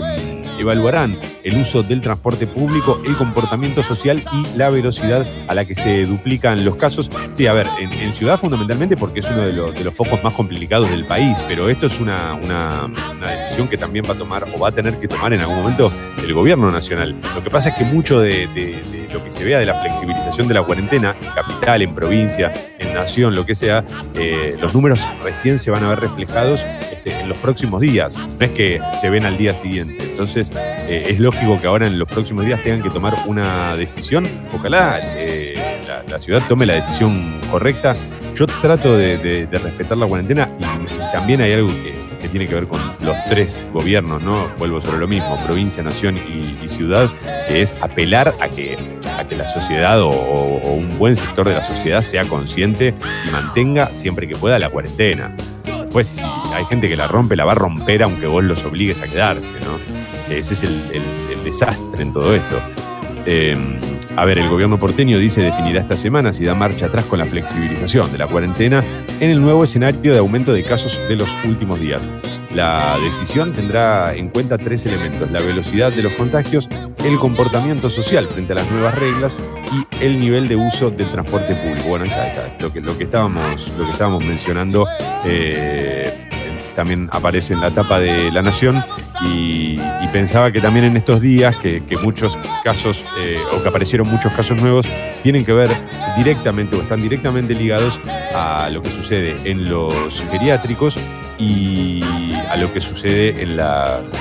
evaluarán 0.60 1.18
el 1.44 1.58
uso 1.58 1.84
del 1.84 2.02
transporte 2.02 2.48
público, 2.48 3.02
el 3.06 3.16
comportamiento 3.16 3.84
social 3.84 4.24
y 4.34 4.58
la 4.58 4.70
velocidad 4.70 5.26
a 5.48 5.54
la 5.54 5.66
que 5.66 5.76
se 5.76 6.06
duplican 6.06 6.66
los 6.66 6.76
casos. 6.76 7.10
Sí, 7.34 7.48
a 7.48 7.54
ver, 7.54 7.68
en, 7.80 8.14
ciudad 8.14 8.40
fundamentalmente 8.40 8.96
porque 8.96 9.20
es 9.20 9.30
uno 9.30 9.42
de, 9.42 9.84
los 9.84 9.94
focos 9.94 10.24
más 10.24 10.34
complicados 10.34 10.90
del 10.90 11.06
país, 11.06 11.38
pero 11.48 11.70
esto 11.70 11.88
es 11.88 12.00
una, 12.00 12.40
decisión 13.20 13.68
que 13.68 13.78
también 13.78 14.06
va 14.08 14.14
a 14.14 14.18
tomar 14.18 14.46
o 14.56 14.60
va 14.60 14.70
a 14.70 14.72
tener 14.72 14.98
que 15.00 15.08
tomar 15.08 15.34
en 15.34 15.42
algún 15.42 15.58
momento 15.58 15.92
el 16.18 16.34
gobierno 16.34 16.72
nacional. 16.72 17.16
Lo 17.36 17.44
que 17.44 17.50
pasa 17.50 17.70
es 17.70 17.76
que 17.76 17.84
mucho 17.84 18.20
de, 18.20 18.48
lo 19.12 19.24
que 19.24 19.32
se 19.32 19.44
vea 19.44 19.60
de 19.60 19.66
la 19.66 19.76
flexibilización 19.76 20.48
de 20.48 20.54
la 20.54 20.64
cuarentena, 20.64 21.16
en 21.22 21.30
capital, 21.30 21.82
en 21.82 21.94
provincia, 21.94 22.54
en 22.80 22.94
nación, 22.94 23.36
lo 23.36 23.46
que 23.46 23.56
sea, 23.56 23.84
eh, 24.16 24.56
los 24.60 24.74
números 24.74 25.08
recién 25.24 25.60
se 25.60 25.72
van 25.72 25.84
a 25.84 25.90
ver 25.90 26.00
reflejados 26.00 26.66
este, 26.92 27.20
en 27.20 27.30
los 27.30 27.38
próximos 27.38 27.82
días, 27.82 28.18
no 28.18 28.46
es 28.46 28.52
que 28.52 28.80
se 29.00 29.10
ven 29.10 29.26
al 29.26 29.38
día 29.38 29.54
siguiente. 29.54 29.96
Entonces, 30.02 30.45
eh, 30.88 31.06
es 31.10 31.20
lógico 31.20 31.60
que 31.60 31.68
ahora 31.68 31.88
en 31.88 31.98
los 32.00 32.08
próximos 32.08 32.46
días 32.46 32.62
tengan 32.64 32.82
que 32.82 32.90
tomar 32.90 33.14
una 33.26 33.76
decisión. 33.76 34.28
Ojalá 34.54 35.00
eh, 35.16 35.82
la, 36.08 36.20
ciudad 36.20 36.42
tome 36.48 36.66
la 36.66 36.74
decisión 36.74 37.40
correcta. 37.52 37.96
Yo 38.36 38.48
trato 38.48 38.98
de, 38.98 39.48
respetar 39.52 39.98
la 39.98 40.08
cuarentena 40.08 40.50
y, 40.60 41.14
también 41.14 41.42
hay 41.42 41.54
algo 41.54 41.70
que, 41.70 41.96
tiene 42.30 42.48
que 42.48 42.56
ver 42.56 42.68
con 42.68 42.82
los 43.02 43.16
tres 43.30 43.62
gobiernos, 43.72 44.24
¿no? 44.24 44.48
Vuelvo 44.58 44.82
sobre 44.82 44.98
lo 44.98 45.08
mismo, 45.08 45.40
provincia, 45.46 45.84
nación 45.84 46.18
y, 46.18 46.68
ciudad, 46.68 47.08
que 47.48 47.62
es 47.62 47.76
apelar 47.82 48.34
a 48.42 48.50
que, 48.50 48.78
a 49.16 49.26
que 49.26 49.36
la 49.36 49.48
sociedad 49.48 50.02
o, 50.02 50.10
un 50.10 50.98
buen 50.98 51.16
sector 51.16 51.48
de 51.48 51.54
la 51.54 51.64
sociedad 51.64 52.02
sea 52.02 52.26
consciente 52.26 52.96
y 53.28 53.32
mantenga 53.32 53.94
siempre 53.94 54.28
que 54.28 54.36
pueda 54.36 54.58
la 54.58 54.70
cuarentena. 54.70 55.36
Si 56.04 56.22
hay 56.54 56.66
gente 56.66 56.90
que 56.90 56.98
la 56.98 57.08
rompe, 57.08 57.38
la 57.38 57.46
va 57.46 57.54
a 57.54 57.56
romper 57.56 58.04
aunque 58.04 58.28
vos 58.28 58.44
los 58.44 58.66
obligues 58.66 59.02
a 59.02 59.08
quedarse, 59.08 59.48
¿no? 59.64 60.15
Ese 60.30 60.54
es 60.56 60.64
el, 60.64 60.82
desastre 61.44 62.02
en 62.02 62.14
todo 62.14 62.34
esto. 62.36 62.60
Em, 63.26 63.80
a 64.16 64.26
ver, 64.26 64.38
el 64.40 64.50
gobierno 64.50 64.80
porteño 64.80 65.20
dice 65.20 65.42
definirá 65.42 65.82
esta 65.82 65.98
semana 65.98 66.32
si 66.32 66.46
da 66.46 66.56
marcha 66.56 66.88
atrás 66.88 67.06
con 67.06 67.20
la 67.20 67.26
flexibilización 67.26 68.12
de 68.12 68.18
la 68.18 68.28
cuarentena 68.28 68.84
en 69.20 69.30
el 69.30 69.42
nuevo 69.42 69.64
escenario 69.64 70.14
de 70.14 70.20
aumento 70.20 70.54
de 70.54 70.64
casos 70.64 71.00
de 71.08 71.16
los 71.16 71.30
últimos 71.44 71.80
días. 71.80 72.02
La 72.56 72.98
decisión 73.00 73.52
tendrá 73.52 74.16
en 74.16 74.30
cuenta 74.30 74.58
tres 74.58 74.86
elementos, 74.86 75.30
la 75.30 75.42
velocidad 75.42 75.92
de 75.92 76.02
los 76.02 76.14
contagios, 76.14 76.70
el 77.04 77.18
comportamiento 77.18 77.90
social 77.90 78.26
frente 78.28 78.54
a 78.54 78.56
las 78.56 78.72
nuevas 78.72 78.96
reglas 78.96 79.36
y 79.74 80.04
el 80.04 80.18
nivel 80.18 80.48
de 80.48 80.56
uso 80.56 80.90
del 80.90 81.08
transporte 81.08 81.54
público. 81.54 81.90
Bueno, 81.90 82.06
ahí 82.06 82.12
está, 82.12 82.56
Lo, 82.62 82.72
que, 82.72 82.80
lo, 82.80 82.98
que 82.98 83.04
estábamos, 83.04 83.74
lo 83.78 83.86
que 83.86 83.92
estábamos 83.92 84.24
mencionando 84.24 84.88
eh, 85.26 86.25
también 86.76 87.10
aparece 87.12 87.54
en 87.54 87.62
la 87.62 87.72
tapa 87.72 88.00
de 88.00 88.32
La 88.32 88.42
Nación 88.42 88.84
y, 89.24 89.80
pensaba 90.12 90.50
que 90.50 90.62
también 90.62 90.86
en 90.86 90.96
estos 90.96 91.20
días 91.20 91.58
que, 91.58 91.82
muchos 92.02 92.38
casos 92.64 93.04
eh, 93.20 93.38
o 93.54 93.62
que 93.62 93.68
aparecieron 93.68 94.08
muchos 94.08 94.32
casos 94.32 94.58
nuevos 94.62 94.88
tienen 95.24 95.44
que 95.44 95.52
ver 95.52 95.70
directamente 96.16 96.78
o 96.78 96.82
están 96.82 97.02
directamente 97.02 97.54
ligados 97.54 98.00
a 98.34 98.70
lo 98.70 98.82
que 98.82 98.92
sucede 98.92 99.36
en 99.44 99.68
los 99.68 100.24
geriátricos 100.32 100.98
y 101.38 102.02
a 102.50 102.56
lo 102.56 102.72
que 102.72 102.80
sucede 102.80 103.42
en 103.42 103.58
las, 103.58 104.14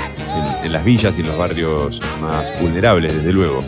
en, 0.65 0.73
las 0.73 0.85
villas 0.85 1.17
y 1.17 1.21
en 1.21 1.29
los 1.29 1.39
barrios 1.39 2.03
más 2.21 2.53
vulnerables, 2.61 3.15
desde 3.15 3.33
luego. 3.33 3.61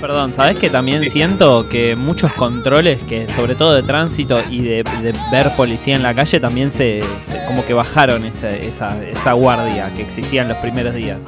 Perdón, 0.00 0.32
¿sabes 0.34 0.58
que 0.58 0.68
también 0.68 1.08
siento 1.08 1.68
que 1.68 1.96
muchos 1.96 2.32
controles, 2.34 3.02
que 3.04 3.28
sobre 3.28 3.54
todo 3.54 3.74
de 3.74 3.82
tránsito 3.82 4.40
y 4.50 4.60
de, 4.62 4.84
ver 5.32 5.50
policía 5.56 5.96
en 5.96 6.02
la 6.02 6.14
calle, 6.14 6.38
también 6.38 6.70
se, 6.70 7.00
como 7.46 7.64
que 7.64 7.72
bajaron 7.72 8.24
esa, 8.24 8.54
esa, 8.54 9.02
esa, 9.04 9.32
guardia 9.32 9.90
que 9.96 10.02
existía 10.02 10.42
en 10.42 10.48
los 10.48 10.58
primeros 10.58 10.94
días? 10.94 11.18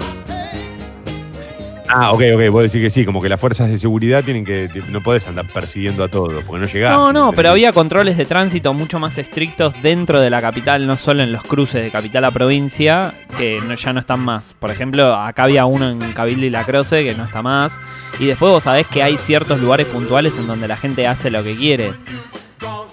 Ah, 1.88 2.12
ok, 2.12 2.22
ok, 2.34 2.50
vos 2.50 2.62
decís 2.64 2.82
que 2.82 2.90
sí, 2.90 3.04
como 3.04 3.22
que 3.22 3.28
las 3.28 3.40
fuerzas 3.40 3.68
de 3.68 3.78
seguridad 3.78 4.22
tienen 4.22 4.44
que. 4.44 4.68
No 4.90 5.02
podés 5.02 5.26
andar 5.26 5.46
persiguiendo 5.46 6.04
a 6.04 6.08
todos, 6.08 6.44
porque 6.44 6.60
no 6.60 6.66
llegás. 6.66 6.92
No, 6.94 7.12
no, 7.12 7.32
pero 7.32 7.50
había 7.50 7.72
controles 7.72 8.16
de 8.16 8.26
tránsito 8.26 8.74
mucho 8.74 8.98
más 8.98 9.16
estrictos 9.18 9.80
dentro 9.82 10.20
de 10.20 10.30
la 10.30 10.40
capital, 10.40 10.86
no 10.86 10.96
solo 10.96 11.22
en 11.22 11.32
los 11.32 11.42
cruces 11.42 11.82
de 11.82 11.90
capital 11.90 12.24
a 12.26 12.30
provincia, 12.30 13.14
que 13.36 13.58
ya 13.76 13.92
no 13.92 14.00
están 14.00 14.20
más. 14.20 14.54
Por 14.58 14.70
ejemplo, 14.70 15.14
acá 15.14 15.44
había 15.44 15.64
uno 15.64 15.88
en 15.88 15.98
Cabildo 16.12 16.44
y 16.44 16.50
La 16.50 16.64
Croce 16.64 17.04
que 17.04 17.14
no 17.14 17.24
está 17.24 17.42
más. 17.42 17.78
Y 18.18 18.26
después 18.26 18.52
vos 18.52 18.64
sabés 18.64 18.86
que 18.86 19.02
hay 19.02 19.16
ciertos 19.16 19.60
lugares 19.60 19.86
puntuales 19.86 20.36
en 20.36 20.46
donde 20.46 20.68
la 20.68 20.76
gente 20.76 21.06
hace 21.06 21.30
lo 21.30 21.42
que 21.42 21.56
quiere. 21.56 21.92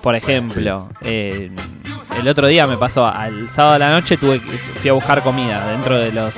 Por 0.02 0.16
ejemplo, 0.16 0.90
eh, 1.02 1.50
el 2.18 2.28
otro 2.28 2.48
día 2.48 2.68
me 2.68 2.78
pasó, 2.78 3.08
al 3.08 3.50
sábado 3.50 3.74
de 3.74 3.80
la 3.80 3.92
noche 3.92 4.18
tuve 4.18 4.40
fui 4.40 4.90
a 4.90 4.94
buscar 4.94 5.22
comida 5.24 5.68
dentro 5.68 5.98
de 5.98 6.12
los 6.12 6.34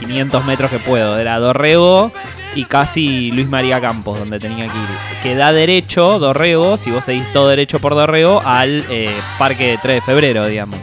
500 0.00 0.44
metros 0.44 0.70
que 0.70 0.78
puedo. 0.78 1.18
Era 1.18 1.38
Dorrego 1.38 2.10
y 2.54 2.64
casi 2.64 3.30
Luis 3.30 3.48
María 3.48 3.80
Campos, 3.80 4.18
donde 4.18 4.40
tenía 4.40 4.66
que 4.66 4.76
ir. 4.76 5.22
Que 5.22 5.34
da 5.34 5.52
derecho, 5.52 6.18
Dorrego, 6.18 6.76
si 6.76 6.90
vos 6.90 7.04
seguís 7.04 7.30
todo 7.32 7.48
derecho 7.48 7.78
por 7.78 7.94
Dorrego, 7.94 8.42
al 8.44 8.84
eh, 8.88 9.10
parque 9.38 9.68
de 9.68 9.78
3 9.78 9.96
de 9.96 10.00
febrero, 10.00 10.46
digamos. 10.46 10.78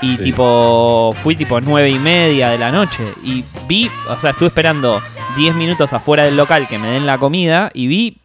Y 0.00 0.16
tipo, 0.16 1.14
fui 1.22 1.36
tipo 1.36 1.60
9 1.60 1.88
y 1.88 1.98
media 1.98 2.50
de 2.50 2.58
la 2.58 2.72
noche. 2.72 3.04
Y 3.22 3.44
vi, 3.68 3.88
o 4.08 4.20
sea, 4.20 4.30
estuve 4.30 4.48
esperando 4.48 5.00
10 5.36 5.54
minutos 5.54 5.92
afuera 5.92 6.24
del 6.24 6.36
local 6.36 6.66
que 6.68 6.78
me 6.78 6.90
den 6.90 7.06
la 7.06 7.18
comida 7.18 7.70
y 7.72 7.86
vi 7.86 8.18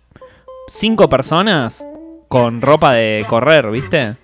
5 0.67 1.07
personas 1.07 1.85
con 2.27 2.61
ropa 2.61 2.93
de 2.93 3.25
correr, 3.29 3.69
¿viste? 3.69 4.15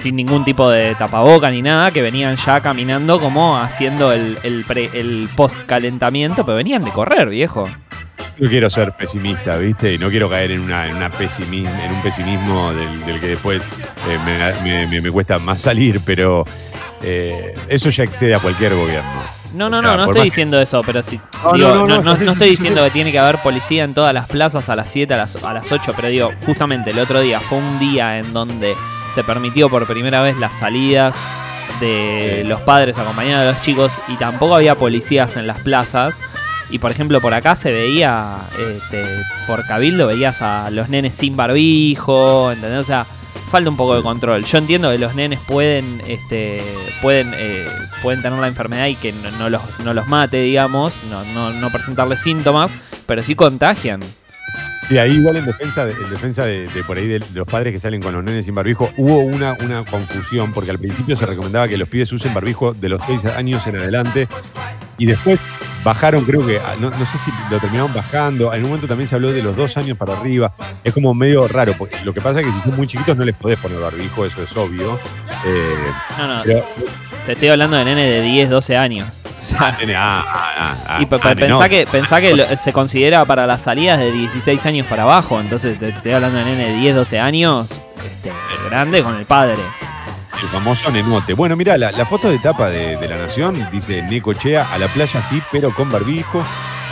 Sin 0.00 0.16
ningún 0.16 0.44
tipo 0.44 0.70
de 0.70 0.94
tapaboca 0.94 1.50
ni 1.50 1.60
nada, 1.60 1.90
que 1.90 2.00
venían 2.00 2.36
ya 2.36 2.60
caminando 2.60 3.20
como 3.20 3.58
haciendo 3.58 4.12
el, 4.12 4.38
el, 4.42 5.28
post 5.36 5.66
calentamiento, 5.66 6.44
pero 6.46 6.56
venían 6.56 6.84
de 6.84 6.90
correr, 6.90 7.28
viejo. 7.28 7.68
No 8.38 8.48
quiero 8.48 8.70
ser 8.70 8.92
pesimista, 8.92 9.58
¿viste? 9.58 9.92
Y 9.94 9.98
no 9.98 10.08
quiero 10.08 10.30
caer 10.30 10.52
en, 10.52 10.60
una, 10.60 10.86
en, 10.86 10.96
una 10.96 11.10
pesimismo, 11.10 11.70
en 11.82 11.92
un 11.92 12.00
pesimismo 12.00 12.72
del, 12.72 13.20
que 13.20 13.28
después 13.28 13.62
eh, 14.08 15.00
me, 15.02 15.10
cuesta 15.10 15.38
más 15.38 15.60
salir, 15.60 16.00
pero 16.06 16.46
eh, 17.02 17.54
eso 17.68 17.90
ya 17.90 18.04
excede 18.04 18.34
a 18.34 18.38
cualquier 18.38 18.74
gobierno. 18.74 19.40
No, 19.52 19.68
no, 19.68 19.82
no, 19.82 19.96
no 19.96 20.04
estoy 20.06 20.22
diciendo 20.22 20.58
eso, 20.60 20.80
pero 20.86 21.02
sí. 21.02 21.20
No, 21.44 21.86
no, 21.86 22.00
no, 22.00 22.32
estoy 22.32 22.50
diciendo 22.50 22.82
que 22.84 22.90
tiene 22.90 23.12
que 23.12 23.18
haber 23.18 23.36
policía 23.38 23.84
en 23.84 23.92
todas 23.92 24.14
las 24.14 24.26
plazas 24.28 24.66
a 24.70 24.76
las 24.76 24.88
7, 24.88 25.12
a 25.12 25.16
las, 25.18 25.36
a 25.44 25.52
las 25.52 25.70
8, 25.70 25.92
pero 25.94 26.08
digo, 26.08 26.30
justamente 26.46 26.90
el 26.90 26.98
otro 27.00 27.20
día 27.20 27.40
fue 27.40 27.58
un 27.58 27.78
día 27.78 28.18
en 28.18 28.32
donde 28.32 28.74
se 29.14 29.24
permitió 29.24 29.68
por 29.68 29.86
primera 29.86 30.22
vez 30.22 30.36
las 30.36 30.58
salidas 30.58 31.14
de 31.80 32.44
los 32.46 32.60
padres 32.62 32.98
acompañados 32.98 33.46
de 33.46 33.52
los 33.52 33.62
chicos 33.62 33.92
y 34.08 34.16
tampoco 34.16 34.54
había 34.54 34.74
policías 34.74 35.36
en 35.36 35.46
las 35.46 35.58
plazas. 35.58 36.14
Y 36.70 36.78
por 36.78 36.92
ejemplo, 36.92 37.20
por 37.20 37.34
acá 37.34 37.56
se 37.56 37.72
veía, 37.72 38.38
este, 38.58 39.04
por 39.46 39.66
Cabildo, 39.66 40.06
veías 40.06 40.40
a 40.40 40.70
los 40.70 40.88
nenes 40.88 41.16
sin 41.16 41.36
barbijo, 41.36 42.52
¿entendés? 42.52 42.78
O 42.78 42.84
sea, 42.84 43.06
falta 43.50 43.68
un 43.68 43.76
poco 43.76 43.96
de 43.96 44.02
control. 44.02 44.44
Yo 44.44 44.58
entiendo 44.58 44.90
que 44.90 44.98
los 44.98 45.14
nenes 45.16 45.40
pueden, 45.40 46.00
este, 46.06 46.62
pueden, 47.02 47.32
eh, 47.36 47.66
pueden 48.02 48.22
tener 48.22 48.38
la 48.38 48.46
enfermedad 48.46 48.86
y 48.86 48.94
que 48.94 49.12
no, 49.12 49.50
los, 49.50 49.62
no 49.84 49.92
los 49.92 50.06
mate, 50.06 50.42
digamos, 50.42 50.92
no, 51.10 51.24
no, 51.24 51.52
no 51.52 51.70
presentarles 51.70 52.20
síntomas, 52.20 52.70
pero 53.06 53.24
sí 53.24 53.34
contagian. 53.34 54.00
Sí, 54.90 54.98
ahí 54.98 55.12
igual 55.12 55.36
en 55.36 55.46
defensa, 55.46 55.84
de, 55.84 55.92
en 55.92 56.10
defensa 56.10 56.44
de, 56.44 56.68
por 56.84 56.96
ahí 56.96 57.06
de, 57.06 57.20
los 57.32 57.46
padres 57.46 57.72
que 57.72 57.78
salen 57.78 58.02
con 58.02 58.12
los 58.12 58.24
nenes 58.24 58.44
sin 58.44 58.56
barbijo, 58.56 58.90
hubo 58.96 59.20
una, 59.20 59.56
una 59.60 59.84
confusión, 59.84 60.52
porque 60.52 60.72
al 60.72 60.80
principio 60.80 61.14
se 61.14 61.26
recomendaba 61.26 61.68
que 61.68 61.76
los 61.76 61.88
pibes 61.88 62.12
usen 62.12 62.34
barbijo 62.34 62.72
de 62.72 62.88
los 62.88 63.00
6 63.06 63.26
años 63.26 63.64
en 63.68 63.76
adelante, 63.76 64.26
y 64.98 65.06
después 65.06 65.38
bajaron, 65.84 66.24
creo 66.24 66.44
que, 66.44 66.60
no, 66.80 66.90
sé 67.06 67.18
si 67.18 67.30
lo 67.52 67.60
terminaron 67.60 67.94
bajando, 67.94 68.52
en 68.52 68.64
un 68.64 68.70
momento 68.70 68.88
también 68.88 69.06
se 69.06 69.14
habló 69.14 69.30
de 69.30 69.44
los 69.44 69.56
dos 69.56 69.76
años 69.76 69.96
para 69.96 70.18
arriba, 70.18 70.52
es 70.82 70.92
como 70.92 71.14
medio 71.14 71.46
raro, 71.46 71.72
porque 71.78 71.96
lo 72.04 72.12
que 72.12 72.20
pasa 72.20 72.40
es 72.40 72.46
que 72.46 72.52
si 72.52 72.60
son 72.62 72.74
muy 72.74 72.88
chiquitos 72.88 73.16
no 73.16 73.24
les 73.24 73.36
podés 73.36 73.60
poner 73.60 73.78
barbijo, 73.78 74.26
eso 74.26 74.42
es 74.42 74.56
obvio. 74.56 74.98
Eh, 75.46 75.92
no, 76.18 76.26
no, 76.26 76.42
te 77.26 77.32
estoy 77.32 77.48
hablando 77.48 77.76
de 77.76 77.84
nene 77.84 78.06
de 78.06 78.22
10, 78.22 78.50
12 78.50 78.76
años. 78.76 79.08
Ah, 79.58 79.74
ah, 79.96 80.76
ah, 80.86 80.98
y 81.00 81.06
pensá 81.06 81.68
que, 81.68 81.86
pensá 81.86 82.20
que 82.20 82.56
se 82.62 82.72
considera 82.74 83.24
para 83.24 83.46
las 83.46 83.62
salidas 83.62 83.98
de 83.98 84.12
16 84.12 84.64
años 84.66 84.86
para 84.86 85.04
abajo. 85.04 85.40
Entonces 85.40 85.78
te 85.78 85.88
estoy 85.88 86.12
hablando 86.12 86.38
de 86.38 86.44
nene 86.44 86.66
de 86.66 86.74
10, 86.74 86.94
12 86.94 87.18
años, 87.18 87.70
este, 87.70 88.32
grande 88.68 89.02
con 89.02 89.16
el 89.16 89.24
padre. 89.24 89.62
El 90.42 90.48
famoso 90.48 90.90
Nenote. 90.90 91.34
Bueno, 91.34 91.54
mira, 91.54 91.76
la, 91.76 92.06
foto 92.06 92.30
de 92.30 92.38
tapa 92.38 92.70
de, 92.70 92.96
La 93.08 93.18
Nación 93.18 93.68
dice 93.70 94.02
Necochea 94.02 94.72
a 94.72 94.78
la 94.78 94.88
playa 94.88 95.20
sí, 95.20 95.42
pero 95.52 95.74
con 95.74 95.90
barbijo. 95.90 96.42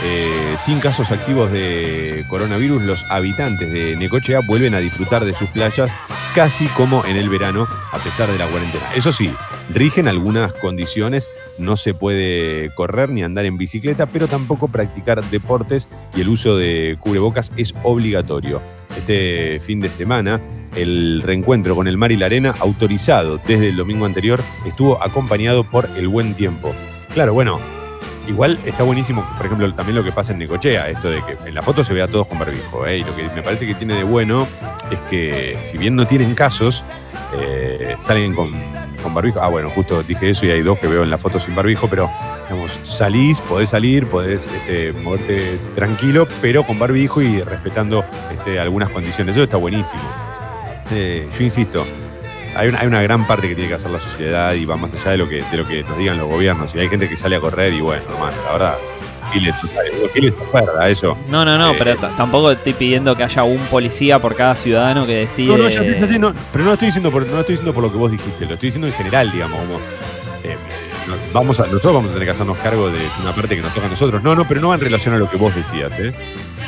Eh, 0.03 0.55
sin 0.57 0.79
casos 0.79 1.11
activos 1.11 1.51
de 1.51 2.23
coronavirus, 2.29 2.83
los 2.83 3.05
habitantes 3.09 3.71
de 3.71 3.95
Necochea 3.95 4.41
vuelven 4.47 4.73
a 4.75 4.79
disfrutar 4.79 5.25
de 5.25 5.33
sus 5.33 5.49
playas 5.49 5.91
casi 6.33 6.67
como 6.67 7.03
en 7.05 7.17
el 7.17 7.27
verano, 7.27 7.67
a 7.91 7.97
pesar 7.97 8.31
de 8.31 8.37
la 8.37 8.45
cuarentena. 8.47 8.93
Eso 8.93 9.11
sí, 9.11 9.33
rigen 9.73 10.07
algunas 10.07 10.53
condiciones, 10.53 11.27
no 11.57 11.75
se 11.75 11.93
puede 11.93 12.69
correr 12.75 13.09
ni 13.09 13.23
andar 13.23 13.45
en 13.45 13.57
bicicleta, 13.57 14.05
pero 14.05 14.27
tampoco 14.27 14.67
practicar 14.67 15.23
deportes 15.25 15.89
y 16.15 16.21
el 16.21 16.29
uso 16.29 16.55
de 16.55 16.97
cubrebocas 16.99 17.51
es 17.57 17.73
obligatorio. 17.83 18.61
Este 18.95 19.59
fin 19.59 19.79
de 19.81 19.89
semana, 19.89 20.39
el 20.75 21.21
reencuentro 21.23 21.75
con 21.75 21.87
el 21.87 21.97
mar 21.97 22.11
y 22.11 22.17
la 22.17 22.27
arena, 22.27 22.55
autorizado 22.59 23.37
desde 23.37 23.69
el 23.69 23.77
domingo 23.77 24.05
anterior, 24.05 24.41
estuvo 24.65 25.01
acompañado 25.03 25.63
por 25.63 25.89
el 25.95 26.07
buen 26.07 26.33
tiempo. 26.33 26.73
Claro, 27.13 27.33
bueno, 27.33 27.59
Igual 28.29 28.59
está 28.63 28.83
buenísimo, 28.83 29.27
por 29.37 29.47
ejemplo, 29.47 29.73
también 29.73 29.95
lo 29.95 30.03
que 30.03 30.11
pasa 30.11 30.33
en 30.33 30.37
Necochea, 30.37 30.87
esto 30.87 31.09
de 31.09 31.19
que 31.23 31.35
en 31.47 31.55
la 31.55 31.63
foto 31.63 31.83
se 31.83 31.95
ve 31.95 32.03
a 32.03 32.07
todos 32.07 32.27
con 32.27 32.37
barbijo. 32.37 32.85
¿eh? 32.85 32.99
Y 32.99 33.03
lo 33.03 33.15
que 33.15 33.23
me 33.23 33.41
parece 33.41 33.65
que 33.65 33.73
tiene 33.73 33.95
de 33.95 34.03
bueno 34.03 34.47
es 34.91 34.99
que, 35.09 35.57
si 35.63 35.79
bien 35.79 35.95
no 35.95 36.05
tienen 36.05 36.35
casos, 36.35 36.83
eh, 37.35 37.95
salen 37.97 38.35
con, 38.35 38.51
barbijo. 39.15 39.41
Ah, 39.41 39.47
bueno, 39.47 39.71
justo 39.71 40.03
dije 40.03 40.29
eso 40.29 40.45
y 40.45 40.51
hay 40.51 40.61
dos 40.61 40.77
que 40.77 40.85
veo 40.85 41.01
en 41.01 41.09
la 41.09 41.17
foto 41.17 41.39
sin 41.39 41.55
barbijo, 41.55 41.87
pero 41.87 42.07
digamos, 42.43 42.77
salís, 42.83 43.41
podés 43.41 43.71
salir, 43.71 44.05
podés 44.05 44.45
este, 44.45 44.93
moverte 44.93 45.57
tranquilo, 45.73 46.27
pero 46.39 46.63
con 46.63 46.77
barbijo 46.77 47.23
y 47.23 47.41
respetando 47.41 48.05
este, 48.31 48.59
algunas 48.59 48.89
condiciones. 48.89 49.35
Eso 49.35 49.45
está 49.45 49.57
buenísimo. 49.57 50.03
Eh, 50.91 51.27
yo 51.37 51.43
insisto, 51.43 51.85
hay 52.55 52.67
una, 52.67 53.01
gran 53.01 53.27
parte 53.27 53.47
que 53.47 53.55
tiene 53.55 53.69
que 53.69 53.75
hacer 53.75 53.91
la 53.91 53.99
sociedad 53.99 54.53
y 54.53 54.65
va 54.65 54.75
más 54.75 54.93
allá 54.93 55.11
de 55.11 55.17
lo 55.17 55.29
que, 55.29 55.43
de 55.43 55.57
lo 55.57 55.67
que 55.67 55.83
nos 55.83 55.97
digan 55.97 56.17
los 56.17 56.27
gobiernos. 56.27 56.73
Y 56.75 56.79
hay 56.79 56.89
gente 56.89 57.07
que 57.07 57.17
sale 57.17 57.35
a 57.35 57.39
correr 57.39 57.73
y 57.73 57.81
bueno, 57.81 58.03
nomás, 58.09 58.35
la 58.45 58.51
verdad, 58.51 58.77
¿qué 59.31 59.39
les 60.21 60.33
a 60.79 60.89
eso? 60.89 61.17
No, 61.29 61.45
no, 61.45 61.57
no, 61.57 61.71
eh, 61.71 61.75
pero 61.77 61.95
tampoco 61.95 62.51
estoy 62.51 62.73
pidiendo 62.73 63.15
que 63.15 63.23
haya 63.23 63.43
un 63.43 63.59
policía 63.67 64.19
por 64.19 64.35
cada 64.35 64.55
ciudadano 64.55 65.05
que 65.05 65.17
decide. 65.17 65.55
No, 65.55 65.57
no, 66.19 66.33
pero 66.51 66.63
no 66.63 66.73
estoy 66.73 66.87
diciendo 66.87 67.11
por, 67.11 67.27
no 67.27 67.39
estoy 67.39 67.53
diciendo 67.53 67.73
por 67.73 67.83
lo 67.83 67.91
que 67.91 67.97
vos 67.97 68.11
dijiste, 68.11 68.45
lo 68.45 68.53
estoy 68.55 68.67
diciendo 68.67 68.87
en 68.87 68.93
general, 68.93 69.31
digamos, 69.31 69.59
como. 69.59 69.75
Eh, 70.43 70.57
vamos 71.33 71.59
a, 71.59 71.63
nosotros 71.63 71.93
vamos 71.93 72.11
a 72.11 72.13
tener 72.13 72.27
que 72.27 72.31
hacernos 72.31 72.57
cargo 72.57 72.89
de 72.89 73.07
una 73.21 73.33
parte 73.33 73.55
que 73.55 73.61
nos 73.61 73.73
toca 73.73 73.87
a 73.87 73.89
nosotros. 73.89 74.23
No, 74.23 74.35
no, 74.35 74.47
pero 74.47 74.61
no 74.61 74.69
va 74.69 74.75
en 74.75 74.81
relación 74.81 75.15
a 75.15 75.17
lo 75.17 75.29
que 75.29 75.37
vos 75.37 75.55
decías, 75.55 75.97
¿eh? 75.99 76.13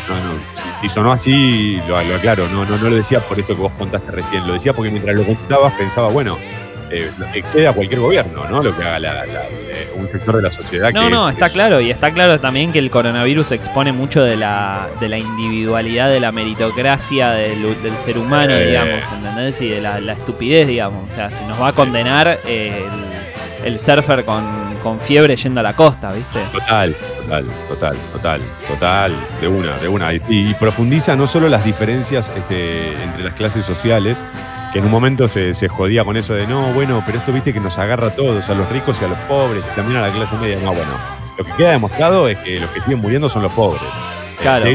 No, 0.08 0.16
no. 0.16 0.71
Y 0.84 0.90
sonó 0.90 1.12
así, 1.12 1.80
lo, 1.88 1.98
aclaro, 1.98 2.48
no, 2.48 2.66
no, 2.66 2.78
no 2.78 2.90
lo 2.90 2.96
decía 2.96 3.20
por 3.20 3.40
esto 3.40 3.56
que 3.56 3.62
vos 3.62 3.72
contaste 3.78 4.12
recién, 4.12 4.48
lo 4.48 4.54
decía 4.54 4.74
porque 4.74 4.90
mientras 4.90 5.16
lo 5.16 5.24
contabas 5.24 5.74
pensaba, 5.74 6.10
bueno, 6.10 6.38
eh, 6.94 7.10
excede 7.34 7.68
a 7.68 7.74
cualquier 7.74 8.02
gobierno, 8.02 8.46
¿no? 8.50 8.62
Lo 8.62 8.76
que 8.76 8.84
haga 8.84 9.26
eh, 9.26 9.90
un 9.96 10.10
sector 10.12 10.36
de 10.36 10.42
la 10.42 10.52
sociedad. 10.52 10.92
No, 10.92 11.10
no, 11.10 11.30
está 11.30 11.50
claro. 11.50 11.80
Y 11.80 11.90
está 11.90 12.12
claro 12.12 12.42
también 12.42 12.74
que 12.74 12.80
el 12.80 12.92
coronavirus 12.92 13.54
expone 13.54 13.94
mucho 13.94 14.24
de 14.24 14.36
la, 14.36 14.90
de 15.00 15.08
la 15.08 15.18
individualidad, 15.18 16.10
de 16.10 16.20
la 16.20 16.34
meritocracia 16.34 17.32
del, 17.32 17.78
ser 17.98 18.18
humano, 18.18 18.54
eh. 18.54 18.68
digamos, 18.68 19.06
¿entendés? 19.14 19.62
Y 19.62 19.70
de 19.70 19.80
la, 19.82 20.14
estupidez, 20.14 20.68
digamos. 20.68 21.10
O 21.10 21.16
sea, 21.16 21.30
se 21.30 21.46
nos 21.48 21.62
va 21.62 21.70
a 21.70 21.74
condenar 21.74 22.40
el, 22.46 22.84
el 23.64 23.80
surfer 23.80 24.26
con 24.26 24.61
con 24.82 25.00
fiebre 25.00 25.36
yendo 25.36 25.60
a 25.60 25.64
la 25.64 25.76
costa, 25.76 26.12
¿viste? 26.12 26.40
Total, 26.52 26.96
total, 26.96 27.46
total, 27.68 27.98
total, 28.12 28.42
total, 28.68 29.16
de 29.40 29.48
una, 29.48 29.78
de 29.78 29.88
una. 29.88 30.14
Y, 30.14 30.54
profundiza 30.56 31.16
no 31.16 31.28
solo 31.28 31.48
las 31.50 31.64
diferencias 31.64 32.32
este, 32.36 33.02
entre 33.02 33.24
las 33.24 33.34
clases 33.34 33.66
sociales, 33.66 34.24
que 34.74 34.80
en 34.80 34.86
un 34.86 34.92
momento 34.92 35.28
se, 35.28 35.54
jodía 35.68 36.04
con 36.04 36.18
eso 36.18 36.34
de 36.34 36.48
no, 36.48 36.74
bueno, 36.74 37.04
pero 37.06 37.20
esto 37.20 37.32
viste 37.32 37.54
que 37.54 37.60
nos 37.60 37.78
agarra 37.78 38.08
a 38.08 38.16
todos, 38.16 38.50
a 38.50 38.54
los 38.54 38.70
ricos 38.70 39.02
y 39.02 39.06
a 39.06 39.08
los 39.08 39.20
pobres, 39.20 39.66
y 39.72 39.76
también 39.76 39.98
a 39.98 40.08
la 40.08 40.14
clase 40.14 40.36
media. 40.36 40.60
No, 40.62 40.74
bueno, 40.74 40.92
lo 41.38 41.44
que 41.44 41.52
queda 41.54 41.72
demostrado 41.72 42.28
es 42.28 42.38
que 42.40 42.60
los 42.60 42.70
que 42.72 42.82
siguen 42.82 43.00
muriendo 43.00 43.30
son 43.30 43.44
los 43.44 43.52
pobres. 43.54 43.82
Claro, 44.42 44.66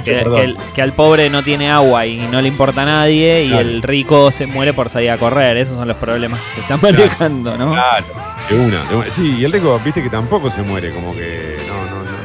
que, 0.75 0.83
al 0.83 0.93
pobre 0.93 1.29
no 1.31 1.43
tiene 1.43 1.71
agua 1.71 2.07
y 2.07 2.19
no 2.19 2.41
le 2.41 2.49
importa 2.49 2.83
a 2.83 2.87
nadie 2.87 3.45
y 3.45 3.53
el 3.53 3.83
rico 3.83 4.31
se 4.31 4.47
muere 4.47 4.73
por 4.73 4.91
salir 4.91 5.11
a 5.11 5.19
correr. 5.19 5.57
Esos 5.57 5.77
son 5.77 5.89
los 5.89 5.97
problemas 5.97 6.41
que 6.41 6.51
se 6.55 6.61
están 6.61 6.81
manejando, 6.81 7.57
¿no? 7.57 7.73
Claro, 7.73 8.07
de 8.49 8.57
una, 8.57 9.11
Sí, 9.11 9.37
y 9.39 9.45
el 9.45 9.53
rico, 9.53 9.81
viste 9.85 10.03
que 10.03 10.11
tampoco 10.11 10.51
se 10.51 10.63
muere, 10.63 10.91
como 10.91 11.13
que 11.13 11.56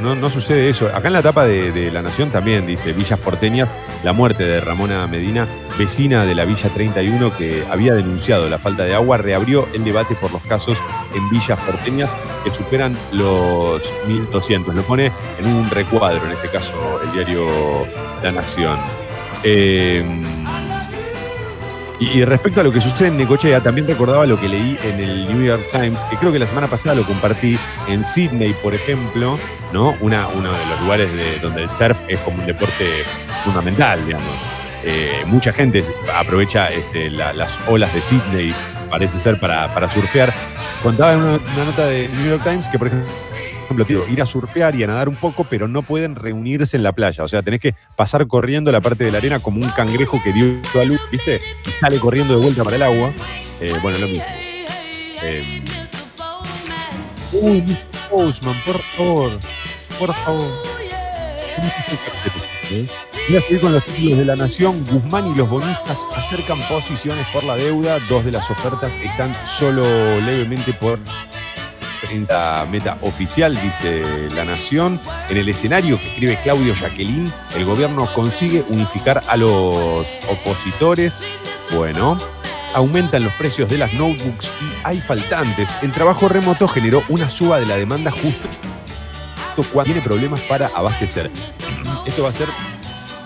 no, 0.01 0.29
sucede 0.29 0.69
eso. 0.69 0.87
Acá 0.87 1.07
en 1.07 1.13
la 1.13 1.19
etapa 1.19 1.45
de, 1.45 1.91
La 1.91 2.01
Nación 2.01 2.31
también 2.31 2.65
dice 2.65 2.93
Villas 2.93 3.19
Porteñas, 3.19 3.69
la 4.03 4.13
muerte 4.13 4.43
de 4.43 4.59
Ramona 4.59 5.05
Medina, 5.07 5.47
vecina 5.77 6.25
de 6.25 6.35
la 6.35 6.45
Villa 6.45 6.69
31 6.69 7.37
que 7.37 7.63
había 7.69 7.93
denunciado 7.93 8.49
la 8.49 8.57
falta 8.57 8.83
de 8.83 8.95
agua, 8.95 9.17
reabrió 9.17 9.67
el 9.73 9.83
debate 9.83 10.15
por 10.15 10.31
los 10.31 10.41
casos 10.43 10.77
en 11.15 11.29
Villas 11.29 11.59
Porteñas 11.59 12.09
que 12.43 12.53
superan 12.53 12.97
los 13.11 13.81
1.200. 14.07 14.73
Lo 14.73 14.81
pone 14.83 15.11
en 15.39 15.47
un 15.47 15.69
recuadro, 15.69 16.25
en 16.25 16.31
este 16.31 16.49
caso 16.49 17.01
el 17.03 17.11
diario 17.11 17.47
La 18.23 18.31
Nación. 18.31 18.77
Eh, 19.43 20.03
y, 22.01 22.25
respecto 22.25 22.61
a 22.61 22.63
lo 22.63 22.71
que 22.71 22.81
sucede 22.81 23.09
en 23.09 23.17
Necochea, 23.17 23.61
también 23.61 23.87
recordaba 23.87 24.25
lo 24.25 24.39
que 24.39 24.49
leí 24.49 24.75
en 24.83 24.99
el 24.99 25.27
New 25.27 25.45
York 25.45 25.61
Times, 25.71 26.03
que 26.05 26.17
creo 26.17 26.31
que 26.31 26.39
la 26.39 26.47
semana 26.47 26.65
pasada 26.65 26.95
lo 26.95 27.05
compartí 27.05 27.59
en 27.87 28.03
Sydney, 28.03 28.53
por 28.63 28.73
ejemplo, 28.73 29.37
¿no? 29.71 29.93
Una, 30.01 30.27
uno 30.29 30.51
de 30.51 30.65
los 30.65 30.81
lugares 30.81 31.41
donde 31.43 31.61
el 31.61 31.69
surf 31.69 31.97
es 32.07 32.19
como 32.21 32.39
un 32.39 32.47
deporte 32.47 33.03
fundamental, 33.43 34.03
digamos. 34.03 34.31
Eh, 34.83 35.21
mucha 35.27 35.53
gente 35.53 35.83
aprovecha 36.15 36.69
este, 36.69 37.11
las 37.11 37.59
olas 37.67 37.93
de 37.93 38.01
Sydney, 38.01 38.51
parece 38.89 39.19
ser, 39.19 39.39
para, 39.39 39.71
para 39.71 39.87
surfear. 39.87 40.33
Contaba 40.81 41.13
en 41.13 41.19
una, 41.19 41.39
una 41.53 41.65
nota 41.65 41.85
de 41.85 42.09
New 42.09 42.31
York 42.31 42.43
Times 42.43 42.67
que, 42.67 42.79
por 42.79 42.87
ejemplo, 42.87 43.11
ejemplo, 43.73 44.07
ir 44.07 44.21
a 44.21 44.25
surfear 44.25 44.75
y 44.75 44.83
a 44.83 44.87
nadar 44.87 45.09
un 45.09 45.15
poco, 45.15 45.45
pero 45.49 45.67
no 45.67 45.81
pueden 45.81 46.15
reunirse 46.15 46.77
en 46.77 46.83
la 46.83 46.91
playa. 46.91 47.23
O 47.23 47.27
sea, 47.27 47.41
tenés 47.41 47.59
que 47.59 47.75
pasar 47.95 48.27
corriendo 48.27 48.71
la 48.71 48.81
parte 48.81 49.03
de 49.03 49.11
la 49.11 49.17
arena 49.17 49.39
como 49.39 49.61
un 49.61 49.69
cangrejo 49.71 50.21
que 50.23 50.33
dio 50.33 50.59
a 50.79 50.83
luz, 50.83 51.01
¿viste? 51.11 51.39
Y 51.65 51.71
sale 51.79 51.99
corriendo 51.99 52.35
de 52.35 52.41
vuelta 52.41 52.63
para 52.63 52.75
el 52.75 52.83
agua. 52.83 53.13
Eh, 53.59 53.73
bueno, 53.81 53.97
lo 53.99 54.07
mismo. 54.07 54.25
Eh, 55.23 55.63
uy, 57.33 57.77
Postman, 58.09 58.61
por 58.65 58.81
favor. 58.95 59.39
Por 59.99 60.15
favor. 60.15 60.51
Voy 63.27 63.37
a 63.37 63.41
seguir 63.41 63.61
con 63.61 63.73
los 63.73 63.85
títulos 63.85 64.17
de 64.17 64.25
la 64.25 64.35
Nación. 64.35 64.83
Guzmán 64.85 65.31
y 65.31 65.35
los 65.35 65.49
bonistas 65.49 65.99
acercan 66.15 66.59
posiciones 66.67 67.27
por 67.33 67.43
la 67.43 67.55
deuda. 67.55 67.99
Dos 68.09 68.25
de 68.25 68.31
las 68.31 68.49
ofertas 68.49 68.97
están 68.97 69.35
solo 69.45 69.83
levemente 70.21 70.73
por 70.73 70.99
prensa 72.01 72.65
meta 72.69 72.97
oficial, 73.01 73.59
dice 73.61 74.29
La 74.35 74.43
Nación. 74.45 74.99
En 75.29 75.37
el 75.37 75.47
escenario 75.49 75.99
que 75.99 76.09
escribe 76.09 76.39
Claudio 76.41 76.73
Jacqueline, 76.73 77.31
el 77.55 77.65
gobierno 77.65 78.11
consigue 78.13 78.63
unificar 78.69 79.21
a 79.27 79.37
los 79.37 80.19
opositores. 80.29 81.23
Bueno, 81.75 82.17
aumentan 82.73 83.23
los 83.23 83.33
precios 83.33 83.69
de 83.69 83.77
las 83.77 83.93
notebooks 83.93 84.51
y 84.61 84.73
hay 84.83 84.99
faltantes. 84.99 85.73
El 85.81 85.91
trabajo 85.91 86.27
remoto 86.27 86.67
generó 86.67 87.03
una 87.09 87.29
suba 87.29 87.59
de 87.59 87.65
la 87.65 87.77
demanda 87.77 88.11
justo 88.11 88.49
tiene 89.83 90.01
problemas 90.01 90.41
para 90.41 90.67
abastecer. 90.67 91.31
Esto 92.05 92.23
va 92.23 92.29
a 92.29 92.33
ser 92.33 92.49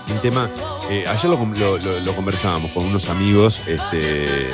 un 0.08 0.20
tema. 0.20 0.50
Eh, 0.90 1.04
ayer 1.06 1.30
lo, 1.30 2.14
conversábamos 2.14 2.70
con 2.72 2.86
unos 2.86 3.08
amigos. 3.08 3.62
Este, 3.66 4.46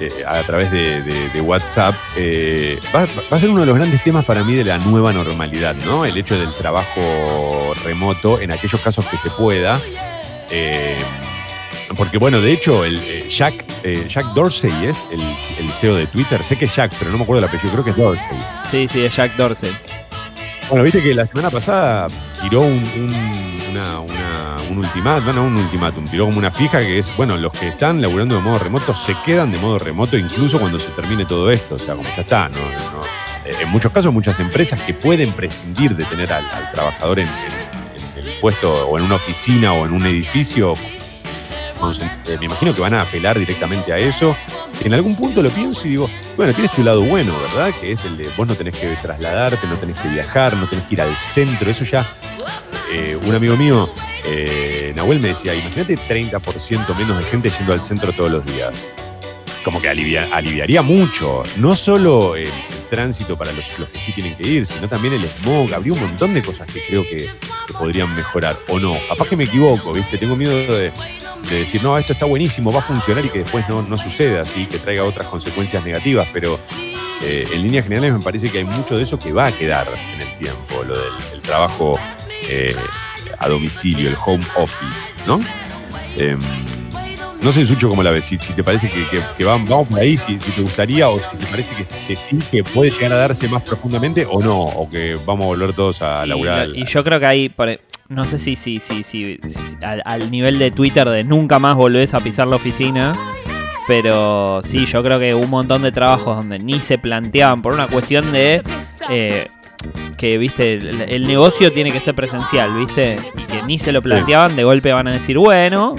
eh, 0.00 0.24
a 0.26 0.42
través 0.44 0.70
de, 0.70 1.40
WhatsApp, 1.42 1.94
eh, 2.16 2.80
va, 2.94 3.06
a 3.30 3.38
ser 3.38 3.50
uno 3.50 3.60
de 3.60 3.66
los 3.66 3.76
grandes 3.76 4.02
temas 4.02 4.24
para 4.24 4.42
mí 4.42 4.54
de 4.54 4.64
la 4.64 4.78
nueva 4.78 5.12
normalidad, 5.12 5.74
¿no? 5.74 6.04
El 6.04 6.16
hecho 6.16 6.38
del 6.38 6.54
trabajo 6.54 7.74
remoto 7.84 8.40
en 8.40 8.52
aquellos 8.52 8.80
casos 8.80 9.04
que 9.06 9.18
se 9.18 9.30
pueda. 9.30 9.80
Eh, 10.50 10.96
porque 11.96 12.18
bueno, 12.18 12.40
de 12.40 12.52
hecho, 12.52 12.84
el 12.84 13.28
Jack, 13.28 13.64
Jack 14.08 14.26
Dorsey 14.34 14.86
es 14.86 15.04
el, 15.10 15.70
CEO 15.70 15.96
de 15.96 16.06
Twitter. 16.06 16.42
Sé 16.42 16.56
que 16.56 16.64
es 16.64 16.74
Jack, 16.74 16.94
pero 16.98 17.10
no 17.10 17.18
me 17.18 17.24
acuerdo 17.24 17.40
el 17.40 17.48
apellido, 17.48 17.72
creo 17.72 17.84
que 17.84 17.90
es 17.90 17.96
Dorsey. 17.96 18.38
Sí, 18.70 18.88
sí, 18.88 19.04
es 19.04 19.14
Jack 19.14 19.36
Dorsey. 19.36 19.76
Bueno, 20.70 20.84
viste 20.84 21.02
que 21.02 21.14
la 21.14 21.26
semana 21.26 21.50
pasada 21.50 22.06
tiró 22.40 22.62
un, 22.62 22.82
una 23.70 24.00
un 24.70 24.78
ultimátum, 24.78 25.34
no, 25.34 25.44
un 25.44 25.56
ultimátum, 25.56 26.04
tiró 26.06 26.26
como 26.26 26.38
una 26.38 26.50
fija 26.50 26.80
que 26.80 26.98
es, 26.98 27.14
bueno, 27.16 27.36
los 27.36 27.52
que 27.52 27.68
están 27.68 28.00
laburando 28.00 28.36
de 28.36 28.40
modo 28.40 28.58
remoto 28.58 28.94
se 28.94 29.16
quedan 29.24 29.50
de 29.52 29.58
modo 29.58 29.78
remoto 29.78 30.16
incluso 30.16 30.60
cuando 30.60 30.78
se 30.78 30.90
termine 30.92 31.24
todo 31.26 31.50
esto, 31.50 31.74
o 31.74 31.78
sea, 31.78 31.94
como 31.94 32.08
ya 32.08 32.22
está, 32.22 32.48
¿no? 32.48 32.58
Eh, 33.44 33.56
en 33.60 33.68
muchos 33.68 33.90
casos, 33.90 34.12
muchas 34.12 34.38
empresas 34.38 34.80
que 34.80 34.94
pueden 34.94 35.32
prescindir 35.32 35.96
de 35.96 36.04
tener 36.04 36.32
al, 36.32 36.46
trabajador 36.70 37.18
en, 37.18 37.28
el 38.16 38.40
puesto 38.40 38.88
o 38.88 38.98
en 38.98 39.04
una 39.04 39.16
oficina 39.16 39.72
o 39.72 39.86
en 39.86 39.92
un 39.92 40.06
edificio, 40.06 40.74
eh, 42.26 42.36
me 42.38 42.46
imagino 42.46 42.74
que 42.74 42.80
van 42.80 42.94
a 42.94 43.02
apelar 43.02 43.38
directamente 43.38 43.92
a 43.92 43.98
eso. 43.98 44.36
En 44.82 44.94
algún 44.94 45.16
punto 45.16 45.42
lo 45.42 45.50
pienso 45.50 45.86
y 45.86 45.90
digo, 45.90 46.10
bueno, 46.36 46.52
tiene 46.52 46.68
su 46.68 46.82
lado 46.82 47.02
bueno, 47.02 47.38
¿verdad? 47.40 47.74
Que 47.78 47.92
es 47.92 48.04
el 48.04 48.16
de 48.16 48.28
vos 48.36 48.46
no 48.46 48.54
tenés 48.54 48.76
que 48.76 48.94
trasladarte, 48.96 49.66
no 49.66 49.76
tenés 49.76 49.98
que 50.00 50.08
viajar, 50.08 50.56
no 50.56 50.68
tenés 50.68 50.84
que 50.84 50.94
ir 50.94 51.02
al 51.02 51.16
centro. 51.16 51.70
Eso 51.70 51.84
ya, 51.84 52.06
eh, 52.92 53.18
un 53.20 53.34
amigo 53.34 53.56
mío 53.56 53.90
eh, 54.24 54.92
Nahuel 54.94 55.20
me 55.20 55.28
decía, 55.28 55.54
imagínate 55.54 55.96
30% 55.96 56.96
menos 56.96 57.18
de 57.18 57.24
gente 57.24 57.50
yendo 57.50 57.72
al 57.72 57.82
centro 57.82 58.12
todos 58.12 58.30
los 58.30 58.44
días. 58.44 58.92
Como 59.64 59.80
que 59.80 59.88
aliviaría 59.88 60.82
mucho, 60.82 61.42
no 61.56 61.76
solo 61.76 62.34
el, 62.36 62.50
tránsito 62.90 63.38
para 63.38 63.52
los, 63.52 63.68
que 63.68 64.00
sí 64.00 64.12
tienen 64.12 64.36
que 64.36 64.46
ir, 64.46 64.66
sino 64.66 64.88
también 64.88 65.14
el 65.14 65.24
smog. 65.24 65.72
Habría 65.72 65.94
un 65.94 66.00
montón 66.00 66.34
de 66.34 66.42
cosas 66.42 66.70
que 66.70 66.84
creo 66.86 67.02
que, 67.04 67.30
podrían 67.78 68.14
mejorar. 68.14 68.58
O 68.68 68.78
no, 68.78 68.96
capaz 69.08 69.28
que 69.28 69.36
me 69.36 69.44
equivoco, 69.44 69.92
¿viste? 69.92 70.18
Tengo 70.18 70.36
miedo 70.36 70.76
de, 70.76 70.92
decir, 71.48 71.82
no, 71.82 71.98
esto 71.98 72.12
está 72.12 72.26
buenísimo, 72.26 72.72
va 72.72 72.80
a 72.80 72.82
funcionar 72.82 73.24
y 73.24 73.28
que 73.28 73.40
después 73.40 73.68
no, 73.68 73.82
no 73.82 73.96
suceda 73.96 74.42
así, 74.42 74.66
que 74.66 74.78
traiga 74.78 75.04
otras 75.04 75.26
consecuencias 75.26 75.84
negativas, 75.84 76.28
pero 76.32 76.58
eh, 77.22 77.46
en 77.52 77.62
líneas 77.62 77.84
generales 77.84 78.14
me 78.14 78.20
parece 78.20 78.50
que 78.50 78.58
hay 78.58 78.64
mucho 78.64 78.96
de 78.96 79.02
eso 79.02 79.18
que 79.18 79.32
va 79.32 79.46
a 79.46 79.52
quedar 79.52 79.88
en 80.14 80.20
el 80.20 80.38
tiempo, 80.38 80.82
lo 80.84 80.98
del 80.98 81.42
trabajo 81.42 81.98
eh, 82.48 82.74
a 83.38 83.48
domicilio, 83.48 84.08
el 84.08 84.16
home 84.24 84.44
office, 84.56 85.12
¿no? 85.26 85.40
Em, 86.16 86.38
no 87.42 87.52
sé, 87.52 87.64
Sucho, 87.64 87.88
cómo 87.88 88.02
la 88.02 88.10
ves, 88.10 88.26
si, 88.26 88.36
te 88.36 88.62
parece 88.62 88.90
que, 88.90 89.44
vamos 89.44 89.88
por 89.88 89.98
ahí, 89.98 90.18
si, 90.18 90.36
te 90.36 90.60
gustaría 90.60 91.08
o 91.08 91.18
si 91.18 91.36
te 91.36 91.46
parece 91.46 91.70
que, 92.06 92.16
sí, 92.16 92.38
que 92.50 92.62
puede 92.62 92.90
llegar 92.90 93.12
a 93.12 93.16
darse 93.16 93.48
más 93.48 93.62
profundamente 93.62 94.26
o 94.28 94.42
no, 94.42 94.58
o 94.58 94.88
que 94.90 95.18
vamos 95.24 95.44
a 95.44 95.46
volver 95.46 95.72
todos 95.72 96.02
a 96.02 96.26
laburar. 96.26 96.68
Y, 96.74 96.84
yo 96.84 97.02
creo 97.02 97.18
que 97.18 97.26
ahí, 97.26 97.48
no 98.10 98.26
sé 98.26 98.38
si, 98.38 98.56
si, 98.56 98.80
si, 98.80 99.04
si, 99.04 99.38
al, 99.80 100.30
nivel 100.32 100.58
de 100.58 100.72
Twitter 100.72 101.08
de 101.08 101.22
nunca 101.22 101.60
más 101.60 101.76
volvés 101.76 102.12
a 102.12 102.18
pisar 102.18 102.48
la 102.48 102.56
oficina, 102.56 103.14
pero 103.86 104.60
sí, 104.64 104.84
yo 104.84 105.02
creo 105.04 105.20
que 105.20 105.32
un 105.32 105.48
montón 105.48 105.82
de 105.82 105.92
trabajos 105.92 106.36
donde 106.36 106.58
ni 106.58 106.80
se 106.80 106.98
planteaban 106.98 107.62
por 107.62 107.72
una 107.72 107.86
cuestión 107.86 108.32
de... 108.32 108.62
Eh, 109.08 109.48
que, 110.18 110.36
viste, 110.36 110.74
el, 110.74 111.26
negocio 111.26 111.72
tiene 111.72 111.90
que 111.90 112.00
ser 112.00 112.14
presencial, 112.14 112.76
viste, 112.76 113.16
y 113.34 113.42
que 113.44 113.62
ni 113.62 113.78
se 113.78 113.92
lo 113.92 114.02
planteaban, 114.02 114.54
de 114.54 114.64
golpe 114.64 114.92
van 114.92 115.08
a 115.08 115.12
decir, 115.12 115.38
bueno, 115.38 115.96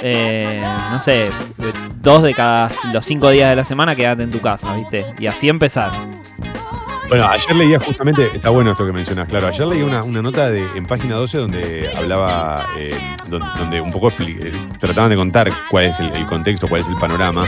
eh, 0.00 0.62
no 0.90 0.98
sé, 0.98 1.28
dos 2.00 2.22
de 2.22 2.32
cada 2.32 2.70
los 2.94 3.04
cinco 3.04 3.28
días 3.28 3.50
de 3.50 3.56
la 3.56 3.64
semana 3.66 3.94
quédate 3.94 4.22
en 4.22 4.30
tu 4.30 4.40
casa, 4.40 4.74
viste, 4.74 5.04
y 5.18 5.26
así 5.26 5.50
empezar. 5.50 5.90
Bueno, 7.08 7.26
ayer 7.26 7.56
leía 7.56 7.80
justamente, 7.80 8.30
está 8.34 8.50
bueno 8.50 8.72
esto 8.72 8.84
que 8.84 8.92
mencionas, 8.92 9.26
claro, 9.28 9.46
ayer 9.46 9.66
leí 9.66 9.80
una, 9.80 10.02
nota 10.02 10.50
de, 10.50 10.66
en 10.74 10.84
página 10.84 11.14
12 11.14 11.38
donde 11.38 11.90
hablaba, 11.96 12.66
eh, 12.76 12.98
donde, 13.28 13.80
un 13.80 13.90
poco 13.90 14.12
eh, 14.18 14.52
trataban 14.78 15.08
de 15.08 15.16
contar 15.16 15.50
cuál 15.70 15.86
es 15.86 15.98
el, 16.00 16.26
contexto, 16.26 16.68
cuál 16.68 16.82
es 16.82 16.88
el 16.88 16.96
panorama. 16.96 17.46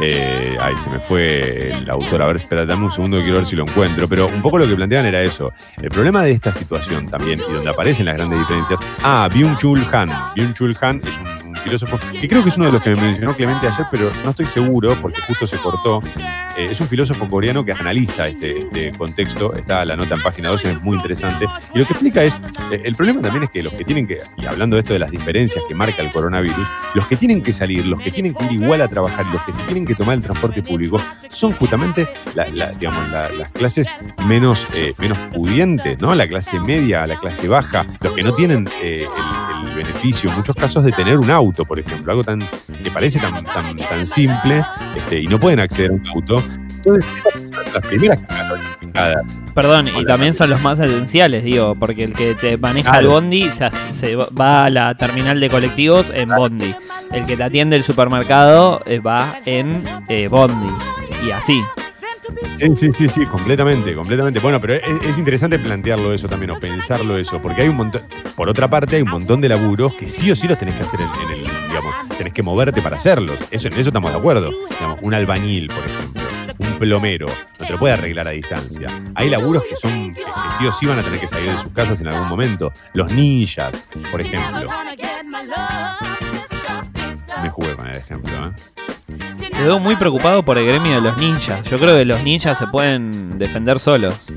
Eh, 0.00 0.56
ahí 0.60 0.74
se 0.78 0.90
me 0.90 0.98
fue 0.98 1.72
el 1.72 1.90
autor, 1.90 2.22
a 2.22 2.26
ver, 2.26 2.36
espera, 2.36 2.64
dame 2.64 2.84
un 2.84 2.90
segundo 2.90 3.18
que 3.18 3.24
quiero 3.24 3.38
ver 3.38 3.46
si 3.46 3.56
lo 3.56 3.64
encuentro, 3.64 4.08
pero 4.08 4.26
un 4.26 4.40
poco 4.40 4.58
lo 4.58 4.66
que 4.66 4.74
planteaban 4.74 5.06
era 5.06 5.22
eso. 5.22 5.52
El 5.80 5.90
problema 5.90 6.22
de 6.22 6.32
esta 6.32 6.52
situación 6.52 7.08
también, 7.08 7.40
y 7.48 7.52
donde 7.52 7.70
aparecen 7.70 8.06
las 8.06 8.16
grandes 8.16 8.38
diferencias, 8.38 8.80
ah, 9.02 9.28
Byung-Chul 9.32 9.86
Han. 9.92 10.08
Byung-Chul 10.36 10.76
Han 10.80 11.02
es 11.06 11.18
un 11.18 11.56
filósofo, 11.62 11.98
que 12.20 12.28
creo 12.28 12.42
que 12.42 12.48
es 12.48 12.56
uno 12.56 12.66
de 12.66 12.72
los 12.72 12.82
que 12.82 12.90
me 12.90 13.02
mencionó 13.02 13.34
Clemente 13.34 13.66
ayer, 13.66 13.86
pero 13.90 14.10
no 14.24 14.30
estoy 14.30 14.46
seguro 14.46 14.96
porque 15.00 15.20
justo 15.22 15.46
se 15.46 15.56
cortó. 15.58 16.02
Eh, 16.56 16.68
es 16.70 16.80
un 16.80 16.88
filósofo 16.88 17.28
coreano 17.28 17.64
que 17.64 17.72
analiza 17.72 18.28
este, 18.28 18.60
este, 18.60 18.92
contexto, 18.92 19.54
está 19.54 19.84
la 19.84 19.96
nota 19.96 20.16
en 20.16 20.22
página 20.22 20.50
12, 20.50 20.72
es 20.72 20.82
muy 20.82 20.96
interesante. 20.96 21.46
Y 21.74 21.78
lo 21.78 21.86
que 21.86 21.94
explica 21.94 22.22
es, 22.24 22.40
eh, 22.70 22.82
el 22.84 22.94
problema 22.94 23.22
también 23.22 23.44
es 23.44 23.50
que 23.50 23.62
los 23.62 23.72
que 23.72 23.84
tienen 23.84 24.06
que, 24.06 24.18
y 24.36 24.44
hablando 24.44 24.76
de 24.76 24.80
esto 24.80 24.92
de 24.92 24.98
las 24.98 25.10
diferencias 25.10 25.64
que 25.66 25.74
marca 25.74 26.02
el 26.02 26.12
coronavirus, 26.12 26.66
los 26.94 27.06
que 27.06 27.16
tienen 27.16 27.42
que 27.42 27.52
salir, 27.52 27.86
los 27.86 28.00
que 28.00 28.10
tienen 28.10 28.34
que 28.34 28.44
ir 28.44 28.52
igual 28.52 28.82
a 28.82 28.88
trabajar, 28.88 29.24
los 29.26 29.42
que 29.42 29.52
se 29.52 29.62
tienen 29.62 29.81
que 29.84 29.94
tomar 29.94 30.16
el 30.16 30.22
transporte 30.22 30.62
público, 30.62 31.00
son 31.28 31.52
justamente 31.52 32.08
digamos, 32.78 33.10
las 33.10 33.50
clases 33.52 33.88
menos, 34.26 34.66
eh, 34.74 34.94
menos 34.98 35.18
pudientes, 35.32 36.00
¿no? 36.00 36.14
La 36.14 36.28
clase 36.28 36.58
media, 36.60 37.06
la 37.06 37.18
clase 37.18 37.48
baja, 37.48 37.86
los 38.00 38.12
que 38.12 38.22
no 38.22 38.32
tienen 38.32 38.68
el 38.82 39.06
beneficio 39.74 40.30
en 40.30 40.36
muchos 40.36 40.56
casos 40.56 40.84
de 40.84 40.92
tener 40.92 41.18
un 41.18 41.30
auto, 41.30 41.64
por 41.64 41.78
ejemplo, 41.78 42.12
algo 42.12 42.24
tan 42.24 42.48
que 42.82 42.90
parece 42.90 43.18
tan, 43.18 43.44
tan, 43.44 43.76
tan 43.76 44.06
simple 44.06 44.64
este, 44.96 45.20
y 45.20 45.26
no 45.26 45.38
pueden 45.38 45.60
acceder 45.60 45.90
a 45.90 45.94
un 45.94 46.06
auto. 46.08 46.42
Entonces, 46.84 47.10
las 47.72 47.86
primeras 47.86 48.18
Perdón, 49.54 49.88
y 49.88 50.04
también 50.04 50.34
son 50.34 50.50
los 50.50 50.60
más 50.62 50.80
esenciales, 50.80 51.44
digo, 51.44 51.74
porque 51.74 52.04
el 52.04 52.14
que 52.14 52.34
te 52.34 52.56
maneja 52.56 52.98
el 52.98 53.08
bondi 53.08 53.50
se, 53.50 53.70
se, 53.90 54.16
va 54.16 54.64
a 54.64 54.70
la 54.70 54.94
terminal 54.96 55.40
de 55.40 55.50
colectivos 55.50 56.10
en 56.14 56.28
bondi. 56.28 56.74
El 57.12 57.26
que 57.26 57.36
te 57.36 57.42
atiende 57.42 57.76
el 57.76 57.82
supermercado 57.82 58.80
eh, 58.86 58.98
va 58.98 59.40
en 59.44 59.84
eh, 60.08 60.28
bondi. 60.28 60.72
Y 61.26 61.30
así. 61.30 61.62
Sí, 62.56 62.66
sí, 62.76 62.90
sí, 62.96 63.08
sí, 63.08 63.26
completamente, 63.26 63.94
completamente. 63.94 64.40
Bueno, 64.40 64.60
pero 64.60 64.74
es, 64.74 65.18
interesante 65.18 65.58
plantearlo 65.58 66.14
eso 66.14 66.28
también, 66.28 66.52
o 66.52 66.58
pensarlo 66.58 67.18
eso, 67.18 67.42
porque 67.42 67.62
hay 67.62 67.68
un 67.68 67.76
montón, 67.76 68.02
por 68.36 68.48
otra 68.48 68.68
parte, 68.68 68.96
hay 68.96 69.02
un 69.02 69.10
montón 69.10 69.40
de 69.40 69.48
laburos 69.48 69.94
que 69.94 70.08
sí 70.08 70.30
o 70.30 70.36
sí 70.36 70.48
los 70.48 70.58
tenés 70.58 70.76
que 70.76 70.82
hacer 70.84 71.00
en, 71.00 71.30
el, 71.30 71.40
digamos, 71.68 71.94
tenés 72.16 72.32
que 72.32 72.42
moverte 72.42 72.80
para 72.80 72.96
hacerlos. 72.96 73.38
Eso, 73.50 73.68
en 73.68 73.74
eso 73.74 73.90
estamos 73.90 74.12
de 74.12 74.18
acuerdo. 74.18 74.50
Digamos, 74.70 74.98
un 75.02 75.14
albañil, 75.14 75.66
por 75.66 75.84
ejemplo, 75.84 76.22
un 76.58 76.78
plomero, 76.78 77.26
no 77.26 77.66
te 77.66 77.72
lo 77.72 77.78
puede 77.78 77.94
arreglar 77.94 78.28
a 78.28 78.30
distancia. 78.30 78.88
Hay 79.14 79.30
laburos 79.30 79.62
que 79.64 79.76
son, 79.76 80.14
que, 80.14 80.22
sí 80.58 80.66
o 80.66 80.72
sí 80.72 80.86
van 80.86 80.98
a 80.98 81.02
tener 81.02 81.20
que 81.20 81.28
salir 81.28 81.50
de 81.50 81.58
sus 81.62 81.72
casas 81.72 82.00
en 82.00 82.08
algún 82.08 82.28
momento. 82.28 82.72
Los 82.94 83.12
ninjas, 83.12 83.84
por 84.10 84.20
ejemplo. 84.20 84.68
Me 87.42 87.50
jugué 87.50 87.74
con 87.74 87.86
el 87.88 87.96
ejemplo, 87.96 88.48
¿eh? 88.48 88.50
Te 89.50 89.62
veo 89.64 89.78
muy 89.78 89.96
preocupado 89.96 90.42
por 90.42 90.58
el 90.58 90.66
gremio 90.66 90.94
de 90.94 91.00
los 91.00 91.16
ninjas. 91.16 91.64
Yo 91.64 91.78
creo 91.78 91.96
que 91.96 92.04
los 92.04 92.22
ninjas 92.22 92.58
se 92.58 92.66
pueden 92.66 93.38
defender 93.38 93.78
solos. 93.78 94.28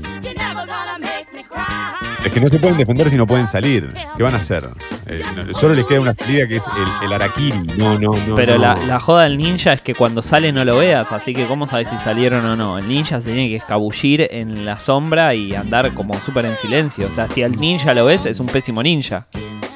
Es 2.24 2.32
que 2.32 2.40
no 2.40 2.48
se 2.48 2.58
pueden 2.58 2.76
defender 2.76 3.08
si 3.10 3.16
no 3.16 3.26
pueden 3.26 3.46
salir. 3.46 3.88
¿Qué 4.16 4.22
van 4.22 4.34
a 4.34 4.38
hacer? 4.38 4.64
Eh, 5.08 5.22
solo 5.52 5.74
les 5.74 5.86
queda 5.86 6.00
una 6.00 6.14
salida 6.14 6.48
que 6.48 6.56
es 6.56 6.64
el, 6.66 7.12
el 7.12 7.78
No, 7.78 7.96
no, 7.96 8.10
no. 8.26 8.34
Pero 8.34 8.58
La, 8.58 8.98
joda 8.98 9.22
del 9.22 9.38
ninja 9.38 9.72
es 9.72 9.80
que 9.80 9.94
cuando 9.94 10.20
sale 10.20 10.50
no 10.50 10.64
lo 10.64 10.78
veas, 10.78 11.12
así 11.12 11.32
que 11.32 11.46
¿cómo 11.46 11.68
sabes 11.68 11.88
si 11.88 11.98
salieron 11.98 12.44
o 12.44 12.56
no? 12.56 12.76
El 12.76 12.88
ninja 12.88 13.20
se 13.20 13.26
tiene 13.26 13.48
que 13.48 13.56
escabullir 13.56 14.26
en 14.30 14.64
la 14.64 14.80
sombra 14.80 15.32
y 15.34 15.54
andar 15.54 15.94
como 15.94 16.14
súper 16.20 16.46
en 16.46 16.56
silencio. 16.56 17.06
O 17.06 17.12
sea, 17.12 17.28
si 17.28 17.44
al 17.44 17.52
ninja 17.52 17.94
lo 17.94 18.06
ves, 18.06 18.26
es 18.26 18.40
un 18.40 18.48
pésimo 18.48 18.82
ninja. 18.82 19.28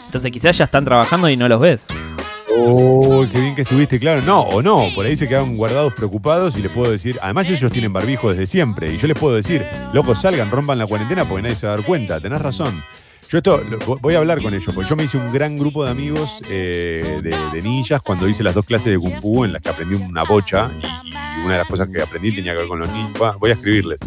Entonces 0.07 0.33
quizás 0.33 0.59
ya 0.59 0.65
están 0.65 0.85
trabajando 0.85 1.29
y 1.29 1.37
no 1.37 1.47
los 1.47 1.61
ves. 1.61 1.87
Oh, 2.59 3.25
qué 3.33 3.41
bien 3.41 3.55
que 3.55 3.63
estuviste, 3.63 4.01
claro. 4.01 4.23
No, 4.23 4.41
o 4.41 4.61
no, 4.61 4.89
por 4.97 5.07
ahí 5.07 5.17
se 5.17 5.29
quedan 5.29 5.55
guardados 5.55 5.95
preocupados 5.95 6.57
y 6.57 6.63
les 6.63 6.73
puedo 6.73 6.91
decir, 6.91 7.17
además 7.23 7.49
ellos 7.49 7.71
tienen 7.71 7.93
barbijo 7.93 8.31
desde 8.31 8.47
siempre, 8.47 8.93
y 8.93 8.99
yo 8.99 9.07
les 9.07 9.17
puedo 9.17 9.37
decir, 9.37 9.65
locos, 9.93 10.21
salgan, 10.21 10.51
rompan 10.51 10.79
la 10.79 10.87
cuarentena 10.87 11.25
porque 11.25 11.43
nadie 11.43 11.55
se 11.55 11.69
va 11.69 11.75
a 11.75 11.77
dar 11.77 11.85
cuenta, 11.85 12.21
tenés 12.21 12.41
razón. 12.43 12.83
Yo 13.31 13.39
esto 13.39 13.63
voy 14.01 14.17
a 14.17 14.19
hablar 14.19 14.43
con 14.43 14.55
ellos, 14.55 14.75
porque 14.75 14.91
yo 14.91 14.97
me 14.97 15.05
hice 15.05 15.17
un 15.17 15.33
gran 15.33 15.57
grupo 15.57 15.85
de 15.85 15.91
amigos 15.93 16.43
eh, 16.51 17.21
de, 17.23 17.63
ninjas 17.63 18.03
cuando 18.03 18.29
hice 18.29 18.43
las 18.43 18.57
dos 18.57 18.65
clases 18.65 18.91
de 18.91 18.99
Kung 18.99 19.21
Fu 19.21 19.45
en 19.45 19.53
las 19.53 19.63
que 19.63 19.69
aprendí 19.69 19.95
una 19.95 20.25
bocha 20.25 20.69
y, 20.83 21.45
una 21.45 21.53
de 21.53 21.59
las 21.59 21.69
cosas 21.69 21.89
que 21.89 22.03
aprendí 22.03 22.35
tenía 22.35 22.55
que 22.55 22.59
ver 22.59 22.67
con 22.69 22.81
los 22.81 22.91
ninjas. 22.91 23.37
Voy 23.39 23.51
a 23.51 23.53
escribirles, 23.53 24.01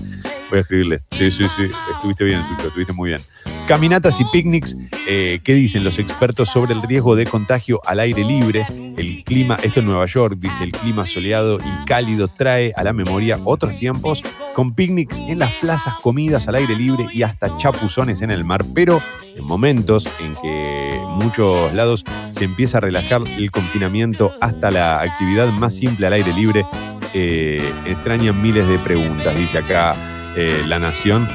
voy 0.50 0.58
a 0.58 0.60
escribirles. 0.60 1.06
Sí, 1.12 1.32
sí, 1.32 1.46
sí, 1.56 1.70
estuviste 1.94 2.26
bien, 2.26 2.44
Sucho, 2.44 2.68
estuviste 2.68 2.92
muy 2.92 3.12
bien. 3.12 3.22
Caminatas 3.68 4.20
y 4.20 4.26
picnics, 4.26 4.76
eh, 5.08 5.40
¿qué 5.42 5.54
dicen 5.54 5.86
los 5.86 5.98
expertos 5.98 6.50
sobre 6.50 6.74
el 6.74 6.82
riesgo 6.82 7.16
de 7.16 7.26
contagio 7.26 7.80
al 7.86 8.02
aire 8.02 8.22
libre? 8.26 8.68
El 8.98 9.24
clima, 9.24 9.58
esto 9.64 9.80
en 9.80 9.86
Nueva 9.86 10.06
York, 10.06 10.36
dice 10.38 10.66
el 10.66 10.74
clima 10.74 11.06
soleado 11.06 11.60
y 11.60 11.86
cálido 11.86 12.28
trae 12.28 12.74
a 12.76 12.84
la 12.84 12.92
memoria 12.92 13.40
otros 13.46 13.78
tiempos 13.80 14.22
con 14.54 14.76
picnics 14.76 15.20
en 15.20 15.40
las 15.40 15.52
plazas, 15.54 15.94
comidas 16.02 16.50
al 16.50 16.56
aire 16.56 16.76
libre 16.76 17.08
y 17.14 17.24
hasta 17.24 17.56
chapuzones 17.58 18.22
en 18.22 18.32
el 18.32 18.44
mar, 18.44 18.66
pero 18.76 19.02
en 19.34 19.46
momentos 19.46 20.10
en 20.20 20.36
que 20.36 21.00
muchos 21.16 21.74
lados 21.74 22.04
se 22.32 22.44
empieza 22.44 22.80
a 22.80 22.82
relajar 22.82 23.22
el 23.38 23.50
confinamiento 23.50 24.34
hasta 24.42 24.72
la 24.72 25.00
actividad 25.00 25.48
más 25.54 25.74
simple 25.74 26.06
al 26.06 26.14
aire 26.14 26.34
libre, 26.34 26.66
eh, 27.14 27.64
extrañan 27.86 28.42
miles 28.42 28.68
de 28.68 28.78
preguntas, 28.80 29.38
dice 29.38 29.60
acá 29.60 29.96
eh, 30.36 30.64
La 30.68 30.80
Nación 30.80 31.30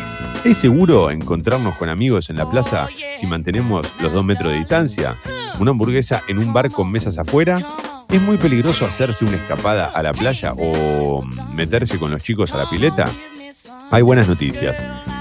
¿Es 0.45 0.57
seguro 0.57 1.11
encontrarnos 1.11 1.77
con 1.77 1.89
amigos 1.89 2.31
en 2.31 2.37
la 2.37 2.49
plaza 2.49 2.89
si 3.17 3.27
mantenemos 3.27 3.93
los 4.01 4.13
dos 4.13 4.25
metros 4.25 4.53
de 4.53 4.59
distancia? 4.59 5.19
¿Una 5.59 5.73
hamburguesa 5.73 6.23
en 6.29 6.39
un 6.39 6.53
bar 6.53 6.71
con 6.71 6.91
mesas 6.91 7.19
afuera? 7.19 7.59
¿Es 8.09 8.23
muy 8.23 8.39
peligroso 8.39 8.87
hacerse 8.87 9.25
una 9.25 9.37
escapada 9.37 9.87
a 9.87 10.03
la 10.03 10.13
playa 10.13 10.55
o 10.57 11.25
meterse 11.55 11.99
con 11.99 12.11
los 12.11 12.23
chicos 12.23 12.55
a 12.55 12.59
la 12.59 12.71
pileta? 12.71 13.07
Hay 13.91 14.03
buenas 14.03 14.29
noticias. 14.29 14.81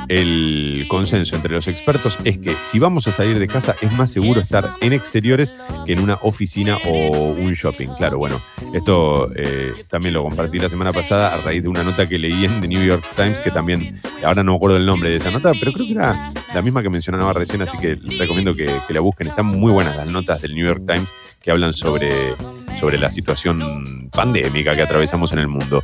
El 0.09 0.85
consenso 0.87 1.35
entre 1.35 1.53
los 1.53 1.67
expertos 1.67 2.17
es 2.23 2.37
que 2.37 2.55
si 2.63 2.79
vamos 2.79 3.07
a 3.07 3.11
salir 3.11 3.39
de 3.39 3.47
casa 3.47 3.75
es 3.81 3.91
más 3.93 4.11
seguro 4.11 4.39
estar 4.39 4.75
en 4.81 4.93
exteriores 4.93 5.53
que 5.85 5.93
en 5.93 5.99
una 5.99 6.15
oficina 6.21 6.77
o 6.85 7.31
un 7.31 7.53
shopping. 7.53 7.89
Claro, 7.97 8.17
bueno, 8.17 8.41
esto 8.73 9.29
eh, 9.35 9.73
también 9.89 10.13
lo 10.13 10.23
compartí 10.23 10.59
la 10.59 10.69
semana 10.69 10.93
pasada 10.93 11.33
a 11.33 11.41
raíz 11.41 11.63
de 11.63 11.69
una 11.69 11.83
nota 11.83 12.07
que 12.07 12.17
leí 12.17 12.45
en 12.45 12.61
The 12.61 12.67
New 12.67 12.85
York 12.85 13.05
Times, 13.15 13.41
que 13.41 13.51
también, 13.51 13.99
ahora 14.23 14.43
no 14.43 14.53
me 14.53 14.57
acuerdo 14.57 14.77
el 14.77 14.85
nombre 14.85 15.09
de 15.09 15.17
esa 15.17 15.31
nota, 15.31 15.51
pero 15.59 15.73
creo 15.73 15.85
que 15.85 15.91
era 15.91 16.31
la 16.53 16.61
misma 16.61 16.81
que 16.81 16.89
mencionaba 16.89 17.33
recién, 17.33 17.61
así 17.61 17.77
que 17.77 17.95
recomiendo 18.17 18.55
que, 18.55 18.69
la 18.89 18.99
busquen. 19.01 19.27
Están 19.27 19.47
muy 19.47 19.71
buenas 19.71 19.97
las 19.97 20.07
notas 20.07 20.41
del 20.41 20.55
New 20.55 20.65
York 20.65 20.83
Times 20.85 21.13
que 21.41 21.51
hablan 21.51 21.73
sobre 21.73 22.35
sobre 22.79 22.99
la 22.99 23.09
situación 23.09 24.09
pandémica 24.11 24.75
que 24.75 24.83
atravesamos 24.83 25.33
en 25.33 25.39
el 25.39 25.47
mundo. 25.47 25.83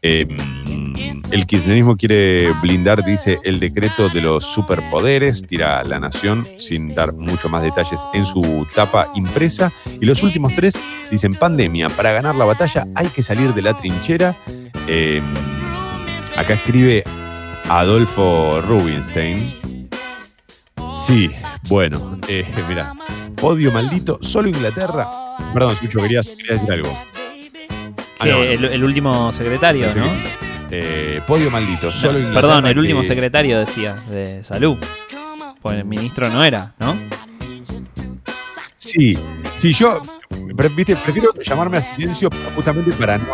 Eh, 0.00 0.26
el 1.30 1.46
kirchnerismo 1.46 1.96
quiere 1.96 2.52
blindar, 2.60 3.04
dice, 3.04 3.38
el 3.44 3.59
decreto 3.60 4.08
de 4.08 4.20
los 4.20 4.44
superpoderes, 4.44 5.46
tira 5.46 5.84
la 5.84 6.00
nación 6.00 6.46
sin 6.58 6.94
dar 6.94 7.12
mucho 7.12 7.48
más 7.48 7.62
detalles 7.62 8.00
en 8.14 8.26
su 8.26 8.66
tapa 8.74 9.06
impresa. 9.14 9.72
Y 10.00 10.06
los 10.06 10.22
últimos 10.22 10.54
tres 10.56 10.74
dicen, 11.10 11.34
pandemia, 11.34 11.88
para 11.90 12.12
ganar 12.12 12.34
la 12.34 12.44
batalla 12.44 12.86
hay 12.94 13.08
que 13.08 13.22
salir 13.22 13.54
de 13.54 13.62
la 13.62 13.74
trinchera. 13.74 14.36
Eh, 14.88 15.22
acá 16.36 16.54
escribe 16.54 17.04
Adolfo 17.68 18.60
Rubinstein. 18.62 19.88
Sí, 20.96 21.30
bueno, 21.68 22.18
eh, 22.26 22.44
mira, 22.68 22.94
podio 23.36 23.70
maldito, 23.70 24.18
solo 24.20 24.48
Inglaterra 24.48 25.08
Perdón, 25.52 25.72
escucho, 25.72 26.00
querías, 26.00 26.26
decir 26.26 26.72
algo. 26.72 26.96
Ah, 28.20 28.28
el, 28.28 28.84
último 28.84 29.32
secretario, 29.32 29.92
¿no? 29.94 30.49
Eh, 30.70 31.20
podio 31.26 31.50
maldito, 31.50 31.90
solo 31.90 32.20
Perdón, 32.32 32.66
el 32.66 32.78
último 32.78 33.04
secretario 33.04 33.58
decía, 33.58 33.94
de 34.08 34.44
salud. 34.44 34.76
Pues 35.60 35.78
el 35.78 35.84
ministro 35.84 36.28
no 36.30 36.44
era, 36.44 36.72
¿no? 36.78 36.96
Sí, 38.76 39.16
sí, 39.58 39.72
yo 39.72 40.00
viste, 40.74 40.96
prefiero 40.96 41.34
llamarme 41.42 41.78
a 41.78 41.94
silencio 41.94 42.30
justamente 42.54 42.92
para 42.92 43.18
no. 43.18 43.26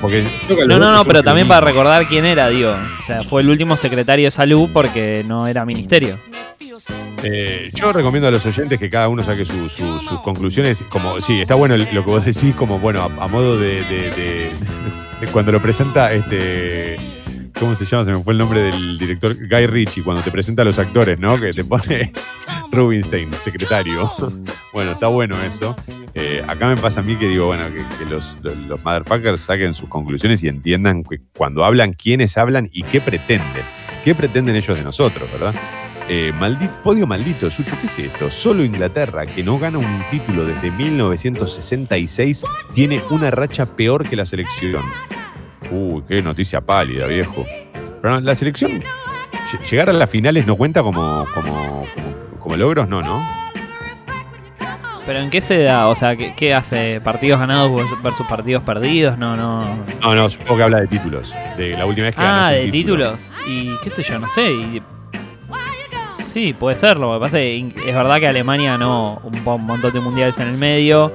Porque 0.00 0.24
no, 0.66 0.78
no, 0.78 0.92
no, 0.92 1.04
pero 1.04 1.22
también 1.22 1.48
para 1.48 1.60
recordar 1.66 2.06
quién 2.06 2.24
era, 2.24 2.48
digo. 2.48 2.70
O 2.70 3.06
sea, 3.06 3.22
fue 3.22 3.42
el 3.42 3.50
último 3.50 3.76
secretario 3.76 4.26
de 4.26 4.30
salud 4.30 4.70
porque 4.72 5.24
no 5.26 5.46
era 5.46 5.64
ministerio. 5.64 6.18
Eh, 7.22 7.70
yo 7.74 7.92
recomiendo 7.92 8.28
a 8.28 8.30
los 8.30 8.44
oyentes 8.46 8.78
que 8.78 8.90
cada 8.90 9.08
uno 9.08 9.22
saque 9.22 9.44
sus 9.44 9.74
conclusiones. 10.24 10.84
Como, 10.88 11.20
sí, 11.20 11.40
está 11.40 11.54
bueno 11.54 11.76
lo 11.76 11.86
que 11.86 11.98
vos 12.10 12.24
decís, 12.24 12.54
como 12.54 12.78
bueno, 12.78 13.02
a, 13.02 13.28
modo 13.28 13.58
de, 13.58 14.52
cuando 15.28 15.52
lo 15.52 15.60
presenta 15.60 16.12
este. 16.12 16.96
¿Cómo 17.58 17.76
se 17.76 17.84
llama? 17.84 18.04
Se 18.04 18.10
me 18.10 18.22
fue 18.22 18.32
el 18.32 18.38
nombre 18.38 18.60
del 18.60 18.98
director 18.98 19.36
Guy 19.36 19.66
Ritchie, 19.66 20.02
cuando 20.02 20.22
te 20.22 20.30
presenta 20.30 20.62
a 20.62 20.64
los 20.64 20.78
actores, 20.78 21.18
¿no? 21.18 21.38
Que 21.38 21.52
te 21.52 21.64
pone 21.64 22.12
Rubinstein, 22.72 23.32
secretario. 23.34 24.10
bueno, 24.72 24.92
está 24.92 25.06
bueno 25.06 25.40
eso. 25.42 25.76
Eh, 26.14 26.42
acá 26.46 26.68
me 26.68 26.76
pasa 26.76 27.00
a 27.00 27.02
mí 27.02 27.16
que 27.16 27.28
digo, 27.28 27.46
bueno, 27.46 27.64
que, 27.98 28.04
los, 28.06 28.36
los 28.42 28.84
motherfuckers 28.84 29.42
saquen 29.42 29.74
sus 29.74 29.88
conclusiones 29.88 30.42
y 30.42 30.48
entiendan 30.48 31.04
que 31.04 31.20
cuando 31.36 31.64
hablan, 31.64 31.92
quiénes 31.92 32.36
hablan 32.36 32.68
y 32.72 32.82
qué 32.82 33.00
pretenden. 33.00 33.64
¿Qué 34.02 34.14
pretenden 34.16 34.56
ellos 34.56 34.76
de 34.76 34.82
nosotros, 34.82 35.30
verdad? 35.30 35.54
Eh, 36.08 36.32
maldito, 36.34 36.72
podio 36.82 37.06
maldito, 37.06 37.50
Sucho, 37.50 37.76
¿qué 37.80 37.86
es 37.86 37.98
esto? 37.98 38.30
Solo 38.30 38.64
Inglaterra, 38.64 39.24
que 39.24 39.42
no 39.42 39.58
gana 39.58 39.78
un 39.78 40.02
título 40.10 40.44
desde 40.44 40.70
1966, 40.70 42.44
tiene 42.74 43.00
una 43.10 43.30
racha 43.30 43.66
peor 43.66 44.08
que 44.08 44.16
la 44.16 44.26
selección. 44.26 44.82
Uy, 45.70 46.02
qué 46.06 46.20
noticia 46.20 46.60
pálida, 46.60 47.06
viejo. 47.06 47.46
Pero 48.02 48.20
la 48.20 48.34
selección, 48.34 48.80
llegar 49.70 49.90
a 49.90 49.92
las 49.92 50.10
finales 50.10 50.46
no 50.46 50.56
cuenta 50.56 50.82
como, 50.82 51.24
como, 51.32 51.86
como, 52.40 52.56
logros, 52.56 52.88
no, 52.88 53.00
¿no? 53.00 53.24
¿Pero 55.06 55.18
en 55.20 55.30
qué 55.30 55.40
se 55.40 55.62
da? 55.62 55.88
O 55.88 55.94
sea, 55.94 56.16
¿qué, 56.16 56.54
hace? 56.54 57.00
¿Partidos 57.00 57.40
ganados 57.40 57.72
versus 58.02 58.26
partidos 58.26 58.62
perdidos? 58.62 59.18
No, 59.18 59.34
no. 59.34 59.84
No, 60.00 60.14
no, 60.14 60.30
supongo 60.30 60.56
que 60.56 60.62
habla 60.62 60.80
de 60.80 60.86
títulos. 60.88 61.34
De 61.56 61.70
la 61.70 61.86
última 61.86 62.06
vez 62.06 62.16
que 62.16 62.22
Ah, 62.22 62.50
de 62.50 62.70
títulos. 62.70 63.30
Y 63.46 63.76
qué 63.82 63.90
sé 63.90 64.02
yo, 64.04 64.18
no 64.20 64.28
sé. 64.28 64.52
Y 64.52 64.82
Sí, 66.32 66.54
puede 66.54 66.76
serlo. 66.76 67.12
Lo 67.12 67.18
que 67.18 67.24
pasa 67.24 67.40
es 67.40 67.62
es 67.86 67.94
verdad 67.94 68.18
que 68.18 68.26
Alemania 68.26 68.78
no, 68.78 69.20
un, 69.22 69.44
montón 69.44 69.92
de 69.92 70.00
mundiales 70.00 70.38
en 70.38 70.48
el 70.48 70.56
medio. 70.56 71.12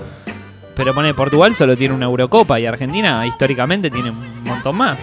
Pero 0.75 0.93
pone 0.93 1.13
Portugal 1.15 1.55
solo 1.55 1.75
tiene 1.75 1.95
una 1.95 2.05
Eurocopa 2.05 2.59
y 2.59 2.67
Argentina 2.67 3.25
históricamente 3.25 3.89
tiene 3.89 4.11
un 4.11 4.43
montón 4.43 4.75
más. 4.75 4.99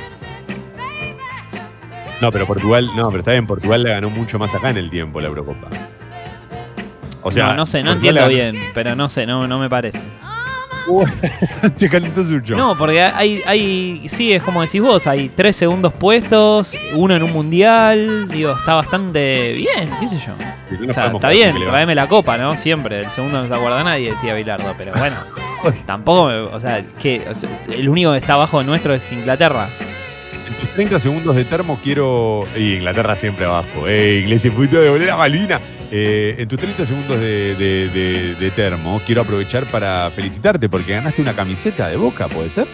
No, 2.21 2.31
pero 2.31 2.47
Portugal, 2.47 2.91
no, 2.95 3.09
pero 3.09 3.21
está 3.21 3.33
bien, 3.33 3.47
Portugal 3.47 3.83
le 3.83 3.91
ganó 3.91 4.09
mucho 4.09 4.39
más 4.39 4.55
acá 4.55 4.71
en 4.71 4.77
el 4.77 4.89
tiempo 4.89 5.21
la 5.21 5.27
Eurocopa. 5.27 5.69
O 7.23 7.31
sea, 7.33 7.49
no, 7.49 7.57
no 7.57 7.67
sé, 7.67 7.83
no 7.83 7.93
entiendo 7.93 8.29
bien, 8.29 8.57
pero 8.73 8.95
no 8.95 9.09
sé, 9.09 9.27
no, 9.27 9.49
no 9.49 9.59
me 9.59 9.69
parece. 9.69 10.01
No, 12.57 12.77
porque 12.77 13.03
hay, 13.03 13.43
hay, 13.47 14.09
sí, 14.09 14.33
es 14.33 14.43
como 14.43 14.63
decís 14.63 14.81
vos, 14.81 15.07
hay 15.07 15.29
tres 15.29 15.57
segundos 15.57 15.93
puestos, 15.93 16.75
uno 16.95 17.17
en 17.17 17.23
un 17.23 17.33
mundial, 17.33 18.29
digo, 18.29 18.53
está 18.53 18.75
bastante 18.75 19.53
bien, 19.53 19.89
qué 20.01 20.09
sé 20.09 20.19
yo. 20.19 20.33
o 20.89 20.93
sea, 20.93 21.07
está 21.07 21.29
bien, 21.29 21.57
tráeme 21.67 21.95
la 21.95 22.07
copa, 22.07 22.37
¿no? 22.37 22.57
Siempre, 22.57 23.01
el 23.01 23.11
segundo 23.11 23.43
no 23.43 23.49
se 23.49 23.55
acuerda 23.55 23.83
nadie, 23.83 24.11
decía 24.11 24.35
Bilardo, 24.35 24.75
pero 24.77 24.93
bueno, 24.93 25.17
tampoco, 25.87 26.51
o 26.53 26.61
sea, 26.61 26.83
que 27.01 27.23
el 27.73 27.89
único 27.89 28.13
que 28.13 28.19
está 28.19 28.35
abajo 28.35 28.59
de 28.59 28.65
nuestro 28.65 28.95
es 28.95 29.11
Inglaterra. 29.13 29.69
30 30.75 30.99
segundos 30.99 31.37
de 31.37 31.45
termo 31.45 31.79
quiero. 31.83 32.47
Y 32.57 32.75
Inglaterra 32.75 33.15
siempre 33.15 33.45
abajo. 33.45 33.87
¡Eh, 33.87 34.23
Iglesia 34.25 34.51
de 34.51 34.91
volver 34.91 35.11
a 35.11 35.17
Malvina! 35.17 35.61
Eh, 35.91 36.37
en 36.39 36.49
tus 36.49 36.59
30 36.59 36.87
segundos 36.87 37.21
de, 37.21 38.53
termo, 38.57 39.01
quiero 39.07 39.23
aprovechar 39.23 39.65
para 39.67 40.11
felicitarte 40.11 40.69
porque 40.69 40.95
ganaste 40.95 41.23
una 41.23 41.35
camiseta 41.35 41.89
de 41.89 41.97
boca, 41.97 42.29
¿puede 42.29 42.51
ser? 42.51 42.67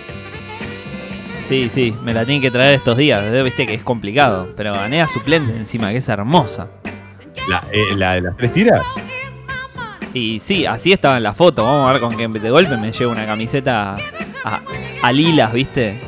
Sí, 1.42 1.68
sí, 1.68 1.94
me 2.02 2.14
la 2.14 2.24
tienen 2.24 2.40
que 2.40 2.50
traer 2.50 2.74
estos 2.74 2.96
días. 2.96 3.22
Viste 3.42 3.66
que 3.66 3.74
es 3.74 3.82
complicado, 3.82 4.52
pero 4.56 4.72
gané 4.72 5.02
a 5.02 5.08
suplente 5.08 5.54
encima, 5.56 5.90
que 5.90 5.98
es 5.98 6.08
hermosa. 6.08 6.68
¿La, 7.48 7.64
eh, 7.72 7.96
la 7.96 8.14
de 8.14 8.20
las 8.22 8.36
tres 8.36 8.52
tiras? 8.52 8.86
Y 10.12 10.40
sí, 10.40 10.66
así 10.66 10.92
estaba 10.92 11.16
en 11.16 11.22
la 11.22 11.34
foto. 11.34 11.64
Vamos 11.64 11.88
a 11.88 11.92
ver 11.92 12.00
con 12.00 12.16
qué 12.16 12.26
de 12.26 12.50
golpe 12.50 12.76
me 12.76 12.92
llevo 12.92 13.12
una 13.12 13.26
camiseta 13.26 13.96
a, 14.44 15.12
lilas, 15.12 15.52
¿viste? 15.52 16.00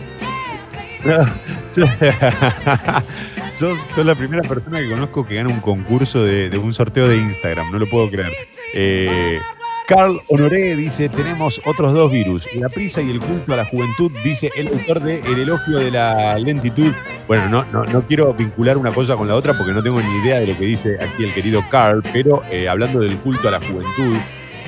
yo, 3.59 3.77
soy 3.95 4.05
la 4.05 4.15
primera 4.15 4.43
persona 4.43 4.81
que 4.81 4.91
conozco 4.91 5.27
que 5.27 5.37
gana 5.37 5.49
un 5.49 5.61
concurso 5.61 6.25
de, 6.25 6.57
un 6.59 6.73
sorteo 6.73 7.09
de 7.09 7.17
Instagram, 7.17 7.71
no 7.71 7.79
lo 7.79 7.89
puedo 7.89 8.11
creer. 8.11 8.33
Eh, 8.75 9.39
Carl 9.87 10.21
Honoré 10.29 10.77
dice, 10.77 11.09
tenemos 11.09 11.61
otros 11.65 11.93
dos 11.93 12.11
virus, 12.11 12.49
la 12.55 12.69
prisa 12.69 13.03
y 13.03 13.11
el 13.11 13.21
culto 13.21 13.53
a 13.53 13.57
la 13.57 13.65
juventud, 13.65 14.13
dice 14.25 14.51
el 14.57 14.69
autor 14.69 15.03
de 15.03 15.21
El 15.21 15.41
elogio 15.41 15.79
de 15.79 15.91
la 15.91 16.39
lentitud. 16.39 16.93
Bueno, 17.27 17.49
no, 17.49 17.65
no, 17.67 17.85
no 17.85 18.07
quiero 18.07 18.33
vincular 18.33 18.79
una 18.79 18.91
cosa 18.91 19.17
con 19.17 19.29
la 19.29 19.35
otra 19.35 19.57
porque 19.57 19.73
no 19.73 19.83
tengo 19.83 20.01
ni 20.01 20.19
idea 20.25 20.39
de 20.39 20.47
lo 20.47 20.57
que 20.57 20.65
dice 20.65 20.97
aquí 21.01 21.25
el 21.25 21.35
querido 21.35 21.63
Carl, 21.71 22.03
pero 22.13 22.43
eh, 22.51 22.69
hablando 22.69 23.01
del 23.01 23.17
culto 23.19 23.49
a 23.49 23.51
la 23.51 23.61
juventud, 23.61 24.17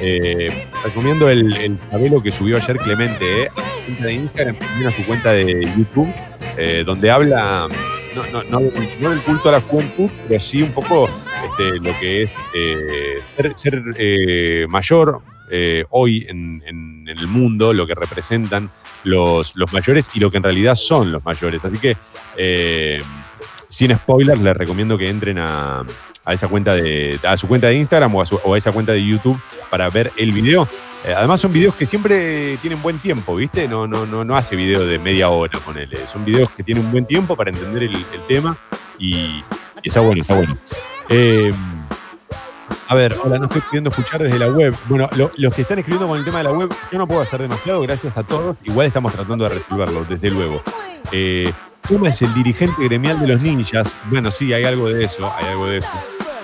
eh, 0.01 0.67
recomiendo 0.85 1.29
el, 1.29 1.57
el 1.57 1.79
tabelo 1.91 2.23
que 2.23 2.33
subió 2.33 2.57
ayer 2.57 2.77
Clemente, 2.79 3.45
eh, 3.45 3.49
a 3.49 3.57
su 3.57 3.87
cuenta 3.87 4.05
de 4.05 4.13
Instagram, 4.13 4.57
también 4.57 4.89
a 4.89 4.91
su 4.91 5.07
cuenta 5.07 5.33
de 5.33 5.73
YouTube, 5.77 6.13
eh, 6.57 6.83
donde 6.85 7.11
habla 7.11 7.69
no, 8.15 8.43
no, 8.45 8.61
no, 8.61 9.11
del 9.11 9.23
culto 9.23 9.49
a 9.49 9.53
la 9.53 9.61
juventud, 9.61 10.11
pero 10.29 10.41
sí 10.41 10.63
un 10.63 10.73
poco 10.73 11.09
este, 11.45 11.79
lo 11.81 11.99
que 11.99 12.23
es 12.25 12.31
eh, 12.55 13.19
ser, 13.55 13.83
eh, 13.97 14.67
mayor 14.69 15.21
eh, 15.51 15.85
hoy 15.91 16.27
en, 16.29 16.63
el 17.07 17.27
mundo, 17.29 17.73
lo 17.73 17.87
que 17.87 17.95
representan 17.95 18.71
los, 19.05 19.55
los 19.57 19.73
mayores 19.73 20.11
y 20.15 20.21
lo 20.21 20.31
que 20.31 20.39
en 20.39 20.43
realidad 20.43 20.75
son 20.75 21.13
los 21.13 21.25
mayores. 21.25 21.65
Así 21.65 21.77
que, 21.79 21.97
sin 23.69 23.95
spoilers, 23.95 24.41
les 24.41 24.57
recomiendo 24.57 24.97
que 24.97 25.09
entren 25.09 25.39
a, 25.39 25.85
esa 26.29 26.49
cuenta 26.49 26.75
de, 26.75 27.21
a 27.23 27.37
su 27.37 27.47
cuenta 27.47 27.69
de 27.69 27.75
Instagram 27.77 28.15
o 28.15 28.23
a, 28.23 28.57
esa 28.57 28.73
cuenta 28.73 28.93
de 28.93 29.07
YouTube 29.07 29.39
para 29.71 29.91
ver 29.91 30.11
el 30.17 30.33
video. 30.33 30.67
Además 31.13 31.41
son 31.41 31.53
videos 31.53 31.75
que 31.75 31.87
siempre 31.87 32.57
tienen 32.59 32.81
buen 32.81 32.99
tiempo, 32.99 33.37
¿viste? 33.37 33.69
No, 33.69 33.87
no, 33.87 34.07
no, 34.07 34.25
no 34.25 34.37
hace 34.37 34.57
videos 34.57 34.89
de 34.89 34.99
media 34.99 35.29
hora 35.29 35.59
con 35.61 35.77
él. 35.77 35.91
Son 36.11 36.25
videos 36.25 36.51
que 36.51 36.63
tienen 36.63 36.85
un 36.85 36.93
buen 36.93 37.07
tiempo 37.07 37.37
para 37.37 37.51
entender 37.51 37.83
el, 37.83 38.05
tema 38.27 38.57
y, 38.99 39.43
está 39.83 40.01
bueno, 40.01 40.21
está 40.21 40.35
bueno. 40.35 40.57
Eh, 41.11 41.53
a 42.89 42.95
ver, 42.95 43.17
hola, 43.23 43.39
no 43.39 43.47
estoy 43.47 43.61
pudiendo 43.63 43.91
escuchar 43.91 44.23
desde 44.23 44.39
la 44.39 44.49
web. 44.49 44.75
Bueno, 44.89 45.09
los 45.37 45.55
que 45.55 45.63
están 45.63 45.79
escribiendo 45.79 46.07
con 46.07 46.19
el 46.19 46.25
tema 46.25 46.39
de 46.39 46.45
la 46.45 46.53
web, 46.53 46.73
yo 46.91 46.99
no 46.99 47.07
puedo 47.07 47.21
hacer 47.21 47.41
demasiado, 47.41 47.83
gracias 47.83 48.17
a 48.17 48.23
todos. 48.23 48.57
Igual 48.65 48.87
estamos 48.87 49.13
tratando 49.13 49.45
de 49.45 49.57
resolverlo, 49.57 50.05
desde 50.09 50.31
luego. 50.31 50.63
Eh, 51.13 51.53
¿Cómo 51.89 52.07
es 52.07 52.23
el 52.23 52.33
dirigente 52.33 52.83
gremial 52.85 53.21
de 53.21 53.27
los 53.27 53.43
ninjas? 53.43 53.95
Bueno, 54.11 54.31
sí, 54.31 54.53
hay 54.53 54.65
algo 54.65 54.89
de 54.89 55.05
eso, 55.05 55.31
hay 55.37 55.47
algo 55.49 55.67
de 55.67 55.79
eso. 55.79 55.93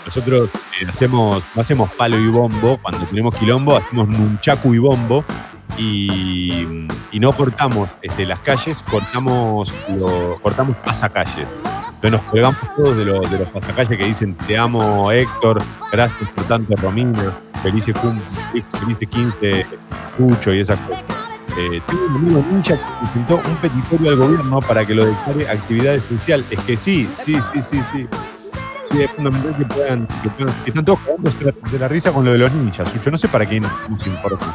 Nosotros 0.04 0.50
eh, 0.80 0.86
hacemos, 0.88 1.42
no 1.54 1.60
hacemos 1.60 1.90
palo 1.92 2.18
y 2.18 2.28
bombo, 2.28 2.78
cuando 2.78 3.04
tenemos 3.06 3.34
quilombo, 3.34 3.76
hacemos 3.76 4.08
nunchaku 4.08 4.74
y 4.74 4.78
bombo. 4.78 5.24
Y, 5.78 6.86
no 7.12 7.32
cortamos 7.32 7.90
este, 8.00 8.24
las 8.24 8.38
calles, 8.40 8.82
cortamos, 8.82 9.74
lo, 9.96 10.38
cortamos 10.40 10.76
pasacalles. 10.76 11.54
Entonces 12.02 12.12
nos 12.12 12.22
colgamos 12.22 12.60
todos 12.76 12.96
de, 12.96 13.04
los, 13.04 13.30
de 13.30 13.38
los 13.40 13.48
pasacalles 13.50 13.98
que 13.98 14.04
dicen 14.06 14.34
te 14.34 14.56
amo 14.56 15.12
Héctor, 15.12 15.62
gracias 15.92 16.30
por 16.30 16.44
tanto 16.44 16.74
Romina, 16.76 17.30
feliz 17.62 17.84
feliz 17.84 19.10
15 19.10 19.66
Cucho 20.16 20.54
y 20.54 20.60
esas 20.60 20.78
cosas. 20.80 21.04
Eh, 21.58 21.82
un 21.92 22.16
amigo 22.16 22.44
ninja 22.50 22.74
que 22.74 22.82
presentó 23.00 23.36
un 23.36 23.56
petitorio 23.56 24.10
al 24.10 24.16
gobierno 24.16 24.60
para 24.60 24.86
que 24.86 24.94
lo 24.94 25.04
declare 25.04 25.48
actividad 25.48 25.94
esencial. 25.96 26.44
Es 26.50 26.60
que 26.60 26.76
sí, 26.76 27.08
sí, 27.18 27.36
sí, 27.52 27.62
sí, 27.62 27.80
sí. 27.92 28.08
Que 28.90 29.06
que, 29.06 29.64
puedan, 29.66 30.06
que 30.64 30.70
están 30.70 30.84
todos 30.84 30.98
cagando 31.00 31.70
de 31.70 31.78
la 31.78 31.88
risa 31.88 32.12
con 32.12 32.24
lo 32.24 32.32
de 32.32 32.38
los 32.38 32.52
ninjas. 32.52 32.92
Yo 33.00 33.10
no 33.10 33.16
sé 33.16 33.28
para 33.28 33.46
quién 33.46 33.62
nos 33.62 34.06
importa. 34.06 34.46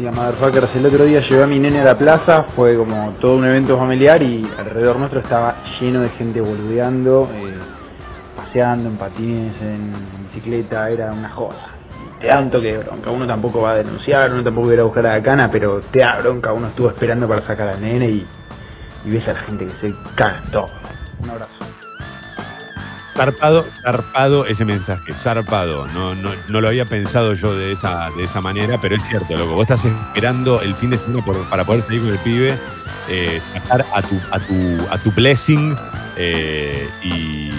día, 0.00 0.10
Motherfuckers. 0.12 0.74
El 0.76 0.86
otro 0.86 1.04
día 1.04 1.20
llevé 1.20 1.42
a 1.42 1.46
mi 1.46 1.58
nene 1.58 1.80
a 1.80 1.84
la 1.84 1.98
plaza, 1.98 2.44
fue 2.44 2.76
como 2.76 3.10
todo 3.20 3.36
un 3.36 3.44
evento 3.44 3.76
familiar 3.76 4.22
y 4.22 4.46
alrededor 4.58 4.96
nuestro 4.96 5.20
estaba 5.20 5.54
lleno 5.78 6.00
de 6.00 6.08
gente 6.08 6.40
boludeando, 6.40 7.28
eh, 7.34 7.54
paseando 8.34 8.88
en 8.88 8.96
patines, 8.96 9.60
en 9.60 9.92
bicicleta, 10.32 10.88
era 10.88 11.12
una 11.12 11.28
joda. 11.28 11.79
Te 12.20 12.26
da 12.26 12.40
un 12.40 12.50
toque 12.50 12.76
bronca, 12.76 13.10
uno 13.10 13.26
tampoco 13.26 13.62
va 13.62 13.72
a 13.72 13.76
denunciar, 13.76 14.32
uno 14.32 14.44
tampoco 14.44 14.66
va 14.66 14.72
a 14.72 14.74
ir 14.74 14.80
a 14.80 14.84
buscar 14.84 15.06
a 15.06 15.16
la 15.16 15.22
cana, 15.22 15.50
pero 15.50 15.80
te 15.80 16.00
da 16.00 16.18
bronca, 16.18 16.52
uno 16.52 16.68
estuvo 16.68 16.90
esperando 16.90 17.26
para 17.26 17.40
sacar 17.40 17.68
al 17.68 17.80
nene 17.80 18.10
y, 18.10 18.26
y 19.06 19.10
ves 19.10 19.26
a 19.28 19.32
la 19.32 19.40
gente 19.40 19.64
que 19.64 19.70
se 19.70 19.94
caga. 20.14 20.42
Un 21.22 21.30
abrazo. 21.30 21.50
Zarpado, 23.14 23.66
zarpado 23.82 24.46
ese 24.46 24.64
mensaje, 24.64 25.12
zarpado. 25.12 25.86
No, 25.88 26.14
no, 26.14 26.30
no, 26.48 26.60
lo 26.60 26.68
había 26.68 26.86
pensado 26.86 27.34
yo 27.34 27.54
de 27.54 27.72
esa, 27.72 28.08
de 28.16 28.24
esa 28.24 28.40
manera, 28.40 28.78
pero 28.80 28.96
es 28.96 29.02
cierto, 29.02 29.36
loco. 29.36 29.54
Vos 29.54 29.62
estás 29.62 29.84
esperando 29.84 30.62
el 30.62 30.74
fin 30.74 30.90
de 30.90 30.96
semana 30.96 31.24
para 31.50 31.64
poder 31.64 31.84
salir 31.84 32.00
con 32.00 32.10
el 32.10 32.18
pibe, 32.18 32.54
eh, 33.08 33.40
sacar 33.40 33.84
a 33.94 34.02
tu, 34.02 34.18
a 34.30 34.38
tu, 34.38 34.86
a 34.90 34.98
tu 34.98 35.10
blessing 35.10 35.76
eh, 36.16 36.88
y, 37.02 37.50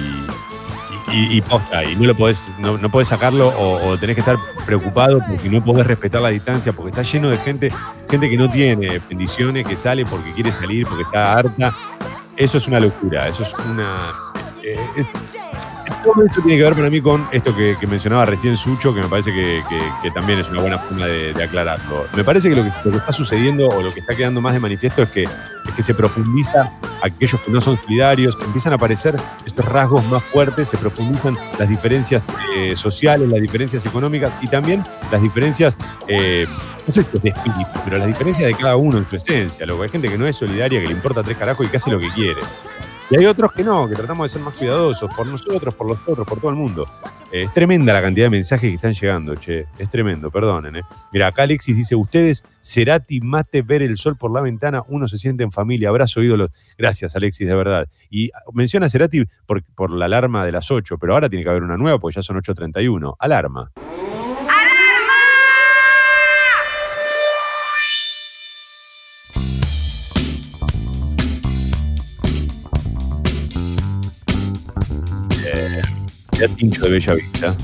y, 1.12 1.42
posta. 1.42 1.84
Y 1.84 1.96
no 1.96 2.06
lo 2.06 2.16
podés, 2.16 2.52
no, 2.60 2.78
no 2.78 2.90
podés 2.90 3.10
sacarlo 3.10 3.54
o, 3.58 3.98
tenés 3.98 4.16
que 4.16 4.22
estar 4.22 4.38
preocupado 4.66 5.20
porque 5.28 5.50
no 5.50 5.64
podés 5.64 5.86
respetar 5.88 6.22
la 6.22 6.30
distancia, 6.30 6.74
porque 6.74 6.92
está 6.92 7.04
lleno 7.04 7.30
de 7.30 7.38
gente, 7.38 7.72
gente 8.10 8.30
que 8.30 8.38
no 8.38 8.50
tiene 8.50 9.00
bendiciones, 9.10 9.66
que 9.66 9.76
sale 9.76 10.06
porque 10.06 10.32
quiere 10.32 10.52
salir, 10.52 10.88
porque 10.88 11.04
está 11.04 11.34
harta. 11.34 11.76
Eso 12.38 12.58
es 12.58 12.68
una 12.68 12.80
locura, 12.80 13.28
eso 13.28 13.44
es 13.44 13.54
una. 13.66 14.14
Eh, 14.64 14.78
todo 16.04 16.26
esto 16.26 16.42
tiene 16.42 16.58
que 16.58 16.64
ver 16.64 16.74
para 16.74 16.90
mí 16.90 17.02
con 17.02 17.22
esto 17.32 17.56
que, 17.56 17.76
mencionaba 17.88 18.26
recién 18.26 18.58
Sucho, 18.58 18.94
que 18.94 19.02
me 19.02 19.08
parece 19.08 19.32
que, 19.34 20.12
también 20.12 20.40
es 20.40 20.50
una 20.50 20.62
buena 20.62 20.80
forma 20.80 21.06
de, 21.06 21.44
aclararlo. 21.44 22.08
Me 22.16 22.24
parece 22.24 22.50
que 22.50 22.56
lo, 22.56 22.64
que 22.64 22.98
está 22.98 23.12
sucediendo 23.12 23.68
o 23.68 23.82
lo 23.82 23.94
que 23.94 24.00
está 24.00 24.16
quedando 24.16 24.42
más 24.42 24.54
de 24.54 24.60
manifiesto 24.60 25.04
es 25.04 25.10
que, 25.10 25.28
que 25.76 25.84
se 25.84 25.94
profundiza 25.94 26.72
aquellos 27.02 27.42
que 27.42 27.52
no 27.52 27.62
son 27.62 27.78
solidarios, 27.78 28.38
empiezan 28.46 28.74
a 28.74 28.76
aparecer 28.76 29.16
estos 29.46 29.66
rasgos 29.66 30.06
más 30.08 30.24
fuertes, 30.24 30.68
se 30.68 30.78
profundizan 30.78 31.36
las 31.58 31.68
diferencias 31.68 32.26
eh, 32.56 32.76
sociales, 32.76 33.30
las 33.30 33.42
diferencias 33.42 33.86
económicas 33.86 34.32
y 34.42 34.48
también 34.48 34.84
las 35.12 35.22
diferencias, 35.22 35.78
eh, 36.08 36.46
no 36.88 36.94
sé 36.94 37.02
es 37.02 37.22
de 37.22 37.30
espíritu, 37.30 37.80
pero 37.84 37.98
las 37.98 38.08
diferencias 38.08 38.48
de 38.48 38.54
cada 38.54 38.76
uno 38.76 38.98
en 38.98 39.08
su 39.08 39.16
esencia. 39.16 39.66
Luego 39.66 39.84
hay 39.84 39.90
gente 39.90 40.08
que 40.10 40.18
no 40.18 40.28
es 40.28 40.36
solidaria, 40.36 40.80
que 40.80 40.88
le 40.88 40.94
importa 40.94 41.24
tres 41.24 41.38
carajos 41.38 41.66
y 41.66 41.70
que 41.70 41.78
hace 41.78 41.92
lo 41.92 42.00
que 42.00 42.10
quiere. 42.10 42.42
Y 43.12 43.18
hay 43.18 43.26
otros 43.26 43.52
que 43.52 43.62
no, 43.62 43.90
que 43.90 43.96
tratamos 43.96 44.24
de 44.32 44.38
ser 44.38 44.46
más 44.46 44.56
cuidadosos 44.56 45.14
por 45.14 45.28
nosotros, 45.28 45.76
por 45.76 45.86
los 45.86 46.00
otros, 46.08 46.26
por 46.26 46.40
todo 46.40 46.50
el 46.50 46.56
mundo. 46.56 46.88
Eh, 47.30 47.44
es 47.44 47.54
tremenda 47.54 47.92
la 47.92 48.02
cantidad 48.02 48.28
de 48.28 48.30
mensajes 48.30 48.70
que 48.70 48.76
están 48.76 48.94
llegando, 48.94 49.36
che. 49.36 49.66
Es 49.78 49.92
tremendo, 49.92 50.32
perdonen. 50.32 50.78
Eh. 50.78 50.82
Mira, 51.12 51.28
acá 51.28 51.44
Alexis 51.44 51.76
dice: 51.76 51.94
Ustedes, 51.94 52.46
Cerati, 52.62 53.20
mate, 53.20 53.64
ver 53.64 53.82
el 53.82 53.98
sol 53.98 54.16
por 54.16 54.32
la 54.32 54.40
ventana, 54.40 54.82
uno 54.88 55.10
se 55.10 55.18
siente 55.18 55.44
en 55.44 55.52
familia, 55.52 55.90
abrazo, 55.90 56.24
ídolos. 56.24 56.52
Gracias, 56.78 57.14
Alexis, 57.18 57.46
de 57.46 57.54
verdad. 57.54 57.90
Y 58.10 58.32
menciona 58.54 58.90
Cerati 58.90 59.26
por, 59.46 59.62
por 59.76 59.92
la 59.92 60.06
alarma 60.06 60.46
de 60.46 60.54
las 60.54 60.72
8, 60.72 60.98
pero 60.98 61.14
ahora 61.14 61.28
tiene 61.28 61.44
que 61.44 61.50
haber 61.50 61.64
una 61.64 61.76
nueva 61.76 62.00
porque 62.00 62.16
ya 62.16 62.24
son 62.24 62.38
8.31. 62.38 63.16
Alarma. 63.20 63.74
Tincho 76.50 76.84
de 76.84 76.92
Bella 76.92 77.14
Vista. 77.14 77.56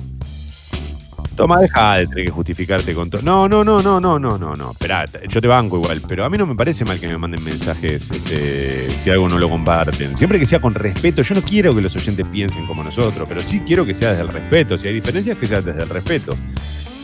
Toma, 1.38 1.60
deja 1.60 1.98
de 1.98 2.08
tener 2.08 2.26
que 2.26 2.32
justificarte 2.32 2.96
con 2.96 3.12
todo. 3.12 3.22
No, 3.22 3.48
no, 3.48 3.64
no, 3.64 3.80
no, 3.80 4.00
no, 4.00 4.18
no, 4.18 4.38
no, 4.40 4.56
no. 4.56 4.72
Esperá, 4.72 5.06
yo 5.30 5.40
te 5.40 5.48
banco 5.48 5.78
igual, 5.78 6.02
pero 6.08 6.26
a 6.26 6.30
mí 6.32 6.38
no 6.38 6.48
me 6.48 6.56
parece 6.56 6.84
mal 6.84 7.00
que 7.00 7.08
me 7.08 7.16
manden 7.16 7.44
mensajes 7.44 8.10
este, 8.10 8.90
si 8.90 9.12
algo 9.12 9.30
no 9.30 9.38
lo 9.38 9.48
comparten. 9.48 10.18
Siempre 10.18 10.40
que 10.40 10.48
sea 10.48 10.60
con 10.60 10.74
respeto, 10.74 11.22
yo 11.22 11.36
no 11.36 11.44
quiero 11.44 11.76
que 11.76 11.82
los 11.82 11.96
oyentes 11.96 12.26
piensen 12.28 12.66
como 12.66 12.84
nosotros, 12.84 13.30
pero 13.30 13.42
sí 13.42 13.62
quiero 13.64 13.86
que 13.86 13.94
sea 13.94 14.10
desde 14.10 14.24
el 14.24 14.30
respeto. 14.30 14.80
Si 14.80 14.88
hay 14.88 14.96
diferencias, 14.96 15.38
que 15.38 15.46
sea 15.46 15.62
desde 15.62 15.84
el 15.84 15.90
respeto. 15.90 16.36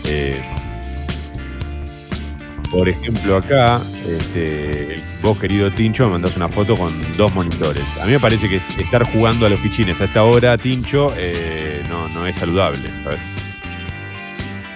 Eh, 0.05 0.41
por 2.74 2.89
ejemplo, 2.89 3.38
acá, 3.38 3.80
este, 4.07 4.95
vos, 5.21 5.38
querido 5.38 5.71
Tincho, 5.71 6.05
me 6.07 6.13
mandás 6.13 6.36
una 6.36 6.49
foto 6.49 6.76
con 6.76 6.91
dos 7.15 7.34
monitores. 7.36 7.86
A 8.01 8.05
mí 8.05 8.13
me 8.13 8.19
parece 8.19 8.49
que 8.49 8.59
estar 8.80 9.03
jugando 9.03 9.45
a 9.45 9.49
los 9.49 9.59
fichines 9.59 10.01
a 10.01 10.05
esta 10.05 10.24
hora, 10.24 10.57
Tincho, 10.57 11.13
eh, 11.15 11.84
no, 11.88 12.09
no 12.09 12.26
es 12.26 12.36
saludable. 12.36 12.80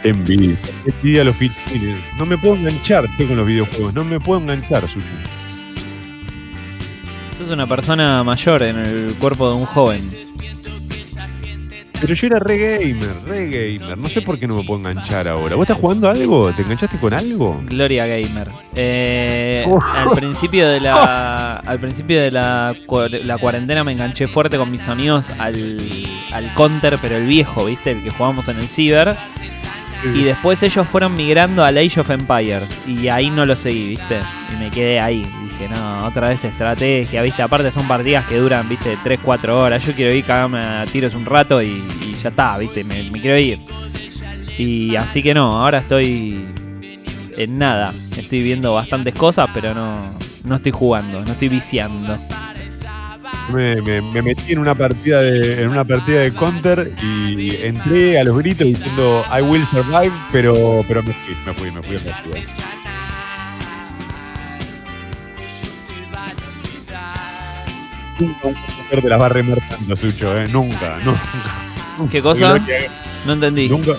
Envidia. 0.03 0.55
Envidia 0.85 1.23
los 1.23 1.35
fitines. 1.35 1.97
No 2.19 2.27
me 2.27 2.37
puedo 2.37 2.55
enganchar 2.55 3.05
con 3.17 3.35
los 3.35 3.47
videojuegos. 3.47 3.93
No 3.95 4.05
me 4.05 4.19
puedo 4.19 4.41
enganchar, 4.41 4.87
Sucho. 4.87 5.05
Sos 7.39 7.49
una 7.49 7.65
persona 7.65 8.23
mayor 8.23 8.61
en 8.61 8.77
el 8.77 9.15
cuerpo 9.15 9.49
de 9.49 9.55
un 9.55 9.65
joven. 9.65 10.03
Pero 11.99 12.13
yo 12.13 12.27
era 12.27 12.39
re 12.39 12.57
gamer, 12.57 13.15
re 13.25 13.45
gamer. 13.47 13.97
No 13.97 14.07
sé 14.07 14.21
por 14.21 14.37
qué 14.37 14.47
no 14.47 14.55
me 14.55 14.63
puedo 14.63 14.87
enganchar 14.87 15.27
ahora. 15.27 15.55
¿Vos 15.55 15.63
estás 15.63 15.77
jugando 15.77 16.09
algo? 16.09 16.53
¿Te 16.53 16.61
enganchaste 16.61 16.97
con 16.97 17.13
algo? 17.13 17.61
Gloria 17.65 18.05
Gamer. 18.05 18.49
Eh, 18.75 19.65
al 19.93 20.09
principio 20.11 20.67
de 20.67 20.79
la. 20.79 21.57
Al 21.67 21.79
principio 21.79 22.21
de 22.21 22.31
la, 22.31 22.75
la, 23.23 23.37
cuarentena 23.37 23.83
me 23.83 23.91
enganché 23.91 24.27
fuerte 24.27 24.57
con 24.57 24.71
mis 24.71 24.87
amigos 24.87 25.29
al, 25.37 25.79
al 26.31 26.53
counter, 26.53 26.97
pero 27.01 27.17
el 27.17 27.25
viejo, 27.25 27.65
¿viste? 27.65 27.91
El 27.91 28.03
que 28.03 28.09
jugábamos 28.09 28.47
en 28.47 28.57
el 28.57 28.67
ciber. 28.67 29.15
Y 30.03 30.23
después 30.23 30.61
ellos 30.63 30.87
fueron 30.87 31.15
migrando 31.15 31.63
al 31.65 31.77
Age 31.77 31.99
of 31.99 32.09
Empires. 32.09 32.87
Y 32.87 33.09
ahí 33.09 33.29
no 33.29 33.45
lo 33.45 33.55
seguí, 33.55 33.89
¿viste? 33.89 34.19
Y 34.53 34.63
me 34.63 34.69
quedé 34.69 34.99
ahí. 34.99 35.25
Dije, 35.57 35.73
no, 35.73 36.05
otra 36.05 36.29
vez 36.29 36.43
estrategia, 36.43 37.21
¿viste? 37.23 37.41
Aparte 37.41 37.71
son 37.71 37.87
partidas 37.87 38.25
que 38.25 38.37
duran, 38.37 38.67
¿viste? 38.69 38.97
3, 39.03 39.19
4 39.23 39.59
horas. 39.59 39.83
Yo 39.83 39.93
quiero 39.93 40.13
ir, 40.13 40.23
cagarme 40.23 40.59
a 40.59 40.85
tiros 40.85 41.15
un 41.15 41.25
rato 41.25 41.61
y, 41.61 41.81
ya 42.21 42.29
está, 42.29 42.57
¿viste? 42.57 42.83
Me, 42.83 43.09
me, 43.09 43.19
quiero 43.19 43.39
ir. 43.39 43.59
Y 44.57 44.95
así 44.95 45.23
que 45.23 45.33
no, 45.33 45.59
ahora 45.59 45.79
estoy 45.79 46.47
en 47.35 47.57
nada. 47.57 47.93
Estoy 48.17 48.43
viendo 48.43 48.73
bastantes 48.73 49.15
cosas, 49.15 49.49
pero 49.53 49.73
no, 49.73 49.95
no 50.43 50.55
estoy 50.55 50.71
jugando, 50.71 51.21
no 51.21 51.31
estoy 51.31 51.49
viciando. 51.49 52.17
Me, 53.51 53.81
metí 54.21 54.51
en 54.53 54.59
una 54.59 54.75
partida 54.75 55.21
de 55.21 55.63
en 55.63 55.69
una 55.69 55.85
partida 55.85 56.19
de 56.19 56.33
counter 56.33 56.93
y 57.01 57.55
entré 57.63 58.19
a 58.19 58.25
los 58.25 58.37
gritos 58.37 58.67
diciendo 58.67 59.23
I 59.31 59.41
will 59.41 59.63
survive, 59.65 60.11
pero 60.31 60.83
pero 60.87 61.01
me 61.01 61.13
fui, 61.13 61.35
me 61.45 61.53
fui, 61.53 61.71
me 61.71 61.81
fui 61.81 62.11
a. 62.11 62.76
Nunca 68.19 68.47
un 68.47 68.53
counter 68.53 69.01
te 69.01 69.09
las 69.09 69.21
va 69.21 69.25
a 69.27 69.29
remar 69.29 69.59
tanto, 69.69 69.95
Sucho, 69.95 70.37
eh. 70.37 70.47
Nunca, 70.47 70.97
nunca. 71.03 71.21
¿Qué 72.11 72.21
cosa? 72.21 72.59
No 73.25 73.33
entendí. 73.33 73.69
Nunca. 73.69 73.93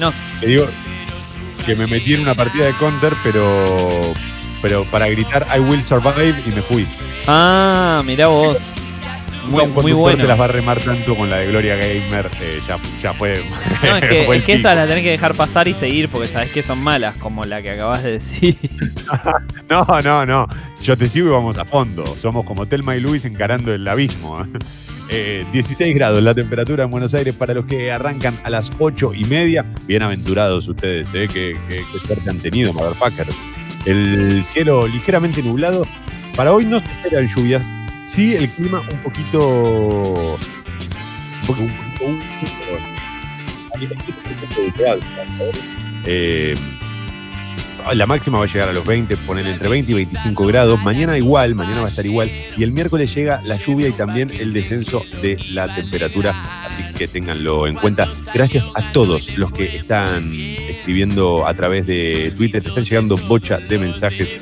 No. 0.00 0.12
Te 0.40 0.46
digo 0.46 0.66
que 1.64 1.74
me 1.74 1.86
metí 1.86 2.14
en 2.14 2.20
una 2.20 2.34
partida 2.34 2.66
de 2.66 2.72
counter, 2.74 3.12
pero 3.22 4.14
pero 4.62 4.84
para 4.84 5.08
gritar 5.08 5.46
I 5.54 5.60
will 5.60 5.82
survive 5.82 6.34
y 6.46 6.50
me 6.50 6.62
fui. 6.62 6.86
Ah, 7.26 8.02
mirá 8.04 8.28
vos. 8.28 8.58
Muy, 9.48 9.66
muy 9.66 9.92
bueno. 9.92 10.22
te 10.22 10.28
las 10.28 10.38
va 10.38 10.44
a 10.44 10.48
remar 10.48 10.80
tanto 10.80 11.16
con 11.16 11.30
la 11.30 11.38
de 11.38 11.48
Gloria 11.48 11.76
Gamer, 11.76 12.26
eh, 12.40 12.60
ya, 12.66 12.76
ya, 13.02 13.12
fue. 13.12 13.42
No, 13.82 13.96
es 13.96 14.04
que, 14.08 14.36
es 14.36 14.42
que 14.44 14.52
esa 14.54 14.74
la 14.74 14.86
tenés 14.86 15.02
que 15.02 15.10
dejar 15.10 15.34
pasar 15.34 15.68
y 15.68 15.74
seguir 15.74 16.08
porque 16.08 16.26
sabés 16.26 16.50
que 16.50 16.62
son 16.62 16.82
malas, 16.82 17.16
como 17.16 17.44
la 17.44 17.62
que 17.62 17.70
acabas 17.70 18.02
de 18.02 18.12
decir. 18.12 18.56
no, 19.68 19.86
no, 20.02 20.26
no. 20.26 20.46
Yo 20.82 20.96
te 20.96 21.08
sigo 21.08 21.28
y 21.28 21.30
vamos 21.30 21.56
a 21.58 21.64
fondo. 21.64 22.04
Somos 22.20 22.44
como 22.44 22.66
Telma 22.66 22.96
y 22.96 23.00
Luis 23.00 23.24
encarando 23.24 23.72
el 23.72 23.86
abismo. 23.88 24.46
Eh, 25.08 25.44
16 25.52 25.94
grados 25.94 26.22
la 26.22 26.34
temperatura 26.34 26.84
en 26.84 26.90
Buenos 26.90 27.14
Aires 27.14 27.34
para 27.34 27.54
los 27.54 27.64
que 27.64 27.90
arrancan 27.90 28.38
a 28.44 28.50
las 28.50 28.70
8 28.78 29.12
y 29.14 29.24
media. 29.24 29.64
Bienaventurados 29.86 30.68
ustedes, 30.68 31.08
eh, 31.14 31.28
que, 31.32 31.56
que, 31.68 31.82
suerte 32.06 32.28
han 32.28 32.38
tenido, 32.38 32.72
motherfuckers. 32.72 33.36
El 33.86 34.44
cielo 34.44 34.86
ligeramente 34.86 35.42
nublado. 35.42 35.86
Para 36.36 36.52
hoy 36.52 36.66
no 36.66 36.78
se 36.78 36.86
esperan 36.86 37.26
lluvias. 37.26 37.68
Sí, 38.08 38.34
el 38.34 38.48
clima 38.48 38.80
un 38.90 38.98
poquito. 39.02 40.38
Un 41.42 41.46
poquito. 41.46 42.04
Un 42.06 42.18
poquito. 43.68 44.08
Eh, 46.06 46.56
la 47.94 48.06
máxima 48.06 48.38
va 48.38 48.44
a 48.44 48.46
llegar 48.46 48.68
a 48.68 48.72
los 48.72 48.84
20, 48.84 49.16
poner 49.18 49.46
entre 49.46 49.68
20 49.68 49.92
y 49.92 49.94
25 49.94 50.46
grados. 50.46 50.82
Mañana 50.82 51.16
igual, 51.16 51.54
mañana 51.54 51.80
va 51.80 51.86
a 51.86 51.88
estar 51.88 52.04
igual. 52.04 52.30
Y 52.56 52.62
el 52.62 52.72
miércoles 52.72 53.14
llega 53.14 53.40
la 53.44 53.56
lluvia 53.56 53.88
y 53.88 53.92
también 53.92 54.30
el 54.30 54.52
descenso 54.52 55.04
de 55.22 55.36
la 55.50 55.74
temperatura. 55.74 56.64
Así 56.64 56.82
que 56.96 57.08
ténganlo 57.08 57.66
en 57.66 57.74
cuenta. 57.74 58.08
Gracias 58.34 58.68
a 58.74 58.92
todos 58.92 59.36
los 59.36 59.52
que 59.52 59.76
están 59.76 60.32
escribiendo 60.32 61.46
a 61.46 61.54
través 61.54 61.86
de 61.86 62.32
Twitter. 62.36 62.62
Te 62.62 62.68
están 62.68 62.84
llegando 62.84 63.16
bocha 63.16 63.58
de 63.58 63.78
mensajes. 63.78 64.32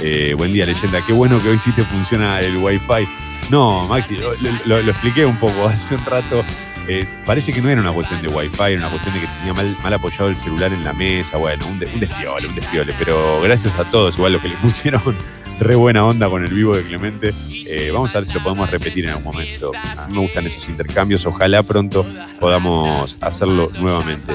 Eh, 0.00 0.34
buen 0.36 0.52
día, 0.52 0.66
leyenda. 0.66 1.00
Qué 1.06 1.12
bueno 1.12 1.40
que 1.40 1.48
hoy 1.50 1.58
sí 1.58 1.72
te 1.72 1.84
funciona 1.84 2.40
el 2.40 2.56
Wi-Fi. 2.56 3.06
No, 3.50 3.86
Maxi, 3.86 4.16
lo 4.64 4.78
expliqué 4.78 5.26
un 5.26 5.36
poco 5.36 5.68
hace 5.68 5.94
un 5.94 6.04
rato. 6.04 6.44
Eh, 6.88 7.06
parece 7.24 7.52
que 7.52 7.60
no 7.62 7.70
era 7.70 7.80
una 7.80 7.92
cuestión 7.92 8.20
de 8.20 8.28
wifi, 8.28 8.62
era 8.62 8.78
una 8.78 8.90
cuestión 8.90 9.14
de 9.14 9.20
que 9.20 9.26
tenía 9.38 9.54
mal, 9.54 9.76
mal 9.82 9.94
apoyado 9.94 10.28
el 10.28 10.36
celular 10.36 10.72
en 10.72 10.84
la 10.84 10.92
mesa. 10.92 11.36
Bueno, 11.38 11.66
un, 11.66 11.72
un 11.72 12.00
despiole, 12.00 12.48
un 12.48 12.54
despiole. 12.54 12.94
Pero 12.98 13.40
gracias 13.42 13.78
a 13.78 13.84
todos, 13.84 14.16
igual 14.16 14.34
los 14.34 14.42
que 14.42 14.48
le 14.48 14.56
pusieron 14.62 15.16
re 15.60 15.74
buena 15.76 16.04
onda 16.04 16.28
con 16.28 16.44
el 16.44 16.52
vivo 16.52 16.76
de 16.76 16.82
Clemente. 16.82 17.32
Eh, 17.50 17.90
vamos 17.92 18.14
a 18.14 18.18
ver 18.18 18.26
si 18.26 18.34
lo 18.34 18.42
podemos 18.42 18.70
repetir 18.70 19.04
en 19.04 19.10
algún 19.10 19.24
momento. 19.24 19.72
A 19.96 20.06
mí 20.06 20.14
me 20.14 20.20
gustan 20.20 20.46
esos 20.46 20.68
intercambios. 20.68 21.24
Ojalá 21.26 21.62
pronto 21.62 22.04
podamos 22.38 23.16
hacerlo 23.20 23.70
nuevamente. 23.80 24.34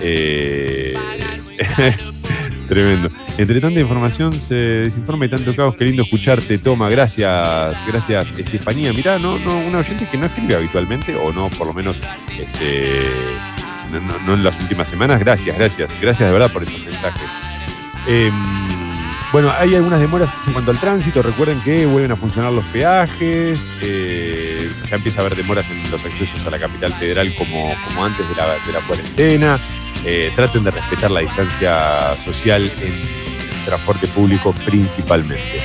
Eh, 0.00 0.94
Tremendo. 2.66 3.10
Entre 3.38 3.60
tanta 3.60 3.80
información 3.80 4.32
se 4.32 4.54
desinforma 4.54 5.26
y 5.26 5.28
tanto 5.28 5.54
caos. 5.54 5.76
Qué 5.76 5.84
lindo 5.84 6.02
escucharte, 6.02 6.58
Toma. 6.58 6.88
Gracias, 6.88 7.86
gracias, 7.86 8.38
Estefanía. 8.38 8.92
Mirá, 8.92 9.18
no, 9.18 9.38
no, 9.38 9.58
una 9.58 9.78
oyente 9.78 10.08
que 10.10 10.18
no 10.18 10.26
escribe 10.26 10.56
habitualmente, 10.56 11.16
o 11.16 11.32
no, 11.32 11.48
por 11.50 11.66
lo 11.66 11.74
menos, 11.74 12.00
este, 12.38 13.06
no, 14.26 14.34
en 14.34 14.44
las 14.44 14.58
últimas 14.60 14.88
semanas. 14.88 15.20
Gracias, 15.20 15.58
gracias. 15.58 15.90
Gracias 16.00 16.28
de 16.28 16.32
verdad 16.32 16.50
por 16.52 16.62
esos 16.62 16.84
mensajes. 16.84 17.28
Em, 18.06 18.32
bueno, 19.32 19.52
hay 19.58 19.74
algunas 19.74 20.00
demoras 20.00 20.30
en 20.46 20.52
cuanto 20.52 20.70
al 20.70 20.78
tránsito. 20.78 21.22
Recuerden 21.22 21.60
que 21.60 21.86
vuelven 21.86 22.12
a 22.12 22.16
funcionar 22.16 22.52
los 22.52 22.64
peajes. 22.66 23.72
Eh, 23.82 24.70
ya 24.88 24.96
empieza 24.96 25.20
a 25.20 25.24
haber 25.24 25.36
demoras 25.36 25.68
en 25.70 25.90
los 25.90 26.04
accesos 26.04 26.44
a 26.46 26.50
la 26.50 26.58
capital 26.58 26.92
federal 26.94 27.34
como, 27.36 27.74
como 27.86 28.04
antes 28.04 28.28
de 28.28 28.34
la, 28.34 28.46
de 28.66 28.72
la 28.72 28.80
cuarentena. 28.86 29.58
Eh, 30.04 30.30
traten 30.36 30.64
de 30.64 30.70
respetar 30.70 31.10
la 31.10 31.20
distancia 31.20 32.14
social 32.14 32.70
en 32.80 32.92
transporte 33.64 34.06
público 34.08 34.52
principalmente. 34.64 35.60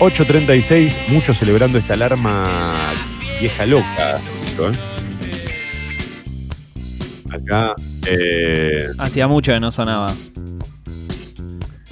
8.36, 0.00 1.08
muchos 1.08 1.38
celebrando 1.38 1.78
esta 1.78 1.94
alarma 1.94 2.94
vieja 3.38 3.66
loca. 3.66 4.18
¿eh? 4.58 4.72
Acá. 7.30 7.74
Eh, 8.06 8.86
hacía 8.98 9.28
mucho 9.28 9.52
que 9.52 9.60
no 9.60 9.70
sonaba. 9.70 10.14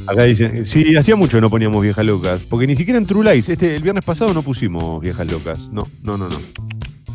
Acá 0.06 0.24
dicen, 0.24 0.64
sí, 0.64 0.96
hacía 0.96 1.14
mucho 1.14 1.36
que 1.36 1.42
no 1.42 1.50
poníamos 1.50 1.82
viejas 1.82 2.04
locas. 2.04 2.40
Porque 2.48 2.66
ni 2.66 2.74
siquiera 2.74 2.98
en 2.98 3.06
True 3.06 3.32
Lies, 3.32 3.48
este, 3.48 3.76
el 3.76 3.82
viernes 3.82 4.04
pasado 4.04 4.34
no 4.34 4.42
pusimos 4.42 5.00
viejas 5.00 5.30
locas. 5.30 5.68
No, 5.70 5.86
no, 6.02 6.16
no, 6.16 6.28
no. 6.28 6.40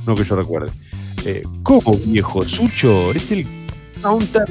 No 0.06 0.16
que 0.16 0.24
yo 0.24 0.36
recuerde. 0.36 0.72
¿Cómo 1.64 1.98
viejo? 2.06 2.48
Sucho, 2.48 3.12
es 3.12 3.32
el 3.32 3.46
counter 4.02 4.46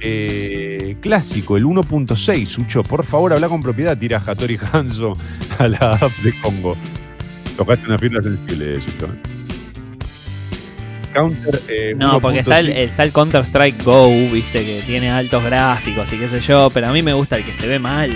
eh, 0.00 0.96
clásico, 1.00 1.56
el 1.56 1.64
1.6, 1.64 2.46
Sucho. 2.46 2.82
Por 2.82 3.04
favor, 3.04 3.32
habla 3.32 3.48
con 3.48 3.62
propiedad, 3.62 3.96
tira 3.96 4.20
Hattori 4.24 4.58
Hanzo 4.72 5.12
a 5.58 5.68
la 5.68 5.94
app 5.94 6.12
de 6.22 6.32
Congo. 6.40 6.76
Tocaste 7.56 7.86
una 7.86 7.98
fibra 7.98 8.22
sensible, 8.22 8.80
Sucho. 8.80 9.08
Counter. 11.12 11.62
Eh, 11.68 11.94
no, 11.96 12.20
porque 12.20 12.40
está 12.40 12.58
el, 12.58 12.70
está 12.70 13.04
el 13.04 13.12
Counter 13.12 13.44
Strike 13.44 13.84
Go, 13.84 14.08
viste, 14.32 14.64
que 14.64 14.80
tiene 14.86 15.10
altos 15.10 15.44
gráficos 15.44 16.12
y 16.12 16.16
qué 16.16 16.28
sé 16.28 16.40
yo, 16.40 16.70
pero 16.70 16.88
a 16.88 16.92
mí 16.92 17.02
me 17.02 17.12
gusta 17.12 17.36
el 17.36 17.44
que 17.44 17.52
se 17.52 17.68
ve 17.68 17.78
mal. 17.78 18.10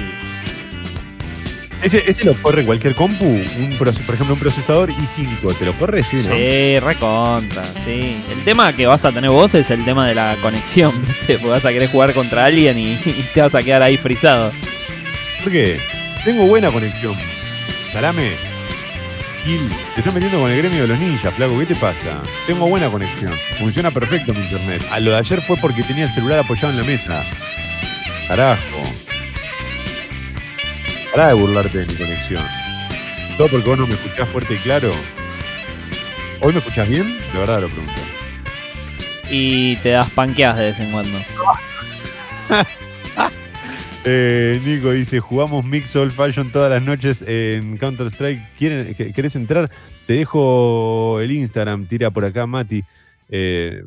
Ese, 1.82 2.24
lo 2.24 2.34
corre 2.42 2.64
cualquier 2.64 2.94
compu, 2.94 3.24
un, 3.24 3.76
por 3.78 3.88
ejemplo 3.88 4.34
un 4.34 4.40
procesador 4.40 4.90
i5, 4.90 5.56
¿te 5.56 5.64
lo 5.64 5.72
corre? 5.74 6.02
Sí, 6.02 6.16
¿no? 6.16 6.34
Sí, 6.34 6.80
recontra, 6.80 7.64
sí. 7.84 8.16
El 8.32 8.44
tema 8.44 8.72
que 8.72 8.86
vas 8.86 9.04
a 9.04 9.12
tener 9.12 9.30
vos 9.30 9.54
es 9.54 9.70
el 9.70 9.84
tema 9.84 10.08
de 10.08 10.14
la 10.14 10.36
conexión, 10.42 10.92
¿viste? 11.06 11.34
Porque 11.34 11.48
vas 11.48 11.64
a 11.64 11.70
querer 11.70 11.90
jugar 11.90 12.12
contra 12.12 12.46
alguien 12.46 12.78
y, 12.78 12.96
te 13.34 13.40
vas 13.40 13.54
a 13.54 13.62
quedar 13.62 13.82
ahí 13.82 13.96
frisado. 13.96 14.52
¿Por 15.42 15.52
qué? 15.52 15.78
Tengo 16.24 16.46
buena 16.46 16.70
conexión. 16.72 17.14
Salame. 17.92 18.32
Gil, 19.44 19.68
te 19.94 20.00
estás 20.00 20.12
metiendo 20.12 20.40
con 20.40 20.50
el 20.50 20.58
gremio 20.58 20.82
de 20.82 20.88
los 20.88 20.98
ninjas, 20.98 21.32
Flaco. 21.34 21.56
¿Qué 21.58 21.66
te 21.66 21.76
pasa? 21.76 22.20
Tengo 22.48 22.66
buena 22.66 22.90
conexión. 22.90 23.32
Funciona 23.60 23.92
perfecto 23.92 24.34
mi 24.34 24.40
internet. 24.40 24.82
A 24.90 24.98
lo 24.98 25.12
de 25.12 25.18
ayer 25.18 25.40
fue 25.40 25.56
porque 25.58 25.84
tenía 25.84 26.04
el 26.04 26.10
celular 26.10 26.40
apoyado 26.40 26.70
en 26.70 26.78
la 26.78 26.84
mesa. 26.84 27.22
Carajo. 28.26 29.05
Para 31.16 31.28
de 31.28 31.34
burlarte 31.40 31.78
de 31.78 31.86
mi 31.86 31.94
conexión. 31.94 32.42
Todo 33.38 33.48
porque 33.48 33.70
vos 33.70 33.78
no 33.78 33.86
me 33.86 33.94
escuchás 33.94 34.28
fuerte 34.28 34.52
y 34.52 34.58
claro. 34.58 34.90
¿Hoy 36.42 36.52
me 36.52 36.58
escuchás 36.58 36.86
bien? 36.86 37.06
De 37.32 37.38
verdad 37.38 37.62
lo 37.62 37.68
pregunto. 37.68 37.94
Y 39.30 39.76
te 39.76 39.90
das 39.92 40.10
panqueas 40.10 40.58
de 40.58 40.64
vez 40.66 40.78
en 40.78 40.92
cuando. 40.92 41.18
eh, 44.04 44.60
Nico 44.62 44.90
dice, 44.90 45.20
jugamos 45.20 45.64
Mix 45.64 45.96
Old 45.96 46.12
Fashion 46.12 46.52
todas 46.52 46.70
las 46.70 46.82
noches 46.82 47.24
en 47.26 47.78
Counter-Strike. 47.78 48.54
¿Querés 49.14 49.36
entrar? 49.36 49.70
Te 50.06 50.12
dejo 50.12 51.18
el 51.22 51.32
Instagram, 51.32 51.86
tira 51.86 52.10
por 52.10 52.26
acá 52.26 52.46
Mati. 52.46 52.84
Eh, 53.30 53.82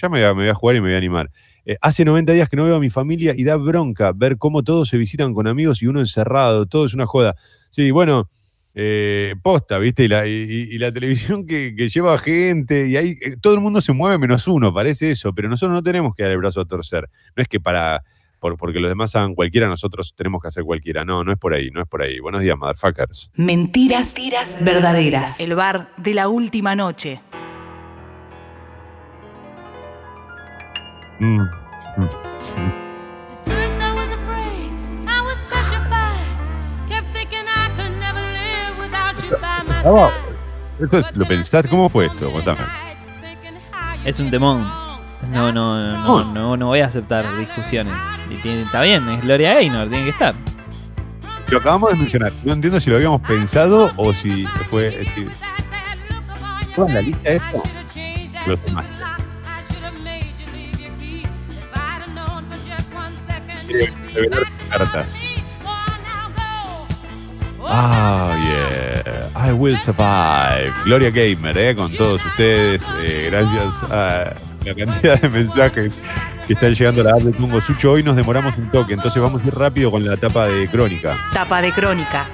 ya 0.00 0.08
me 0.08 0.32
voy, 0.32 0.48
a, 0.48 0.54
jugar 0.54 0.76
y 0.76 0.80
me 0.80 0.86
voy 0.90 0.94
a 0.94 0.98
animar. 0.98 1.28
Eh, 1.68 1.76
hace 1.82 2.02
90 2.02 2.32
días 2.32 2.48
que 2.48 2.56
no 2.56 2.64
veo 2.64 2.76
a 2.76 2.80
mi 2.80 2.88
familia 2.88 3.34
y 3.36 3.44
da 3.44 3.56
bronca 3.56 4.12
ver 4.16 4.38
cómo 4.38 4.64
todos 4.64 4.88
se 4.88 4.96
visitan 4.96 5.34
con 5.34 5.46
amigos 5.46 5.82
y 5.82 5.86
uno 5.86 6.00
encerrado, 6.00 6.64
todo 6.64 6.86
es 6.86 6.94
una 6.94 7.04
joda. 7.04 7.34
Sí, 7.68 7.90
bueno, 7.90 8.30
eh, 8.74 9.34
posta, 9.42 9.78
¿viste? 9.78 10.04
Y 10.04 10.08
la, 10.08 10.26
y, 10.26 10.78
la 10.78 10.90
televisión 10.90 11.44
que, 11.46 11.74
lleva 11.92 12.16
gente 12.16 12.88
y 12.88 12.96
ahí 12.96 13.18
eh, 13.20 13.36
todo 13.38 13.52
el 13.52 13.60
mundo 13.60 13.82
se 13.82 13.92
mueve 13.92 14.16
menos 14.16 14.48
uno, 14.48 14.72
parece 14.72 15.10
eso, 15.10 15.34
pero 15.34 15.50
nosotros 15.50 15.74
no 15.74 15.82
tenemos 15.82 16.14
que 16.14 16.22
dar 16.22 16.32
el 16.32 16.38
brazo 16.38 16.62
a 16.62 16.64
torcer. 16.64 17.06
No 17.36 17.42
es 17.42 17.48
que 17.48 17.60
para, 17.60 18.02
por, 18.40 18.56
porque 18.56 18.80
los 18.80 18.88
demás 18.88 19.14
hagan 19.14 19.34
cualquiera, 19.34 19.68
nosotros 19.68 20.14
tenemos 20.16 20.40
que 20.40 20.48
hacer 20.48 20.64
cualquiera. 20.64 21.04
No, 21.04 21.22
no 21.22 21.32
es 21.32 21.38
por 21.38 21.52
ahí, 21.52 21.70
no 21.70 21.82
es 21.82 21.86
por 21.86 22.00
ahí. 22.00 22.18
Buenos 22.18 22.40
días, 22.40 22.56
motherfuckers. 22.56 23.30
Mentiras, 23.34 24.14
verdaderas. 24.62 25.38
El 25.38 25.54
bar 25.54 25.90
de 25.98 26.14
la 26.14 26.28
última 26.28 26.74
noche. 26.74 27.20
Mm. 31.20 31.42
¿Lo 41.14 41.24
pensaste? 41.26 41.68
¿Cómo 41.68 41.88
fue 41.88 42.06
esto? 42.06 42.30
Contame. 42.30 42.60
Es 44.04 44.20
un 44.20 44.30
temón. 44.30 44.62
No, 45.30 45.52
no, 45.52 45.76
no, 45.96 46.24
no, 46.24 46.56
no 46.56 46.66
voy 46.66 46.80
a 46.80 46.86
aceptar 46.86 47.36
discusiones. 47.38 47.92
Y 48.30 48.48
está 48.48 48.82
bien, 48.82 49.08
es 49.08 49.22
Gloria 49.22 49.54
Gaynor, 49.54 49.88
tiene 49.88 50.04
que 50.04 50.10
estar. 50.10 50.34
Lo 51.50 51.58
acabamos 51.58 51.90
de 51.90 51.96
mencionar. 51.96 52.32
No 52.44 52.52
entiendo 52.52 52.78
si 52.78 52.90
lo 52.90 52.96
habíamos 52.96 53.22
pensado 53.22 53.90
o 53.96 54.12
si 54.12 54.46
fue. 54.68 54.90
decir, 54.90 55.30
en 56.76 56.94
la 56.94 57.02
lista 57.02 57.30
esto? 57.30 57.62
Los 58.46 58.62
demás. 58.64 58.86
Revelar 64.14 64.44
cartas. 64.70 65.20
Ah, 67.70 68.34
yeah. 68.42 69.28
I 69.36 69.52
will 69.52 69.76
survive. 69.76 70.72
Gloria 70.84 71.10
Gamer, 71.10 71.56
eh, 71.56 71.74
con 71.76 71.92
todos 71.92 72.24
ustedes. 72.24 72.82
Eh, 73.02 73.28
gracias 73.30 73.90
a 73.90 74.34
la 74.64 74.74
cantidad 74.74 75.20
de 75.20 75.28
mensajes 75.28 75.94
que 76.46 76.54
están 76.54 76.74
llegando 76.74 77.02
a 77.02 77.04
la 77.04 77.10
app 77.12 77.20
de 77.20 77.32
Tungo 77.32 77.60
Sucho. 77.60 77.92
Hoy 77.92 78.02
nos 78.02 78.16
demoramos 78.16 78.56
un 78.56 78.70
toque, 78.70 78.94
entonces 78.94 79.22
vamos 79.22 79.42
a 79.42 79.46
ir 79.46 79.54
rápido 79.54 79.90
con 79.90 80.04
la 80.04 80.16
tapa 80.16 80.48
de 80.48 80.66
crónica. 80.68 81.14
Tapa 81.32 81.60
de 81.60 81.72
crónica. 81.72 82.26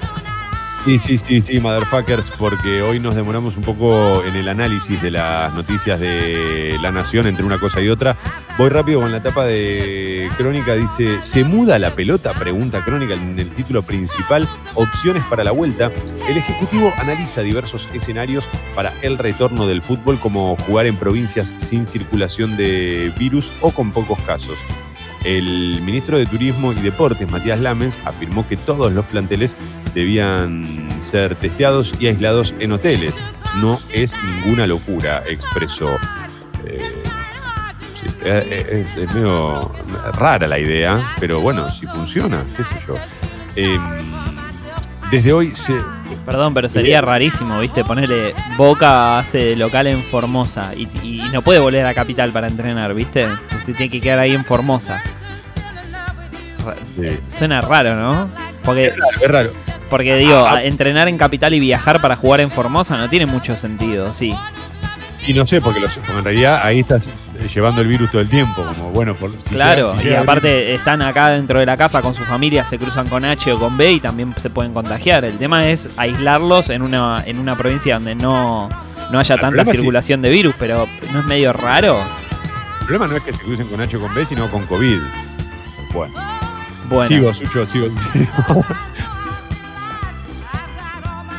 Sí, 0.85 0.99
sí, 0.99 1.17
sí, 1.17 1.41
sí, 1.41 1.59
motherfuckers, 1.59 2.31
porque 2.31 2.81
hoy 2.81 2.99
nos 2.99 3.15
demoramos 3.15 3.57
un 3.57 3.63
poco 3.63 4.23
en 4.23 4.35
el 4.35 4.47
análisis 4.47 5.01
de 5.01 5.11
las 5.11 5.53
noticias 5.53 5.99
de 5.99 6.77
la 6.79 6.91
nación 6.91 7.27
entre 7.27 7.43
una 7.43 7.57
cosa 7.57 7.81
y 7.81 7.89
otra. 7.89 8.15
Voy 8.57 8.69
rápido 8.69 9.01
con 9.01 9.11
la 9.11 9.17
etapa 9.17 9.43
de 9.43 10.29
Crónica. 10.37 10.75
Dice, 10.75 11.21
¿se 11.21 11.43
muda 11.43 11.77
la 11.77 11.93
pelota? 11.93 12.33
Pregunta 12.33 12.85
Crónica 12.85 13.13
en 13.13 13.37
el 13.37 13.49
título 13.49 13.81
principal. 13.81 14.47
Opciones 14.75 15.25
para 15.25 15.43
la 15.43 15.51
vuelta. 15.51 15.91
El 16.29 16.37
Ejecutivo 16.37 16.93
analiza 16.97 17.41
diversos 17.41 17.89
escenarios 17.93 18.47
para 18.73 18.93
el 19.01 19.17
retorno 19.17 19.67
del 19.67 19.81
fútbol, 19.81 20.21
como 20.21 20.55
jugar 20.55 20.85
en 20.85 20.95
provincias 20.95 21.53
sin 21.57 21.85
circulación 21.85 22.55
de 22.55 23.11
virus 23.19 23.51
o 23.59 23.71
con 23.71 23.91
pocos 23.91 24.21
casos. 24.21 24.57
El 25.25 25.81
ministro 25.81 26.17
de 26.17 26.25
Turismo 26.25 26.71
y 26.71 26.75
Deportes, 26.75 27.29
Matías 27.29 27.59
Lamens, 27.59 27.99
afirmó 28.05 28.47
que 28.47 28.55
todos 28.55 28.93
los 28.93 29.03
planteles 29.05 29.53
debían 29.93 30.63
ser 31.01 31.35
testeados 31.35 31.93
y 31.99 32.07
aislados 32.07 32.55
en 32.59 32.71
hoteles. 32.71 33.15
No 33.59 33.77
es 33.91 34.15
ninguna 34.23 34.65
locura, 34.65 35.23
expresó. 35.27 35.89
Eh, 36.65 36.79
eh, 38.23 38.47
eh, 38.49 38.85
es, 38.97 39.13
medio 39.13 39.71
rara 40.13 40.47
la 40.47 40.59
idea, 40.59 41.13
pero 41.19 41.41
bueno, 41.41 41.69
si 41.69 41.85
funciona, 41.87 42.43
qué 42.55 42.63
sé 42.63 42.75
yo. 42.87 42.95
Em, 43.55 43.81
desde 45.11 45.33
hoy 45.33 45.55
se. 45.55 45.75
Perdón, 46.25 46.53
pero 46.53 46.67
sería 46.69 47.01
rarísimo, 47.01 47.59
¿viste? 47.59 47.83
Ponerle 47.83 48.33
Boca 48.57 49.19
hace 49.19 49.55
local 49.55 49.87
en 49.87 49.97
Formosa 49.97 50.71
y, 50.75 51.21
no 51.31 51.43
puede 51.43 51.59
volver 51.59 51.85
a 51.85 51.93
Capital 51.93 52.31
para 52.31 52.47
entrenar, 52.47 52.93
¿viste? 52.93 53.27
Tiene 53.65 53.89
que 53.89 54.01
quedar 54.01 54.19
ahí 54.19 54.33
en 54.33 54.43
Formosa. 54.43 55.03
Suena 57.27 57.61
raro, 57.61 57.95
¿no? 57.95 58.29
Porque, 58.63 58.87
es 59.21 59.27
raro, 59.27 59.51
Porque 59.89 60.15
digo, 60.15 60.37
ah, 60.37 60.55
ah. 60.55 60.63
entrenar 60.63 61.07
en 61.07 61.17
Capital 61.17 61.53
y 61.53 61.59
viajar 61.59 62.01
para 62.01 62.15
jugar 62.15 62.41
en 62.41 62.49
Formosa 62.49 62.97
no 62.97 63.07
tiene 63.07 63.27
mucho 63.27 63.55
sentido, 63.55 64.11
sí. 64.13 64.33
Y 65.27 65.33
no 65.33 65.45
sé, 65.45 65.61
porque, 65.61 65.79
en 65.79 66.23
realidad 66.23 66.61
ahí 66.63 66.79
estás 66.79 67.07
llevando 67.53 67.81
el 67.81 67.87
virus 67.87 68.11
todo 68.11 68.21
el 68.21 68.29
tiempo, 68.29 68.65
como 68.65 68.91
bueno, 68.91 69.15
por, 69.15 69.31
Claro, 69.43 69.95
y 70.01 70.13
aparte 70.13 70.73
están 70.73 71.01
acá 71.01 71.29
dentro 71.29 71.59
de 71.59 71.65
la 71.65 71.77
casa 71.77 72.01
con 72.01 72.15
su 72.15 72.23
familia, 72.23 72.65
se 72.65 72.77
cruzan 72.77 73.07
con 73.07 73.25
H 73.25 73.51
o 73.51 73.59
con 73.59 73.77
B 73.77 73.93
y 73.93 73.99
también 73.99 74.33
se 74.39 74.49
pueden 74.49 74.73
contagiar. 74.73 75.25
El 75.25 75.37
tema 75.37 75.67
es 75.67 75.89
aislarlos 75.97 76.69
en 76.69 76.81
una, 76.81 77.23
en 77.25 77.39
una 77.39 77.55
provincia 77.55 77.95
donde 77.95 78.15
no, 78.15 78.69
no 79.11 79.19
haya 79.19 79.37
tanta 79.37 79.65
circulación 79.65 80.21
de 80.21 80.29
virus, 80.29 80.55
pero 80.57 80.87
¿no 81.13 81.19
es 81.19 81.25
medio 81.25 81.53
raro? 81.53 82.01
El 82.81 82.85
problema 82.85 83.07
no 83.07 83.15
es 83.15 83.23
que 83.23 83.33
se 83.33 83.39
crucen 83.39 83.67
con 83.67 83.81
H 83.81 83.97
o 83.97 83.99
con 83.99 84.13
B, 84.13 84.25
sino 84.25 84.49
con 84.51 84.65
COVID. 84.65 84.99
Bueno. 85.93 86.13
Bueno. 86.89 87.07
Sigo, 87.07 87.33
Sucho, 87.33 87.65
sigo. 87.65 87.87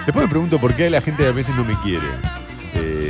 Después 0.06 0.24
me 0.24 0.30
pregunto 0.30 0.58
por 0.58 0.74
qué 0.74 0.90
la 0.90 1.00
gente 1.00 1.26
a 1.26 1.32
veces 1.32 1.54
no 1.56 1.64
me 1.64 1.74
quiere. 1.80 2.06
Eh, 2.74 3.05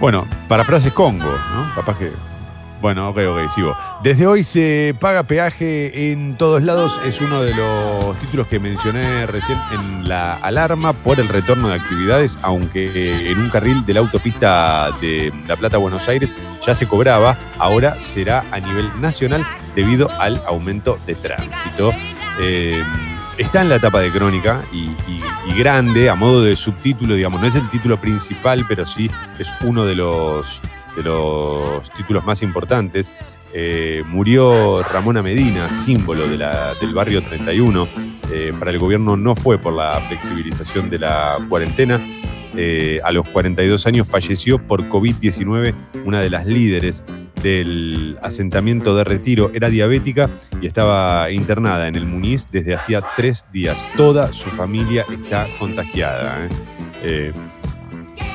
bueno, 0.00 0.26
para 0.48 0.64
frases 0.64 0.92
Congo, 0.92 1.30
¿no? 1.30 1.74
Capaz 1.74 1.98
que. 1.98 2.12
Bueno, 2.80 3.08
ok, 3.08 3.18
ok, 3.28 3.54
sigo. 3.54 3.76
Desde 4.02 4.26
hoy 4.26 4.44
se 4.44 4.94
paga 5.00 5.22
peaje 5.22 6.12
en 6.12 6.36
todos 6.36 6.62
lados. 6.62 7.00
Es 7.04 7.22
uno 7.22 7.42
de 7.42 7.54
los 7.54 8.18
títulos 8.18 8.46
que 8.48 8.60
mencioné 8.60 9.26
recién 9.26 9.58
en 9.72 10.06
la 10.06 10.34
alarma 10.34 10.92
por 10.92 11.18
el 11.18 11.28
retorno 11.28 11.68
de 11.68 11.76
actividades, 11.76 12.38
aunque 12.42 13.30
en 13.30 13.40
un 13.40 13.48
carril 13.48 13.84
de 13.86 13.94
la 13.94 14.00
autopista 14.00 14.90
de 15.00 15.32
La 15.48 15.56
Plata 15.56 15.78
Buenos 15.78 16.06
Aires 16.08 16.34
ya 16.66 16.74
se 16.74 16.86
cobraba, 16.86 17.38
ahora 17.58 18.00
será 18.02 18.44
a 18.52 18.60
nivel 18.60 19.00
nacional 19.00 19.44
debido 19.74 20.10
al 20.20 20.40
aumento 20.46 20.98
de 21.06 21.14
tránsito. 21.14 21.90
Eh, 22.42 22.82
está 23.38 23.62
en 23.62 23.68
la 23.68 23.76
etapa 23.76 24.00
de 24.00 24.10
crónica 24.10 24.62
y, 24.72 24.88
grande, 25.56 26.10
a 26.10 26.14
modo 26.14 26.42
de 26.42 26.56
subtítulo, 26.56 27.14
digamos, 27.14 27.40
no 27.40 27.46
es 27.46 27.54
el 27.54 27.68
título 27.70 27.98
principal, 27.98 28.64
pero 28.68 28.84
sí 28.84 29.10
es 29.38 29.52
uno 29.62 29.84
de 29.84 29.94
los, 29.94 30.60
de 30.96 31.02
los 31.02 31.90
títulos 31.90 32.24
más 32.24 32.42
importantes. 32.42 33.10
Eh, 33.54 34.02
murió 34.08 34.82
Ramona 34.82 35.22
Medina, 35.22 35.68
símbolo 35.68 36.28
del 36.28 36.94
barrio 36.94 37.22
31. 37.22 37.88
Eh, 38.30 38.52
para 38.58 38.70
el 38.70 38.78
gobierno 38.78 39.16
no 39.16 39.34
fue 39.34 39.56
por 39.56 39.72
la 39.72 40.00
flexibilización 40.00 40.90
de 40.90 40.98
la 40.98 41.36
cuarentena. 41.48 42.00
Eh, 42.56 43.00
a 43.04 43.12
los 43.12 43.28
42 43.28 43.86
años 43.86 44.06
falleció 44.06 44.58
por 44.58 44.88
COVID-19 44.88 45.74
una 46.04 46.20
de 46.20 46.30
las 46.30 46.46
líderes 46.46 47.04
del 47.42 48.18
asentamiento 48.22 48.96
de 48.96 49.04
retiro. 49.04 49.50
Era 49.54 49.68
diabética 49.68 50.30
y 50.60 50.66
estaba 50.66 51.30
internada 51.30 51.86
en 51.86 51.96
el 51.96 52.06
Muniz 52.06 52.48
desde 52.50 52.74
hacía 52.74 53.02
tres 53.16 53.46
días. 53.52 53.76
Toda 53.96 54.32
su 54.32 54.48
familia 54.50 55.04
está 55.12 55.46
contagiada. 55.58 56.46
¿eh? 56.46 56.48
Eh, 57.02 57.32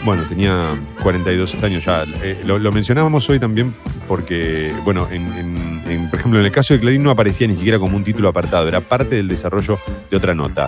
bueno, 0.05 0.25
tenía 0.27 0.79
42 1.01 1.63
años 1.63 1.85
ya. 1.85 2.05
Lo, 2.45 2.71
mencionábamos 2.71 3.29
hoy 3.29 3.39
también 3.39 3.75
porque, 4.07 4.73
bueno, 4.83 5.07
en, 5.11 6.09
por 6.09 6.19
ejemplo, 6.19 6.39
en 6.39 6.45
el 6.45 6.51
caso 6.51 6.73
de 6.73 6.79
Clarín 6.79 7.03
no 7.03 7.11
aparecía 7.11 7.47
ni 7.47 7.55
siquiera 7.55 7.77
como 7.79 7.97
un 7.97 8.03
título 8.03 8.29
apartado, 8.29 8.67
era 8.67 8.81
parte 8.81 9.15
del 9.15 9.27
desarrollo 9.27 9.77
de 10.09 10.17
otra 10.17 10.33
nota. 10.33 10.67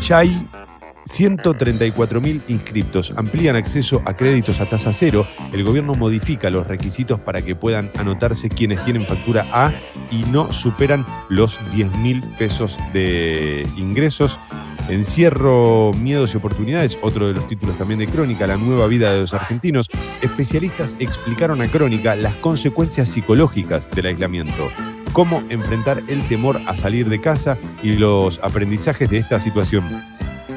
ya 0.00 0.18
hay 0.18 0.46
134.000 1.06 2.42
inscriptos 2.48 3.12
amplían 3.16 3.56
acceso 3.56 4.02
a 4.04 4.16
créditos 4.16 4.60
a 4.60 4.68
tasa 4.68 4.92
cero. 4.92 5.26
El 5.52 5.64
gobierno 5.64 5.94
modifica 5.94 6.50
los 6.50 6.66
requisitos 6.66 7.20
para 7.20 7.42
que 7.42 7.56
puedan 7.56 7.90
anotarse 7.98 8.48
quienes 8.48 8.82
tienen 8.84 9.06
factura 9.06 9.46
A 9.52 9.72
y 10.10 10.22
no 10.30 10.52
superan 10.52 11.04
los 11.28 11.60
10.000 11.72 12.36
pesos 12.36 12.78
de 12.92 13.66
ingresos. 13.76 14.38
Encierro, 14.88 15.92
miedos 15.92 16.34
y 16.34 16.38
oportunidades, 16.38 16.98
otro 17.00 17.28
de 17.28 17.34
los 17.34 17.46
títulos 17.46 17.78
también 17.78 18.00
de 18.00 18.08
Crónica, 18.08 18.46
la 18.46 18.56
nueva 18.56 18.88
vida 18.88 19.12
de 19.12 19.20
los 19.20 19.34
argentinos. 19.34 19.88
Especialistas 20.20 20.96
explicaron 20.98 21.62
a 21.62 21.68
Crónica 21.68 22.16
las 22.16 22.34
consecuencias 22.36 23.08
psicológicas 23.08 23.88
del 23.90 24.06
aislamiento, 24.06 24.68
cómo 25.12 25.44
enfrentar 25.48 26.02
el 26.08 26.26
temor 26.26 26.60
a 26.66 26.76
salir 26.76 27.08
de 27.08 27.20
casa 27.20 27.56
y 27.84 27.92
los 27.92 28.40
aprendizajes 28.42 29.08
de 29.10 29.18
esta 29.18 29.38
situación. 29.38 29.84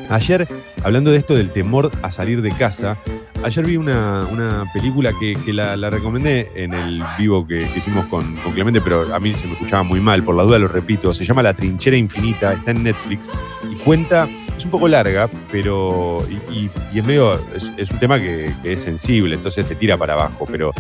Ayer, 0.09 0.47
hablando 0.84 1.11
de 1.11 1.17
esto 1.17 1.35
del 1.35 1.51
temor 1.51 1.91
a 2.01 2.11
salir 2.11 2.41
de 2.41 2.51
casa, 2.51 2.97
ayer 3.43 3.65
vi 3.65 3.77
una, 3.77 4.63
película 4.73 5.11
que, 5.19 5.35
la, 5.53 5.89
recomendé 5.89 6.51
en 6.55 6.73
el 6.73 7.03
vivo 7.17 7.45
que, 7.45 7.61
hicimos 7.75 8.05
con, 8.05 8.35
Clemente, 8.53 8.81
pero 8.81 9.13
a 9.13 9.19
mí 9.19 9.34
se 9.34 9.47
me 9.47 9.53
escuchaba 9.53 9.84
muy 9.84 9.99
mal, 9.99 10.23
por 10.23 10.35
la 10.35 10.43
duda 10.43 10.59
lo 10.59 10.67
repito. 10.67 11.13
Se 11.13 11.25
llama 11.25 11.43
La 11.43 11.53
Trinchera 11.53 11.97
Infinita, 11.97 12.53
está 12.53 12.71
en 12.71 12.84
Netflix 12.84 13.30
y 13.69 13.75
cuenta, 13.75 14.30
es 14.57 14.65
un 14.65 14.71
poco 14.71 14.88
larga, 14.88 15.30
pero. 15.51 16.23
y, 16.51 16.69
es 16.97 17.05
medio. 17.05 17.34
Es, 17.77 17.91
un 17.91 17.99
tema 17.99 18.19
que, 18.19 18.51
es 18.63 18.81
sensible, 18.81 19.35
entonces 19.35 19.67
te 19.67 19.75
tira 19.75 19.97
para 19.97 20.13
abajo, 20.13 20.45
pero 20.49 20.71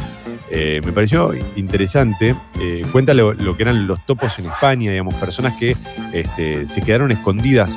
Eh, 0.55 0.81
me 0.85 0.91
pareció 0.91 1.31
interesante. 1.55 2.35
Eh, 2.61 2.85
cuenta 2.91 3.15
lo, 3.15 3.35
que 3.35 3.63
eran 3.63 3.87
los 3.87 4.05
topos 4.05 4.37
en 4.37 4.45
España, 4.45 4.91
digamos, 4.91 5.15
personas 5.15 5.57
que 5.57 5.75
este, 6.11 6.67
se 6.67 6.81
quedaron 6.83 7.11
escondidas 7.11 7.75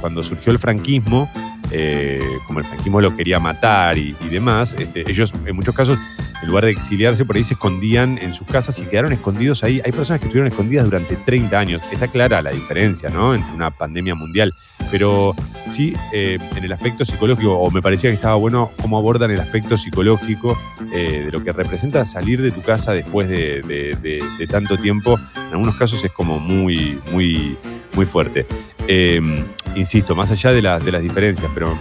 cuando, 0.00 0.22
surgió 0.22 0.52
el 0.52 0.58
franquismo 0.58 1.30
eh, 1.70 2.20
como 2.46 2.60
el 2.60 2.66
franquismo 2.66 3.00
lo 3.00 3.16
quería 3.16 3.40
matar 3.40 3.96
y, 3.96 4.12
demás, 4.30 4.76
este, 4.78 5.10
ellos 5.10 5.32
en 5.46 5.56
muchos 5.56 5.74
casos, 5.74 5.98
en 6.42 6.48
lugar 6.48 6.66
de 6.66 6.72
exiliarse 6.72 7.24
por 7.24 7.36
ahí, 7.36 7.44
se 7.44 7.54
escondían 7.54 8.18
en 8.18 8.34
sus 8.34 8.46
casas 8.46 8.78
y 8.78 8.82
quedaron 8.82 9.12
escondidos 9.12 9.64
ahí. 9.64 9.80
Hay 9.84 9.92
personas 9.92 10.20
que 10.20 10.26
estuvieron 10.26 10.46
escondidas 10.46 10.84
durante 10.84 11.16
30 11.16 11.58
años. 11.58 11.82
Está 11.90 12.08
clara 12.08 12.42
la 12.42 12.50
diferencia, 12.50 13.08
¿no? 13.08 13.34
Entre 13.34 13.52
una 13.52 13.70
pandemia 13.70 14.14
mundial. 14.14 14.52
Pero 14.90 15.34
sí, 15.70 15.94
eh, 16.12 16.38
en 16.54 16.64
el 16.64 16.72
aspecto 16.72 17.04
psicológico, 17.04 17.58
o 17.58 17.70
me 17.70 17.80
parecía 17.80 18.10
que 18.10 18.16
estaba 18.16 18.34
bueno 18.34 18.70
cómo 18.80 18.98
abordan 18.98 19.30
el 19.30 19.40
aspecto 19.40 19.78
psicológico 19.78 20.58
eh, 20.92 21.22
de 21.24 21.32
lo 21.32 21.42
que 21.42 21.52
representa 21.52 22.04
salir 22.04 22.42
de 22.42 22.50
tu 22.50 22.60
casa 22.60 22.92
después 22.92 23.28
de, 23.28 23.62
de 23.62 24.46
tanto 24.46 24.76
tiempo. 24.76 25.18
En 25.36 25.52
algunos 25.52 25.76
casos 25.76 26.04
es 26.04 26.12
como 26.12 26.38
muy, 26.38 27.00
muy 27.10 27.56
muy 27.94 28.06
fuerte. 28.06 28.46
Em, 28.86 29.44
insisto, 29.74 30.14
más 30.14 30.30
allá 30.30 30.52
de, 30.52 30.60
de 30.60 30.92
las 30.92 31.02
diferencias, 31.02 31.50
pero 31.54 31.76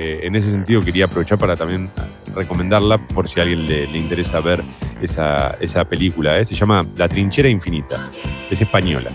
eh, 0.00 0.20
en 0.22 0.36
ese 0.36 0.52
sentido 0.52 0.80
quería 0.80 1.06
aprovechar 1.06 1.38
para 1.38 1.56
también 1.56 1.90
recomendarla 2.32 2.98
por 2.98 3.28
si 3.28 3.40
a 3.40 3.42
alguien 3.42 3.66
le, 3.66 3.98
interesa 3.98 4.38
ver 4.38 4.62
esa, 5.02 5.84
película. 5.88 6.38
¿eh? 6.38 6.44
Se 6.44 6.54
llama 6.54 6.86
La 6.96 7.08
Trinchera 7.08 7.48
Infinita. 7.48 8.08
Es 8.48 8.60
española. 8.60 9.10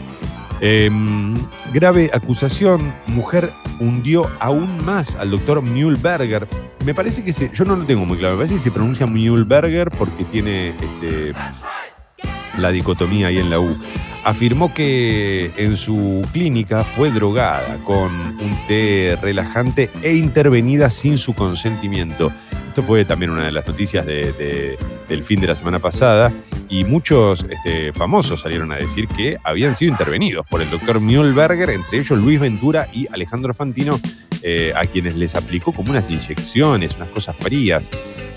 Em, 0.59 1.33
grave 1.71 2.09
acusación, 2.13 2.93
mujer 3.07 3.49
hundió 3.79 4.29
aún 4.39 4.85
más 4.85 5.15
al 5.15 5.31
doctor 5.31 5.61
Mühlberger. 5.61 6.49
Me 6.85 6.93
parece 6.93 7.23
que 7.23 7.31
se, 7.31 7.49
yo 7.53 7.63
no 7.63 7.77
lo 7.77 7.85
tengo 7.85 8.05
muy 8.05 8.17
claro, 8.17 8.35
me 8.35 8.39
parece 8.39 8.55
que 8.55 8.59
se 8.59 8.71
pronuncia 8.71 9.07
Mühlberger 9.07 9.89
porque 9.89 10.25
tiene 10.25 10.69
este, 10.69 11.31
la 12.57 12.71
dicotomía 12.71 13.27
ahí 13.27 13.39
en 13.39 13.49
la 13.49 13.59
U 13.59 13.77
afirmó 14.23 14.73
que 14.73 15.51
en 15.57 15.75
su 15.75 16.21
clínica 16.31 16.83
fue 16.83 17.11
drogada 17.11 17.77
con 17.83 18.11
un 18.11 18.57
té 18.67 19.17
relajante 19.21 19.89
e 20.01 20.15
intervenida 20.15 20.89
sin 20.89 21.17
su 21.17 21.33
consentimiento. 21.33 22.31
Esto 22.69 22.81
fue 22.81 23.05
también 23.05 23.31
una 23.31 23.45
de 23.45 23.51
las 23.51 23.67
noticias 23.67 24.05
del 24.05 25.23
fin 25.23 25.39
de 25.39 25.47
la 25.47 25.55
semana 25.55 25.79
pasada 25.79 26.33
y 26.69 26.85
muchos 26.85 27.45
este, 27.47 27.93
famosos 27.93 28.41
salieron 28.41 28.71
a 28.71 28.77
decir 28.77 29.07
que 29.07 29.37
habían 29.43 29.75
sido 29.75 29.91
intervenidos 29.91 30.45
por 30.47 30.61
el 30.61 30.69
doctor 30.71 30.99
Mühlberger, 30.99 31.69
entre 31.69 31.99
ellos 31.99 32.17
Luis 32.17 32.39
Ventura 32.39 32.87
y 32.91 33.07
Alejandro 33.11 33.53
Fantino, 33.53 33.99
eh, 34.41 34.73
a 34.75 34.85
quienes 34.85 35.15
les 35.15 35.35
aplicó 35.35 35.71
como 35.71 35.91
unas 35.91 36.09
inyecciones, 36.09 36.95
unas 36.95 37.09
cosas 37.09 37.35
frías. 37.35 37.89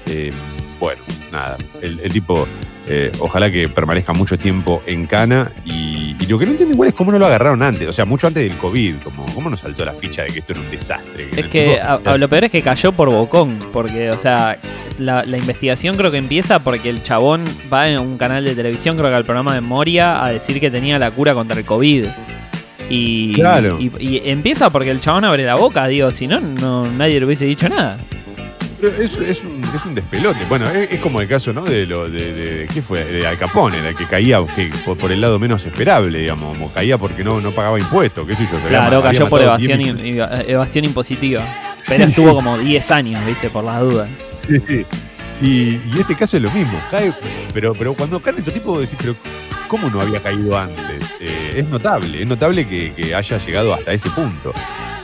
Eh, 0.07 0.33
bueno, 0.79 1.01
nada, 1.33 1.57
el 1.81 2.13
tipo 2.13 2.47
eh, 2.89 3.11
ojalá 3.19 3.51
que 3.51 3.69
permanezca 3.69 4.13
mucho 4.13 4.39
tiempo 4.39 4.83
en 4.87 5.07
Cana. 5.07 5.51
Y, 5.65 6.15
lo 6.29 6.41
que 6.41 6.47
no 6.47 6.53
entiendo 6.53 6.75
igual 6.75 6.89
es 6.89 6.95
cómo 6.95 7.13
no 7.13 7.19
lo 7.19 7.27
agarraron 7.27 7.63
antes. 7.63 7.89
O 7.89 7.93
sea, 7.93 8.05
mucho 8.05 8.27
antes 8.27 8.43
del 8.43 8.59
COVID. 8.59 8.97
Como, 9.05 9.27
¿Cómo 9.35 9.49
nos 9.49 9.61
saltó 9.61 9.85
la 9.85 9.93
ficha 9.93 10.23
de 10.23 10.29
que 10.29 10.41
esto 10.41 10.53
era 10.53 10.61
un 10.61 10.71
desastre? 10.71 11.29
es 11.37 11.47
que 11.47 11.81
lo 12.19 12.29
peor 12.29 12.45
es 12.45 12.51
que 12.51 12.63
cayó 12.63 12.93
por 12.93 13.11
bocón. 13.11 13.59
Porque, 13.73 14.11
o 14.11 14.19
sea, 14.19 14.59
la, 14.99 15.25
investigación 15.25 15.97
creo 15.97 16.11
que 16.11 16.19
empieza 16.19 16.61
porque 16.61 16.91
el 16.91 17.03
chabón 17.03 17.45
va 17.73 17.89
en 17.89 17.99
un 17.99 18.19
canal 18.19 18.45
de 18.45 18.55
televisión, 18.55 18.97
creo 18.97 19.09
que 19.11 19.17
al 19.17 19.25
programa 19.25 19.55
de 19.55 19.61
Moria, 19.61 20.25
a 20.25 20.31
decir 20.31 20.59
que 20.59 20.71
tenía 20.71 20.99
la 20.99 21.11
cura 21.11 21.35
contra 21.35 21.59
el 21.59 21.65
COVID. 21.65 22.07
Y, 22.89 23.35
y, 23.99 24.23
empieza 24.25 24.71
porque 24.71 24.91
el 24.91 25.01
chabón 25.01 25.25
abre 25.25 25.45
la 25.45 25.57
boca, 25.57 25.87
digo, 25.87 26.11
si 26.11 26.27
no, 26.27 26.41
no 26.41 26.91
nadie 26.93 27.19
le 27.21 27.27
hubiese 27.27 27.45
dicho 27.45 27.69
nada. 27.69 27.99
Es, 28.83 29.17
es, 29.17 29.43
un, 29.43 29.63
es 29.75 29.85
un 29.85 29.95
despelote. 29.95 30.45
Bueno, 30.49 30.69
es, 30.69 31.01
como 31.01 31.21
el 31.21 31.29
caso, 31.29 31.53
¿no? 31.53 31.63
De 31.65 31.87
lo 31.87 32.11
de, 32.11 32.69
¿qué 32.73 32.83
fue? 32.83 33.05
De 33.05 33.27
Al 33.27 33.39
Capone, 33.39 33.79
el 33.79 33.97
que 33.97 34.05
caía 34.07 34.41
por, 34.85 35.13
el 35.13 35.21
lado 35.21 35.39
menos 35.39 35.65
esperable, 35.65 36.19
digamos, 36.19 36.57
caía 36.73 36.99
porque 36.99 37.25
no, 37.25 37.41
no 37.41 37.53
pagaba 37.53 37.79
impuestos, 37.79 38.27
qué 38.27 38.37
sé 38.37 38.47
yo. 38.51 38.59
Claro, 38.69 39.03
cayó 39.03 39.29
por 39.29 39.41
evasión, 39.41 39.81
evasión 39.81 40.85
impositiva. 40.85 41.45
Pero 41.89 42.05
estuvo 42.05 42.35
como 42.35 42.59
10 42.59 42.91
años, 42.91 43.25
¿viste? 43.25 43.49
Por 43.49 43.65
las 43.65 43.81
dudas. 43.81 44.09
Sí, 44.49 44.85
Y, 45.41 45.99
este 45.99 46.17
caso 46.17 46.37
es 46.37 46.43
lo 46.43 46.51
mismo, 46.51 46.81
cae, 46.91 47.13
pero, 47.53 47.75
pero 47.75 47.95
cuando 47.95 48.21
cae 48.21 48.35
este 48.39 48.51
tipo, 48.51 48.81
decís, 48.81 48.97
pero 49.01 49.15
¿cómo 49.69 49.89
no 49.89 50.01
había 50.01 50.21
caído 50.21 50.59
antes? 50.59 51.15
Eh, 51.21 51.55
es 51.59 51.69
notable, 51.69 52.23
es 52.23 52.27
notable 52.27 52.67
que, 52.67 52.93
que 52.93 53.15
haya 53.15 53.39
llegado 53.39 53.73
hasta 53.73 53.93
ese 53.93 54.11
punto. 54.11 54.53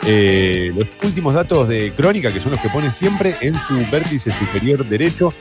Eh, 0.05 0.73
los 0.75 0.89
últimos 1.05 1.33
datos 1.33 1.69
de 1.69 1.93
Crónica, 1.97 2.33
que 2.33 2.41
son 2.41 2.51
los 2.53 2.61
que 2.61 2.69
pone 2.69 2.91
siempre 2.91 3.37
en 3.41 3.55
su 3.69 3.75
vértice 3.91 4.33
superior 4.33 4.85
derecho, 4.85 5.33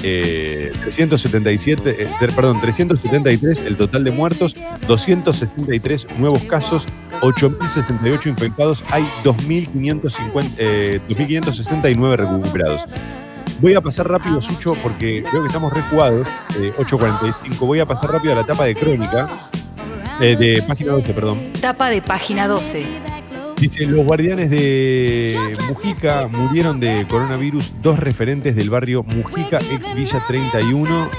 377, 0.00 1.90
eh, 1.90 1.96
eh, 2.00 2.08
perdón, 2.34 2.60
373 2.60 3.60
el 3.60 3.76
total 3.76 4.02
de 4.02 4.10
muertos, 4.10 4.56
263 4.88 6.08
nuevos 6.18 6.42
casos, 6.44 6.88
8.068 7.20 8.26
infectados, 8.26 8.84
hay 8.90 9.08
2.569 9.22 12.16
recuperados. 12.16 12.86
Voy 13.60 13.74
a 13.74 13.80
pasar 13.80 14.08
rápido, 14.08 14.42
Sucho, 14.42 14.74
porque 14.82 15.22
creo 15.28 15.42
que 15.42 15.48
estamos 15.48 15.72
rejugados, 15.72 16.26
8.45. 16.76 17.58
Voy 17.60 17.78
a 17.80 17.86
pasar 17.86 18.12
rápido 18.12 18.32
a 18.32 18.36
la 18.36 18.44
tapa 18.44 18.64
de 18.64 18.74
Crónica, 18.74 19.48
de 20.20 20.64
página 20.66 20.92
12, 20.92 21.14
perdón. 21.14 21.52
Tapa 21.60 21.90
de 21.90 22.00
página 22.02 22.48
12. 22.48 23.17
Dice, 23.58 23.86
los 23.86 24.04
guardianes 24.04 24.50
de 24.50 25.56
Mujica 25.68 26.28
murieron 26.28 26.78
de 26.78 27.04
coronavirus, 27.08 27.74
dos 27.82 27.98
referentes 27.98 28.54
del 28.54 28.70
barrio 28.70 29.02
Mujica, 29.02 29.58
ex 29.58 29.94
Villa 29.94 30.22
31. 30.28 31.10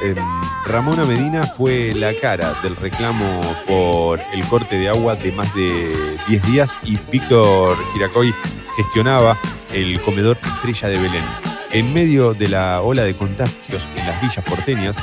Ramona 0.65 1.03
Medina 1.03 1.43
fue 1.43 1.93
la 1.93 2.13
cara 2.13 2.55
del 2.63 2.77
reclamo 2.77 3.41
por 3.67 4.21
el 4.33 4.43
corte 4.45 4.77
de 4.77 4.87
agua 4.87 5.15
de 5.15 5.33
más 5.33 5.53
de 5.53 6.17
10 6.29 6.43
días 6.51 6.77
y 6.83 6.97
Víctor 7.11 7.77
Giracoy 7.93 8.33
gestionaba 8.77 9.37
el 9.73 9.99
comedor 10.01 10.37
Estrella 10.41 10.87
de 10.87 10.97
Belén. 10.97 11.25
En 11.71 11.93
medio 11.93 12.33
de 12.33 12.47
la 12.47 12.81
ola 12.81 13.03
de 13.03 13.15
contagios 13.15 13.85
en 13.97 14.07
las 14.07 14.21
villas 14.21 14.45
porteñas, 14.45 14.97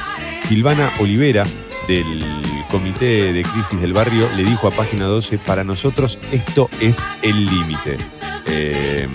Silvana 0.48 0.90
Olivera, 0.98 1.44
del 1.86 2.24
Comité 2.76 3.32
de 3.32 3.42
Crisis 3.42 3.80
del 3.80 3.94
Barrio 3.94 4.28
le 4.36 4.44
dijo 4.44 4.68
a 4.68 4.70
Página 4.70 5.06
12, 5.06 5.38
para 5.38 5.64
nosotros 5.64 6.18
esto 6.30 6.68
es 6.78 6.98
el 7.22 7.46
límite. 7.46 7.96
Eh, 8.48 9.08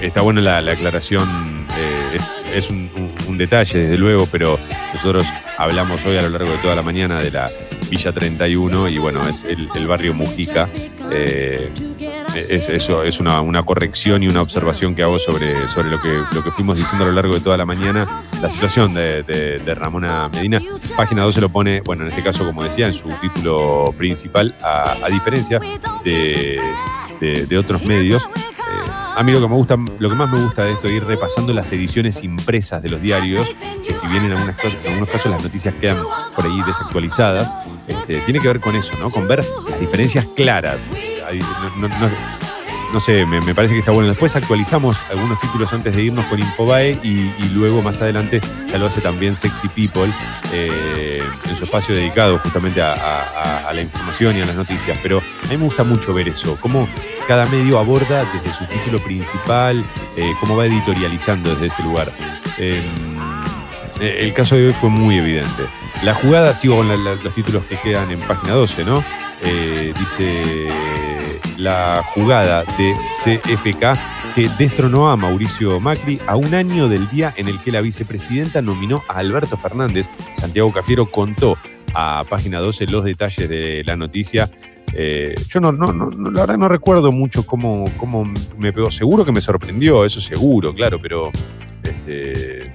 está 0.00 0.20
buena 0.20 0.40
la, 0.40 0.70
aclaración, 0.70 1.66
eh, 1.76 2.18
es, 2.54 2.70
un, 2.70 3.36
detalle 3.36 3.80
desde 3.80 3.98
luego, 3.98 4.28
pero 4.30 4.60
nosotros 4.94 5.26
hablamos 5.58 6.06
hoy 6.06 6.18
a 6.18 6.22
lo 6.22 6.28
largo 6.28 6.52
de 6.52 6.58
toda 6.58 6.76
la 6.76 6.82
mañana 6.82 7.18
de 7.20 7.32
la 7.32 7.50
Villa 7.90 8.12
31 8.12 8.90
y 8.90 8.98
bueno, 8.98 9.26
es 9.26 9.42
el, 9.42 9.86
barrio 9.88 10.14
Mujica. 10.14 10.68
Eh, 11.10 11.72
es, 12.36 12.68
eso 12.68 13.02
es 13.02 13.20
una, 13.20 13.62
corrección 13.64 14.22
y 14.22 14.28
una 14.28 14.42
observación 14.42 14.94
que 14.94 15.02
hago 15.02 15.18
sobre, 15.18 15.68
sobre 15.68 15.90
lo, 15.90 16.00
que, 16.00 16.22
lo 16.32 16.42
que 16.42 16.50
fuimos 16.50 16.76
diciendo 16.76 17.04
a 17.04 17.08
lo 17.08 17.14
largo 17.14 17.34
de 17.34 17.40
toda 17.40 17.56
la 17.56 17.64
mañana, 17.66 18.22
la 18.40 18.48
situación 18.48 18.94
de, 18.94 19.74
Ramona 19.76 20.28
Medina. 20.32 20.60
Página 20.96 21.22
12 21.22 21.40
lo 21.40 21.48
pone, 21.48 21.80
bueno, 21.82 22.02
en 22.02 22.08
este 22.08 22.22
caso, 22.22 22.44
como 22.44 22.62
decía, 22.62 22.86
en 22.86 22.92
su 22.92 23.10
título 23.20 23.94
principal, 23.96 24.54
a, 24.62 25.08
diferencia 25.10 25.60
de, 26.04 26.60
otros 27.58 27.82
medios. 27.84 28.26
A 29.16 29.22
mí 29.22 29.32
lo 29.32 29.40
que 29.40 29.48
me 29.48 29.54
gusta, 29.54 29.76
lo 29.98 30.10
que 30.10 30.14
más 30.14 30.30
me 30.30 30.38
gusta 30.38 30.64
de 30.64 30.72
esto 30.72 30.88
es 30.88 30.94
ir 30.94 31.04
repasando 31.04 31.54
las 31.54 31.72
ediciones 31.72 32.22
impresas 32.22 32.82
de 32.82 32.90
los 32.90 33.00
diarios, 33.00 33.50
que 33.86 33.96
si 33.96 34.06
bien 34.08 34.24
en, 34.26 34.32
algunas 34.32 34.56
cosas, 34.56 34.84
en 34.84 34.88
algunos 34.88 35.10
casos 35.10 35.32
las 35.32 35.42
noticias 35.42 35.74
quedan 35.80 36.02
por 36.34 36.44
ahí 36.44 36.62
desactualizadas, 36.66 37.56
este, 37.88 38.20
tiene 38.20 38.40
que 38.40 38.48
ver 38.48 38.60
con 38.60 38.76
eso, 38.76 38.92
¿no? 39.00 39.08
Con 39.10 39.26
ver 39.26 39.42
las 39.70 39.80
diferencias 39.80 40.26
claras 40.36 40.90
no, 41.76 41.88
sé, 43.00 43.26
me, 43.26 43.54
parece 43.54 43.74
que 43.74 43.80
está 43.80 43.92
bueno. 43.92 44.08
Después 44.08 44.34
actualizamos 44.36 45.02
algunos 45.10 45.38
títulos 45.40 45.72
antes 45.72 45.94
de 45.94 46.02
irnos 46.02 46.24
con 46.26 46.38
Infobae 46.38 46.98
y, 47.02 47.30
luego 47.54 47.82
más 47.82 48.00
adelante 48.00 48.40
ya 48.70 48.78
lo 48.78 48.86
hace 48.86 49.00
también 49.00 49.34
Sexy 49.34 49.68
People 49.68 50.12
eh, 50.52 51.22
en 51.48 51.56
su 51.56 51.64
espacio 51.64 51.94
dedicado 51.94 52.38
justamente 52.38 52.82
a, 52.82 53.70
la 53.72 53.80
información 53.80 54.36
y 54.36 54.40
a 54.40 54.46
las 54.46 54.56
noticias. 54.56 54.98
Pero 55.02 55.18
a 55.18 55.48
mí 55.48 55.56
me 55.56 55.64
gusta 55.64 55.84
mucho 55.84 56.14
ver 56.14 56.28
eso, 56.28 56.58
cómo 56.60 56.88
cada 57.26 57.46
medio 57.46 57.78
aborda 57.78 58.24
desde 58.32 58.56
su 58.56 58.64
título 58.66 59.02
principal, 59.02 59.84
eh, 60.16 60.32
cómo 60.40 60.56
va 60.56 60.66
editorializando 60.66 61.50
desde 61.50 61.66
ese 61.66 61.82
lugar. 61.82 62.10
Em, 62.58 62.82
eh, 64.00 64.18
el 64.20 64.32
caso 64.32 64.56
de 64.56 64.68
hoy 64.68 64.72
fue 64.72 64.90
muy 64.90 65.18
evidente. 65.18 65.64
La 66.02 66.14
jugada, 66.14 66.54
sigo 66.54 66.76
con 66.76 66.88
los 66.88 67.34
títulos 67.34 67.64
que 67.64 67.76
quedan 67.78 68.10
en 68.10 68.20
página 68.20 68.54
12, 68.54 68.84
¿no? 68.84 69.04
dice 69.98 70.68
la 71.58 72.02
jugada 72.14 72.64
de 72.78 72.94
CFK 73.22 74.34
que 74.34 74.50
destronó 74.58 75.10
a 75.10 75.16
Mauricio 75.16 75.80
Macri 75.80 76.20
a 76.26 76.36
un 76.36 76.54
año 76.54 76.88
del 76.88 77.08
día 77.08 77.32
en 77.36 77.48
el 77.48 77.60
que 77.60 77.72
la 77.72 77.80
vicepresidenta 77.80 78.60
nominó 78.60 79.02
a 79.08 79.18
Alberto 79.18 79.56
Fernández. 79.56 80.10
Santiago 80.34 80.72
Cafiero 80.72 81.10
contó 81.10 81.56
a 81.94 82.24
página 82.28 82.60
12 82.60 82.86
los 82.88 83.04
detalles 83.04 83.48
de 83.48 83.82
la 83.86 83.96
noticia. 83.96 84.50
Eh, 84.92 85.34
yo 85.48 85.60
no, 85.60 85.72
no, 85.72 85.86
no, 85.92 86.30
la 86.30 86.40
verdad 86.42 86.58
no 86.58 86.68
recuerdo 86.68 87.12
mucho 87.12 87.46
cómo, 87.46 87.86
cómo 87.96 88.30
me 88.58 88.72
pegó. 88.72 88.90
Seguro 88.90 89.24
que 89.24 89.32
me 89.32 89.40
sorprendió, 89.40 90.04
eso 90.04 90.20
seguro, 90.20 90.74
claro, 90.74 91.00
pero 91.00 91.30
este, 91.82 92.72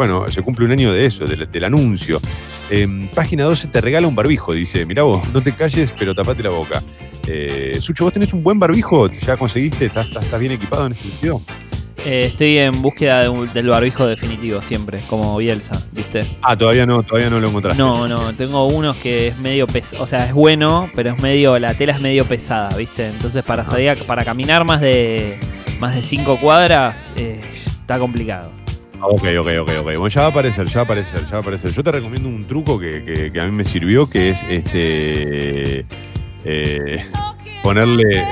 bueno, 0.00 0.26
se 0.28 0.40
cumple 0.40 0.64
un 0.64 0.72
año 0.72 0.94
de 0.94 1.04
eso, 1.04 1.26
del, 1.26 1.62
anuncio. 1.62 2.22
Em, 2.70 3.06
página 3.08 3.44
12 3.44 3.68
te 3.68 3.82
regala 3.82 4.08
un 4.08 4.14
barbijo, 4.14 4.54
dice, 4.54 4.86
mirá 4.86 5.02
vos, 5.02 5.20
no 5.34 5.42
te 5.42 5.52
calles, 5.52 5.92
pero 5.98 6.14
tapate 6.14 6.42
la 6.42 6.48
boca. 6.48 6.82
Eh, 7.26 7.76
Sucho, 7.82 8.04
¿vos 8.04 8.12
tenés 8.14 8.32
un 8.32 8.42
buen 8.42 8.58
barbijo? 8.58 9.10
¿Ya 9.10 9.36
conseguiste? 9.36 9.84
¿Estás, 9.84 10.06
estás 10.06 10.40
bien 10.40 10.52
equipado 10.52 10.86
en 10.86 10.92
ese 10.92 11.02
sentido? 11.02 11.42
Eh, 12.06 12.28
estoy 12.28 12.56
en 12.56 12.80
búsqueda 12.80 13.30
del 13.30 13.68
barbijo 13.68 14.06
definitivo 14.06 14.62
siempre, 14.62 15.00
como 15.06 15.36
Bielsa, 15.36 15.78
¿viste? 15.92 16.20
Ah, 16.40 16.56
todavía 16.56 16.86
no, 16.86 17.02
todavía 17.02 17.28
no 17.28 17.38
lo 17.38 17.48
encontraste. 17.48 17.78
No, 17.78 18.08
no, 18.08 18.32
tengo 18.32 18.68
unos 18.68 18.96
que 18.96 19.28
es 19.28 19.36
medio 19.36 19.66
pesado, 19.66 20.02
o 20.02 20.06
sea, 20.06 20.24
es 20.24 20.32
bueno, 20.32 20.88
pero 20.94 21.10
es 21.10 21.20
medio, 21.20 21.58
la 21.58 21.74
tela 21.74 21.92
es 21.92 22.00
medio 22.00 22.24
pesada, 22.24 22.74
¿viste? 22.74 23.08
Entonces 23.08 23.44
para 23.44 23.64
ah. 23.64 23.66
salir, 23.66 24.02
para 24.06 24.24
caminar 24.24 24.64
más 24.64 24.80
de 24.80 25.38
más 25.78 25.94
de 25.94 26.00
cinco 26.00 26.38
cuadras 26.38 27.10
eh, 27.16 27.38
está 27.66 27.98
complicado. 27.98 28.50
Ok, 29.02 29.24
ok, 29.38 29.48
ok, 29.60 29.70
ok. 29.80 29.84
Bueno, 29.84 30.08
ya 30.08 30.20
va 30.22 30.26
a 30.26 30.30
aparecer, 30.30 30.66
ya 30.66 30.74
va 30.76 30.80
a 30.80 30.84
aparecer, 30.84 31.24
ya 31.24 31.30
va 31.32 31.36
a 31.38 31.40
aparecer. 31.40 31.72
Yo 31.72 31.82
te 31.82 31.92
recomiendo 31.92 32.28
un 32.28 32.46
truco 32.46 32.78
que, 32.78 33.32
a 33.40 33.46
mí 33.46 33.56
me 33.56 33.64
sirvió, 33.64 34.08
que 34.08 34.30
es 34.30 34.42
este 34.48 35.86
eh, 36.44 37.04
ponerle 37.62 38.24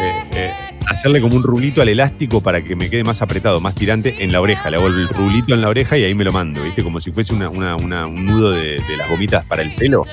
hacerle 0.89 1.20
como 1.20 1.36
un 1.36 1.43
rulito 1.43 1.82
al 1.82 1.89
elástico 1.89 2.40
para 2.40 2.62
que 2.62 2.74
me 2.74 2.89
quede 2.89 3.05
más 3.05 3.20
apretado, 3.23 3.61
más 3.61 3.74
tirante 3.74 4.23
en 4.24 4.32
la 4.32 4.40
oreja. 4.40 4.70
Le 4.70 4.78
hago 4.78 4.86
el 4.86 5.09
rulito 5.09 5.55
en 5.55 5.61
la 5.61 5.69
oreja 5.69 5.99
y 5.99 6.05
ahí 6.05 6.15
me 6.15 6.24
lo 6.24 6.32
mando, 6.32 6.62
¿viste? 6.62 6.82
Como 6.82 7.01
si 7.01 7.11
fuese 7.12 7.35
una, 7.35 7.51
un 7.77 8.27
nudo 8.27 8.53
de, 8.53 8.81
las 8.97 9.09
gomitas 9.09 9.45
para 9.45 9.62
el 9.62 9.74
pelo. 9.74 10.05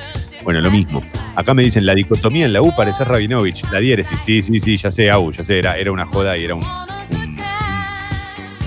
Bueno, 0.44 0.62
lo 0.62 0.70
mismo. 0.70 1.02
Acá 1.36 1.54
me 1.54 1.64
dicen 1.64 1.86
la 1.86 1.96
dicotomía 1.96 2.46
en 2.46 2.54
la 2.54 2.62
U 2.62 2.74
parece 2.76 3.04
Rabinovich, 3.04 3.64
la 3.72 3.80
diéresis. 3.80 4.20
Sí, 4.20 4.42
sí, 4.42 4.60
sí, 4.60 4.78
ya 4.78 4.92
sé, 4.92 5.10
Au, 5.10 5.32
ya 5.32 5.44
sé, 5.44 5.60
era, 5.60 5.78
era 5.78 5.92
una 5.92 6.06
joda 6.06 6.38
y 6.38 6.44
era 6.44 6.56
un. 6.56 6.62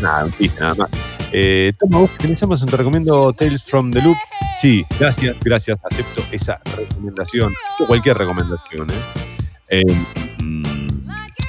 nada, 0.00 0.24
un 0.24 0.32
nada 0.58 0.74
más. 0.74 1.07
Eh, 1.32 1.72
toma, 1.78 1.98
vos 1.98 2.10
que 2.18 2.26
en 2.26 2.34
te 2.34 2.76
recomiendo 2.76 3.32
Tales 3.32 3.62
from 3.62 3.90
the 3.90 4.00
Loop. 4.00 4.16
Sí, 4.60 4.84
gracias, 4.98 5.36
gracias, 5.40 5.78
acepto 5.84 6.22
esa 6.32 6.60
recomendación. 6.76 7.52
O 7.80 7.86
cualquier 7.86 8.16
recomendación, 8.16 8.90
¿eh? 8.90 8.94
eh 9.70 9.84
mm, 10.42 10.88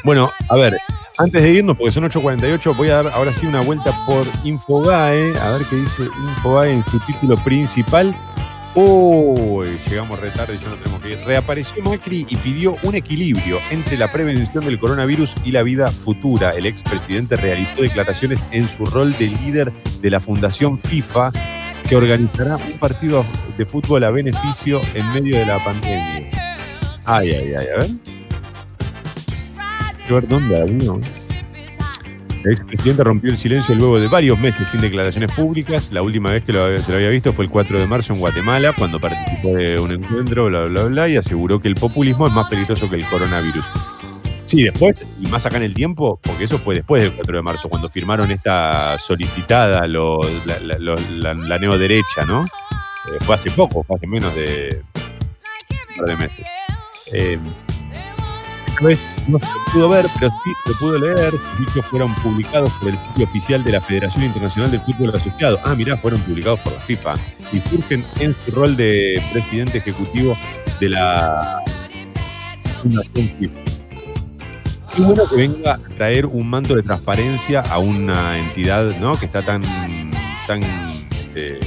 bueno, 0.03 0.31
a 0.49 0.55
ver, 0.55 0.77
antes 1.17 1.41
de 1.41 1.51
irnos, 1.51 1.77
porque 1.77 1.91
son 1.91 2.03
8.48, 2.03 2.75
voy 2.75 2.89
a 2.89 3.03
dar 3.03 3.13
ahora 3.13 3.33
sí 3.33 3.45
una 3.45 3.61
vuelta 3.61 3.91
por 4.05 4.25
Infogae, 4.43 5.37
a 5.37 5.51
ver 5.51 5.61
qué 5.69 5.75
dice 5.75 6.03
Infogae 6.03 6.71
en 6.71 6.85
su 6.85 6.99
título 7.01 7.35
principal. 7.35 8.15
Uy, 8.75 9.79
llegamos 9.89 10.19
retarde 10.19 10.55
y 10.55 10.59
ya 10.59 10.69
no 10.69 10.75
tenemos 10.75 10.99
que 11.01 11.11
ir. 11.11 11.19
Reapareció 11.25 11.83
Macri 11.83 12.25
y 12.29 12.35
pidió 12.37 12.75
un 12.83 12.95
equilibrio 12.95 13.57
entre 13.71 13.97
la 13.97 14.11
prevención 14.11 14.63
del 14.65 14.79
coronavirus 14.79 15.33
y 15.43 15.51
la 15.51 15.63
vida 15.63 15.91
futura. 15.91 16.51
El 16.51 16.65
expresidente 16.65 17.35
realizó 17.35 17.81
declaraciones 17.81 18.45
en 18.51 18.67
su 18.67 18.85
rol 18.85 19.17
de 19.17 19.27
líder 19.27 19.71
de 19.71 20.09
la 20.09 20.19
Fundación 20.19 20.77
FIFA, 20.77 21.31
que 21.87 21.95
organizará 21.95 22.57
un 22.57 22.77
partido 22.77 23.25
de 23.57 23.65
fútbol 23.65 24.03
a 24.03 24.11
beneficio 24.11 24.81
en 24.93 25.11
medio 25.13 25.37
de 25.37 25.45
la 25.45 25.63
pandemia. 25.63 26.29
Ay, 27.05 27.31
ay, 27.31 27.53
ay, 27.55 27.67
a 27.75 27.79
ver 27.79 27.89
ver 30.13 30.27
dónde. 30.27 31.28
El 32.43 32.53
expresidente 32.53 33.03
rompió 33.03 33.31
el 33.31 33.37
silencio 33.37 33.75
luego 33.75 33.99
de 33.99 34.07
varios 34.07 34.39
meses 34.39 34.69
sin 34.69 34.79
declaraciones 34.79 35.31
públicas. 35.33 35.91
La 35.91 36.01
última 36.01 36.31
vez 36.31 36.43
que 36.43 36.53
se 36.53 36.91
lo 36.91 36.95
había 36.95 37.09
visto 37.09 37.33
fue 37.33 37.45
el 37.45 37.51
4 37.51 37.79
de 37.79 37.85
marzo 37.85 38.13
en 38.13 38.19
Guatemala, 38.19 38.73
cuando 38.77 38.99
participó 38.99 39.55
de 39.55 39.77
un 39.79 39.91
encuentro, 39.91 40.45
bla, 40.45 40.61
bla, 40.65 40.83
bla, 40.85 41.09
y 41.09 41.17
aseguró 41.17 41.59
que 41.59 41.67
el 41.67 41.75
populismo 41.75 42.27
es 42.27 42.33
más 42.33 42.49
peligroso 42.49 42.89
que 42.89 42.95
el 42.95 43.05
coronavirus. 43.05 43.65
Sí, 44.45 44.63
después, 44.63 45.05
y 45.21 45.27
más 45.27 45.45
acá 45.45 45.57
en 45.57 45.63
el 45.63 45.73
tiempo, 45.73 46.19
porque 46.23 46.45
eso 46.45 46.57
fue 46.57 46.75
después 46.75 47.03
del 47.03 47.13
4 47.13 47.35
de 47.35 47.43
marzo, 47.43 47.69
cuando 47.69 47.89
firmaron 47.89 48.31
esta 48.31 48.97
solicitada, 48.97 49.85
la, 49.85 51.33
la, 51.33 51.57
neoderecha, 51.59 52.25
¿no? 52.25 52.45
Eh, 52.45 53.17
fue 53.21 53.35
hace 53.35 53.51
poco, 53.51 53.83
fue 53.83 53.97
hace 53.97 54.07
menos 54.07 54.33
de 54.33 54.81
un 55.89 55.95
par 55.97 56.05
de 56.05 56.15
meses. 56.15 56.47
Eh, 57.13 57.37
no 58.81 59.39
se 59.39 59.71
pudo 59.73 59.89
ver, 59.89 60.05
pero 60.19 60.31
sí 60.43 60.51
se 60.65 60.73
pudo 60.79 60.99
leer. 60.99 61.33
Dichos 61.59 61.85
fueron 61.85 62.13
publicados 62.15 62.71
por 62.73 62.89
el 62.89 62.97
sitio 63.07 63.25
oficial 63.25 63.63
de 63.63 63.71
la 63.73 63.81
Federación 63.81 64.25
Internacional 64.25 64.71
del 64.71 64.81
Fútbol 64.81 65.13
Asociado. 65.15 65.59
Ah, 65.63 65.75
mirá, 65.75 65.97
fueron 65.97 66.21
publicados 66.21 66.59
por 66.61 66.73
la 66.73 66.81
FIFA. 66.81 67.13
Y 67.51 67.59
surgen 67.61 68.05
en 68.19 68.35
su 68.45 68.51
rol 68.51 68.75
de 68.77 69.21
presidente 69.31 69.79
ejecutivo 69.79 70.37
de 70.79 70.89
la 70.89 71.61
Fundación 72.81 73.35
FIFA. 73.39 73.59
Qué 74.95 75.01
bueno 75.01 75.29
que 75.29 75.35
venga 75.35 75.73
a 75.73 75.77
traer 75.77 76.25
un 76.25 76.49
manto 76.49 76.75
de 76.75 76.83
transparencia 76.83 77.61
a 77.61 77.77
una 77.77 78.39
entidad 78.39 78.97
¿no? 78.99 79.19
que 79.19 79.25
está 79.25 79.43
tan, 79.43 79.61
tan 80.47 80.61
este, 81.11 81.59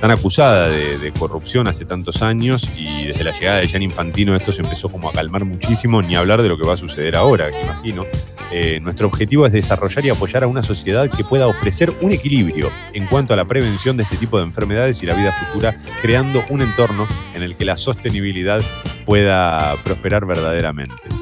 tan 0.00 0.10
acusada 0.10 0.68
de, 0.68 1.12
corrupción 1.18 1.68
hace 1.68 1.84
tantos 1.84 2.22
años 2.22 2.78
y 2.78 3.06
desde 3.06 3.24
la 3.24 3.32
llegada 3.32 3.58
de 3.58 3.68
Jan 3.68 3.82
Infantino 3.82 4.34
esto 4.36 4.52
se 4.52 4.62
empezó 4.62 4.88
como 4.88 5.08
a 5.08 5.12
calmar 5.12 5.44
muchísimo, 5.44 6.02
ni 6.02 6.16
hablar 6.16 6.42
de 6.42 6.48
lo 6.48 6.58
que 6.58 6.66
va 6.66 6.74
a 6.74 6.76
suceder 6.76 7.16
ahora, 7.16 7.50
que 7.50 7.60
imagino. 7.62 8.04
Eh, 8.52 8.78
nuestro 8.80 9.06
objetivo 9.06 9.46
es 9.46 9.52
desarrollar 9.52 10.04
y 10.04 10.10
apoyar 10.10 10.44
a 10.44 10.46
una 10.46 10.62
sociedad 10.62 11.10
que 11.10 11.24
pueda 11.24 11.46
ofrecer 11.46 11.92
un 12.02 12.12
equilibrio 12.12 12.70
en 12.92 13.06
cuanto 13.06 13.34
a 13.34 13.36
la 13.36 13.44
prevención 13.46 13.96
de 13.96 14.04
este 14.04 14.16
tipo 14.16 14.38
de 14.38 14.44
enfermedades 14.44 15.02
y 15.02 15.06
la 15.06 15.14
vida 15.14 15.32
futura, 15.32 15.74
creando 16.02 16.44
un 16.50 16.62
entorno 16.62 17.08
en 17.34 17.42
el 17.42 17.56
que 17.56 17.64
la 17.64 17.76
sostenibilidad 17.76 18.62
pueda 19.06 19.74
prosperar 19.84 20.26
verdaderamente. 20.26 21.13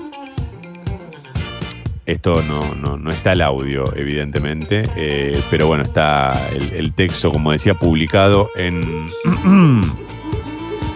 Esto 2.05 2.43
no, 2.43 2.75
no, 2.75 3.11
está 3.11 3.33
el 3.33 3.43
audio, 3.43 3.85
evidentemente, 3.95 4.83
eh, 4.97 5.41
pero 5.51 5.69
bueno, 5.69 5.85
está 5.85 6.49
el, 6.53 6.93
texto, 6.95 7.31
como 7.31 7.53
decía, 7.53 7.75
publicado 7.75 8.51
en, 8.57 8.81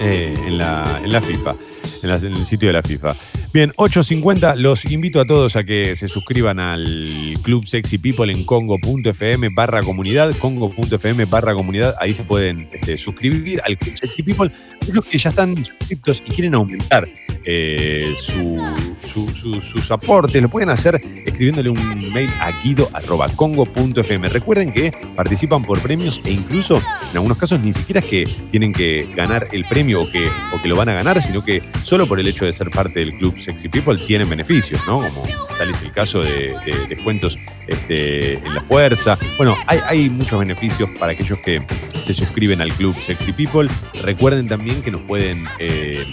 eh, 0.01 0.35
en, 0.47 0.59
la, 0.59 1.01
en 1.05 1.13
la 1.13 1.21
FIFA, 1.21 1.55
en, 2.03 2.11
en 2.11 2.33
el 2.33 2.45
sitio 2.45 2.69
de 2.69 2.73
la 2.73 2.83
FIFA. 2.83 3.15
Bien, 3.57 3.73
8.50, 3.77 4.57
los 4.57 4.85
invito 4.85 5.19
a 5.19 5.25
todos 5.25 5.57
a 5.57 5.65
que 5.65 5.97
se 5.97 6.09
suscriban 6.09 6.61
al 6.61 7.33
Club 7.41 7.67
Sexy 7.67 7.97
People 7.97 8.31
en 8.31 8.45
congo.fm 8.45 9.49
barra 9.57 9.83
comunidad, 9.83 10.37
congo.fm 10.37 11.25
barra 11.25 11.55
comunidad, 11.55 11.95
ahí 11.99 12.13
se 12.13 12.23
pueden 12.23 12.69
este, 12.71 12.99
suscribir 12.99 13.63
al 13.65 13.79
Club 13.79 13.97
Sexy 13.97 14.23
People. 14.23 14.53
Aquellos 14.83 15.07
que 15.07 15.17
ya 15.17 15.31
están 15.31 15.57
suscriptos 15.65 16.23
y 16.27 16.33
quieren 16.33 16.55
aumentar 16.55 17.09
eh, 17.47 18.15
sus 18.21 19.91
aportes, 19.91 20.43
lo 20.43 20.51
pueden 20.51 20.69
hacer 20.69 21.01
escribiéndole 21.25 21.71
un 21.71 22.13
mail 22.13 22.29
a 22.41 22.53
guido.congo.fm. 22.63 24.29
Recuerden 24.29 24.71
que 24.71 24.93
participan 25.15 25.65
por 25.65 25.81
premios 25.81 26.21
e 26.27 26.33
incluso 26.33 26.77
en 27.11 27.17
algunos 27.17 27.39
casos 27.39 27.59
ni 27.61 27.73
siquiera 27.73 28.01
es 28.01 28.07
que 28.07 28.25
tienen 28.51 28.75
que 28.75 29.09
ganar 29.17 29.47
el 29.53 29.65
premio 29.65 30.03
o 30.03 30.11
que, 30.11 30.29
o 30.55 30.61
que 30.61 30.69
lo 30.69 30.77
van 30.77 30.91
a 30.91 30.93
ganar, 30.93 31.23
sino 31.23 31.43
que 31.43 31.63
solo 31.83 32.07
por 32.07 32.21
el 32.21 32.29
hecho 32.29 32.45
de 32.45 32.53
ser 32.53 32.71
parte 32.71 33.01
del 33.01 33.17
Club 33.17 33.35
Sexy 33.47 33.69
People 33.69 33.97
tienen 33.97 34.29
beneficios, 34.29 34.81
¿no? 34.89 35.01
Como 35.01 35.23
tal 35.57 35.71
es 35.71 35.81
el 35.83 35.93
caso 35.93 36.21
de, 36.21 36.53
descuentos 36.89 37.39
este, 37.69 38.35
en 38.35 38.55
la 38.55 38.61
fuerza. 38.61 39.17
Bueno, 39.37 39.57
hay, 39.67 40.11
muchos 40.11 40.41
beneficios 40.41 40.91
para 40.99 41.13
aquellos 41.13 41.39
que 41.39 41.63
se 42.05 42.13
suscriben 42.13 42.61
al 42.61 42.73
Club 42.73 42.97
Sexy 43.01 43.33
People. 43.33 43.69
Recuerden 44.03 44.49
también 44.49 44.83
que 44.83 44.91
nos 44.91 45.03
pueden... 45.03 45.47
Eh, 45.61 46.05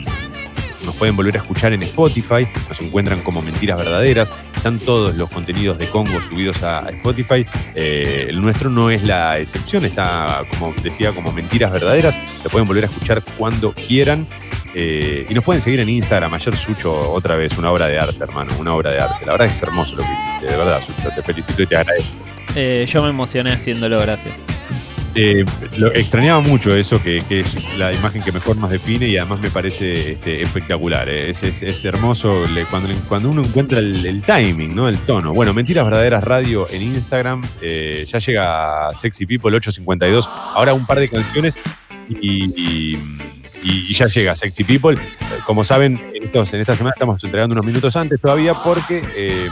nos 0.86 0.96
pueden 0.96 1.16
volver 1.16 1.36
a 1.36 1.40
escuchar 1.40 1.72
en 1.72 1.82
Spotify, 1.84 2.46
nos 2.68 2.82
encuentran 2.82 3.22
como 3.22 3.42
Mentiras 3.42 3.80
Verdaderas, 3.80 4.34
están 4.54 4.80
todos 4.80 5.16
los 5.16 5.30
contenidos 5.30 5.78
de 5.78 5.88
Congo 5.88 6.22
subidos 6.22 6.62
a, 6.62 6.90
Spotify, 6.90 7.46
eh, 7.74 8.26
el 8.28 8.42
nuestro 8.42 8.70
no 8.70 8.90
es 8.90 9.02
la 9.04 9.40
excepción, 9.40 9.86
está 9.86 10.44
como 10.50 10.74
decía 10.84 11.14
como 11.14 11.32
Mentiras 11.32 11.72
Verdaderas, 11.72 12.18
lo 12.44 12.50
pueden 12.50 12.68
volver 12.68 12.84
a 12.84 12.88
escuchar 12.88 13.24
cuando 13.38 13.72
quieran 13.72 14.28
eh, 14.74 15.26
y 15.30 15.34
nos 15.34 15.44
pueden 15.44 15.62
seguir 15.62 15.80
en 15.80 15.90
Instagram. 15.90 16.34
Ayer 16.34 16.56
Sucho, 16.56 17.12
otra 17.12 17.36
vez, 17.36 17.58
una 17.58 17.72
obra 17.72 17.88
de 17.88 18.00
arte, 18.00 18.18
hermano, 18.22 18.54
una 18.60 18.74
obra 18.74 18.92
de 18.92 19.00
arte. 19.00 19.26
La 19.26 19.34
verdad 19.34 19.48
es 19.48 19.62
hermoso 19.62 19.96
lo 19.96 20.04
que 20.04 20.10
hiciste, 20.12 20.52
de 20.52 20.58
verdad, 20.58 20.82
Sucho. 20.82 21.10
Te 21.16 21.22
felicito 21.22 21.62
y 21.62 21.68
te 21.68 21.76
agradezco. 21.76 22.10
Eh, 22.56 22.86
yo 22.88 23.04
me 23.04 23.10
emocioné 23.10 23.52
haciéndolo, 23.52 24.00
gracias. 24.00 24.34
Eh, 25.16 25.46
lo, 25.78 25.94
extrañaba 25.94 26.42
mucho 26.42 26.76
eso, 26.76 27.02
que, 27.02 27.24
es 27.30 27.78
la 27.78 27.94
imagen 27.94 28.24
que 28.24 28.32
mejor 28.32 28.58
nos 28.58 28.72
define 28.72 29.08
y 29.08 29.18
además 29.18 29.42
me 29.42 29.52
parece 29.52 30.14
este, 30.14 30.42
espectacular. 30.42 31.08
Es, 31.08 31.44
es, 31.44 31.86
hermoso 31.86 32.44
cuando, 32.72 32.90
cuando 33.08 33.30
uno 33.30 33.44
encuentra 33.44 33.78
el, 33.78 34.24
timing, 34.24 34.76
¿no? 34.76 34.90
El 34.90 34.98
tono. 34.98 35.32
Bueno, 35.34 35.54
Mentiras 35.54 35.86
Verdaderas 35.86 36.24
Radio 36.24 36.68
en 36.72 36.82
Instagram. 36.82 37.44
ya 37.62 38.18
llega 38.18 38.90
Sexy 38.94 39.28
People 39.28 39.56
852. 39.56 40.28
Ahora 40.56 40.74
un 40.74 40.88
par 40.88 41.00
de 41.00 41.10
canciones 41.10 41.60
y 42.10 42.50
y, 42.56 42.98
ya 43.64 44.08
llega 44.08 44.36
Sexy 44.36 44.64
People. 44.64 44.98
Como 45.46 45.64
saben, 45.64 46.00
en, 46.14 46.24
en 46.24 46.62
esta 46.62 46.76
semana 46.76 46.94
estamos 46.94 47.24
entregando 47.24 47.54
unos 47.54 47.66
minutos 47.66 47.96
antes 47.96 48.20
todavía 48.20 48.54
porque 48.54 49.04
eh, 49.16 49.50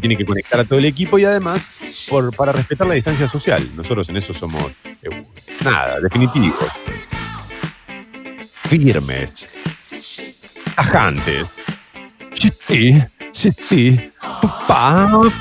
tiene 0.00 0.16
que 0.16 0.24
conectar 0.24 0.60
a 0.60 0.64
todo 0.64 0.78
el 0.78 0.84
equipo 0.84 1.18
y 1.18 1.24
además 1.24 1.80
por, 2.08 2.34
para 2.34 2.52
respetar 2.52 2.86
la 2.86 2.94
distancia 2.94 3.28
social. 3.28 3.62
Nosotros 3.76 4.08
en 4.08 4.16
eso 4.16 4.32
somos, 4.32 4.64
eh, 5.02 5.24
nada, 5.64 6.00
definitivos. 6.00 6.68
Firmes. 8.64 9.48
Ajantes. 10.76 11.46
Sí, 12.68 13.02
sí, 13.32 13.50
sí. 13.56 14.10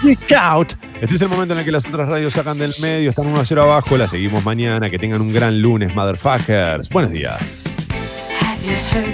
Freak 0.01 0.31
Out. 0.31 0.73
Este 1.01 1.15
es 1.15 1.21
el 1.21 1.27
momento 1.27 1.53
en 1.53 1.59
el 1.59 1.65
que 1.65 1.71
las 1.71 1.85
otras 1.85 2.07
radios 2.07 2.33
sacan 2.33 2.57
del 2.57 2.73
medio, 2.81 3.09
están 3.09 3.27
1 3.27 3.39
a 3.39 3.45
0 3.45 3.63
abajo, 3.63 3.97
la 3.97 4.07
seguimos 4.07 4.45
mañana. 4.45 4.89
Que 4.89 4.97
tengan 4.97 5.21
un 5.21 5.33
gran 5.33 5.61
lunes, 5.61 5.93
motherfuckers. 5.93 6.89
Buenos 6.89 7.11
días. 7.11 7.65
You 8.65 8.71
heard 8.71 9.13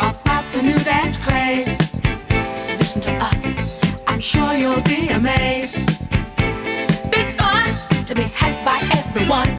about 0.00 0.44
the 0.50 0.60
new 0.60 0.76
dance 0.78 1.20
craze? 1.20 1.68
Listen 2.80 3.00
to 3.02 3.12
us, 3.22 3.80
I'm 4.08 4.18
sure 4.18 4.54
you'll 4.54 4.82
be 4.82 5.10
amazed. 5.10 5.76
Big 7.08 7.28
fun 7.38 7.68
to 8.06 8.14
be 8.16 8.22
had 8.22 8.64
by 8.64 8.76
everyone. 8.98 9.56